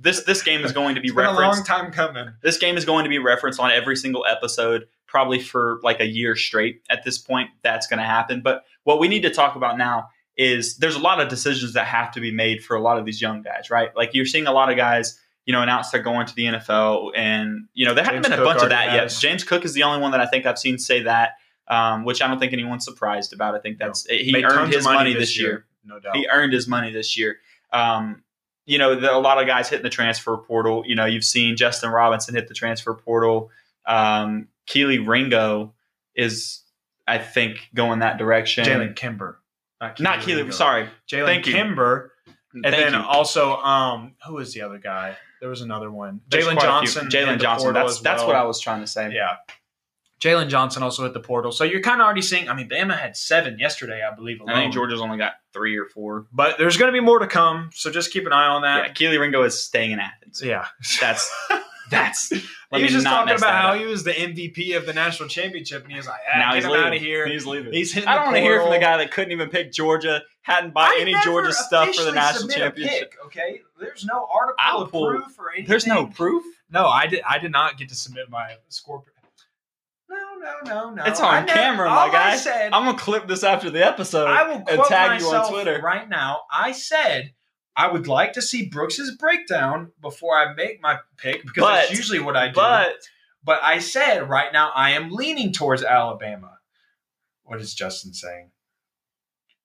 this 0.00 0.24
this 0.24 0.42
game 0.42 0.64
is 0.64 0.72
going 0.72 0.94
to 0.94 1.00
be 1.00 1.08
It's 1.08 1.16
been 1.16 1.26
a 1.26 1.28
referenced 1.30 1.68
long 1.68 1.82
time 1.82 1.92
coming. 1.92 2.32
this 2.42 2.56
game 2.56 2.76
is 2.76 2.84
going 2.84 3.04
to 3.04 3.10
be 3.10 3.18
referenced 3.18 3.60
on 3.60 3.70
every 3.70 3.96
single 3.96 4.24
episode 4.26 4.86
probably 5.06 5.40
for 5.40 5.80
like 5.82 6.00
a 6.00 6.06
year 6.06 6.34
straight 6.34 6.82
at 6.88 7.04
this 7.04 7.18
point 7.18 7.50
that's 7.62 7.86
going 7.86 7.98
to 7.98 8.04
happen 8.04 8.40
but 8.42 8.64
what 8.84 8.98
we 8.98 9.08
need 9.08 9.22
to 9.22 9.30
talk 9.30 9.56
about 9.56 9.76
now 9.76 10.08
is 10.36 10.76
there's 10.78 10.96
a 10.96 11.00
lot 11.00 11.20
of 11.20 11.28
decisions 11.28 11.74
that 11.74 11.86
have 11.86 12.10
to 12.12 12.20
be 12.20 12.30
made 12.30 12.64
for 12.64 12.76
a 12.76 12.80
lot 12.80 12.98
of 12.98 13.04
these 13.04 13.20
young 13.20 13.42
guys 13.42 13.70
right 13.70 13.94
like 13.96 14.14
you're 14.14 14.26
seeing 14.26 14.46
a 14.46 14.52
lot 14.52 14.70
of 14.70 14.76
guys 14.76 15.18
you 15.44 15.52
know 15.52 15.62
announce 15.62 15.90
they're 15.90 16.02
going 16.02 16.26
to 16.26 16.34
the 16.34 16.44
nfl 16.46 17.10
and 17.14 17.66
you 17.74 17.84
know 17.84 17.92
there 17.92 18.04
haven't 18.04 18.22
been 18.22 18.32
a 18.32 18.36
Cook 18.36 18.44
bunch 18.44 18.62
of 18.62 18.70
that 18.70 18.94
yet 18.94 19.08
james 19.20 19.44
cook 19.44 19.64
is 19.64 19.74
the 19.74 19.82
only 19.82 20.00
one 20.00 20.12
that 20.12 20.20
i 20.20 20.26
think 20.26 20.46
i've 20.46 20.58
seen 20.58 20.78
say 20.78 21.02
that 21.02 21.32
um, 21.70 22.04
which 22.04 22.20
i 22.20 22.28
don't 22.28 22.38
think 22.38 22.52
anyone's 22.52 22.84
surprised 22.84 23.32
about 23.32 23.54
i 23.54 23.58
think 23.58 23.78
that's 23.78 24.04
he 24.06 24.32
Made 24.32 24.44
earned 24.44 24.72
his 24.72 24.84
money, 24.84 25.14
this 25.14 25.38
year 25.40 25.64
No 25.84 25.98
doubt. 25.98 26.16
he 26.16 26.26
earned 26.30 26.52
his 26.52 26.68
money 26.68 26.92
this 26.92 27.16
year. 27.16 27.38
Um, 27.72 28.22
you 28.66 28.78
know, 28.78 28.94
the, 29.00 29.12
a 29.12 29.18
lot 29.18 29.40
of 29.40 29.46
guys 29.48 29.68
hitting 29.68 29.82
the 29.82 29.90
transfer 29.90 30.36
portal. 30.36 30.84
You 30.86 30.94
know, 30.94 31.04
you've 31.06 31.24
seen 31.24 31.56
Justin 31.56 31.90
Robinson 31.90 32.34
hit 32.34 32.46
the 32.46 32.54
transfer 32.54 32.94
portal. 32.94 33.50
Um, 33.86 34.48
Kelee 34.68 35.04
Ringo 35.04 35.72
is, 36.14 36.60
I 37.08 37.18
think, 37.18 37.68
going 37.74 38.00
that 38.00 38.18
direction. 38.18 38.64
Jalen 38.64 38.94
Kimber. 38.94 39.40
Not 39.80 39.96
Kelee. 39.96 40.02
Not 40.04 40.18
Kelee. 40.20 40.52
Sorry. 40.52 40.88
Jalen 41.10 41.42
Kimber. 41.42 42.12
And 42.52 42.62
Thank 42.64 42.76
then 42.76 42.92
you. 42.92 43.00
also, 43.00 43.56
um, 43.56 44.14
who 44.26 44.34
was 44.34 44.52
the 44.52 44.62
other 44.62 44.78
guy? 44.78 45.16
There 45.40 45.48
was 45.48 45.62
another 45.62 45.90
one. 45.90 46.20
Jalen 46.28 46.56
quite 46.56 46.82
a 46.84 46.86
few. 46.86 47.00
Johnson. 47.00 47.08
Jalen 47.08 47.40
Johnson. 47.40 47.72
That's 47.74 48.00
that's 48.00 48.20
well. 48.20 48.28
what 48.28 48.36
I 48.36 48.44
was 48.44 48.60
trying 48.60 48.82
to 48.82 48.86
say. 48.86 49.10
Yeah. 49.12 49.36
Jalen 50.20 50.48
Johnson 50.48 50.82
also 50.82 51.02
hit 51.04 51.14
the 51.14 51.20
portal. 51.20 51.50
So 51.50 51.64
you're 51.64 51.80
kind 51.80 52.00
of 52.00 52.04
already 52.04 52.20
seeing, 52.22 52.48
I 52.48 52.54
mean, 52.54 52.68
Bama 52.68 52.98
had 52.98 53.16
seven 53.16 53.58
yesterday, 53.58 54.02
I 54.06 54.14
believe. 54.14 54.40
Alone. 54.40 54.54
I 54.54 54.60
think 54.62 54.74
Georgia's 54.74 55.00
only 55.00 55.16
got 55.16 55.32
three 55.54 55.76
or 55.78 55.86
four. 55.86 56.26
But 56.32 56.58
there's 56.58 56.76
going 56.76 56.92
to 56.92 56.92
be 56.92 57.04
more 57.04 57.18
to 57.20 57.26
come. 57.26 57.70
So 57.72 57.90
just 57.90 58.12
keep 58.12 58.26
an 58.26 58.32
eye 58.32 58.46
on 58.46 58.62
Yeah, 58.62 58.82
that. 58.82 58.94
Kelee 58.96 59.18
Ringo 59.18 59.42
is 59.44 59.58
staying 59.62 59.92
in 59.92 59.98
Athens. 59.98 60.42
Yeah. 60.44 60.66
That's 61.00 61.30
that's. 61.90 62.28
he 62.28 62.82
was 62.82 62.92
just 62.92 63.06
talking 63.06 63.34
about 63.34 63.54
how 63.54 63.72
up. 63.72 63.78
he 63.80 63.86
was 63.86 64.04
the 64.04 64.12
MVP 64.12 64.76
of 64.76 64.84
the 64.86 64.92
national 64.92 65.28
championship. 65.30 65.82
And 65.84 65.90
he 65.90 65.96
was 65.96 66.06
like, 66.06 66.20
ah, 66.32 66.38
now 66.38 66.48
get 66.50 66.56
he's 66.56 66.64
him 66.64 66.70
leaving. 66.72 66.86
out 66.86 66.94
of 66.96 67.00
here. 67.00 67.26
He's 67.26 67.46
leaving. 67.46 67.72
He's 67.72 67.92
hitting 67.92 68.08
I 68.08 68.14
don't 68.16 68.24
want 68.26 68.36
to 68.36 68.42
hear 68.42 68.60
from 68.60 68.70
the 68.70 68.78
guy 68.78 68.98
that 68.98 69.10
couldn't 69.12 69.32
even 69.32 69.48
pick 69.48 69.72
Georgia, 69.72 70.22
hadn't 70.42 70.74
bought 70.74 70.90
I 70.90 71.00
any 71.00 71.14
Georgia 71.24 71.52
stuff 71.52 71.94
for 71.94 72.04
the 72.04 72.12
national 72.12 72.48
championship. 72.48 73.12
pick, 73.12 73.24
okay, 73.26 73.60
there's 73.80 74.04
no 74.04 74.28
article 74.32 74.56
I'll 74.58 74.82
of 74.82 74.90
pull- 74.90 75.08
proof 75.08 75.38
or 75.38 75.50
anything. 75.50 75.68
There's 75.68 75.86
no 75.86 76.06
proof. 76.06 76.44
No, 76.72 76.86
I 76.86 77.06
did. 77.08 77.22
I 77.28 77.38
did 77.38 77.50
not 77.50 77.78
get 77.78 77.88
to 77.88 77.94
submit 77.96 78.30
my 78.30 78.54
score. 78.68 79.02
No, 80.10 80.16
no, 80.40 80.54
no, 80.64 80.90
no. 80.94 81.04
It's 81.04 81.20
on 81.20 81.32
I 81.34 81.40
never- 81.44 81.52
camera, 81.58 81.88
my 81.88 81.96
all 81.96 82.08
I 82.08 82.12
guy. 82.12 82.36
said, 82.36 82.72
I'm 82.72 82.84
gonna 82.84 82.98
clip 82.98 83.28
this 83.28 83.44
after 83.44 83.70
the 83.70 83.86
episode 83.86 84.26
I 84.26 84.42
will 84.48 84.64
and 84.68 84.82
tag 84.84 85.20
you 85.20 85.26
on 85.28 85.50
Twitter. 85.50 85.80
right 85.80 86.08
now. 86.08 86.42
I 86.52 86.72
said 86.72 87.32
I 87.76 87.90
would 87.90 88.08
like 88.08 88.32
to 88.34 88.42
see 88.42 88.68
Brooks's 88.68 89.16
breakdown 89.16 89.92
before 90.02 90.36
I 90.36 90.52
make 90.54 90.82
my 90.82 90.98
pick 91.16 91.42
because 91.44 91.62
But- 91.62 91.74
that's 91.76 91.92
usually 91.92 92.18
what 92.20 92.36
I 92.36 92.48
do. 92.48 92.54
But 92.54 92.96
But 93.44 93.62
I 93.62 93.78
said 93.78 94.28
right 94.28 94.52
now 94.52 94.70
I 94.74 94.90
am 94.90 95.10
leaning 95.10 95.52
towards 95.52 95.82
Alabama. 95.82 96.58
What 97.44 97.60
is 97.60 97.72
Justin 97.72 98.12
saying? 98.12 98.50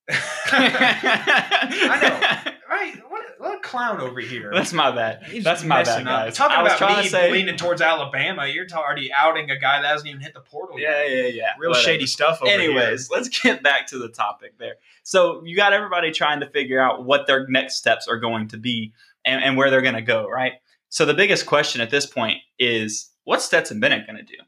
I 0.10 2.00
know. 2.46 2.52
Right, 2.68 2.96
what, 3.10 3.22
what 3.38 3.58
a 3.60 3.62
clown 3.62 4.02
over 4.02 4.20
here. 4.20 4.50
That's 4.52 4.74
my 4.74 4.92
bad. 4.92 5.24
He's 5.24 5.44
That's 5.44 5.64
my 5.64 5.84
bad, 5.84 6.00
up. 6.00 6.06
guys. 6.06 6.36
Talking 6.36 6.58
I 6.58 6.64
was 6.64 6.72
about 6.72 6.78
trying 6.80 6.98
me 6.98 7.04
to 7.04 7.10
say. 7.10 7.32
leaning 7.32 7.56
towards 7.58 7.80
Alabama, 7.80 8.48
you're 8.48 8.66
already 8.74 9.14
outing 9.14 9.52
a 9.52 9.58
guy 9.58 9.84
that 9.84 9.88
hasn't 9.88 10.10
even 10.10 10.20
hit 10.20 10.34
the 10.34 10.40
portal 10.42 10.80
yeah, 10.80 11.04
yet. 11.04 11.12
yeah, 11.12 11.18
yeah. 11.18 11.28
yeah. 11.28 11.46
Real 11.60 11.70
Whatever. 11.70 11.86
shady 11.86 12.08
stuff 12.08 12.42
over 12.42 12.52
Anyways, 12.52 13.12
let's 13.12 13.30
get 13.30 13.62
back 13.62 13.86
to 13.88 14.00
the 14.00 14.10
topic 14.10 14.58
there. 14.58 14.76
So 15.04 15.44
you 15.46 15.56
got 15.56 15.74
everybody 15.74 16.12
trying 16.12 16.40
to 16.40 16.50
figure 16.50 16.82
out 16.82 17.06
what 17.06 17.28
their 17.28 17.48
next 17.48 17.76
steps 17.76 18.08
are 18.08 18.18
going 18.18 18.48
to 18.50 18.58
be 18.58 18.94
and, 19.24 19.44
and 19.44 19.56
where 19.58 19.70
they're 19.70 19.84
going 19.84 19.96
to 19.96 20.02
go, 20.02 20.28
right? 20.28 20.54
So 20.90 21.06
the 21.06 21.14
biggest 21.14 21.46
question 21.46 21.82
at 21.82 21.92
this 21.92 22.08
point 22.08 22.40
is 22.58 23.12
what's 23.26 23.46
Stetson 23.46 23.80
Bennett 23.80 24.08
going 24.08 24.18
to 24.18 24.24
do? 24.24 24.42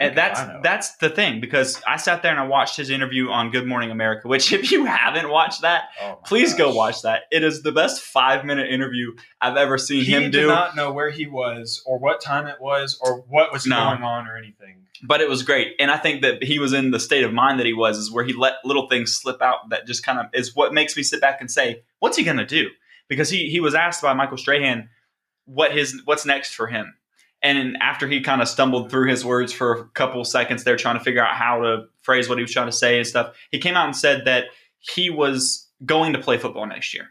And 0.00 0.16
that's 0.16 0.40
that's 0.62 0.96
the 0.96 1.10
thing 1.10 1.40
because 1.40 1.80
I 1.86 1.96
sat 1.98 2.22
there 2.22 2.30
and 2.30 2.40
I 2.40 2.46
watched 2.46 2.76
his 2.76 2.88
interview 2.88 3.28
on 3.28 3.50
Good 3.50 3.66
Morning 3.66 3.90
America. 3.90 4.28
Which, 4.28 4.50
if 4.58 4.72
you 4.72 4.86
haven't 4.86 5.28
watched 5.28 5.60
that, 5.62 5.84
Oh 6.02 6.18
please 6.24 6.54
go 6.54 6.74
watch 6.74 7.02
that. 7.02 7.22
It 7.30 7.44
is 7.44 7.62
the 7.62 7.70
best 7.72 8.00
five 8.00 8.44
minute 8.44 8.70
interview 8.70 9.12
I've 9.40 9.56
ever 9.56 9.76
seen 9.78 10.04
He 10.04 10.12
him 10.12 10.22
did 10.24 10.32
do. 10.32 10.46
not 10.46 10.74
know 10.74 10.90
where 10.92 11.10
he 11.10 11.26
was 11.26 11.82
or 11.86 11.98
what 11.98 12.20
time 12.22 12.46
it 12.46 12.60
was 12.60 12.98
or 13.02 13.18
what 13.28 13.52
was 13.52 13.66
No. 13.66 13.76
going 13.76 14.02
on 14.02 14.26
or 14.26 14.36
anything. 14.38 14.86
but 15.02 15.20
it 15.20 15.28
was 15.28 15.42
great. 15.42 15.74
And 15.78 15.90
I 15.90 15.96
think 15.98 16.22
that 16.22 16.42
he 16.42 16.58
was 16.58 16.72
in 16.72 16.90
the 16.90 17.00
state 17.00 17.24
of 17.24 17.32
mind 17.32 17.58
that 17.58 17.66
he 17.66 17.72
was, 17.74 17.96
is 17.98 18.10
where 18.10 18.24
he 18.24 18.32
let 18.32 18.54
little 18.64 18.88
things 18.88 19.14
slip 19.14 19.40
out 19.42 19.68
that 19.70 19.86
just 19.86 20.02
kind 20.02 20.18
of 20.18 20.26
is 20.32 20.54
what 20.56 20.72
makes 20.74 20.96
me 20.96 21.02
sit 21.02 21.20
back 21.20 21.40
and 21.40 21.50
say, 21.50 21.82
what's 22.00 22.16
he 22.16 22.22
going 22.24 22.36
to 22.38 22.46
do? 22.46 22.68
Because 23.08 23.28
he 23.28 23.50
he 23.50 23.60
was 23.60 23.74
asked 23.74 24.02
by 24.02 24.12
Michael 24.14 24.36
Strahan 24.38 24.88
what 25.46 25.72
his 25.72 26.00
what's 26.04 26.24
next 26.24 26.54
for 26.54 26.66
him. 26.68 26.94
And 27.42 27.76
after 27.80 28.06
he 28.06 28.20
kind 28.20 28.42
of 28.42 28.48
stumbled 28.48 28.90
through 28.90 29.08
his 29.08 29.24
words 29.24 29.52
for 29.52 29.72
a 29.72 29.84
couple 29.90 30.24
seconds 30.24 30.64
there, 30.64 30.76
trying 30.76 30.98
to 30.98 31.04
figure 31.04 31.24
out 31.24 31.34
how 31.34 31.60
to 31.62 31.84
phrase 32.02 32.28
what 32.28 32.36
he 32.36 32.42
was 32.42 32.52
trying 32.52 32.66
to 32.66 32.72
say 32.72 32.98
and 32.98 33.06
stuff, 33.06 33.34
he 33.50 33.58
came 33.58 33.76
out 33.76 33.86
and 33.86 33.96
said 33.96 34.24
that 34.26 34.46
he 34.78 35.08
was 35.08 35.68
going 35.84 36.12
to 36.12 36.18
play 36.18 36.36
football 36.36 36.66
next 36.66 36.92
year. 36.92 37.08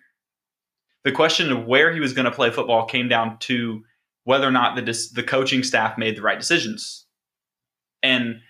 The 1.03 1.11
question 1.11 1.51
of 1.51 1.65
where 1.65 1.91
he 1.93 1.99
was 1.99 2.13
going 2.13 2.25
to 2.25 2.31
play 2.31 2.51
football 2.51 2.85
came 2.85 3.07
down 3.07 3.39
to 3.39 3.83
whether 4.25 4.47
or 4.47 4.51
not 4.51 4.75
the 4.75 5.09
the 5.13 5.23
coaching 5.23 5.63
staff 5.63 5.97
made 5.97 6.15
the 6.15 6.21
right 6.21 6.37
decisions. 6.37 7.05
And 8.03 8.41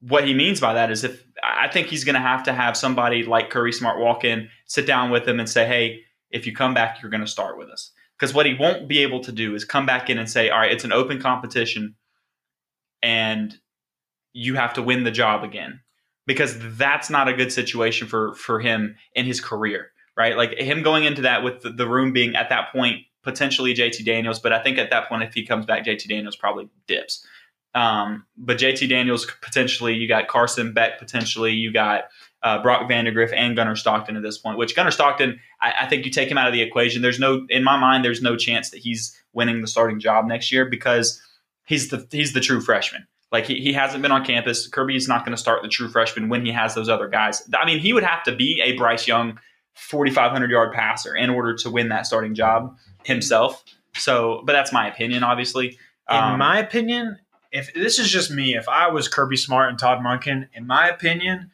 what 0.00 0.26
he 0.26 0.34
means 0.34 0.60
by 0.60 0.74
that 0.74 0.90
is 0.90 1.04
if 1.04 1.24
I 1.42 1.68
think 1.68 1.88
he's 1.88 2.04
going 2.04 2.14
to 2.14 2.20
have 2.20 2.44
to 2.44 2.52
have 2.52 2.76
somebody 2.76 3.24
like 3.24 3.50
Kirby 3.50 3.72
Smart 3.72 3.98
walk 3.98 4.24
in, 4.24 4.48
sit 4.66 4.86
down 4.86 5.10
with 5.10 5.28
him 5.28 5.40
and 5.40 5.48
say, 5.48 5.66
"Hey, 5.66 6.00
if 6.30 6.46
you 6.46 6.54
come 6.54 6.74
back, 6.74 7.02
you're 7.02 7.10
going 7.10 7.24
to 7.24 7.30
start 7.30 7.58
with 7.58 7.68
us." 7.68 7.90
Because 8.18 8.34
what 8.34 8.46
he 8.46 8.54
won't 8.54 8.88
be 8.88 9.00
able 9.00 9.20
to 9.20 9.32
do 9.32 9.54
is 9.54 9.64
come 9.64 9.86
back 9.86 10.08
in 10.08 10.18
and 10.18 10.28
say, 10.28 10.50
"All 10.50 10.58
right, 10.58 10.72
it's 10.72 10.84
an 10.84 10.92
open 10.92 11.20
competition, 11.20 11.96
and 13.02 13.56
you 14.32 14.54
have 14.54 14.74
to 14.74 14.82
win 14.82 15.04
the 15.04 15.10
job 15.10 15.44
again," 15.44 15.80
because 16.26 16.56
that's 16.76 17.10
not 17.10 17.28
a 17.28 17.34
good 17.34 17.52
situation 17.52 18.06
for 18.06 18.34
for 18.34 18.60
him 18.60 18.96
in 19.14 19.26
his 19.26 19.40
career, 19.40 19.90
right? 20.16 20.36
Like 20.36 20.58
him 20.58 20.82
going 20.82 21.04
into 21.04 21.22
that 21.22 21.42
with 21.42 21.62
the, 21.62 21.70
the 21.70 21.88
room 21.88 22.12
being 22.12 22.34
at 22.36 22.48
that 22.48 22.72
point 22.72 23.02
potentially 23.22 23.74
JT 23.74 24.04
Daniels, 24.04 24.38
but 24.38 24.52
I 24.52 24.62
think 24.62 24.78
at 24.78 24.90
that 24.90 25.08
point 25.08 25.24
if 25.24 25.34
he 25.34 25.44
comes 25.44 25.66
back, 25.66 25.84
JT 25.84 26.08
Daniels 26.08 26.36
probably 26.36 26.70
dips. 26.86 27.26
Um, 27.74 28.24
but 28.38 28.56
JT 28.56 28.88
Daniels 28.88 29.26
potentially, 29.42 29.94
you 29.94 30.08
got 30.08 30.28
Carson 30.28 30.72
Beck 30.72 30.98
potentially, 30.98 31.52
you 31.52 31.72
got 31.72 32.04
uh, 32.42 32.62
Brock 32.62 32.88
Vandagriff 32.88 33.32
and 33.34 33.56
Gunnar 33.56 33.76
Stockton 33.76 34.16
at 34.16 34.22
this 34.22 34.38
point. 34.38 34.58
Which 34.58 34.76
Gunnar 34.76 34.90
Stockton, 34.90 35.40
I, 35.60 35.72
I 35.82 35.86
think 35.86 36.04
you 36.04 36.10
take 36.10 36.30
him 36.30 36.38
out 36.38 36.46
of 36.46 36.52
the 36.52 36.62
equation. 36.62 37.02
There's 37.02 37.18
no, 37.18 37.46
in 37.48 37.64
my 37.64 37.76
mind, 37.78 38.04
there's 38.04 38.22
no 38.22 38.36
chance 38.36 38.70
that 38.70 38.78
he's 38.78 39.16
winning 39.32 39.60
the 39.60 39.66
starting 39.66 39.98
job 39.98 40.26
next 40.26 40.52
year 40.52 40.64
because 40.64 41.20
he's 41.64 41.88
the 41.88 42.06
he's 42.10 42.32
the 42.32 42.40
true 42.40 42.60
freshman. 42.60 43.06
Like 43.32 43.46
he, 43.46 43.60
he 43.60 43.72
hasn't 43.72 44.02
been 44.02 44.12
on 44.12 44.24
campus. 44.24 44.68
Kirby 44.68 44.96
is 44.96 45.08
not 45.08 45.24
going 45.24 45.34
to 45.34 45.40
start 45.40 45.62
the 45.62 45.68
true 45.68 45.88
freshman 45.88 46.28
when 46.28 46.46
he 46.46 46.52
has 46.52 46.74
those 46.74 46.88
other 46.88 47.08
guys. 47.08 47.42
I 47.60 47.66
mean, 47.66 47.80
he 47.80 47.92
would 47.92 48.04
have 48.04 48.22
to 48.24 48.34
be 48.34 48.62
a 48.64 48.76
Bryce 48.76 49.08
Young, 49.08 49.38
4,500 49.74 50.50
yard 50.50 50.72
passer 50.72 51.14
in 51.14 51.30
order 51.30 51.54
to 51.56 51.70
win 51.70 51.88
that 51.88 52.06
starting 52.06 52.34
job 52.34 52.76
himself. 53.04 53.64
So, 53.94 54.42
but 54.44 54.52
that's 54.52 54.72
my 54.72 54.88
opinion, 54.88 55.24
obviously. 55.24 55.78
In 56.08 56.16
Um, 56.16 56.38
my 56.38 56.58
opinion, 56.58 57.18
if 57.50 57.74
this 57.74 57.98
is 57.98 58.10
just 58.10 58.30
me, 58.30 58.54
if 58.56 58.68
I 58.68 58.88
was 58.88 59.08
Kirby 59.08 59.36
Smart 59.36 59.70
and 59.70 59.78
Todd 59.78 59.98
Monken, 59.98 60.48
in 60.54 60.66
my 60.66 60.88
opinion, 60.88 61.50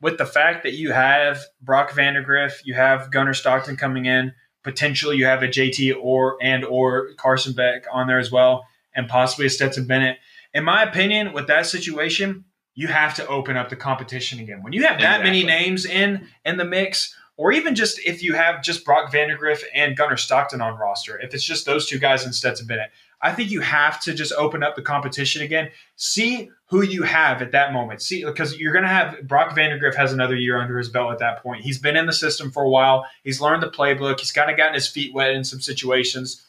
with 0.00 0.18
the 0.18 0.26
fact 0.26 0.62
that 0.64 0.72
you 0.72 0.92
have 0.92 1.40
Brock 1.60 1.90
Vandagriff, 1.90 2.60
you 2.64 2.74
have 2.74 3.10
Gunnar 3.10 3.34
Stockton 3.34 3.76
coming 3.76 4.06
in, 4.06 4.32
potentially 4.62 5.16
you 5.16 5.26
have 5.26 5.42
a 5.42 5.48
JT 5.48 5.96
or 6.00 6.36
and 6.40 6.64
or 6.64 7.14
Carson 7.16 7.52
Beck 7.52 7.84
on 7.92 8.06
there 8.06 8.18
as 8.18 8.30
well, 8.30 8.66
and 8.94 9.08
possibly 9.08 9.46
a 9.46 9.50
Stetson 9.50 9.86
Bennett. 9.86 10.18
In 10.54 10.64
my 10.64 10.82
opinion, 10.82 11.32
with 11.32 11.46
that 11.46 11.66
situation, 11.66 12.44
you 12.74 12.88
have 12.88 13.14
to 13.14 13.26
open 13.26 13.56
up 13.56 13.68
the 13.68 13.76
competition 13.76 14.38
again. 14.38 14.62
When 14.62 14.72
you 14.72 14.86
have 14.86 15.00
that 15.00 15.22
many 15.22 15.44
names 15.44 15.84
in 15.84 16.28
in 16.44 16.56
the 16.56 16.64
mix, 16.64 17.14
or 17.36 17.52
even 17.52 17.74
just 17.74 17.98
if 18.06 18.22
you 18.22 18.34
have 18.34 18.62
just 18.62 18.84
Brock 18.84 19.12
Vandagriff 19.12 19.62
and 19.74 19.96
Gunnar 19.96 20.16
Stockton 20.16 20.60
on 20.60 20.78
roster, 20.78 21.18
if 21.20 21.34
it's 21.34 21.44
just 21.44 21.66
those 21.66 21.86
two 21.86 21.98
guys 21.98 22.24
and 22.24 22.34
Stetson 22.34 22.66
Bennett, 22.66 22.90
I 23.22 23.32
think 23.32 23.50
you 23.50 23.60
have 23.60 24.00
to 24.00 24.14
just 24.14 24.32
open 24.32 24.62
up 24.62 24.74
the 24.74 24.82
competition 24.82 25.42
again. 25.42 25.70
See 25.96 26.50
who 26.66 26.82
you 26.82 27.04
have 27.04 27.40
at 27.40 27.52
that 27.52 27.72
moment. 27.72 28.02
See, 28.02 28.24
because 28.24 28.58
you're 28.58 28.72
going 28.72 28.84
to 28.84 28.88
have 28.88 29.28
Brock 29.28 29.54
Vandagriff 29.56 29.94
has 29.94 30.12
another 30.12 30.34
year 30.34 30.60
under 30.60 30.76
his 30.76 30.88
belt 30.88 31.12
at 31.12 31.20
that 31.20 31.42
point. 31.42 31.62
He's 31.62 31.78
been 31.78 31.96
in 31.96 32.06
the 32.06 32.12
system 32.12 32.50
for 32.50 32.64
a 32.64 32.68
while. 32.68 33.06
He's 33.22 33.40
learned 33.40 33.62
the 33.62 33.70
playbook. 33.70 34.18
He's 34.18 34.32
kind 34.32 34.50
of 34.50 34.56
gotten 34.56 34.74
his 34.74 34.88
feet 34.88 35.14
wet 35.14 35.30
in 35.30 35.44
some 35.44 35.60
situations. 35.60 36.44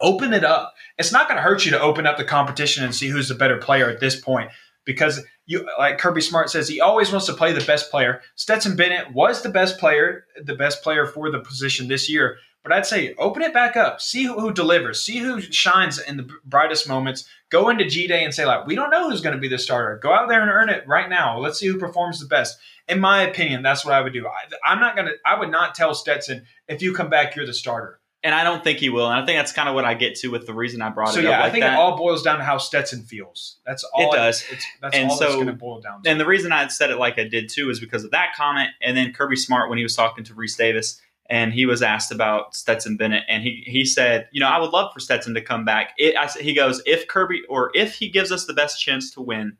Open 0.00 0.34
it 0.34 0.44
up. 0.44 0.74
It's 0.98 1.12
not 1.12 1.28
going 1.28 1.36
to 1.36 1.42
hurt 1.42 1.64
you 1.64 1.70
to 1.70 1.80
open 1.80 2.06
up 2.06 2.18
the 2.18 2.24
competition 2.24 2.84
and 2.84 2.94
see 2.94 3.08
who's 3.08 3.28
the 3.28 3.34
better 3.34 3.56
player 3.56 3.88
at 3.88 4.00
this 4.00 4.20
point 4.20 4.50
because 4.84 5.22
you 5.46 5.68
like 5.78 5.98
Kirby 5.98 6.20
Smart 6.22 6.50
says 6.50 6.68
he 6.68 6.80
always 6.80 7.10
wants 7.10 7.26
to 7.26 7.34
play 7.34 7.52
the 7.52 7.64
best 7.64 7.90
player. 7.90 8.20
Stetson 8.34 8.76
Bennett 8.76 9.12
was 9.12 9.42
the 9.42 9.48
best 9.48 9.78
player, 9.78 10.24
the 10.42 10.54
best 10.54 10.82
player 10.82 11.06
for 11.06 11.30
the 11.30 11.40
position 11.40 11.88
this 11.88 12.10
year. 12.10 12.38
But 12.66 12.74
I'd 12.74 12.86
say 12.86 13.14
open 13.16 13.42
it 13.42 13.54
back 13.54 13.76
up, 13.76 14.00
see 14.00 14.24
who, 14.24 14.40
who 14.40 14.52
delivers, 14.52 15.00
see 15.00 15.18
who 15.18 15.40
shines 15.40 16.00
in 16.00 16.16
the 16.16 16.28
brightest 16.44 16.88
moments. 16.88 17.24
Go 17.48 17.68
into 17.68 17.84
G 17.84 18.08
Day 18.08 18.24
and 18.24 18.34
say 18.34 18.44
like, 18.44 18.66
we 18.66 18.74
don't 18.74 18.90
know 18.90 19.08
who's 19.08 19.20
going 19.20 19.36
to 19.36 19.40
be 19.40 19.46
the 19.46 19.56
starter. 19.56 20.00
Go 20.02 20.12
out 20.12 20.28
there 20.28 20.40
and 20.42 20.50
earn 20.50 20.68
it 20.68 20.82
right 20.88 21.08
now. 21.08 21.38
Let's 21.38 21.60
see 21.60 21.68
who 21.68 21.78
performs 21.78 22.18
the 22.18 22.26
best. 22.26 22.58
In 22.88 22.98
my 22.98 23.22
opinion, 23.22 23.62
that's 23.62 23.84
what 23.84 23.94
I 23.94 24.00
would 24.00 24.12
do. 24.12 24.26
I, 24.26 24.72
I'm 24.72 24.80
not 24.80 24.96
going 24.96 25.06
to. 25.06 25.14
I 25.24 25.38
would 25.38 25.50
not 25.50 25.76
tell 25.76 25.94
Stetson 25.94 26.44
if 26.66 26.82
you 26.82 26.92
come 26.92 27.08
back, 27.08 27.36
you're 27.36 27.46
the 27.46 27.54
starter. 27.54 28.00
And 28.24 28.34
I 28.34 28.42
don't 28.42 28.64
think 28.64 28.80
he 28.80 28.88
will. 28.88 29.08
And 29.08 29.20
I 29.20 29.24
think 29.24 29.38
that's 29.38 29.52
kind 29.52 29.68
of 29.68 29.76
what 29.76 29.84
I 29.84 29.94
get 29.94 30.16
to 30.16 30.28
with 30.28 30.48
the 30.48 30.54
reason 30.54 30.82
I 30.82 30.88
brought 30.88 31.10
it 31.10 31.10
up. 31.10 31.14
So 31.14 31.20
yeah. 31.20 31.44
I 31.44 31.50
think 31.50 31.62
that. 31.62 31.74
it 31.74 31.78
all 31.78 31.96
boils 31.96 32.24
down 32.24 32.38
to 32.38 32.44
how 32.44 32.58
Stetson 32.58 33.02
feels. 33.04 33.58
That's 33.64 33.84
all 33.84 34.12
It 34.12 34.16
does. 34.16 34.44
It's, 34.50 34.66
that's 34.82 34.96
And 34.96 35.08
all 35.08 35.16
it's 35.16 35.24
so- 35.24 35.34
going 35.36 35.46
to 35.46 35.52
boil 35.52 35.80
down 35.80 36.02
to. 36.02 36.10
And 36.10 36.18
the 36.18 36.26
reason 36.26 36.50
I 36.50 36.66
said 36.66 36.90
it 36.90 36.96
like 36.96 37.20
I 37.20 37.24
did 37.24 37.48
too 37.48 37.70
is 37.70 37.78
because 37.78 38.02
of 38.02 38.10
that 38.10 38.34
comment, 38.36 38.70
and 38.82 38.96
then 38.96 39.12
Kirby 39.12 39.36
Smart 39.36 39.68
when 39.68 39.78
he 39.78 39.84
was 39.84 39.94
talking 39.94 40.24
to 40.24 40.34
Rece 40.34 40.56
Davis, 40.56 41.00
and 41.28 41.52
he 41.52 41.66
was 41.66 41.82
asked 41.82 42.12
about 42.12 42.54
Stetson 42.54 42.96
Bennett, 42.96 43.24
and 43.28 43.42
he 43.42 43.64
he 43.66 43.84
said, 43.84 44.28
you 44.32 44.40
know, 44.40 44.48
I 44.48 44.58
would 44.58 44.70
love 44.70 44.92
for 44.92 45.00
Stetson 45.00 45.34
to 45.34 45.40
come 45.40 45.64
back. 45.64 45.92
It, 45.98 46.16
I, 46.16 46.26
he 46.40 46.54
goes, 46.54 46.82
if 46.86 47.08
Kirby 47.08 47.42
or 47.48 47.70
if 47.74 47.94
he 47.94 48.08
gives 48.08 48.30
us 48.30 48.46
the 48.46 48.54
best 48.54 48.80
chance 48.80 49.10
to 49.12 49.20
win, 49.20 49.56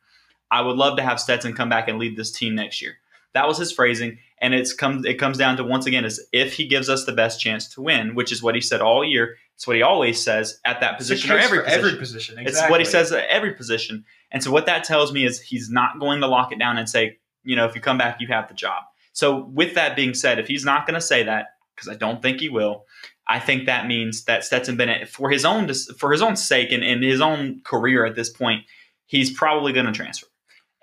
I 0.51 0.61
would 0.61 0.77
love 0.77 0.97
to 0.97 1.03
have 1.03 1.21
Stetson 1.21 1.55
come 1.55 1.69
back 1.69 1.89
and 1.89 1.99
lead 1.99 2.17
this 2.17 2.31
team 2.31 2.55
next 2.55 2.81
year. 2.81 2.97
That 3.35 3.49
was 3.49 3.59
his 3.59 3.73
phrasing, 3.73 4.19
and 4.41 4.55
it's 4.55 4.73
come 4.73 5.05
it 5.05 5.15
comes 5.15 5.39
down 5.39 5.57
to 5.57 5.65
once 5.65 5.87
again 5.87 6.05
is 6.05 6.27
if 6.33 6.55
he 6.55 6.67
gives 6.67 6.89
us 6.89 7.05
the 7.05 7.13
best 7.13 7.41
chance 7.41 7.69
to 7.75 7.83
win, 7.83 8.15
which 8.15 8.33
is 8.33 8.43
what 8.43 8.55
he 8.55 8.61
said 8.61 8.81
all 8.81 9.05
year. 9.05 9.37
It's 9.55 9.67
what 9.67 9.77
he 9.77 9.83
always 9.83 10.23
says 10.23 10.61
at 10.67 10.81
that 10.81 10.99
position 10.99 11.31
or 11.31 11.39
every 11.39 11.63
position. 11.63 11.79
every 11.79 11.99
position. 11.99 12.39
It's 12.41 12.63
what 12.69 12.79
he 12.79 12.85
says 12.85 13.11
at 13.11 13.27
every 13.29 13.55
position. 13.55 14.05
And 14.31 14.43
so 14.43 14.51
what 14.51 14.67
that 14.67 14.85
tells 14.85 15.15
me 15.15 15.25
is 15.25 15.41
he's 15.41 15.71
not 15.71 15.99
going 15.99 16.21
to 16.21 16.27
lock 16.27 16.53
it 16.53 16.59
down 16.59 16.77
and 16.77 16.87
say, 16.87 17.17
you 17.43 17.57
know, 17.57 17.65
if 17.65 17.75
you 17.75 17.81
come 17.81 17.97
back, 17.97 18.21
you 18.21 18.27
have 18.27 18.49
the 18.49 18.55
job. 18.55 18.83
So 19.15 19.45
with 19.45 19.75
that 19.75 19.97
being 19.97 20.13
said, 20.13 20.39
if 20.39 20.47
he's 20.47 20.63
not 20.63 20.87
going 20.87 20.93
to 20.93 21.01
say 21.01 21.23
that, 21.23 21.56
because 21.77 21.89
I 21.89 21.95
don't 21.95 22.23
think 22.23 22.41
he 22.41 22.49
will, 22.49 22.87
I 23.29 23.41
think 23.41 23.67
that 23.67 23.87
means 23.87 24.25
that 24.25 24.45
Stetson 24.45 24.77
Bennett, 24.77 25.09
for 25.09 25.31
his 25.31 25.45
own 25.45 25.71
for 25.99 26.13
his 26.13 26.23
own 26.23 26.37
sake 26.37 26.73
and, 26.73 26.83
and 26.83 27.03
his 27.03 27.21
own 27.21 27.61
career 27.65 28.05
at 28.07 28.15
this 28.15 28.31
point, 28.31 28.65
he's 29.07 29.33
probably 29.33 29.73
going 29.73 29.87
to 29.87 29.93
transfer. 29.93 30.27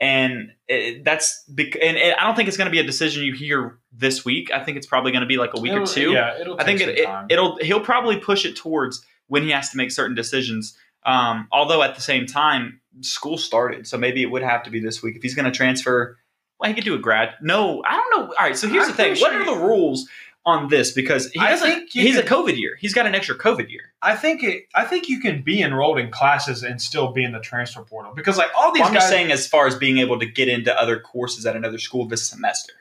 And 0.01 0.51
it, 0.67 1.05
that's 1.05 1.43
bec- 1.47 1.77
and, 1.81 1.97
and 1.97 2.15
I 2.19 2.25
don't 2.25 2.35
think 2.35 2.49
it's 2.49 2.57
going 2.57 2.65
to 2.65 2.71
be 2.71 2.79
a 2.79 2.83
decision 2.85 3.23
you 3.23 3.33
hear 3.33 3.79
this 3.93 4.25
week. 4.25 4.51
I 4.51 4.61
think 4.61 4.75
it's 4.75 4.87
probably 4.87 5.11
going 5.11 5.21
to 5.21 5.27
be 5.27 5.37
like 5.37 5.51
a 5.55 5.61
week 5.61 5.71
or 5.71 5.83
It'll- 5.83 5.87
two. 5.87 6.11
Yeah, 6.11 6.39
it'll. 6.39 6.59
I 6.59 6.65
think 6.65 6.79
take 6.79 6.97
it, 6.99 7.03
some 7.05 7.27
it, 7.29 7.65
he'll 7.65 7.79
probably 7.79 8.17
push 8.17 8.45
it 8.45 8.57
towards 8.57 9.05
when 9.27 9.43
he 9.43 9.51
has 9.51 9.69
to 9.69 9.77
make 9.77 9.91
certain 9.91 10.15
decisions. 10.15 10.77
Um, 11.05 11.47
although 11.51 11.81
at 11.83 11.95
the 11.95 12.01
same 12.01 12.25
time, 12.25 12.81
school 13.01 13.37
started, 13.37 13.87
so 13.87 13.97
maybe 13.97 14.21
it 14.21 14.31
would 14.31 14.43
have 14.43 14.63
to 14.63 14.69
be 14.69 14.79
this 14.79 15.01
week 15.01 15.15
if 15.15 15.21
he's 15.21 15.35
going 15.35 15.45
to 15.45 15.51
transfer. 15.51 16.17
Well, 16.59 16.69
he 16.69 16.75
could 16.75 16.85
do 16.85 16.95
a 16.95 16.99
grad. 16.99 17.35
No, 17.41 17.83
I 17.85 17.95
don't 17.95 18.17
know. 18.17 18.27
All 18.27 18.45
right, 18.45 18.57
so 18.57 18.67
here's 18.67 18.85
I'm 18.85 18.91
the 18.91 18.97
thing: 18.97 19.15
pretty 19.15 19.21
what 19.21 19.33
are 19.33 19.45
the 19.45 19.65
rules 19.65 20.09
on 20.45 20.67
this? 20.67 20.91
Because 20.91 21.31
he 21.31 21.39
I 21.39 21.55
think 21.55 21.89
He's 21.91 22.17
a 22.17 22.23
COVID 22.23 22.57
year. 22.57 22.75
He's 22.79 22.93
got 22.93 23.05
an 23.05 23.15
extra 23.15 23.37
COVID 23.37 23.69
year. 23.69 23.93
I 24.01 24.15
think 24.15 24.43
it. 24.43 24.65
I 24.75 24.83
think 24.85 25.07
you 25.09 25.19
can 25.19 25.41
be 25.41 25.61
enrolled 25.61 25.99
in 25.99 26.11
classes 26.11 26.63
and 26.63 26.81
still 26.81 27.11
be 27.13 27.23
in 27.23 27.31
the 27.31 27.39
transfer 27.39 27.81
portal 27.83 28.13
because, 28.15 28.37
like, 28.37 28.49
all 28.57 28.71
these 28.73 28.81
Well, 28.81 28.89
I'm 28.89 28.93
guys. 28.93 29.03
just 29.03 29.09
saying, 29.11 29.31
as 29.31 29.47
far 29.47 29.67
as 29.67 29.75
being 29.75 29.99
able 29.99 30.19
to 30.19 30.25
get 30.25 30.49
into 30.49 30.77
other 30.77 30.99
courses 30.99 31.45
at 31.45 31.55
another 31.55 31.77
school 31.77 32.07
this 32.07 32.27
semester, 32.27 32.73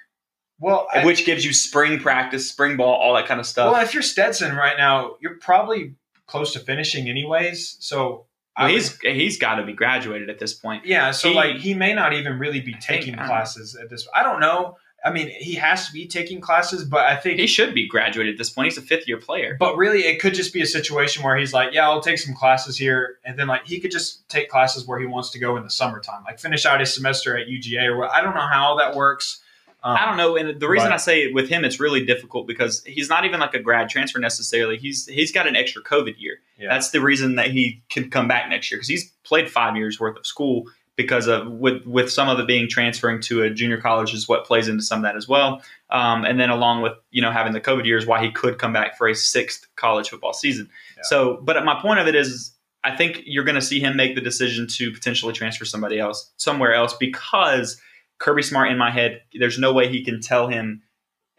well, 0.59 0.89
I, 0.93 1.05
which 1.05 1.25
gives 1.25 1.45
you 1.45 1.53
spring 1.53 1.99
practice, 2.01 2.49
spring 2.49 2.77
ball, 2.77 2.95
all 2.95 3.15
that 3.15 3.27
kind 3.27 3.41
of 3.41 3.47
stuff. 3.47 3.73
well, 3.73 3.83
if 3.83 3.95
you're 3.95 4.03
Stetson 4.03 4.55
right 4.57 4.77
now, 4.77 5.17
you're 5.21 5.37
probably 5.37 5.95
close 6.27 6.53
to 6.55 6.59
finishing 6.61 7.09
anyways. 7.09 7.77
So 7.81 8.27
Well, 8.59 8.69
he's 8.69 8.99
he's 9.01 9.39
got 9.39 9.57
to 9.57 9.65
be 9.65 9.73
graduated 9.73 10.31
at 10.31 10.39
this 10.39 10.53
point. 10.55 10.85
yeah. 10.87 11.11
So 11.11 11.29
he- 11.31 11.35
like, 11.35 11.57
he 11.57 11.75
may 11.75 11.95
not 11.95 12.13
even 12.13 12.39
really 12.39 12.61
be 12.61 12.75
taking 12.75 13.15
I 13.15 13.17
don't 13.19 13.27
know. 13.27 13.33
classes 13.33 13.77
at 13.77 13.89
this. 13.91 14.07
I 14.15 14.23
don't 14.23 14.41
know. 14.41 14.77
I 15.05 15.11
mean, 15.11 15.29
he 15.29 15.55
has 15.55 15.87
to 15.89 15.93
be 15.93 16.07
taking 16.07 16.41
classes, 16.41 16.85
but 16.85 17.01
I 17.01 17.17
think 17.17 17.41
He 17.41 17.47
should 17.49 17.75
be 17.75 17.89
graduated 17.89 18.35
at 18.35 18.39
this 18.39 18.51
point. 18.51 18.67
He's 18.67 18.79
a 18.79 18.83
fifth 18.83 19.09
year 19.09 19.19
player. 19.19 19.57
But 19.59 19.77
really, 19.77 20.03
it 20.03 20.21
could 20.21 20.35
just 20.35 20.53
be 20.53 20.63
a 20.63 20.67
situation 20.67 21.25
where 21.25 21.37
he's 21.37 21.53
like, 21.53 21.73
"Yeah, 21.73 21.89
I'll 21.89 22.01
take 22.01 22.19
some 22.19 22.35
classes 22.35 22.77
here," 22.77 23.19
and 23.25 23.39
then 23.39 23.49
like 23.49 23.67
he 23.67 23.81
could 23.81 23.91
just 23.91 24.29
take 24.29 24.49
classes 24.49 24.87
where 24.87 25.01
he 25.01 25.07
wants 25.07 25.31
to 25.31 25.39
go 25.39 25.57
in 25.57 25.65
the 25.65 25.71
summertime, 25.71 26.23
like 26.25 26.39
finish 26.39 26.65
out 26.65 26.79
his 26.79 26.95
semester 26.95 27.37
at 27.37 27.49
UGA 27.49 27.87
or 27.87 27.97
what. 27.99 28.13
I 28.13 28.21
don't 28.21 28.35
know 28.35 28.47
how 28.47 28.77
that 28.77 28.95
works. 28.95 29.41
Um, 29.85 29.97
I 29.99 30.07
don't 30.07 30.17
know, 30.17 30.37
and 30.37 30.61
the 30.61 30.69
reason 30.69 30.91
but- 30.91 30.95
I 30.95 30.99
say 30.99 31.33
with 31.33 31.49
him, 31.49 31.65
it's 31.65 31.81
really 31.81 32.05
difficult 32.05 32.47
because 32.47 32.85
he's 32.85 33.09
not 33.09 33.25
even 33.25 33.41
like 33.41 33.55
a 33.55 33.59
grad 33.59 33.89
transfer 33.89 34.21
necessarily. 34.21 34.79
He's 34.79 35.07
he's 35.07 35.33
got 35.33 35.49
an 35.49 35.57
extra 35.57 35.83
COVID 35.83 36.15
year. 36.19 36.39
Yeah. 36.57 36.69
That's 36.69 36.91
the 36.91 37.01
reason 37.01 37.35
that 37.35 37.51
he 37.51 37.83
can 37.91 38.09
come 38.09 38.29
back 38.29 38.49
next 38.49 38.71
year 38.71 38.79
because 38.79 38.89
he's 38.89 39.11
played 39.25 39.51
five 39.51 39.77
years 39.77 39.99
worth 39.99 40.17
of 40.17 40.25
school 40.25 40.67
because 40.97 41.27
of 41.27 41.51
with 41.51 41.85
with 41.87 42.11
some 42.11 42.29
of 42.29 42.39
it 42.39 42.47
being 42.47 42.69
transferring 42.69 43.21
to 43.23 43.43
a 43.43 43.51
junior 43.51 43.81
college 43.81 44.13
is 44.13 44.29
what 44.29 44.45
plays 44.45 44.69
into 44.69 44.83
some 44.83 44.99
of 44.99 45.03
that 45.05 45.17
as 45.17 45.27
well. 45.27 45.63
Um, 45.91 46.25
and 46.25 46.39
then 46.39 46.51
along 46.51 46.83
with 46.83 46.93
you 47.11 47.23
know 47.23 47.31
having 47.31 47.53
the 47.53 47.61
COVID 47.61 47.87
years, 47.87 48.07
why 48.07 48.23
he 48.23 48.31
could 48.31 48.59
come 48.59 48.73
back 48.73 48.97
for 48.97 49.09
a 49.09 49.15
sixth 49.15 49.67
college 49.77 50.11
football 50.11 50.33
season. 50.33 50.69
Yeah. 50.97 51.03
So, 51.05 51.39
but 51.43 51.65
my 51.65 51.81
point 51.81 52.01
of 52.01 52.07
it 52.07 52.15
is. 52.15 52.51
I 52.85 52.97
think 52.97 53.23
you're 53.27 53.45
going 53.45 53.55
to 53.55 53.63
see 53.63 53.79
him 53.79 53.97
make 53.97 54.17
the 54.17 54.21
decision 54.21 54.67
to 54.67 54.91
potentially 54.91 55.33
transfer 55.33 55.65
somebody 55.65 56.01
else 56.01 56.33
somewhere 56.37 56.75
else 56.75 56.93
because 56.95 57.81
Kirby 58.19 58.43
Smart 58.43 58.73
in 58.73 58.77
my 58.79 58.91
head, 58.91 59.23
there's 59.33 59.57
no 59.57 59.73
way 59.73 59.87
he 59.87 60.05
can 60.05 60.21
tell 60.21 60.49
him, 60.49 60.83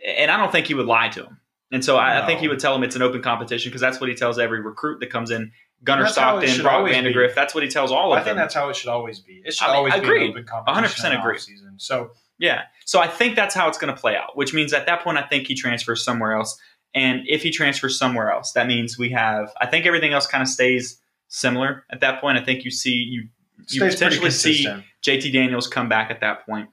and 0.08 0.32
I 0.32 0.38
don't 0.38 0.54
think 0.54 0.68
he 0.68 0.74
would 0.74 0.86
lie 0.86 1.10
to 1.10 1.26
him. 1.26 1.42
And 1.74 1.84
so 1.84 1.98
I, 1.98 2.22
I 2.24 2.26
think 2.28 2.40
he 2.40 2.48
would 2.48 2.60
tell 2.60 2.76
him 2.76 2.84
it's 2.84 2.96
an 2.96 3.02
open 3.02 3.22
competition 3.24 3.72
because 3.72 3.82
that's 3.82 4.00
what 4.00 4.08
he 4.08 4.16
tells 4.16 4.38
every 4.38 4.62
recruit 4.62 5.00
that 5.00 5.10
comes 5.10 5.32
in. 5.32 5.52
Gunnar 5.84 6.04
That's 6.04 6.18
how 6.18 6.38
it 6.38 6.48
Stockton, 6.48 6.64
Brock. 6.64 6.90
Vandagriff. 6.90 7.36
That's 7.36 7.54
what 7.54 7.64
he 7.64 7.70
tells 7.70 7.92
all 7.92 8.14
of 8.14 8.18
us. 8.18 8.22
I 8.22 8.26
think 8.26 8.38
that's 8.38 8.54
how 8.54 8.70
it 8.70 8.76
should 8.76 8.90
always 8.90 9.20
be. 9.20 9.42
It 9.46 9.54
should 9.54 9.66
I 9.66 9.68
mean, 9.68 9.76
always 9.76 9.94
agreed. 9.96 10.20
be 10.20 10.26
an 10.26 10.32
open 10.32 10.46
competition. 10.46 11.12
100% 11.12 11.20
agree. 11.20 11.40
Season. 11.40 11.74
So 11.78 12.12
Yeah. 12.40 12.64
So 12.86 13.00
I 13.00 13.08
think 13.08 13.36
that's 13.36 13.54
how 13.56 13.68
it's 13.68 13.78
going 13.78 13.94
to 13.94 14.00
play 14.00 14.16
out, 14.16 14.38
which 14.38 14.54
means 14.54 14.74
at 14.74 14.86
that 14.86 15.04
point, 15.04 15.18
I 15.18 15.24
think 15.24 15.48
he 15.48 15.56
transfers 15.56 16.04
somewhere 16.04 16.34
else. 16.34 16.60
And 16.94 17.22
if 17.28 17.42
he 17.42 17.52
transfers 17.52 17.98
somewhere 17.98 18.32
else, 18.32 18.52
that 18.54 18.68
means 18.68 18.98
we 18.98 19.10
have, 19.12 19.52
I 19.60 19.66
think 19.66 19.86
everything 19.86 20.14
else 20.14 20.28
kind 20.28 20.42
of 20.42 20.48
stays 20.48 21.02
similar 21.28 21.86
at 21.92 22.02
that 22.02 22.22
point. 22.22 22.38
I 22.38 22.44
think 22.44 22.64
you 22.64 22.72
see, 22.72 22.92
you, 22.92 23.28
you 23.70 23.82
potentially 23.82 24.30
see. 24.30 24.68
JT 25.04 25.34
Daniels 25.34 25.68
come 25.68 25.90
back 25.90 26.12
at 26.12 26.22
that 26.22 26.46
point. 26.46 26.70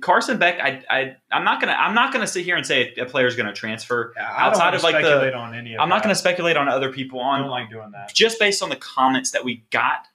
Carson 0.00 0.38
Beck, 0.38 0.60
I, 0.60 0.82
I, 0.90 1.16
I'm 1.30 1.44
not 1.44 1.60
gonna, 1.60 1.72
I'm 1.72 1.94
not 1.94 2.12
gonna 2.12 2.26
sit 2.26 2.44
here 2.44 2.56
and 2.56 2.66
say 2.66 2.92
a 2.94 3.04
player's 3.06 3.36
gonna 3.36 3.52
transfer. 3.52 4.12
Yeah, 4.16 4.32
outside 4.36 4.74
of, 4.74 4.82
like, 4.82 5.00
the- 5.02 5.34
on 5.34 5.54
any 5.54 5.74
of 5.74 5.80
I'm 5.80 5.88
not 5.88 6.02
gonna 6.02 6.14
speculate 6.14 6.56
on 6.56 6.68
other 6.68 6.92
people 6.92 7.20
I 7.20 7.34
on 7.36 7.40
don't 7.42 7.50
like 7.50 7.70
doing 7.70 7.90
that. 7.92 8.12
just 8.14 8.38
based 8.38 8.62
on 8.62 8.68
the 8.68 8.76
comments 8.76 9.30
that 9.32 9.44
we 9.44 9.64
got 9.70 10.06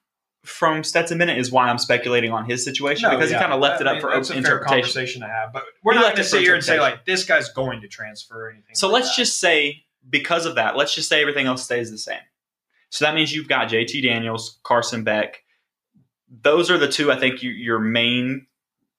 from 0.43 0.83
Stetson 0.83 1.17
Bennett 1.19 1.37
is 1.37 1.51
why 1.51 1.69
I'm 1.69 1.77
speculating 1.77 2.31
on 2.31 2.45
his 2.45 2.65
situation 2.65 3.09
No, 3.09 3.15
because 3.15 3.29
yeah, 3.31 3.37
he 3.37 3.41
kind 3.41 3.53
of 3.53 3.59
left 3.59 3.79
I 3.79 3.81
it 3.81 3.87
up 3.87 3.93
mean, 3.93 4.01
for 4.01 4.11
open 4.13 4.37
interpretation. 4.37 4.81
conversation 4.81 5.21
to 5.21 5.27
have, 5.27 5.53
but 5.53 5.63
we're 5.83 5.93
He 5.93 5.99
not 5.99 6.05
going 6.05 6.15
to 6.15 6.23
sit 6.23 6.41
here 6.41 6.55
and 6.55 6.63
say 6.63 6.79
like 6.79 7.05
this 7.05 7.23
guy's 7.25 7.49
going 7.49 7.81
to 7.81 7.87
transfer 7.87 8.47
or 8.47 8.49
anything. 8.49 8.73
So 8.73 8.87
like 8.87 9.03
let's 9.03 9.09
that. 9.15 9.21
just 9.21 9.39
say 9.39 9.83
because 10.09 10.47
of 10.47 10.55
that, 10.55 10.75
let's 10.75 10.95
just 10.95 11.07
say 11.09 11.21
everything 11.21 11.45
else 11.45 11.63
stays 11.63 11.91
the 11.91 11.97
same. 11.99 12.17
So 12.89 13.05
that 13.05 13.13
means 13.13 13.31
you've 13.33 13.47
got 13.47 13.69
JT 13.69 14.01
Daniels, 14.01 14.57
Carson 14.63 15.03
Beck. 15.03 15.43
Those 16.41 16.71
are 16.71 16.77
the 16.79 16.87
two 16.87 17.11
I 17.11 17.17
think 17.19 17.43
you, 17.43 17.51
your 17.51 17.77
main, 17.79 18.47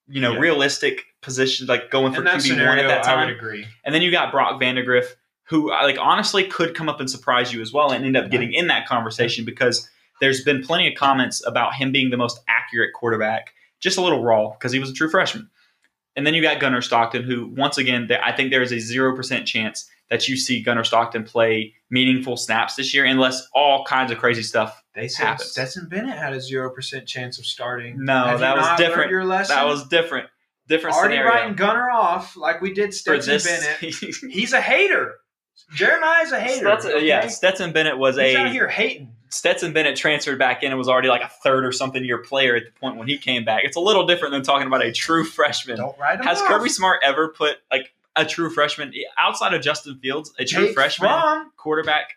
you 0.07 0.21
know, 0.21 0.33
Yeah. 0.33 0.39
realistic 0.39 1.05
position, 1.21 1.67
like 1.67 1.89
going 1.89 2.13
for 2.13 2.21
QB 2.21 2.67
one 2.67 2.79
at 2.79 2.87
that 2.87 3.05
I 3.05 3.13
time. 3.15 3.27
would 3.27 3.35
agree. 3.37 3.65
And 3.85 3.93
then 3.95 4.01
you 4.01 4.11
got 4.11 4.31
Brock 4.31 4.61
Vandagriff, 4.61 5.05
who 5.45 5.71
uh, 5.71 5.83
like 5.83 5.97
honestly 5.99 6.45
could 6.45 6.75
come 6.75 6.89
up 6.89 6.99
and 6.99 7.09
surprise 7.09 7.53
you 7.53 7.61
as 7.61 7.71
well 7.73 7.91
and 7.91 8.05
end 8.05 8.17
up 8.17 8.29
getting 8.31 8.53
in 8.53 8.67
that 8.67 8.87
conversation 8.87 9.45
because 9.45 9.89
there's 10.19 10.43
been 10.43 10.63
plenty 10.63 10.87
of 10.87 10.95
comments 10.97 11.45
about 11.45 11.75
him 11.75 11.91
being 11.91 12.09
the 12.09 12.17
most 12.17 12.39
accurate 12.47 12.93
quarterback, 12.93 13.53
just 13.79 13.97
a 13.97 14.01
little 14.01 14.21
raw 14.23 14.49
because 14.51 14.71
he 14.71 14.79
was 14.79 14.89
a 14.89 14.93
true 14.93 15.09
freshman. 15.09 15.49
And 16.15 16.27
then 16.27 16.33
you 16.33 16.41
got 16.41 16.59
Gunnar 16.59 16.81
Stockton, 16.81 17.23
who 17.23 17.47
once 17.47 17.77
again, 17.77 18.09
I 18.23 18.31
think 18.31 18.51
there 18.51 18.61
is 18.61 18.71
a 18.71 18.79
zero 18.79 19.15
percent 19.15 19.47
chance 19.47 19.89
that 20.13 20.27
you 20.27 20.37
see 20.37 20.61
Gunnar 20.61 20.83
Stockton 20.83 21.23
play 21.23 21.73
meaningful 21.89 22.37
snaps 22.37 22.75
this 22.75 22.93
year, 22.93 23.03
unless 23.03 23.47
all 23.55 23.83
kinds 23.83 24.11
of 24.11 24.19
crazy 24.19 24.43
stuff. 24.43 24.83
They 24.93 25.07
said 25.07 25.25
happens. 25.25 25.49
Stetson 25.49 25.89
Bennett 25.89 26.15
had 26.15 26.33
a 26.33 26.39
zero 26.39 26.69
percent 26.69 27.07
chance 27.07 27.39
of 27.39 27.47
starting. 27.47 28.05
No, 28.05 28.25
Have 28.25 28.41
that 28.41 28.55
was 28.55 28.77
different. 28.77 29.09
Your 29.09 29.25
lesson? 29.25 29.55
That 29.55 29.65
was 29.65 29.87
different, 29.87 30.29
different 30.67 30.95
already 30.95 31.15
scenario 31.15 31.33
writing 31.33 31.55
Gunnar 31.55 31.89
off 31.89 32.37
like 32.37 32.61
we 32.61 32.75
did 32.75 32.93
Stetson. 32.93 33.39
Bennett. 33.43 33.95
He's 34.31 34.53
a 34.53 34.61
hater. 34.61 35.15
Jeremiah's 35.73 36.31
a 36.31 36.39
hater. 36.39 36.59
Stetson, 36.59 36.91
okay? 36.91 37.07
Yeah, 37.07 37.27
Stetson 37.27 37.71
Bennett 37.71 37.97
was 37.97 38.17
He's 38.17 38.35
a 38.35 38.37
out 38.37 38.51
here 38.51 38.67
hating. 38.67 39.15
Stetson 39.29 39.73
Bennett 39.73 39.95
transferred 39.95 40.37
back 40.37 40.61
in 40.61 40.69
and 40.69 40.77
was 40.77 40.87
already 40.87 41.07
like 41.07 41.23
a 41.23 41.27
third 41.27 41.65
or 41.65 41.71
something 41.71 42.05
year 42.05 42.19
player 42.19 42.55
at 42.55 42.65
the 42.65 42.71
point 42.79 42.97
when 42.97 43.07
he 43.07 43.17
came 43.17 43.43
back. 43.43 43.63
It's 43.63 43.77
a 43.77 43.79
little 43.79 44.05
different 44.05 44.31
than 44.31 44.43
talking 44.43 44.67
about 44.67 44.85
a 44.85 44.91
true 44.91 45.25
freshman. 45.25 45.77
Don't 45.77 45.97
write 45.97 46.19
him 46.19 46.25
Has 46.27 46.39
off. 46.39 46.47
Kirby 46.47 46.69
Smart 46.69 46.99
ever 47.03 47.29
put 47.29 47.57
like 47.71 47.91
a 48.15 48.25
true 48.25 48.49
freshman 48.49 48.93
outside 49.17 49.53
of 49.53 49.61
Justin 49.61 49.97
Fields, 50.01 50.33
a 50.39 50.45
true 50.45 50.67
Jake 50.67 50.75
freshman 50.75 51.09
Fromm, 51.09 51.51
quarterback 51.57 52.11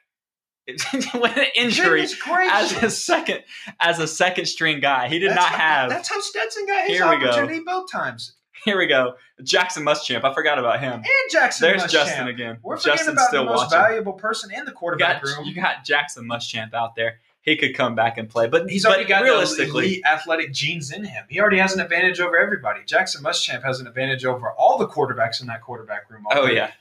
with 0.69 1.37
an 1.37 1.47
injury 1.55 2.03
as 2.51 2.73
a 2.83 2.91
second 2.91 3.43
as 3.81 3.99
a 4.01 4.07
second 4.09 4.47
string 4.47 4.81
guy. 4.81 5.09
He 5.09 5.19
did 5.21 5.31
That's 5.31 5.41
not 5.41 5.49
how- 5.51 5.59
have. 5.59 5.91
That's 5.91 6.09
how 6.09 6.21
Stetson 6.21 6.67
got 6.67 6.87
his 6.89 6.99
Here 6.99 7.09
we 7.09 7.19
go. 7.21 7.27
opportunity 7.29 7.61
both 7.61 7.91
times. 7.91 8.33
Here 8.65 8.77
we 8.77 8.87
go, 8.89 9.15
Jackson 9.45 9.85
Muschamp. 9.85 10.25
I 10.25 10.35
forgot 10.35 10.59
about 10.59 10.81
him. 10.81 10.95
And 10.95 11.05
Jackson 11.31 11.69
There's 11.69 11.83
Muschamp. 11.85 11.91
Justin 11.91 12.27
again. 12.29 12.59
We're 12.63 12.77
forgetting 12.79 12.97
Justin's 12.99 13.15
about 13.19 13.29
still 13.29 13.45
the 13.45 13.51
most 13.51 13.59
watching. 13.71 13.79
valuable 13.79 14.13
person 14.15 14.51
in 14.53 14.65
the 14.65 14.73
You 14.73 14.77
quarterback 14.77 15.23
got, 15.23 15.37
room. 15.37 15.47
you 15.47 15.55
got 15.55 15.85
Jackson 15.85 16.29
Muschamp 16.29 16.75
out 16.75 16.97
there. 16.97 17.21
He 17.47 17.57
could 17.57 17.75
come 17.77 17.95
back 17.95 18.19
and 18.19 18.29
play, 18.29 18.49
but 18.49 18.69
He's 18.69 18.83
but 18.83 18.91
already 18.91 19.05
got 19.09 19.23
realistically, 19.23 20.05
athletic 20.05 20.53
genes 20.53 20.91
in 20.93 21.05
him. 21.05 21.25
He 21.31 21.41
already 21.41 21.59
has 21.59 21.73
an 21.75 21.81
advantage 21.81 22.19
over 22.21 22.37
everybody. 22.37 22.81
Jackson 22.85 23.23
Muschamp 23.25 23.63
has 23.63 23.79
an 23.81 23.87
advantage 23.87 24.25
over 24.25 24.51
all 24.51 24.77
the 24.79 24.89
quarterbacks 24.89 25.41
in 25.41 25.47
that 25.47 25.63
quarterback 25.63 26.11
room. 26.11 26.25
Oh 26.31 26.47
yeah, 26.47 26.73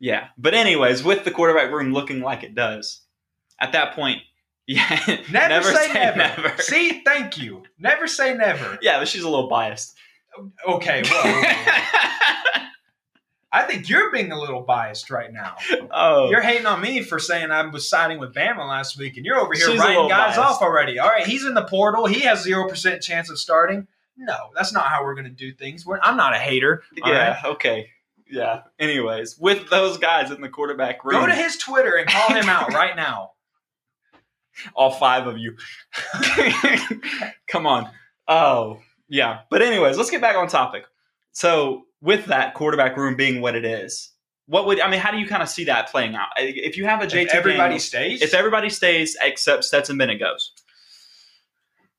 yeah. 0.00 0.28
But 0.36 0.52
anyways, 0.54 1.04
with 1.04 1.24
the 1.24 1.30
quarterback 1.30 1.70
room 1.70 1.92
looking 1.92 2.20
like 2.20 2.42
it 2.42 2.56
does, 2.56 3.02
at 3.60 3.70
that 3.72 3.94
point, 3.94 4.20
yeah, 4.66 5.18
Never, 5.30 5.62
say, 5.72 5.92
never. 5.94 6.16
never. 6.18 6.54
See, 6.62 7.02
thank 7.04 7.38
you. 7.38 7.62
Never 7.78 8.06
say 8.08 8.34
never. 8.34 8.78
yeah, 8.82 8.98
but 8.98 9.06
she's 9.06 9.22
a 9.22 9.28
little 9.28 9.48
biased. 9.48 9.94
Okay, 10.66 11.02
well, 11.08 11.44
I 13.54 13.62
think 13.62 13.88
you're 13.88 14.10
being 14.10 14.32
a 14.32 14.38
little 14.38 14.62
biased 14.62 15.10
right 15.10 15.32
now. 15.32 15.54
oh, 15.92 16.28
You're 16.28 16.40
hating 16.42 16.66
on 16.66 16.80
me 16.80 17.02
for 17.02 17.18
saying 17.20 17.50
I 17.52 17.64
was 17.66 17.88
siding 17.88 18.18
with 18.18 18.34
Bama 18.34 18.66
last 18.68 18.98
week, 18.98 19.16
and 19.16 19.24
you're 19.24 19.38
over 19.38 19.54
here 19.54 19.70
She's 19.70 19.78
writing 19.78 20.08
guys 20.08 20.36
biased. 20.36 20.38
off 20.56 20.60
already. 20.62 20.98
All 20.98 21.08
right, 21.08 21.26
he's 21.26 21.44
in 21.44 21.54
the 21.54 21.64
portal. 21.64 22.06
He 22.06 22.20
has 22.20 22.42
zero 22.42 22.68
percent 22.68 23.00
chance 23.02 23.30
of 23.30 23.38
starting. 23.38 23.86
No, 24.16 24.36
that's 24.54 24.72
not 24.72 24.86
how 24.86 25.04
we're 25.04 25.14
going 25.14 25.24
to 25.24 25.30
do 25.30 25.52
things. 25.52 25.86
We're, 25.86 25.98
I'm 26.02 26.16
not 26.16 26.34
a 26.34 26.38
hater. 26.38 26.82
all 27.02 27.12
yeah, 27.12 27.30
right? 27.34 27.44
okay, 27.52 27.90
yeah. 28.30 28.62
Anyways, 28.78 29.38
with 29.38 29.70
those 29.70 29.98
guys 29.98 30.30
in 30.32 30.40
the 30.40 30.48
quarterback 30.48 31.04
room, 31.04 31.20
Go 31.20 31.26
to 31.26 31.34
his 31.34 31.56
Twitter 31.56 31.94
and 31.96 32.08
call 32.08 32.32
him 32.34 32.48
out 32.48 32.68
right 32.74 32.96
now. 32.96 33.32
all 34.74 34.90
five 34.90 35.26
of 35.28 35.38
you. 35.38 35.56
Come 37.48 37.66
on. 37.66 37.88
Oh, 38.28 38.80
yeah. 39.08 39.40
But 39.50 39.62
anyways, 39.62 39.96
let's 39.96 40.10
get 40.10 40.20
back 40.20 40.36
on 40.36 40.48
topic. 40.48 40.84
So, 41.32 41.86
with 42.04 42.26
that 42.26 42.52
quarterback 42.52 42.96
room 42.98 43.16
being 43.16 43.40
what 43.40 43.56
it 43.56 43.64
is, 43.64 44.10
what 44.46 44.66
would 44.66 44.78
I 44.78 44.90
mean? 44.90 45.00
How 45.00 45.10
do 45.10 45.16
you 45.18 45.26
kind 45.26 45.42
of 45.42 45.48
see 45.48 45.64
that 45.64 45.90
playing 45.90 46.14
out? 46.14 46.28
If 46.36 46.76
you 46.76 46.84
have 46.84 47.02
a 47.02 47.06
JT, 47.06 47.22
If 47.28 47.34
everybody 47.34 47.58
Daniels- 47.62 47.84
stays, 47.86 48.22
if 48.22 48.34
everybody 48.34 48.68
stays 48.68 49.16
except 49.22 49.64
Stetson 49.64 49.96
Bennett 49.96 50.20
goes, 50.20 50.52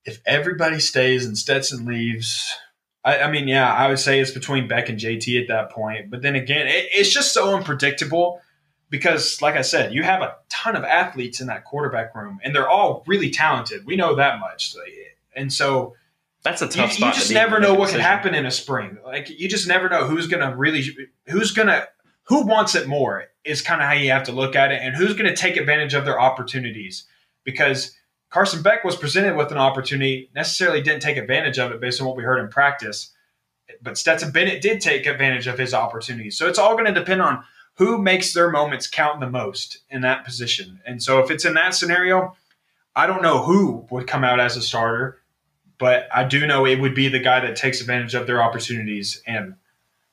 if 0.06 0.22
everybody 0.28 0.80
stays 0.80 1.26
and 1.26 1.36
Stetson 1.36 1.86
leaves, 1.86 2.56
I, 3.04 3.22
I 3.22 3.32
mean, 3.32 3.48
yeah, 3.48 3.74
I 3.74 3.88
would 3.88 3.98
say 3.98 4.20
it's 4.20 4.30
between 4.30 4.68
Beck 4.68 4.90
and 4.90 5.00
JT 5.00 5.42
at 5.42 5.48
that 5.48 5.72
point. 5.72 6.12
But 6.12 6.22
then 6.22 6.36
again, 6.36 6.68
it, 6.68 6.90
it's 6.94 7.12
just 7.12 7.34
so 7.34 7.56
unpredictable 7.56 8.40
because, 8.92 9.42
like 9.42 9.56
I 9.56 9.64
said, 9.64 9.92
you 9.92 10.04
have 10.04 10.22
a 10.22 10.36
ton 10.50 10.76
of 10.76 10.84
athletes 10.84 11.42
in 11.42 11.48
that 11.48 11.66
quarterback 11.66 12.14
room, 12.14 12.38
and 12.44 12.54
they're 12.54 12.70
all 12.70 13.04
really 13.08 13.32
talented. 13.32 13.88
We 13.88 13.96
know 13.96 14.14
that 14.14 14.40
much, 14.40 14.76
and 15.36 15.52
so 15.52 15.96
that's 16.46 16.62
a 16.62 16.66
you, 16.66 16.72
tough 16.72 16.92
you 16.92 16.96
spot. 16.96 17.14
to 17.14 17.20
just 17.20 17.32
in 17.32 17.36
never 17.36 17.60
know 17.60 17.74
what 17.74 17.90
can 17.90 17.98
decision. 17.98 18.02
happen 18.02 18.36
in 18.36 18.46
a 18.46 18.52
spring. 18.52 18.98
Like 19.04 19.30
you 19.30 19.50
just 19.50 19.68
never 19.68 19.90
know 19.90 20.06
who's 20.08 20.28
gonna 20.28 20.56
really, 20.56 20.86
who's 21.28 21.52
gonna, 21.52 21.88
who 22.24 22.46
wants 22.46 22.74
it 22.76 22.88
more 22.88 23.26
is 23.44 23.62
kind 23.62 23.82
of 23.82 23.88
how 23.88 23.94
you 23.94 24.12
have 24.12 24.24
to 24.24 24.32
look 24.32 24.56
at 24.56 24.72
it, 24.72 24.80
and 24.82 24.96
who's 24.96 25.14
gonna 25.14 25.36
take 25.36 25.58
advantage 25.58 25.94
of 25.94 26.06
their 26.06 26.20
opportunities 26.20 27.06
because. 27.44 27.98
Carson 28.32 28.62
Beck 28.62 28.84
was 28.84 28.98
presented 28.98 29.38
with 29.38 29.52
an 29.54 29.58
opportunity, 29.58 30.30
necessarily 30.36 30.82
didn't 30.82 31.02
take 31.02 31.16
advantage 31.16 31.58
of 31.58 31.72
it 31.72 31.80
based 31.80 32.02
on 32.02 32.08
what 32.08 32.18
we 32.18 32.24
heard 32.24 32.40
in 32.40 32.50
practice. 32.50 33.14
But 33.82 33.98
Stetson 33.98 34.32
Bennett 34.32 34.62
did 34.62 34.82
take 34.82 35.06
advantage 35.06 35.48
of 35.48 35.58
his 35.58 35.74
opportunities. 35.74 36.38
So 36.38 36.50
it's 36.50 36.60
all 36.60 36.74
going 36.74 36.86
to 36.86 37.00
depend 37.00 37.22
on 37.22 37.46
who 37.76 38.02
makes 38.02 38.34
their 38.34 38.50
moments 38.50 38.88
count 38.88 39.22
the 39.22 39.30
most 39.30 39.78
in 39.90 40.02
that 40.02 40.26
position. 40.26 40.82
And 40.86 41.02
so 41.02 41.20
if 41.20 41.32
it's 41.32 41.46
in 41.46 41.54
that 41.54 41.76
scenario, 41.76 42.36
I 42.94 43.08
don't 43.08 43.22
know 43.22 43.42
who 43.44 43.86
would 43.90 44.08
come 44.08 44.26
out 44.26 44.42
as 44.42 44.58
a 44.58 44.62
starter, 44.62 45.22
but 45.78 46.08
I 46.14 46.24
do 46.24 46.46
know 46.48 46.66
it 46.66 46.80
would 46.80 46.96
be 46.96 47.08
the 47.08 47.20
guy 47.20 47.40
that 47.42 47.56
takes 47.56 47.82
advantage 47.82 48.14
of 48.14 48.28
their 48.28 48.42
opportunities. 48.42 49.22
And 49.28 49.56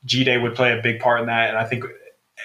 G 0.05 0.25
Day 0.25 0.39
would 0.39 0.55
play 0.55 0.77
a 0.77 0.83
big 0.83 1.01
part 1.01 1.21
in 1.21 1.27
that. 1.27 1.51
And 1.51 1.59
I 1.59 1.65
think 1.65 1.85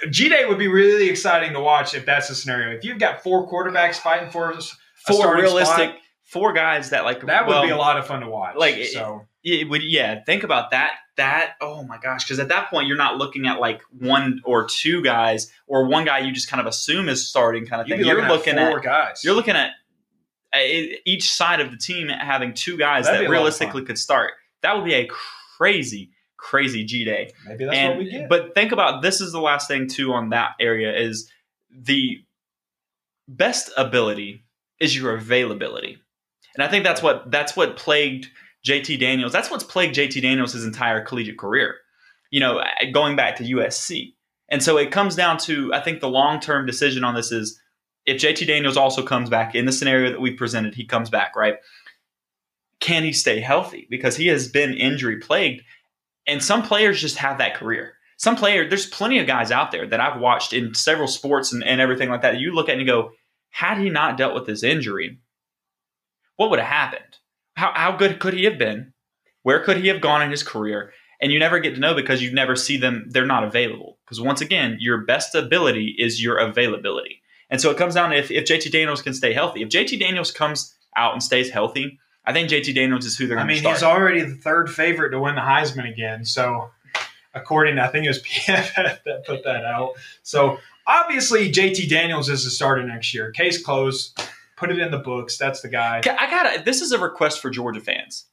G 0.09 0.29
Day 0.29 0.45
would 0.45 0.59
be 0.59 0.67
really 0.67 1.09
exciting 1.09 1.53
to 1.53 1.59
watch 1.59 1.93
if 1.93 2.05
that's 2.05 2.27
the 2.27 2.35
scenario. 2.35 2.75
If 2.75 2.83
you've 2.83 2.99
got 2.99 3.23
four 3.23 3.49
quarterbacks 3.49 3.95
fighting 3.95 4.29
for 4.29 4.53
four 5.05 5.35
realistic, 5.35 5.89
spot, 5.89 5.95
four 6.23 6.53
guys 6.53 6.91
that 6.91 7.03
like 7.03 7.25
that 7.25 7.47
would 7.47 7.53
well, 7.53 7.63
be 7.63 7.71
a 7.71 7.77
lot 7.77 7.97
of 7.97 8.05
fun 8.05 8.21
to 8.21 8.29
watch. 8.29 8.55
like, 8.55 8.83
so 8.85 9.25
It 9.43 9.69
would, 9.69 9.83
yeah. 9.83 10.23
Think 10.23 10.43
about 10.43 10.71
that. 10.71 10.93
That 11.15 11.55
oh 11.61 11.83
my 11.83 11.97
gosh, 11.97 12.25
because 12.25 12.37
at 12.37 12.49
that 12.49 12.69
point 12.69 12.87
you're 12.87 12.95
not 12.95 13.17
looking 13.17 13.47
at 13.47 13.59
like 13.59 13.81
one 13.97 14.39
or 14.45 14.67
two 14.67 15.01
guys 15.01 15.51
or 15.65 15.87
one 15.87 16.05
guy 16.05 16.19
you 16.19 16.31
just 16.31 16.47
kind 16.47 16.61
of 16.61 16.67
assume 16.67 17.09
is 17.09 17.27
starting 17.27 17.65
kind 17.65 17.81
of 17.81 17.87
thing. 17.87 18.05
You're 18.05 18.27
looking 18.27 18.59
at 18.59 18.69
four 18.69 18.79
guys. 18.81 19.23
you're 19.23 19.33
looking 19.33 19.55
at 19.55 19.71
uh, 20.57 20.97
each 21.05 21.31
side 21.31 21.59
of 21.59 21.71
the 21.71 21.77
team 21.77 22.09
having 22.09 22.53
two 22.53 22.77
guys 22.77 23.05
That'd 23.05 23.19
that 23.19 23.23
be 23.23 23.25
a 23.25 23.29
lot 23.29 23.35
of 23.35 23.39
realistically 23.39 23.83
could 23.83 23.97
start. 23.97 24.31
That 24.61 24.75
would 24.75 24.85
be 24.85 24.93
a 24.93 25.07
crazy, 25.57 26.11
crazy 26.37 26.83
G 26.85 27.05
day. 27.05 27.31
Maybe 27.45 27.65
that's 27.65 27.77
and 27.77 27.89
what 27.89 27.97
we 27.99 28.11
get. 28.11 28.29
but 28.29 28.53
think 28.55 28.71
about 28.71 29.01
this 29.01 29.21
is 29.21 29.31
the 29.31 29.41
last 29.41 29.67
thing 29.67 29.87
too 29.87 30.13
on 30.13 30.29
that 30.29 30.51
area 30.59 30.95
is 30.95 31.31
the 31.71 32.17
best 33.27 33.71
ability 33.77 34.43
is 34.79 34.95
your 34.95 35.15
availability, 35.15 35.97
and 36.55 36.63
I 36.63 36.67
think 36.67 36.83
that's 36.83 37.01
what 37.01 37.29
that's 37.31 37.55
what 37.55 37.77
plagued 37.77 38.27
JT 38.65 38.99
Daniels. 38.99 39.31
That's 39.31 39.49
what's 39.49 39.63
plagued 39.63 39.95
JT 39.95 40.21
Daniels 40.21 40.53
his 40.53 40.65
entire 40.65 41.01
collegiate 41.01 41.37
career. 41.37 41.75
You 42.29 42.41
know, 42.41 42.61
going 42.93 43.15
back 43.15 43.37
to 43.37 43.43
USC, 43.43 44.13
and 44.49 44.61
so 44.61 44.77
it 44.77 44.91
comes 44.91 45.15
down 45.15 45.37
to 45.39 45.73
I 45.73 45.81
think 45.81 46.01
the 46.01 46.09
long 46.09 46.39
term 46.39 46.65
decision 46.65 47.03
on 47.03 47.15
this 47.15 47.31
is 47.31 47.59
if 48.07 48.21
JT 48.21 48.47
Daniels 48.47 48.77
also 48.77 49.03
comes 49.03 49.29
back 49.29 49.53
in 49.53 49.65
the 49.65 49.71
scenario 49.71 50.09
that 50.11 50.21
we 50.21 50.31
presented, 50.31 50.73
he 50.73 50.85
comes 50.85 51.09
back 51.09 51.35
right. 51.35 51.57
Can 52.79 53.03
he 53.03 53.11
stay 53.11 53.41
healthy? 53.41 53.85
Because 53.89 54.15
he 54.15 54.27
has 54.27 54.47
been 54.47 54.73
injury 54.73 55.17
plagued, 55.17 55.63
and 56.25 56.41
some 56.41 56.63
players 56.63 57.01
just 57.01 57.17
have 57.17 57.37
that 57.37 57.55
career. 57.55 57.93
Some 58.15 58.37
player, 58.37 58.67
there's 58.67 58.87
plenty 58.87 59.19
of 59.19 59.27
guys 59.27 59.51
out 59.51 59.71
there 59.71 59.85
that 59.87 59.99
I've 59.99 60.21
watched 60.21 60.53
in 60.53 60.73
several 60.73 61.07
sports 61.07 61.51
and, 61.51 61.63
and 61.63 61.81
everything 61.81 62.09
like 62.09 62.21
that. 62.21 62.39
You 62.39 62.53
look 62.53 62.69
at 62.69 62.73
and 62.73 62.81
you 62.81 62.87
go, 62.87 63.11
had 63.49 63.77
he 63.77 63.89
not 63.89 64.17
dealt 64.17 64.33
with 64.33 64.45
this 64.45 64.63
injury, 64.63 65.19
what 66.37 66.49
would 66.49 66.59
have 66.59 66.67
happened? 66.67 67.17
How, 67.55 67.73
how 67.75 67.91
good 67.91 68.19
could 68.19 68.33
he 68.33 68.45
have 68.45 68.57
been? 68.57 68.93
Where 69.43 69.63
could 69.63 69.77
he 69.77 69.89
have 69.89 70.01
gone 70.01 70.21
in 70.21 70.31
his 70.31 70.43
career? 70.43 70.93
And 71.21 71.31
you 71.31 71.39
never 71.39 71.59
get 71.59 71.75
to 71.75 71.79
know 71.79 71.93
because 71.93 72.21
you 72.21 72.31
never 72.31 72.55
see 72.55 72.77
them, 72.77 73.07
they're 73.09 73.25
not 73.25 73.43
available. 73.43 73.97
Because 74.05 74.21
once 74.21 74.41
again, 74.41 74.77
your 74.79 74.99
best 74.99 75.35
ability 75.35 75.95
is 75.97 76.21
your 76.21 76.37
availability. 76.37 77.21
And 77.49 77.61
so 77.61 77.71
it 77.71 77.77
comes 77.77 77.95
down 77.95 78.09
to 78.09 78.17
if, 78.17 78.29
if 78.29 78.45
JT 78.45 78.71
Daniels 78.71 79.01
can 79.01 79.13
stay 79.13 79.33
healthy. 79.33 79.61
If 79.61 79.69
JT 79.69 79.99
Daniels 79.99 80.31
comes 80.31 80.75
out 80.95 81.13
and 81.13 81.23
stays 81.23 81.49
healthy, 81.49 81.99
I 82.25 82.33
think 82.33 82.49
JT 82.49 82.75
Daniels 82.75 83.05
is 83.05 83.17
who 83.17 83.25
they're 83.27 83.37
going 83.37 83.47
to 83.47 83.55
start. 83.55 83.65
I 83.65 83.69
mean, 83.69 83.77
start. 83.77 83.95
he's 83.95 84.01
already 84.01 84.21
the 84.21 84.35
third 84.35 84.69
favorite 84.69 85.11
to 85.11 85.19
win 85.19 85.35
the 85.35 85.41
Heisman 85.41 85.89
again. 85.89 86.25
So, 86.25 86.69
according, 87.33 87.77
to, 87.77 87.83
I 87.83 87.87
think 87.87 88.05
it 88.05 88.09
was 88.09 88.21
PFF 88.23 89.03
that 89.05 89.25
put 89.25 89.45
that 89.45 89.63
out. 89.63 89.93
So, 90.23 90.59
obviously, 90.85 91.49
JT 91.49 91.87
Daniels 91.87 92.29
is 92.29 92.43
the 92.43 92.49
starter 92.49 92.83
next 92.83 93.13
year. 93.13 93.31
Case 93.31 93.63
closed. 93.63 94.21
Put 94.57 94.71
it 94.71 94.79
in 94.79 94.91
the 94.91 94.97
books. 94.97 95.37
That's 95.37 95.61
the 95.61 95.69
guy. 95.69 95.99
I 95.99 96.29
got 96.29 96.65
This 96.65 96.81
is 96.81 96.91
a 96.91 96.99
request 96.99 97.41
for 97.41 97.49
Georgia 97.49 97.79
fans. 97.79 98.25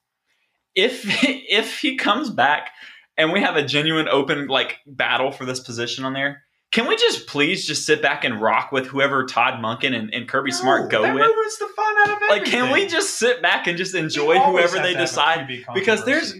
If 0.75 1.05
if 1.23 1.79
he 1.79 1.97
comes 1.97 2.31
back 2.31 2.71
and 3.17 3.33
we 3.33 3.41
have 3.41 3.57
a 3.57 3.65
genuine 3.65 4.09
open 4.09 4.49
like 4.49 4.79
battle 4.87 5.31
for 5.31 5.45
this 5.45 5.61
position 5.61 6.05
on 6.05 6.15
there, 6.15 6.43
can 6.75 6.87
we 6.89 6.97
just 6.97 7.27
please 7.29 7.64
just 7.66 7.86
sit 7.86 8.03
back 8.03 8.24
and 8.24 8.40
rock 8.43 8.73
with 8.73 8.86
whoever 8.89 9.24
Todd 9.24 9.62
Monken 9.62 9.97
and, 9.97 10.12
and 10.12 10.28
Kirby 10.28 10.51
Smart 10.51 10.90
go 10.90 11.03
with? 11.03 11.23
ruins 11.24 11.59
the 11.59 11.69
fun 11.69 11.94
out 12.01 12.09
of 12.09 12.23
everything. 12.23 12.28
Like, 12.43 12.44
can 12.47 12.73
we 12.73 12.86
just 12.89 13.15
sit 13.19 13.40
back 13.40 13.66
and 13.69 13.78
just 13.78 13.94
enjoy 13.94 14.39
whoever 14.40 14.77
they 14.78 14.93
to 14.93 14.98
have 14.98 14.98
a 14.98 15.01
decide? 15.01 15.65
Because 15.73 16.05
there's 16.05 16.35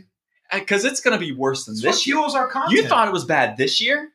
because 0.53 0.85
it's 0.85 1.01
going 1.01 1.19
to 1.19 1.25
be 1.25 1.33
worse 1.33 1.65
than 1.65 1.73
It's 1.75 1.83
this 1.83 2.07
year. 2.07 2.17
fuels 2.17 2.35
our 2.35 2.49
content. 2.49 2.73
You 2.73 2.87
thought 2.87 3.09
it 3.09 3.13
was 3.13 3.25
bad 3.25 3.57
this 3.57 3.81
year? 3.81 4.11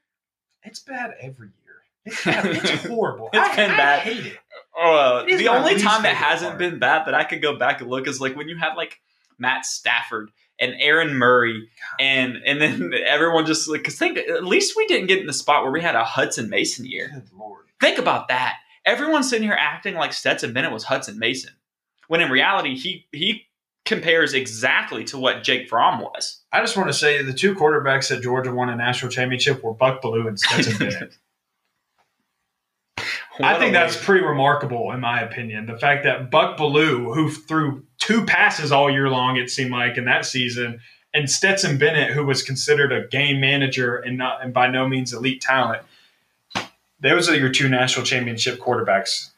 it's 0.63 0.79
bad 0.79 1.15
every 1.21 1.47
year. 1.47 1.75
It's, 2.05 2.23
bad. 2.25 2.45
it's 2.47 2.69
horrible. 2.85 3.29
It's 3.33 3.49
I, 3.49 3.55
been 3.55 3.71
I 3.71 3.77
bad. 3.77 3.99
hate 4.01 4.25
it. 4.25 4.37
Uh, 4.79 5.23
It 5.27 5.37
the 5.37 5.47
only 5.47 5.77
time 5.79 6.05
it 6.05 6.13
hasn't 6.15 6.51
part. 6.51 6.59
been 6.59 6.79
bad 6.79 7.05
that 7.07 7.13
I 7.13 7.23
could 7.23 7.41
go 7.41 7.57
back 7.57 7.79
and 7.81 7.89
look 7.89 8.07
is 8.07 8.19
like 8.21 8.35
when 8.35 8.47
you 8.49 8.57
had 8.57 8.75
like 8.75 8.99
Matt 9.37 9.65
Stafford 9.65 10.31
and 10.59 10.75
Aaron 10.79 11.15
Murray 11.15 11.69
and 11.99 12.37
and 12.45 12.61
then 12.61 12.93
everyone 13.05 13.45
just 13.45 13.67
like 13.67 13.81
because 13.81 13.97
think 13.97 14.17
at 14.17 14.43
least 14.43 14.75
we 14.75 14.85
didn't 14.87 15.07
get 15.07 15.19
in 15.19 15.27
the 15.27 15.33
spot 15.33 15.63
where 15.63 15.71
we 15.71 15.81
had 15.81 15.95
a 15.95 16.03
Hutson 16.03 16.49
Mason 16.49 16.85
year. 16.85 17.09
Good 17.13 17.29
lord. 17.37 17.65
Think 17.79 17.97
about 17.97 18.27
that. 18.27 18.57
Everyone's 18.85 19.29
sitting 19.29 19.47
here 19.47 19.57
acting 19.57 19.95
like 19.95 20.13
Stetson 20.13 20.53
Bennett 20.53 20.71
was 20.71 20.85
Hutson 20.85 21.17
Mason, 21.17 21.53
when 22.07 22.21
in 22.21 22.31
reality 22.31 22.75
he 22.75 23.07
he 23.11 23.45
compares 23.85 24.33
exactly 24.33 25.03
to 25.05 25.17
what 25.17 25.43
Jake 25.43 25.67
Fromm 25.67 26.01
was. 26.01 26.41
I 26.51 26.61
just 26.61 26.77
want 26.77 26.89
to 26.89 26.93
say 26.93 27.23
the 27.23 27.33
two 27.33 27.55
quarterbacks 27.55 28.09
that 28.09 28.21
Georgia 28.21 28.53
won 28.53 28.69
a 28.69 28.75
national 28.75 29.11
championship 29.11 29.63
were 29.63 29.73
Buck 29.73 30.01
Belue 30.01 30.27
and 30.27 30.39
Stetson 30.39 30.77
Bennett. 30.79 31.17
I 33.41 33.57
think 33.57 33.73
that's 33.73 33.95
pretty 33.95 34.25
remarkable, 34.25 34.91
in 34.91 34.99
my 34.99 35.21
opinion. 35.21 35.65
The 35.65 35.77
fact 35.77 36.03
that 36.03 36.29
Buck 36.29 36.57
Belue, 36.57 37.15
who 37.15 37.31
threw 37.31 37.85
two 38.09 38.25
passes 38.25 38.71
all 38.71 38.89
year 38.89 39.07
long, 39.07 39.37
it 39.37 39.51
seemed 39.51 39.71
like 39.71 39.97
in 39.97 40.05
that 40.05 40.25
season, 40.25 40.79
and 41.13 41.29
Stetson 41.29 41.77
Bennett, 41.77 42.11
who 42.11 42.25
was 42.25 42.41
considered 42.41 42.91
a 42.91 43.07
game 43.07 43.39
manager 43.39 43.97
and 43.97 44.17
not 44.17 44.43
and 44.43 44.51
by 44.53 44.67
no 44.67 44.87
means 44.87 45.13
elite 45.13 45.41
talent. 45.41 45.83
Those 47.01 47.29
are 47.29 47.35
your 47.35 47.49
two 47.49 47.69
national 47.69 48.05
championship 48.05 48.59
quarterbacks. 48.59 49.29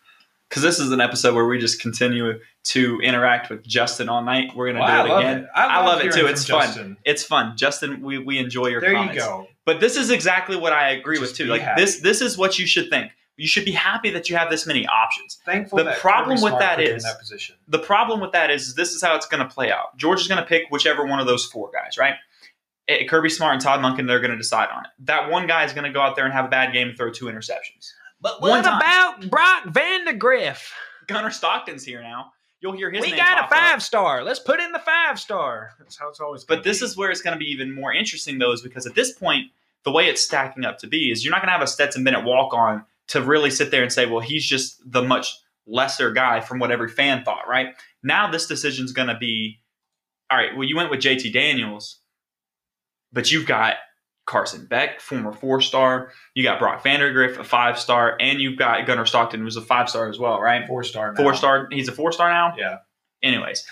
Because 0.49 0.63
this 0.63 0.79
is 0.79 0.91
an 0.91 0.99
episode 0.99 1.33
where 1.33 1.45
we 1.45 1.59
just 1.59 1.79
continue 1.81 2.39
to 2.63 2.99
interact 3.01 3.49
with 3.49 3.65
Justin 3.65 4.09
all 4.09 4.21
night. 4.21 4.51
We're 4.55 4.67
gonna 4.73 4.83
Well, 4.83 5.05
do 5.07 5.11
it 5.11 5.15
I 5.15 5.19
again. 5.21 5.37
it. 5.43 5.49
I 5.55 5.65
I 5.65 5.77
love 5.85 5.97
love 5.99 6.05
it 6.05 6.13
too. 6.13 6.25
It's 6.27 6.45
fun. 6.47 6.65
Justin. 6.67 6.97
It's 7.05 7.23
fun, 7.23 7.55
Justin. 7.57 8.01
We, 8.01 8.17
we 8.17 8.37
enjoy 8.37 8.67
your 8.67 8.81
There 8.81 8.93
comments. 8.93 9.15
you 9.15 9.21
go. 9.21 9.47
But 9.63 9.79
this 9.79 9.95
is 9.95 10.09
exactly 10.09 10.57
what 10.57 10.73
I 10.73 10.89
agree 10.91 11.17
Just 11.19 11.31
with 11.31 11.37
too. 11.37 11.45
Like 11.45 11.61
happy. 11.61 11.81
this, 11.81 11.99
this 12.01 12.21
is 12.21 12.37
what 12.37 12.59
you 12.59 12.65
should 12.67 12.89
think. 12.89 13.11
You 13.41 13.47
should 13.47 13.65
be 13.65 13.71
happy 13.71 14.11
that 14.11 14.29
you 14.29 14.35
have 14.35 14.49
this 14.51 14.67
many 14.67 14.85
options. 14.87 15.39
Thankful. 15.45 15.79
The 15.79 15.85
that 15.85 15.97
problem 15.99 16.31
with 16.33 16.39
Smart 16.51 16.59
that 16.59 16.75
put 16.77 16.85
you 16.87 16.93
is- 16.93 17.03
in 17.03 17.09
that 17.09 17.19
position. 17.19 17.55
The 17.67 17.79
problem 17.79 18.19
with 18.19 18.31
that 18.33 18.51
is 18.51 18.75
this 18.75 18.91
is 18.91 19.01
how 19.01 19.15
it's 19.15 19.25
going 19.25 19.41
to 19.47 19.51
play 19.53 19.71
out. 19.71 19.97
George 19.97 20.21
is 20.21 20.27
going 20.27 20.41
to 20.41 20.47
pick 20.47 20.63
whichever 20.69 21.05
one 21.05 21.19
of 21.19 21.25
those 21.27 21.45
four 21.45 21.71
guys, 21.73 21.97
right? 21.97 22.15
Eh, 22.87 23.05
Kirby 23.07 23.29
Smart 23.29 23.53
and 23.53 23.61
Todd 23.61 23.79
Monken, 23.79 24.07
they're 24.07 24.19
going 24.19 24.31
to 24.31 24.37
decide 24.37 24.69
on 24.73 24.83
it. 24.85 24.91
That 24.99 25.29
one 25.31 25.47
guy 25.47 25.63
is 25.63 25.73
going 25.73 25.85
to 25.85 25.91
go 25.91 26.01
out 26.01 26.15
there 26.15 26.25
and 26.25 26.33
have 26.33 26.45
a 26.45 26.49
bad 26.49 26.71
game 26.73 26.89
and 26.89 26.97
throw 26.97 27.11
two 27.11 27.25
interceptions. 27.25 27.91
But 28.21 28.41
One 28.41 28.51
what 28.51 28.63
time. 28.65 28.77
about 28.77 29.29
Brock 29.29 29.63
Vandagriff? 29.65 30.69
Gunnar 31.07 31.31
Stockton's 31.31 31.83
here 31.83 32.01
now. 32.03 32.33
You'll 32.59 32.73
hear 32.73 32.91
his 32.91 33.01
We 33.01 33.07
name 33.09 33.17
got 33.17 33.39
a 33.39 33.41
pop 33.43 33.51
up. 33.51 33.57
five 33.57 33.81
star. 33.83 34.23
Let's 34.23 34.39
put 34.39 34.59
in 34.59 34.71
the 34.71 34.77
five 34.79 35.19
star. 35.19 35.71
That's 35.79 35.97
how 35.97 36.09
it's 36.09 36.19
always. 36.19 36.43
But 36.43 36.63
this 36.63 36.83
is 36.83 36.95
where 36.95 37.09
it's 37.09 37.21
going 37.21 37.33
to 37.33 37.39
be 37.39 37.49
even 37.49 37.73
more 37.73 37.91
interesting, 37.91 38.37
though, 38.37 38.51
is 38.51 38.61
because 38.61 38.85
at 38.85 38.93
this 38.93 39.11
point, 39.13 39.47
the 39.83 39.91
way 39.91 40.05
it's 40.07 40.21
stacking 40.21 40.63
up 40.63 40.77
to 40.79 40.87
be 40.87 41.09
is 41.09 41.25
you're 41.25 41.31
not 41.31 41.41
going 41.41 41.47
to 41.47 41.53
have 41.53 41.63
a 41.63 41.67
Stetson 41.67 42.03
Bennett 42.03 42.23
walk 42.23 42.53
on 42.53 42.85
to 43.11 43.21
really 43.21 43.49
sit 43.51 43.71
there 43.71 43.83
and 43.83 43.91
say, 43.91 44.05
well, 44.05 44.19
he's 44.19 44.45
just 44.45 44.81
the 44.85 45.01
much 45.01 45.33
lesser 45.67 46.11
guy 46.11 46.41
from 46.41 46.59
what 46.59 46.71
every 46.71 46.89
fan 46.89 47.23
thought, 47.23 47.47
right? 47.47 47.75
Now 48.03 48.29
this 48.29 48.47
decision's 48.47 48.91
going 48.91 49.07
to 49.07 49.17
be, 49.17 49.59
all 50.29 50.37
right, 50.37 50.55
well, 50.55 50.67
you 50.67 50.75
went 50.75 50.89
with 50.89 50.99
JT 51.01 51.31
Daniels, 51.33 51.99
but 53.13 53.31
you've 53.31 53.45
got 53.45 53.75
Carson 54.25 54.65
Beck, 54.65 55.01
former 55.01 55.33
four 55.33 55.61
star. 55.61 56.11
You 56.35 56.43
got 56.43 56.59
Brock 56.59 56.83
Vandagriff, 56.83 57.37
a 57.37 57.43
five 57.43 57.77
star, 57.79 58.15
and 58.19 58.39
you've 58.39 58.57
got 58.57 58.85
Gunnar 58.87 59.05
Stockton, 59.05 59.41
who's 59.41 59.57
a 59.57 59.61
five 59.61 59.89
star 59.89 60.09
as 60.09 60.17
well, 60.19 60.39
right? 60.39 60.65
four 60.67 60.83
star. 60.83 61.15
Four 61.15 61.35
star. 61.35 61.67
He's 61.71 61.87
a 61.87 61.91
four 61.91 62.11
star 62.11 62.29
now? 62.29 62.55
Yeah. 62.57 62.77
anyways 63.23 63.65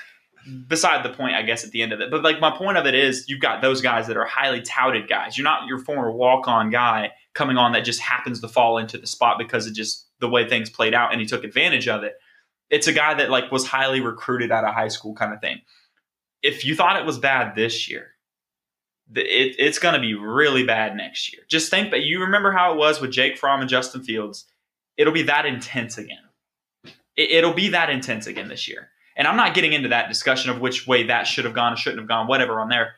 beside 0.68 1.03
the 1.03 1.10
point 1.10 1.36
i 1.36 1.41
guess 1.41 1.66
at 1.66 1.72
the 1.72 1.82
end 1.82 1.91
of 1.91 1.99
it 1.99 2.10
but 2.10 2.24
like 2.24 2.40
my 2.40 2.49
point 2.49 2.78
of 2.78 2.86
it 2.86 2.95
is 2.95 3.26
you've 3.28 3.41
got 3.41 3.61
those 3.61 3.82
guys 3.82 4.07
that 4.07 4.16
are 4.16 4.26
highly 4.26 4.61
touted 4.61 5.07
guys 5.07 5.38
you're 5.38 5.44
not 5.44 5.68
your 5.68 5.78
former 5.78 6.10
walk-on 6.11 6.70
guy 6.70 7.11
coming 7.40 7.57
on 7.57 7.72
that 7.72 7.86
just 7.86 7.99
happens 7.99 8.40
to 8.41 8.48
fall 8.48 8.78
into 8.78 8.99
the 8.99 9.07
spot 9.07 9.40
because 9.40 9.66
of 9.66 9.74
just 9.74 10.07
the 10.20 10.30
way 10.30 10.48
things 10.48 10.70
played 10.70 10.94
out 10.94 11.11
and 11.11 11.20
he 11.20 11.26
took 11.26 11.44
advantage 11.44 11.88
of 11.88 12.03
it. 12.03 12.14
It's 12.70 12.88
a 12.88 12.94
guy 12.94 13.16
that 13.16 13.32
like 13.32 13.52
was 13.52 13.66
highly 13.66 14.02
recruited 14.02 14.52
out 14.52 14.64
of 14.64 14.76
high 14.76 14.90
school 14.90 15.16
kind 15.16 15.34
of 15.34 15.41
thing. 15.41 15.61
If 16.44 16.64
you 16.66 16.76
thought 16.76 16.99
it 16.99 17.06
was 17.06 17.18
bad 17.18 17.56
this 17.56 17.90
year 17.90 18.11
it, 19.16 19.56
it's 19.57 19.80
going 19.80 19.95
to 19.95 19.99
be 19.99 20.14
really 20.14 20.64
bad 20.64 20.95
next 20.95 21.34
year. 21.34 21.44
Just 21.49 21.70
think 21.70 21.91
that 21.91 22.03
you 22.03 22.22
remember 22.22 22.52
how 22.52 22.74
it 22.74 22.78
was 22.78 23.02
with 23.02 23.11
jake 23.11 23.38
fromm 23.38 23.61
and 23.61 23.70
justin 23.70 24.03
fields? 24.03 24.45
It'll 24.98 25.14
be 25.14 25.24
that 25.24 25.45
intense 25.45 25.98
again. 25.98 26.18
It, 27.16 27.32
it'll 27.32 27.53
be 27.53 27.70
that 27.70 27.90
intense 27.90 28.28
again 28.28 28.48
this 28.48 28.68
year. 28.68 28.90
And 29.16 29.28
I'm 29.28 29.38
not 29.38 29.53
getting 29.53 29.74
into 29.74 29.90
that 29.90 30.07
discussion 30.07 30.49
of 30.49 30.61
which 30.61 30.88
way 30.88 31.03
that 31.07 31.28
should 31.28 31.45
have 31.45 31.53
gone, 31.53 31.74
or 31.74 31.76
shouldn't 31.76 31.99
have 31.99 32.07
gone, 32.07 32.28
whatever 32.28 32.60
on 32.60 32.70
there. 32.70 32.94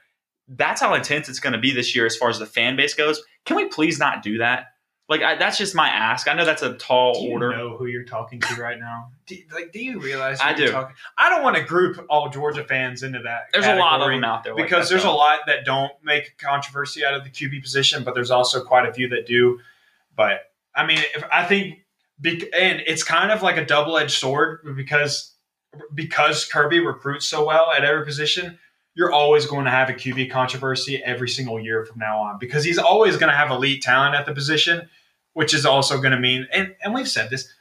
That's 0.54 0.82
how 0.82 0.94
intense 0.94 1.30
it's 1.30 1.40
going 1.40 1.54
to 1.54 1.60
be 1.60 1.72
this 1.72 1.96
year 1.96 2.06
as 2.06 2.16
far 2.16 2.30
as 2.30 2.40
the 2.40 2.46
fan 2.46 2.76
base 2.76 2.94
goes. 2.94 3.22
Can 3.46 3.56
we 3.56 3.66
please 3.68 4.00
not 4.00 4.22
do 4.22 4.40
that? 4.40 4.66
Like 5.12 5.24
I, 5.24 5.36
that's 5.36 5.58
just 5.58 5.76
my 5.76 5.90
ask. 5.90 6.30
I 6.30 6.34
know 6.34 6.46
that's 6.46 6.62
a 6.62 6.74
tall 6.76 7.16
Do 7.16 7.26
you 7.26 7.32
order. 7.32 7.52
know 7.52 7.76
who 7.76 7.86
you're 7.86 8.06
talking 8.06 8.40
to 8.40 8.62
right 8.62 8.80
now? 8.80 9.12
Do, 9.28 9.36
like, 9.54 9.74
do 9.74 9.84
you 9.84 10.00
realize? 10.00 10.40
I 10.40 10.56
you're 10.56 10.68
do. 10.68 10.72
Talking? 10.72 10.96
I 11.18 11.30
don't 11.30 11.44
want 11.44 11.58
to 11.58 11.64
group 11.64 12.06
all 12.10 12.30
Georgia 12.30 12.64
fans 12.64 13.04
into 13.04 13.20
that. 13.24 13.48
There's 13.52 13.66
a 13.66 13.76
lot 13.76 13.96
of 13.96 14.00
category 14.00 14.16
them 14.16 14.24
out 14.24 14.44
there 14.46 14.56
like 14.56 14.64
because 14.64 14.88
that, 14.88 14.94
there's 14.94 15.04
though. 15.04 15.14
a 15.14 15.16
lot 15.16 15.40
that 15.48 15.66
don't 15.66 15.92
make 16.02 16.38
controversy 16.38 17.04
out 17.04 17.14
of 17.14 17.26
the 17.26 17.30
QB 17.30 17.62
position, 17.62 18.06
but 18.06 18.16
there's 18.16 18.32
also 18.32 18.64
quite 18.64 18.88
a 18.88 18.94
few 18.94 19.10
that 19.10 19.26
do. 19.26 19.60
But 20.16 20.44
I 20.74 20.86
mean, 20.86 21.00
if, 21.00 21.24
I 21.32 21.44
think, 21.44 21.80
bec- 22.18 22.50
and 22.58 22.82
it's 22.88 23.04
kind 23.04 23.32
of 23.32 23.42
like 23.42 23.58
a 23.58 23.66
double 23.66 23.98
edged 23.98 24.18
sword 24.18 24.62
because 24.78 25.36
because 25.94 26.46
Kirby 26.46 26.80
recruits 26.80 27.28
so 27.28 27.46
well 27.46 27.70
at 27.76 27.84
every 27.84 28.06
position. 28.06 28.60
You're 28.94 29.12
always 29.12 29.46
going 29.46 29.66
to 29.66 29.72
have 29.72 29.90
a 29.90 29.94
QB 29.94 30.32
controversy 30.32 31.02
every 31.04 31.30
single 31.30 31.60
year 31.60 31.86
from 31.86 32.00
now 32.00 32.20
on 32.20 32.38
because 32.40 32.64
he's 32.64 32.78
always 32.78 33.16
going 33.18 33.32
to 33.32 33.38
have 33.38 33.50
elite 33.52 33.82
talent 33.82 34.16
at 34.16 34.26
the 34.26 34.34
position, 34.34 34.90
which 35.34 35.54
is 35.54 35.66
also 35.66 35.98
going 35.98 36.12
to 36.12 36.20
mean, 36.20 36.48
and, 36.52 36.76
and 36.84 36.94
we've 36.94 37.08
said 37.08 37.30
this. 37.30 37.52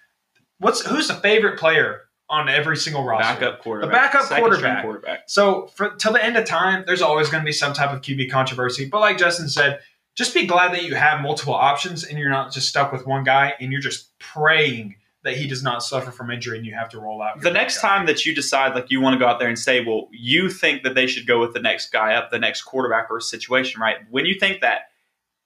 What's 0.59 0.85
who's 0.85 1.09
the 1.09 1.15
favorite 1.15 1.59
player 1.59 2.03
on 2.29 2.49
every 2.49 2.77
single 2.77 3.05
roster? 3.05 3.41
backup 3.41 3.61
quarterback, 3.61 4.13
The 4.13 4.19
backup 4.19 4.39
quarterback. 4.39 4.83
quarterback. 4.83 5.21
So 5.27 5.69
for 5.75 5.95
till 5.97 6.13
the 6.13 6.23
end 6.23 6.37
of 6.37 6.45
time, 6.45 6.85
there's 6.87 7.01
always 7.03 7.31
going 7.31 7.43
to 7.43 7.47
be 7.47 7.53
some 7.53 7.73
type 7.73 7.91
of 7.91 8.03
QB 8.03 8.31
controversy. 8.31 8.87
But 8.87 9.01
like 9.01 9.17
Justin 9.17 9.49
said, 9.49 9.81
just 10.17 10.35
be 10.35 10.47
glad 10.47 10.73
that 10.73 10.85
you 10.85 10.97
have 10.97 11.23
multiple 11.23 11.55
options 11.55 12.05
and 12.05 12.19
you're 12.19 12.29
not 12.29 12.53
just 12.53 12.69
stuck 12.69 12.93
with 12.93 13.07
one 13.07 13.25
guy 13.25 13.55
and 13.59 13.73
you're 13.73 13.81
just 13.81 14.19
praying 14.19 14.97
that 15.23 15.37
he 15.37 15.47
does 15.47 15.63
not 15.63 15.83
suffer 15.83 16.11
from 16.11 16.31
injury 16.31 16.57
and 16.57 16.67
you 16.67 16.75
have 16.75 16.89
to 16.89 16.99
roll 16.99 17.21
out. 17.21 17.41
The 17.43 17.51
next 17.51 17.81
time 17.81 18.07
that 18.07 18.25
you 18.25 18.35
decide, 18.35 18.75
like 18.75 18.91
you 18.91 19.01
want 19.01 19.15
to 19.15 19.19
go 19.19 19.27
out 19.27 19.39
there 19.39 19.49
and 19.49 19.59
say, 19.59 19.85
well, 19.85 20.09
you 20.13 20.49
think 20.49 20.83
that 20.83 20.95
they 20.95 21.07
should 21.07 21.27
go 21.27 21.39
with 21.41 21.53
the 21.53 21.61
next 21.61 21.93
guy 21.93 22.15
up, 22.15 22.31
the 22.31 22.39
next 22.39 22.63
quarterback 22.63 23.11
or 23.11 23.21
situation, 23.21 23.81
right? 23.81 23.99
When 24.11 24.25
you 24.25 24.39
think 24.39 24.63
that, 24.63 24.83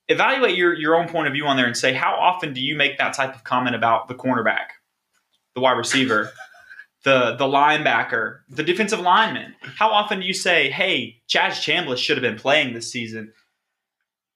evaluate 0.09 0.57
your 0.57 0.75
your 0.75 0.95
own 0.95 1.09
point 1.09 1.27
of 1.27 1.33
view 1.33 1.47
on 1.47 1.57
there 1.57 1.67
and 1.67 1.77
say, 1.77 1.93
how 1.93 2.15
often 2.15 2.53
do 2.53 2.61
you 2.61 2.77
make 2.77 2.99
that 2.99 3.15
type 3.15 3.35
of 3.35 3.43
comment 3.45 3.75
about 3.75 4.09
the 4.09 4.15
cornerback, 4.15 4.67
the 5.55 5.61
wide 5.61 5.73
receiver, 5.79 6.31
the 7.05 7.35
the 7.37 7.47
linebacker, 7.47 8.41
the 8.49 8.63
defensive 8.63 9.01
lineman? 9.01 9.55
How 9.77 9.91
often 9.91 10.21
do 10.21 10.27
you 10.27 10.35
say, 10.35 10.71
hey, 10.71 11.23
Chaz 11.29 11.53
Chambliss 11.53 11.99
should 11.99 12.17
have 12.17 12.23
been 12.23 12.39
playing 12.39 12.75
this 12.75 12.93
season 12.93 13.33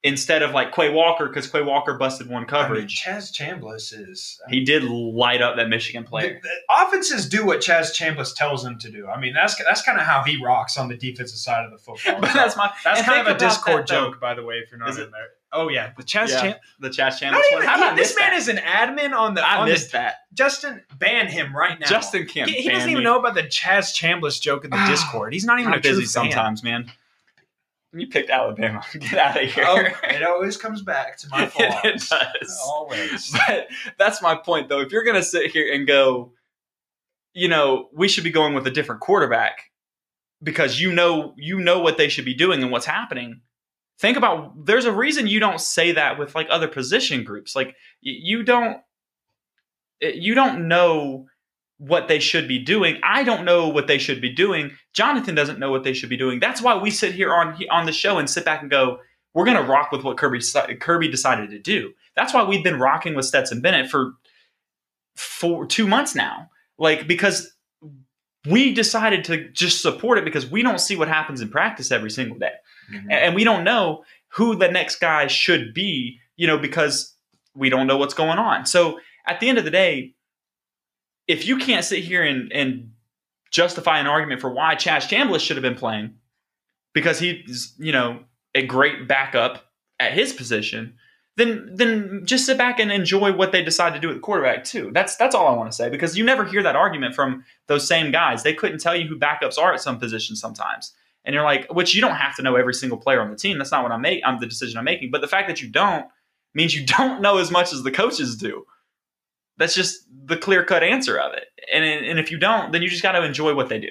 instead 0.03 0.41
of 0.43 0.51
like 0.51 0.73
Quay 0.73 0.89
Walker 0.91 1.27
because 1.27 1.49
Quay 1.49 1.61
Walker 1.61 1.93
busted 1.95 2.27
one 2.27 2.37
I 2.37 2.39
mean, 2.39 2.47
coverage? 2.47 3.03
Chaz 3.03 3.33
Chambliss 3.33 3.93
is. 3.93 4.39
I 4.47 4.51
he 4.51 4.63
did 4.63 4.83
light 4.83 5.41
up 5.41 5.55
that 5.57 5.67
Michigan 5.69 6.03
The, 6.03 6.09
player. 6.09 6.39
the 6.41 6.49
offenses 6.83 7.27
do 7.27 7.45
what 7.45 7.59
Chaz 7.59 7.91
Chambliss 7.95 8.35
tells 8.35 8.63
them 8.63 8.77
to 8.79 8.89
do. 8.89 9.07
I 9.07 9.19
mean, 9.19 9.33
that's 9.33 9.55
that's 9.63 9.81
kind 9.81 9.99
of 9.99 10.05
how 10.05 10.23
he 10.23 10.41
rocks 10.43 10.77
on 10.77 10.87
the 10.87 10.95
defensive 10.97 11.37
side 11.37 11.65
of 11.65 11.71
the 11.71 11.77
football. 11.77 12.21
But 12.21 12.33
that's 12.33 12.55
my 12.55 12.71
that's 12.83 13.01
kind 13.01 13.27
of 13.27 13.35
a 13.35 13.37
Discord 13.39 13.87
that, 13.87 13.93
though. 13.93 14.11
joke, 14.11 14.19
by 14.21 14.33
the 14.33 14.43
way. 14.43 14.55
If 14.55 14.71
you're 14.71 14.79
not 14.79 14.89
Is 14.89 14.97
in 14.97 15.03
it? 15.03 15.11
there. 15.11 15.27
Oh 15.51 15.67
yeah, 15.67 15.91
the 15.97 16.03
Chaz 16.03 16.29
Yeah. 16.29 16.41
Cham- 16.41 16.55
the 16.79 16.89
Chaz 16.89 17.19
Chambliss 17.19 17.31
Not 17.31 17.33
one. 17.33 17.53
even, 17.53 17.67
How 17.67 17.77
did 17.77 17.83
I 17.85 17.89
he- 17.91 17.95
this 17.95 18.15
man 18.19 18.29
that? 18.31 18.37
is 18.37 18.47
an 18.49 18.57
admin 18.57 19.13
on 19.17 19.33
the. 19.33 19.41
I 19.45 19.57
on 19.57 19.65
the- 19.65 19.73
missed 19.73 19.91
that. 19.93 20.17
Justin, 20.35 20.83
ban 20.99 21.27
him 21.27 21.55
right 21.55 21.79
now. 21.79 21.87
Justin 21.87 22.27
can't. 22.27 22.47
He, 22.49 22.61
he 22.61 22.69
doesn't 22.69 22.87
even 22.89 22.99
me. 22.99 23.03
know 23.03 23.17
about 23.17 23.33
the 23.33 23.41
Chaz 23.43 23.91
Chambliss 23.99 24.39
joke 24.39 24.63
in 24.63 24.69
the 24.69 24.77
Discord. 24.87 25.33
He's 25.33 25.45
not 25.45 25.59
even 25.59 25.73
I'm 25.73 25.79
a 25.79 25.81
busy 25.81 26.05
sometimes, 26.05 26.63
man. 26.63 26.91
You 27.91 28.07
picked 28.07 28.29
Alabama. 28.29 28.83
Get 28.93 29.13
out 29.13 29.43
of 29.43 29.51
here. 29.51 29.63
Oh, 29.67 29.83
it 30.03 30.23
always 30.23 30.57
comes 30.57 30.81
back 30.81 31.17
to 31.17 31.29
my 31.29 31.47
flaws. 31.47 31.73
it 31.83 32.03
does. 32.09 32.59
Always. 32.63 33.35
But 33.47 33.67
that's 33.97 34.21
my 34.21 34.35
point, 34.35 34.69
though. 34.69 34.79
If 34.79 34.91
you're 34.91 35.03
gonna 35.03 35.23
sit 35.23 35.51
here 35.51 35.73
and 35.73 35.87
go, 35.87 36.33
you 37.33 37.47
know, 37.47 37.89
we 37.93 38.07
should 38.07 38.23
be 38.23 38.31
going 38.31 38.53
with 38.53 38.67
a 38.67 38.71
different 38.71 39.01
quarterback 39.01 39.71
because 40.43 40.79
you 40.79 40.91
know 40.91 41.33
you 41.37 41.59
know 41.59 41.79
what 41.79 41.97
they 41.97 42.09
should 42.09 42.25
be 42.25 42.33
doing 42.33 42.61
and 42.61 42.71
what's 42.71 42.85
happening. 42.85 43.41
Think 43.97 44.17
about 44.17 44.65
there's 44.65 44.85
a 44.85 44.93
reason 44.93 45.27
you 45.27 45.39
don't 45.39 45.59
say 45.59 45.91
that 45.93 46.19
with 46.19 46.35
like 46.35 46.47
other 46.49 46.67
position 46.67 47.23
groups. 47.23 47.55
Like 47.55 47.75
you 48.01 48.43
don't 48.43 48.77
you 49.99 50.35
don't 50.35 50.67
know 50.67 51.25
what 51.79 52.07
they 52.09 52.19
should 52.19 52.47
be 52.47 52.59
doing. 52.59 52.99
I 53.03 53.23
don't 53.23 53.45
know 53.45 53.67
what 53.69 53.87
they 53.87 53.97
should 53.97 54.21
be 54.21 54.29
doing. 54.29 54.71
Jonathan 54.93 55.33
doesn't 55.33 55.59
know 55.59 55.71
what 55.71 55.83
they 55.83 55.93
should 55.93 56.09
be 56.09 56.17
doing. 56.17 56.39
That's 56.39 56.61
why 56.61 56.77
we 56.77 56.91
sit 56.91 57.13
here 57.15 57.33
on 57.33 57.57
on 57.71 57.85
the 57.85 57.91
show 57.91 58.17
and 58.19 58.29
sit 58.29 58.45
back 58.45 58.61
and 58.61 58.69
go, 58.69 58.99
we're 59.33 59.45
going 59.45 59.57
to 59.57 59.63
rock 59.63 59.91
with 59.91 60.03
what 60.03 60.17
Kirby 60.17 60.41
Kirby 60.79 61.07
decided 61.09 61.49
to 61.51 61.59
do. 61.59 61.93
That's 62.15 62.33
why 62.33 62.43
we've 62.43 62.63
been 62.63 62.79
rocking 62.79 63.15
with 63.15 63.25
Stetson 63.25 63.61
Bennett 63.61 63.89
for 63.89 64.13
for 65.15 65.65
2 65.65 65.87
months 65.87 66.15
now. 66.15 66.49
Like 66.77 67.07
because 67.07 67.51
we 68.45 68.73
decided 68.73 69.23
to 69.25 69.49
just 69.49 69.81
support 69.81 70.17
it 70.17 70.25
because 70.25 70.49
we 70.49 70.61
don't 70.61 70.79
see 70.79 70.95
what 70.95 71.07
happens 71.07 71.41
in 71.41 71.49
practice 71.49 71.91
every 71.91 72.11
single 72.11 72.37
day. 72.37 72.53
Mm-hmm. 72.91 73.11
And- 73.11 73.19
and 73.19 73.35
we 73.35 73.43
don't 73.43 73.63
know 73.63 74.03
who 74.29 74.55
the 74.55 74.69
next 74.69 74.97
guy 74.97 75.27
should 75.27 75.73
be, 75.73 76.19
you 76.35 76.47
know, 76.47 76.57
because 76.57 77.15
we 77.55 77.69
don't 77.69 77.87
know 77.87 77.97
what's 77.97 78.13
going 78.13 78.37
on. 78.39 78.65
So 78.65 78.99
at 79.27 79.39
the 79.39 79.49
end 79.49 79.57
of 79.57 79.65
the 79.65 79.71
day, 79.71 80.13
if 81.29 81.45
you 81.45 81.57
can't 81.57 81.85
sit 81.85 82.03
here 82.03 82.23
and, 82.23 82.51
and 82.51 82.91
justify 83.51 83.99
an 83.99 84.07
argument 84.07 84.41
for 84.41 84.49
why 84.49 84.75
Chaz 84.75 85.07
Chambliss 85.07 85.41
should 85.41 85.55
have 85.55 85.61
been 85.61 85.75
playing 85.75 86.15
because 86.93 87.19
he's, 87.19 87.73
you 87.77 87.91
know, 87.91 88.23
a 88.55 88.65
great 88.65 89.07
backup 89.07 89.71
at 89.99 90.11
his 90.11 90.33
position, 90.33 90.95
then 91.37 91.69
then 91.71 92.21
just 92.25 92.47
sit 92.47 92.57
back 92.57 92.79
and 92.79 92.91
enjoy 92.91 93.31
what 93.31 93.51
they 93.51 93.63
decide 93.63 93.93
to 93.93 93.99
do 93.99 94.07
with 94.07 94.17
the 94.17 94.21
quarterback 94.21 94.63
too. 94.63 94.89
That's 94.91 95.15
that's 95.15 95.35
all 95.35 95.47
I 95.47 95.55
want 95.55 95.71
to 95.71 95.75
say 95.75 95.89
because 95.89 96.17
you 96.17 96.23
never 96.23 96.43
hear 96.43 96.63
that 96.63 96.75
argument 96.75 97.13
from 97.13 97.45
those 97.67 97.87
same 97.87 98.11
guys. 98.11 98.41
They 98.41 98.55
couldn't 98.55 98.79
tell 98.79 98.95
you 98.95 99.07
who 99.07 99.17
backups 99.17 99.59
are 99.59 99.71
at 99.71 99.81
some 99.81 99.99
positions 99.99 100.41
sometimes. 100.41 100.93
And 101.25 101.35
you're 101.35 101.43
like, 101.43 101.71
which 101.71 101.93
you 101.93 102.01
don't 102.01 102.15
have 102.15 102.35
to 102.37 102.41
know 102.41 102.55
every 102.55 102.73
single 102.73 102.97
player 102.97 103.21
on 103.21 103.29
the 103.29 103.35
team. 103.35 103.57
That's 103.59 103.71
not 103.71 103.83
what 103.83 103.91
I'm 103.91 104.01
making. 104.01 104.25
I'm 104.25 104.39
the 104.39 104.47
decision 104.47 104.79
I'm 104.79 104.85
making. 104.85 105.11
But 105.11 105.21
the 105.21 105.27
fact 105.27 105.47
that 105.47 105.61
you 105.61 105.69
don't 105.69 106.07
means 106.55 106.73
you 106.73 106.85
don't 106.97 107.21
know 107.21 107.37
as 107.37 107.51
much 107.51 107.71
as 107.71 107.83
the 107.83 107.91
coaches 107.91 108.35
do. 108.35 108.65
That's 109.59 109.75
just 109.75 110.07
the 110.25 110.37
clear 110.37 110.63
cut 110.63 110.81
answer 110.81 111.17
of 111.17 111.33
it. 111.33 111.45
And 111.71 111.85
and 111.85 112.17
if 112.17 112.31
you 112.31 112.39
don't, 112.39 112.71
then 112.71 112.81
you 112.81 112.89
just 112.89 113.03
got 113.03 113.11
to 113.11 113.23
enjoy 113.23 113.53
what 113.53 113.69
they 113.69 113.79
do. 113.79 113.89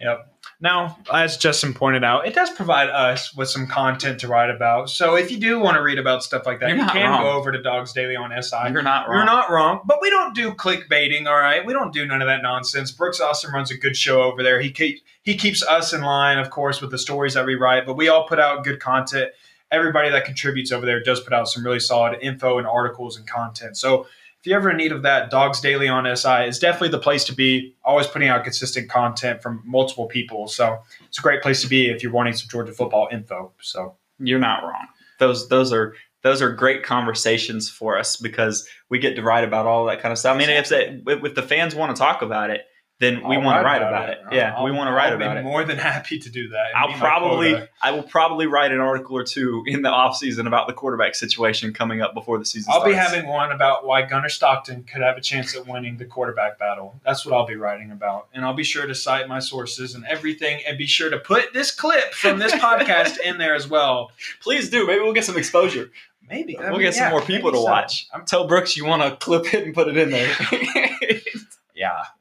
Yep. 0.00 0.30
Now, 0.60 0.98
as 1.12 1.36
Justin 1.36 1.74
pointed 1.74 2.04
out, 2.04 2.26
it 2.26 2.34
does 2.34 2.50
provide 2.50 2.88
us 2.88 3.34
with 3.34 3.48
some 3.48 3.66
content 3.66 4.20
to 4.20 4.28
write 4.28 4.50
about. 4.50 4.90
So 4.90 5.14
if 5.14 5.30
you 5.30 5.36
do 5.38 5.60
want 5.60 5.76
to 5.76 5.82
read 5.82 5.98
about 5.98 6.22
stuff 6.22 6.46
like 6.46 6.60
that, 6.60 6.70
You're 6.70 6.78
you 6.78 6.86
can 6.86 7.10
wrong. 7.10 7.22
go 7.22 7.30
over 7.32 7.52
to 7.52 7.62
Dawgs 7.62 7.92
Daily 7.92 8.16
on 8.16 8.30
SI. 8.42 8.70
You're 8.72 8.82
not 8.82 9.08
wrong. 9.08 9.16
You're 9.16 9.26
not 9.26 9.50
wrong, 9.50 9.80
but 9.84 9.98
we 10.00 10.10
don't 10.10 10.34
do 10.34 10.52
clickbaiting. 10.52 11.26
All 11.26 11.38
right, 11.38 11.64
we 11.64 11.72
don't 11.72 11.92
do 11.92 12.06
none 12.06 12.22
of 12.22 12.28
that 12.28 12.42
nonsense. 12.42 12.90
Brooks 12.92 13.20
Austin 13.20 13.52
runs 13.52 13.70
a 13.70 13.76
good 13.76 13.96
show 13.96 14.22
over 14.22 14.42
there. 14.42 14.60
He 14.60 14.70
keep, 14.70 15.02
he 15.22 15.36
keeps 15.36 15.62
us 15.62 15.92
in 15.92 16.02
line, 16.02 16.38
of 16.38 16.50
course, 16.50 16.80
with 16.80 16.90
the 16.90 16.98
stories 16.98 17.34
that 17.34 17.46
we 17.46 17.54
write. 17.54 17.86
But 17.86 17.96
we 17.96 18.08
all 18.08 18.26
put 18.26 18.40
out 18.40 18.64
good 18.64 18.80
content. 18.80 19.30
Everybody 19.70 20.10
that 20.10 20.24
contributes 20.24 20.72
over 20.72 20.86
there 20.86 21.02
does 21.02 21.20
put 21.20 21.32
out 21.32 21.48
some 21.48 21.64
really 21.64 21.80
solid 21.80 22.18
info 22.20 22.58
and 22.58 22.66
articles 22.66 23.16
and 23.16 23.26
content. 23.26 23.76
So 23.76 24.06
if 24.44 24.48
you're 24.48 24.58
ever 24.58 24.70
in 24.70 24.76
need 24.76 24.92
of 24.92 25.00
that, 25.04 25.30
Dawgs 25.30 25.58
Daily 25.58 25.88
on 25.88 26.04
SI 26.14 26.44
is 26.44 26.58
definitely 26.58 26.90
the 26.90 26.98
place 26.98 27.24
to 27.24 27.34
be. 27.34 27.74
Always 27.82 28.06
putting 28.06 28.28
out 28.28 28.44
consistent 28.44 28.90
content 28.90 29.40
from 29.40 29.62
multiple 29.64 30.04
people. 30.04 30.48
So 30.48 30.80
it's 31.06 31.18
a 31.18 31.22
great 31.22 31.40
place 31.40 31.62
to 31.62 31.66
be 31.66 31.88
if 31.88 32.02
you're 32.02 32.12
wanting 32.12 32.34
some 32.34 32.48
Georgia 32.50 32.72
football 32.72 33.08
info. 33.10 33.52
So 33.62 33.96
You're 34.18 34.38
not 34.38 34.62
wrong. 34.62 34.86
Those 35.18 35.48
those 35.48 35.72
are 35.72 35.94
those 36.20 36.42
are 36.42 36.52
great 36.52 36.82
conversations 36.82 37.70
for 37.70 37.98
us 37.98 38.18
because 38.18 38.68
we 38.90 38.98
get 38.98 39.16
to 39.16 39.22
write 39.22 39.44
about 39.44 39.64
all 39.64 39.86
that 39.86 40.02
kind 40.02 40.12
of 40.12 40.18
stuff. 40.18 40.34
I 40.34 40.38
mean, 40.38 40.50
if 40.50 40.68
they, 40.68 41.00
if 41.06 41.34
the 41.34 41.42
fans 41.42 41.74
want 41.74 41.96
to 41.96 41.98
talk 41.98 42.20
about 42.20 42.50
it, 42.50 42.66
then 43.00 43.26
we 43.28 43.36
want 43.36 43.58
to 43.58 43.64
write 43.64 43.82
about 43.82 44.08
it. 44.08 44.20
Yeah, 44.30 44.54
I'll- 44.56 44.64
we 44.64 44.70
want 44.70 44.86
to 44.88 44.92
write 44.92 45.12
I'll 45.12 45.18
be 45.18 45.24
about 45.24 45.36
it. 45.36 45.42
More 45.42 45.64
than 45.64 45.78
happy 45.78 46.18
to 46.20 46.30
do 46.30 46.48
that. 46.50 46.76
I'll 46.76 46.92
probably. 46.92 47.60
I 47.82 47.90
will 47.90 48.04
probably 48.04 48.46
write 48.46 48.70
an 48.72 48.78
article 48.78 49.16
or 49.16 49.24
two 49.24 49.64
in 49.66 49.82
the 49.82 49.88
off 49.90 50.16
season 50.16 50.46
about 50.46 50.68
the 50.68 50.72
quarterback 50.74 51.14
situation 51.16 51.72
coming 51.74 52.00
up 52.00 52.14
before 52.14 52.38
the 52.38 52.44
season 52.44 52.72
I'll 52.72 52.80
starts. 52.80 52.94
be 52.94 52.96
having 52.96 53.26
one 53.28 53.50
about 53.52 53.84
why 53.84 54.02
Gunnar 54.02 54.28
Stockton 54.28 54.84
could 54.84 55.02
have 55.02 55.16
a 55.16 55.20
chance 55.20 55.56
at 55.56 55.66
winning 55.66 55.96
the 55.98 56.04
quarterback 56.04 56.58
battle. 56.58 56.98
That's 57.04 57.26
what 57.26 57.34
I'll 57.34 57.46
be 57.46 57.56
writing 57.56 57.90
about. 57.90 58.28
And 58.32 58.44
I'll 58.44 58.54
be 58.54 58.64
sure 58.64 58.86
to 58.86 58.94
cite 58.94 59.28
my 59.28 59.40
sources 59.40 59.94
and 59.96 60.04
everything 60.06 60.60
and 60.66 60.78
be 60.78 60.86
sure 60.86 61.10
to 61.10 61.18
put 61.18 61.52
this 61.52 61.72
clip 61.72 62.14
from 62.14 62.38
this 62.38 62.52
podcast 62.52 63.18
in 63.18 63.38
there 63.38 63.54
as 63.56 63.68
well. 63.68 64.12
Please 64.40 64.70
do. 64.70 64.86
Maybe 64.86 65.00
we'll 65.00 65.12
get 65.12 65.24
some 65.24 65.36
exposure. 65.36 65.90
Maybe. 66.30 66.56
I 66.56 66.62
we'll 66.70 66.72
mean, 66.78 66.82
get 66.82 66.94
some 66.94 67.04
yeah, 67.06 67.10
more 67.10 67.20
people 67.22 67.50
to 67.50 67.58
so. 67.58 67.64
watch. 67.64 68.06
I'm- 68.14 68.24
Tell 68.24 68.46
Brooks 68.46 68.76
you 68.78 68.86
want 68.86 69.02
to 69.02 69.14
clip 69.16 69.52
it 69.52 69.64
and 69.64 69.74
put 69.74 69.88
it 69.88 69.96
in 69.98 70.10
there. 70.10 70.34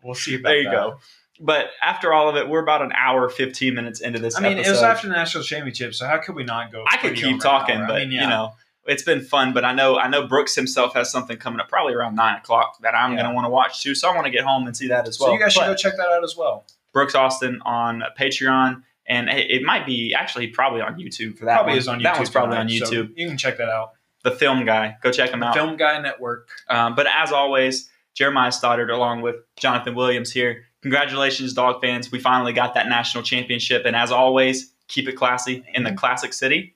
we'll 0.03 0.15
see 0.15 0.35
about 0.35 0.49
there 0.49 0.57
you 0.57 0.63
that. 0.65 0.71
go. 0.71 0.99
But 1.39 1.71
after 1.81 2.13
all 2.13 2.29
of 2.29 2.35
it, 2.35 2.47
we're 2.47 2.61
about 2.61 2.81
an 2.83 2.91
hour, 2.93 3.27
fifteen 3.29 3.73
minutes 3.73 4.01
into 4.01 4.19
this. 4.19 4.37
I 4.37 4.41
mean, 4.41 4.57
it 4.59 4.67
was 4.69 4.83
after 4.83 5.07
the 5.07 5.13
national 5.13 5.43
championship, 5.43 5.93
so 5.95 6.05
how 6.05 6.19
could 6.19 6.35
we 6.35 6.43
not 6.43 6.71
go? 6.71 6.85
I 6.87 6.97
could 6.97 7.15
keep 7.15 7.39
talking, 7.41 7.79
but 7.87 7.95
I 7.95 7.99
mean, 7.99 8.11
yeah. 8.11 8.21
you 8.23 8.29
know, 8.29 8.53
it's 8.85 9.01
been 9.03 9.21
fun. 9.21 9.51
But 9.51 9.65
I 9.65 9.73
know, 9.73 9.97
I 9.97 10.07
know 10.07 10.27
Brooks 10.27 10.53
himself 10.55 10.93
has 10.93 11.11
something 11.11 11.37
coming 11.37 11.59
up, 11.59 11.69
probably 11.69 11.93
around 11.95 12.15
nine 12.15 12.37
o'clock 12.37 12.77
that 12.81 12.93
I'm 12.93 13.11
Yeah. 13.13 13.17
going 13.23 13.29
to 13.29 13.35
want 13.35 13.45
to 13.45 13.49
watch 13.49 13.81
too. 13.81 13.95
So 13.95 14.09
I 14.09 14.13
want 14.13 14.25
to 14.25 14.31
get 14.31 14.43
home 14.43 14.67
and 14.67 14.77
see 14.77 14.87
that 14.89 15.07
as 15.07 15.19
well. 15.19 15.29
so 15.29 15.33
you 15.33 15.39
guys 15.39 15.53
should 15.53 15.61
go 15.65 15.75
check 15.75 15.97
that 15.97 16.07
out 16.07 16.23
as 16.23 16.37
well. 16.37 16.65
Brooks 16.93 17.15
Austin 17.15 17.59
on 17.65 18.03
Patreon, 18.17 18.83
and 19.07 19.27
it 19.27 19.63
might 19.63 19.87
be 19.87 20.13
actually 20.13 20.47
probably 20.47 20.81
on 20.81 20.99
YouTube 20.99 21.37
for 21.39 21.45
that. 21.45 21.55
Probably 21.55 21.71
one. 21.71 21.77
is 21.79 21.87
on 21.87 21.99
YouTube. 21.99 22.03
That 22.03 22.17
one's 22.17 22.29
probably 22.29 22.57
on 22.57 22.67
tonight, 22.67 22.85
so 22.87 22.93
YouTube. 22.93 23.13
you 23.17 23.27
can 23.27 23.37
check 23.37 23.57
that 23.57 23.69
out. 23.69 23.93
the 24.23 24.31
film 24.31 24.63
guy, 24.65 24.95
go 25.01 25.11
check 25.11 25.31
him 25.31 25.41
out. 25.43 25.55
Film 25.55 25.75
Guy 25.77 25.99
Network. 25.99 26.47
Um, 26.69 26.93
but 26.95 27.07
as 27.07 27.31
always, 27.31 27.89
Jeremiah 28.13 28.51
Stoddard 28.51 28.89
along 28.89 29.21
with 29.21 29.35
Jonathan 29.57 29.95
Williams 29.95 30.31
here. 30.31 30.65
Congratulations, 30.81 31.53
dog 31.53 31.81
fans. 31.81 32.11
We 32.11 32.19
finally 32.19 32.53
got 32.53 32.73
that 32.75 32.87
national 32.89 33.23
championship. 33.23 33.83
And 33.85 33.95
as 33.95 34.11
always, 34.11 34.73
keep 34.87 35.07
it 35.07 35.13
classy 35.13 35.63
in 35.73 35.83
the 35.83 35.93
classic 35.93 36.33
city. 36.33 36.75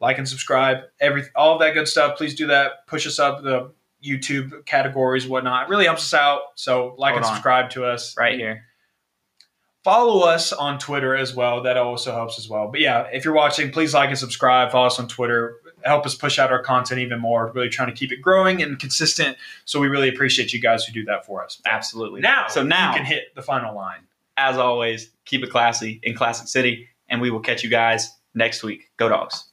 like 0.00 0.18
and 0.18 0.28
subscribe, 0.28 0.84
every 1.00 1.24
all 1.34 1.54
of 1.54 1.60
that 1.60 1.74
good 1.74 1.88
stuff. 1.88 2.16
Please 2.16 2.34
do 2.34 2.46
that. 2.48 2.86
Push 2.86 3.06
us 3.06 3.18
up 3.18 3.42
the 3.42 3.72
YouTube 4.04 4.64
categories, 4.66 5.26
whatnot. 5.26 5.64
It 5.66 5.70
really 5.70 5.86
helps 5.86 6.02
us 6.02 6.14
out. 6.14 6.40
So 6.54 6.94
like 6.98 7.12
Hold 7.14 7.22
and 7.22 7.26
on. 7.26 7.32
subscribe 7.34 7.70
to 7.70 7.84
us. 7.84 8.14
Right 8.16 8.38
here. 8.38 8.64
Follow 9.84 10.20
us 10.26 10.52
on 10.52 10.78
Twitter 10.78 11.16
as 11.16 11.34
well. 11.34 11.62
That 11.62 11.76
also 11.76 12.12
helps 12.12 12.38
as 12.38 12.48
well. 12.48 12.68
But 12.70 12.80
yeah, 12.80 13.06
if 13.12 13.24
you're 13.24 13.34
watching, 13.34 13.70
please 13.70 13.94
like 13.94 14.10
and 14.10 14.18
subscribe. 14.18 14.70
Follow 14.70 14.86
us 14.86 14.98
on 14.98 15.08
Twitter. 15.08 15.56
Help 15.84 16.06
us 16.06 16.14
push 16.14 16.38
out 16.38 16.50
our 16.50 16.62
content 16.62 17.00
even 17.00 17.20
more. 17.20 17.52
Really 17.54 17.68
trying 17.68 17.88
to 17.88 17.94
keep 17.94 18.12
it 18.12 18.20
growing 18.20 18.62
and 18.62 18.78
consistent. 18.78 19.36
So 19.64 19.80
we 19.80 19.88
really 19.88 20.08
appreciate 20.08 20.52
you 20.52 20.60
guys 20.60 20.84
who 20.84 20.92
do 20.92 21.04
that 21.04 21.24
for 21.24 21.44
us. 21.44 21.60
Absolutely. 21.66 22.20
Now, 22.20 22.48
so 22.48 22.62
now, 22.62 22.90
you 22.90 22.96
can 22.96 23.06
hit 23.06 23.34
the 23.34 23.42
final 23.42 23.74
line. 23.74 24.00
as 24.36 24.56
always, 24.56 25.10
keep 25.24 25.42
it 25.42 25.50
classy 25.50 26.00
in 26.02 26.14
Classic 26.14 26.48
City. 26.48 26.88
And 27.08 27.20
we 27.20 27.30
will 27.30 27.40
catch 27.40 27.64
you 27.64 27.70
guys 27.70 28.10
next 28.34 28.62
week. 28.62 28.90
Go 28.98 29.08
dogs. 29.08 29.44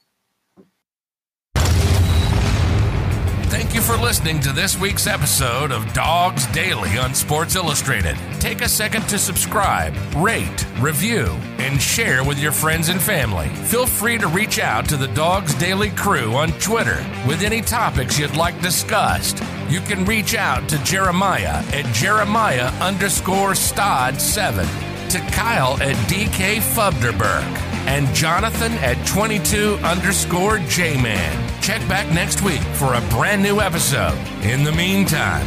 Thank 3.48 3.76
you 3.76 3.82
for 3.82 3.96
listening 3.96 4.40
to 4.42 4.52
this 4.52 4.78
week's 4.78 5.08
episode 5.08 5.72
of 5.72 5.94
Dawgs 5.94 6.46
Daily 6.48 6.98
on 6.98 7.14
Sports 7.14 7.56
Illustrated. 7.56 8.18
Take 8.40 8.62
a 8.62 8.68
second 8.68 9.04
to 9.04 9.18
subscribe, 9.20 9.96
rate, 10.16 10.66
review, 10.80 11.28
and 11.60 11.82
share 11.82 12.24
with 12.24 12.40
your 12.40 12.52
friends 12.52 12.90
and 12.90 13.02
family. 13.02 13.48
Feel 13.48 13.86
free 13.86 14.18
to 14.18 14.28
reach 14.28 14.60
out 14.60 14.90
to 14.90 14.98
the 14.98 15.08
Dawgs 15.10 15.54
Daily 15.56 15.92
crew 15.92 16.34
on 16.34 16.52
Twitter 16.54 17.06
with 17.28 17.44
any 17.44 17.62
topics 17.62 18.20
you'd 18.20 18.36
like 18.36 18.60
discussed. 18.62 19.42
You 19.70 19.80
can 19.80 20.06
reach 20.06 20.36
out 20.36 20.68
to 20.70 20.84
Jeremiah 20.84 21.64
at 21.72 21.86
Jeremiah 21.94 22.68
underscore 22.82 23.56
Stod 23.56 24.20
7, 24.20 24.66
to 25.10 25.19
Kyle 25.32 25.82
at 25.82 25.95
DK 26.10 26.57
Fubderberg, 26.57 27.44
and 27.88 28.07
Jonathan 28.14 28.73
at 28.73 29.06
22 29.07 29.76
underscore 29.84 30.60
J-Man. 30.60 31.61
Check 31.61 31.88
back 31.88 32.11
next 32.14 32.41
week 32.41 32.61
for 32.73 32.94
a 32.94 33.02
brand 33.10 33.41
new 33.41 33.60
episode. 33.61 34.18
In 34.44 34.64
the 34.64 34.72
meantime, 34.72 35.45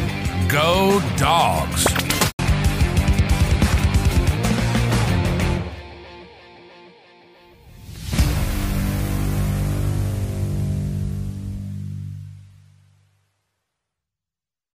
go 0.49 1.01
dogs. 1.17 1.87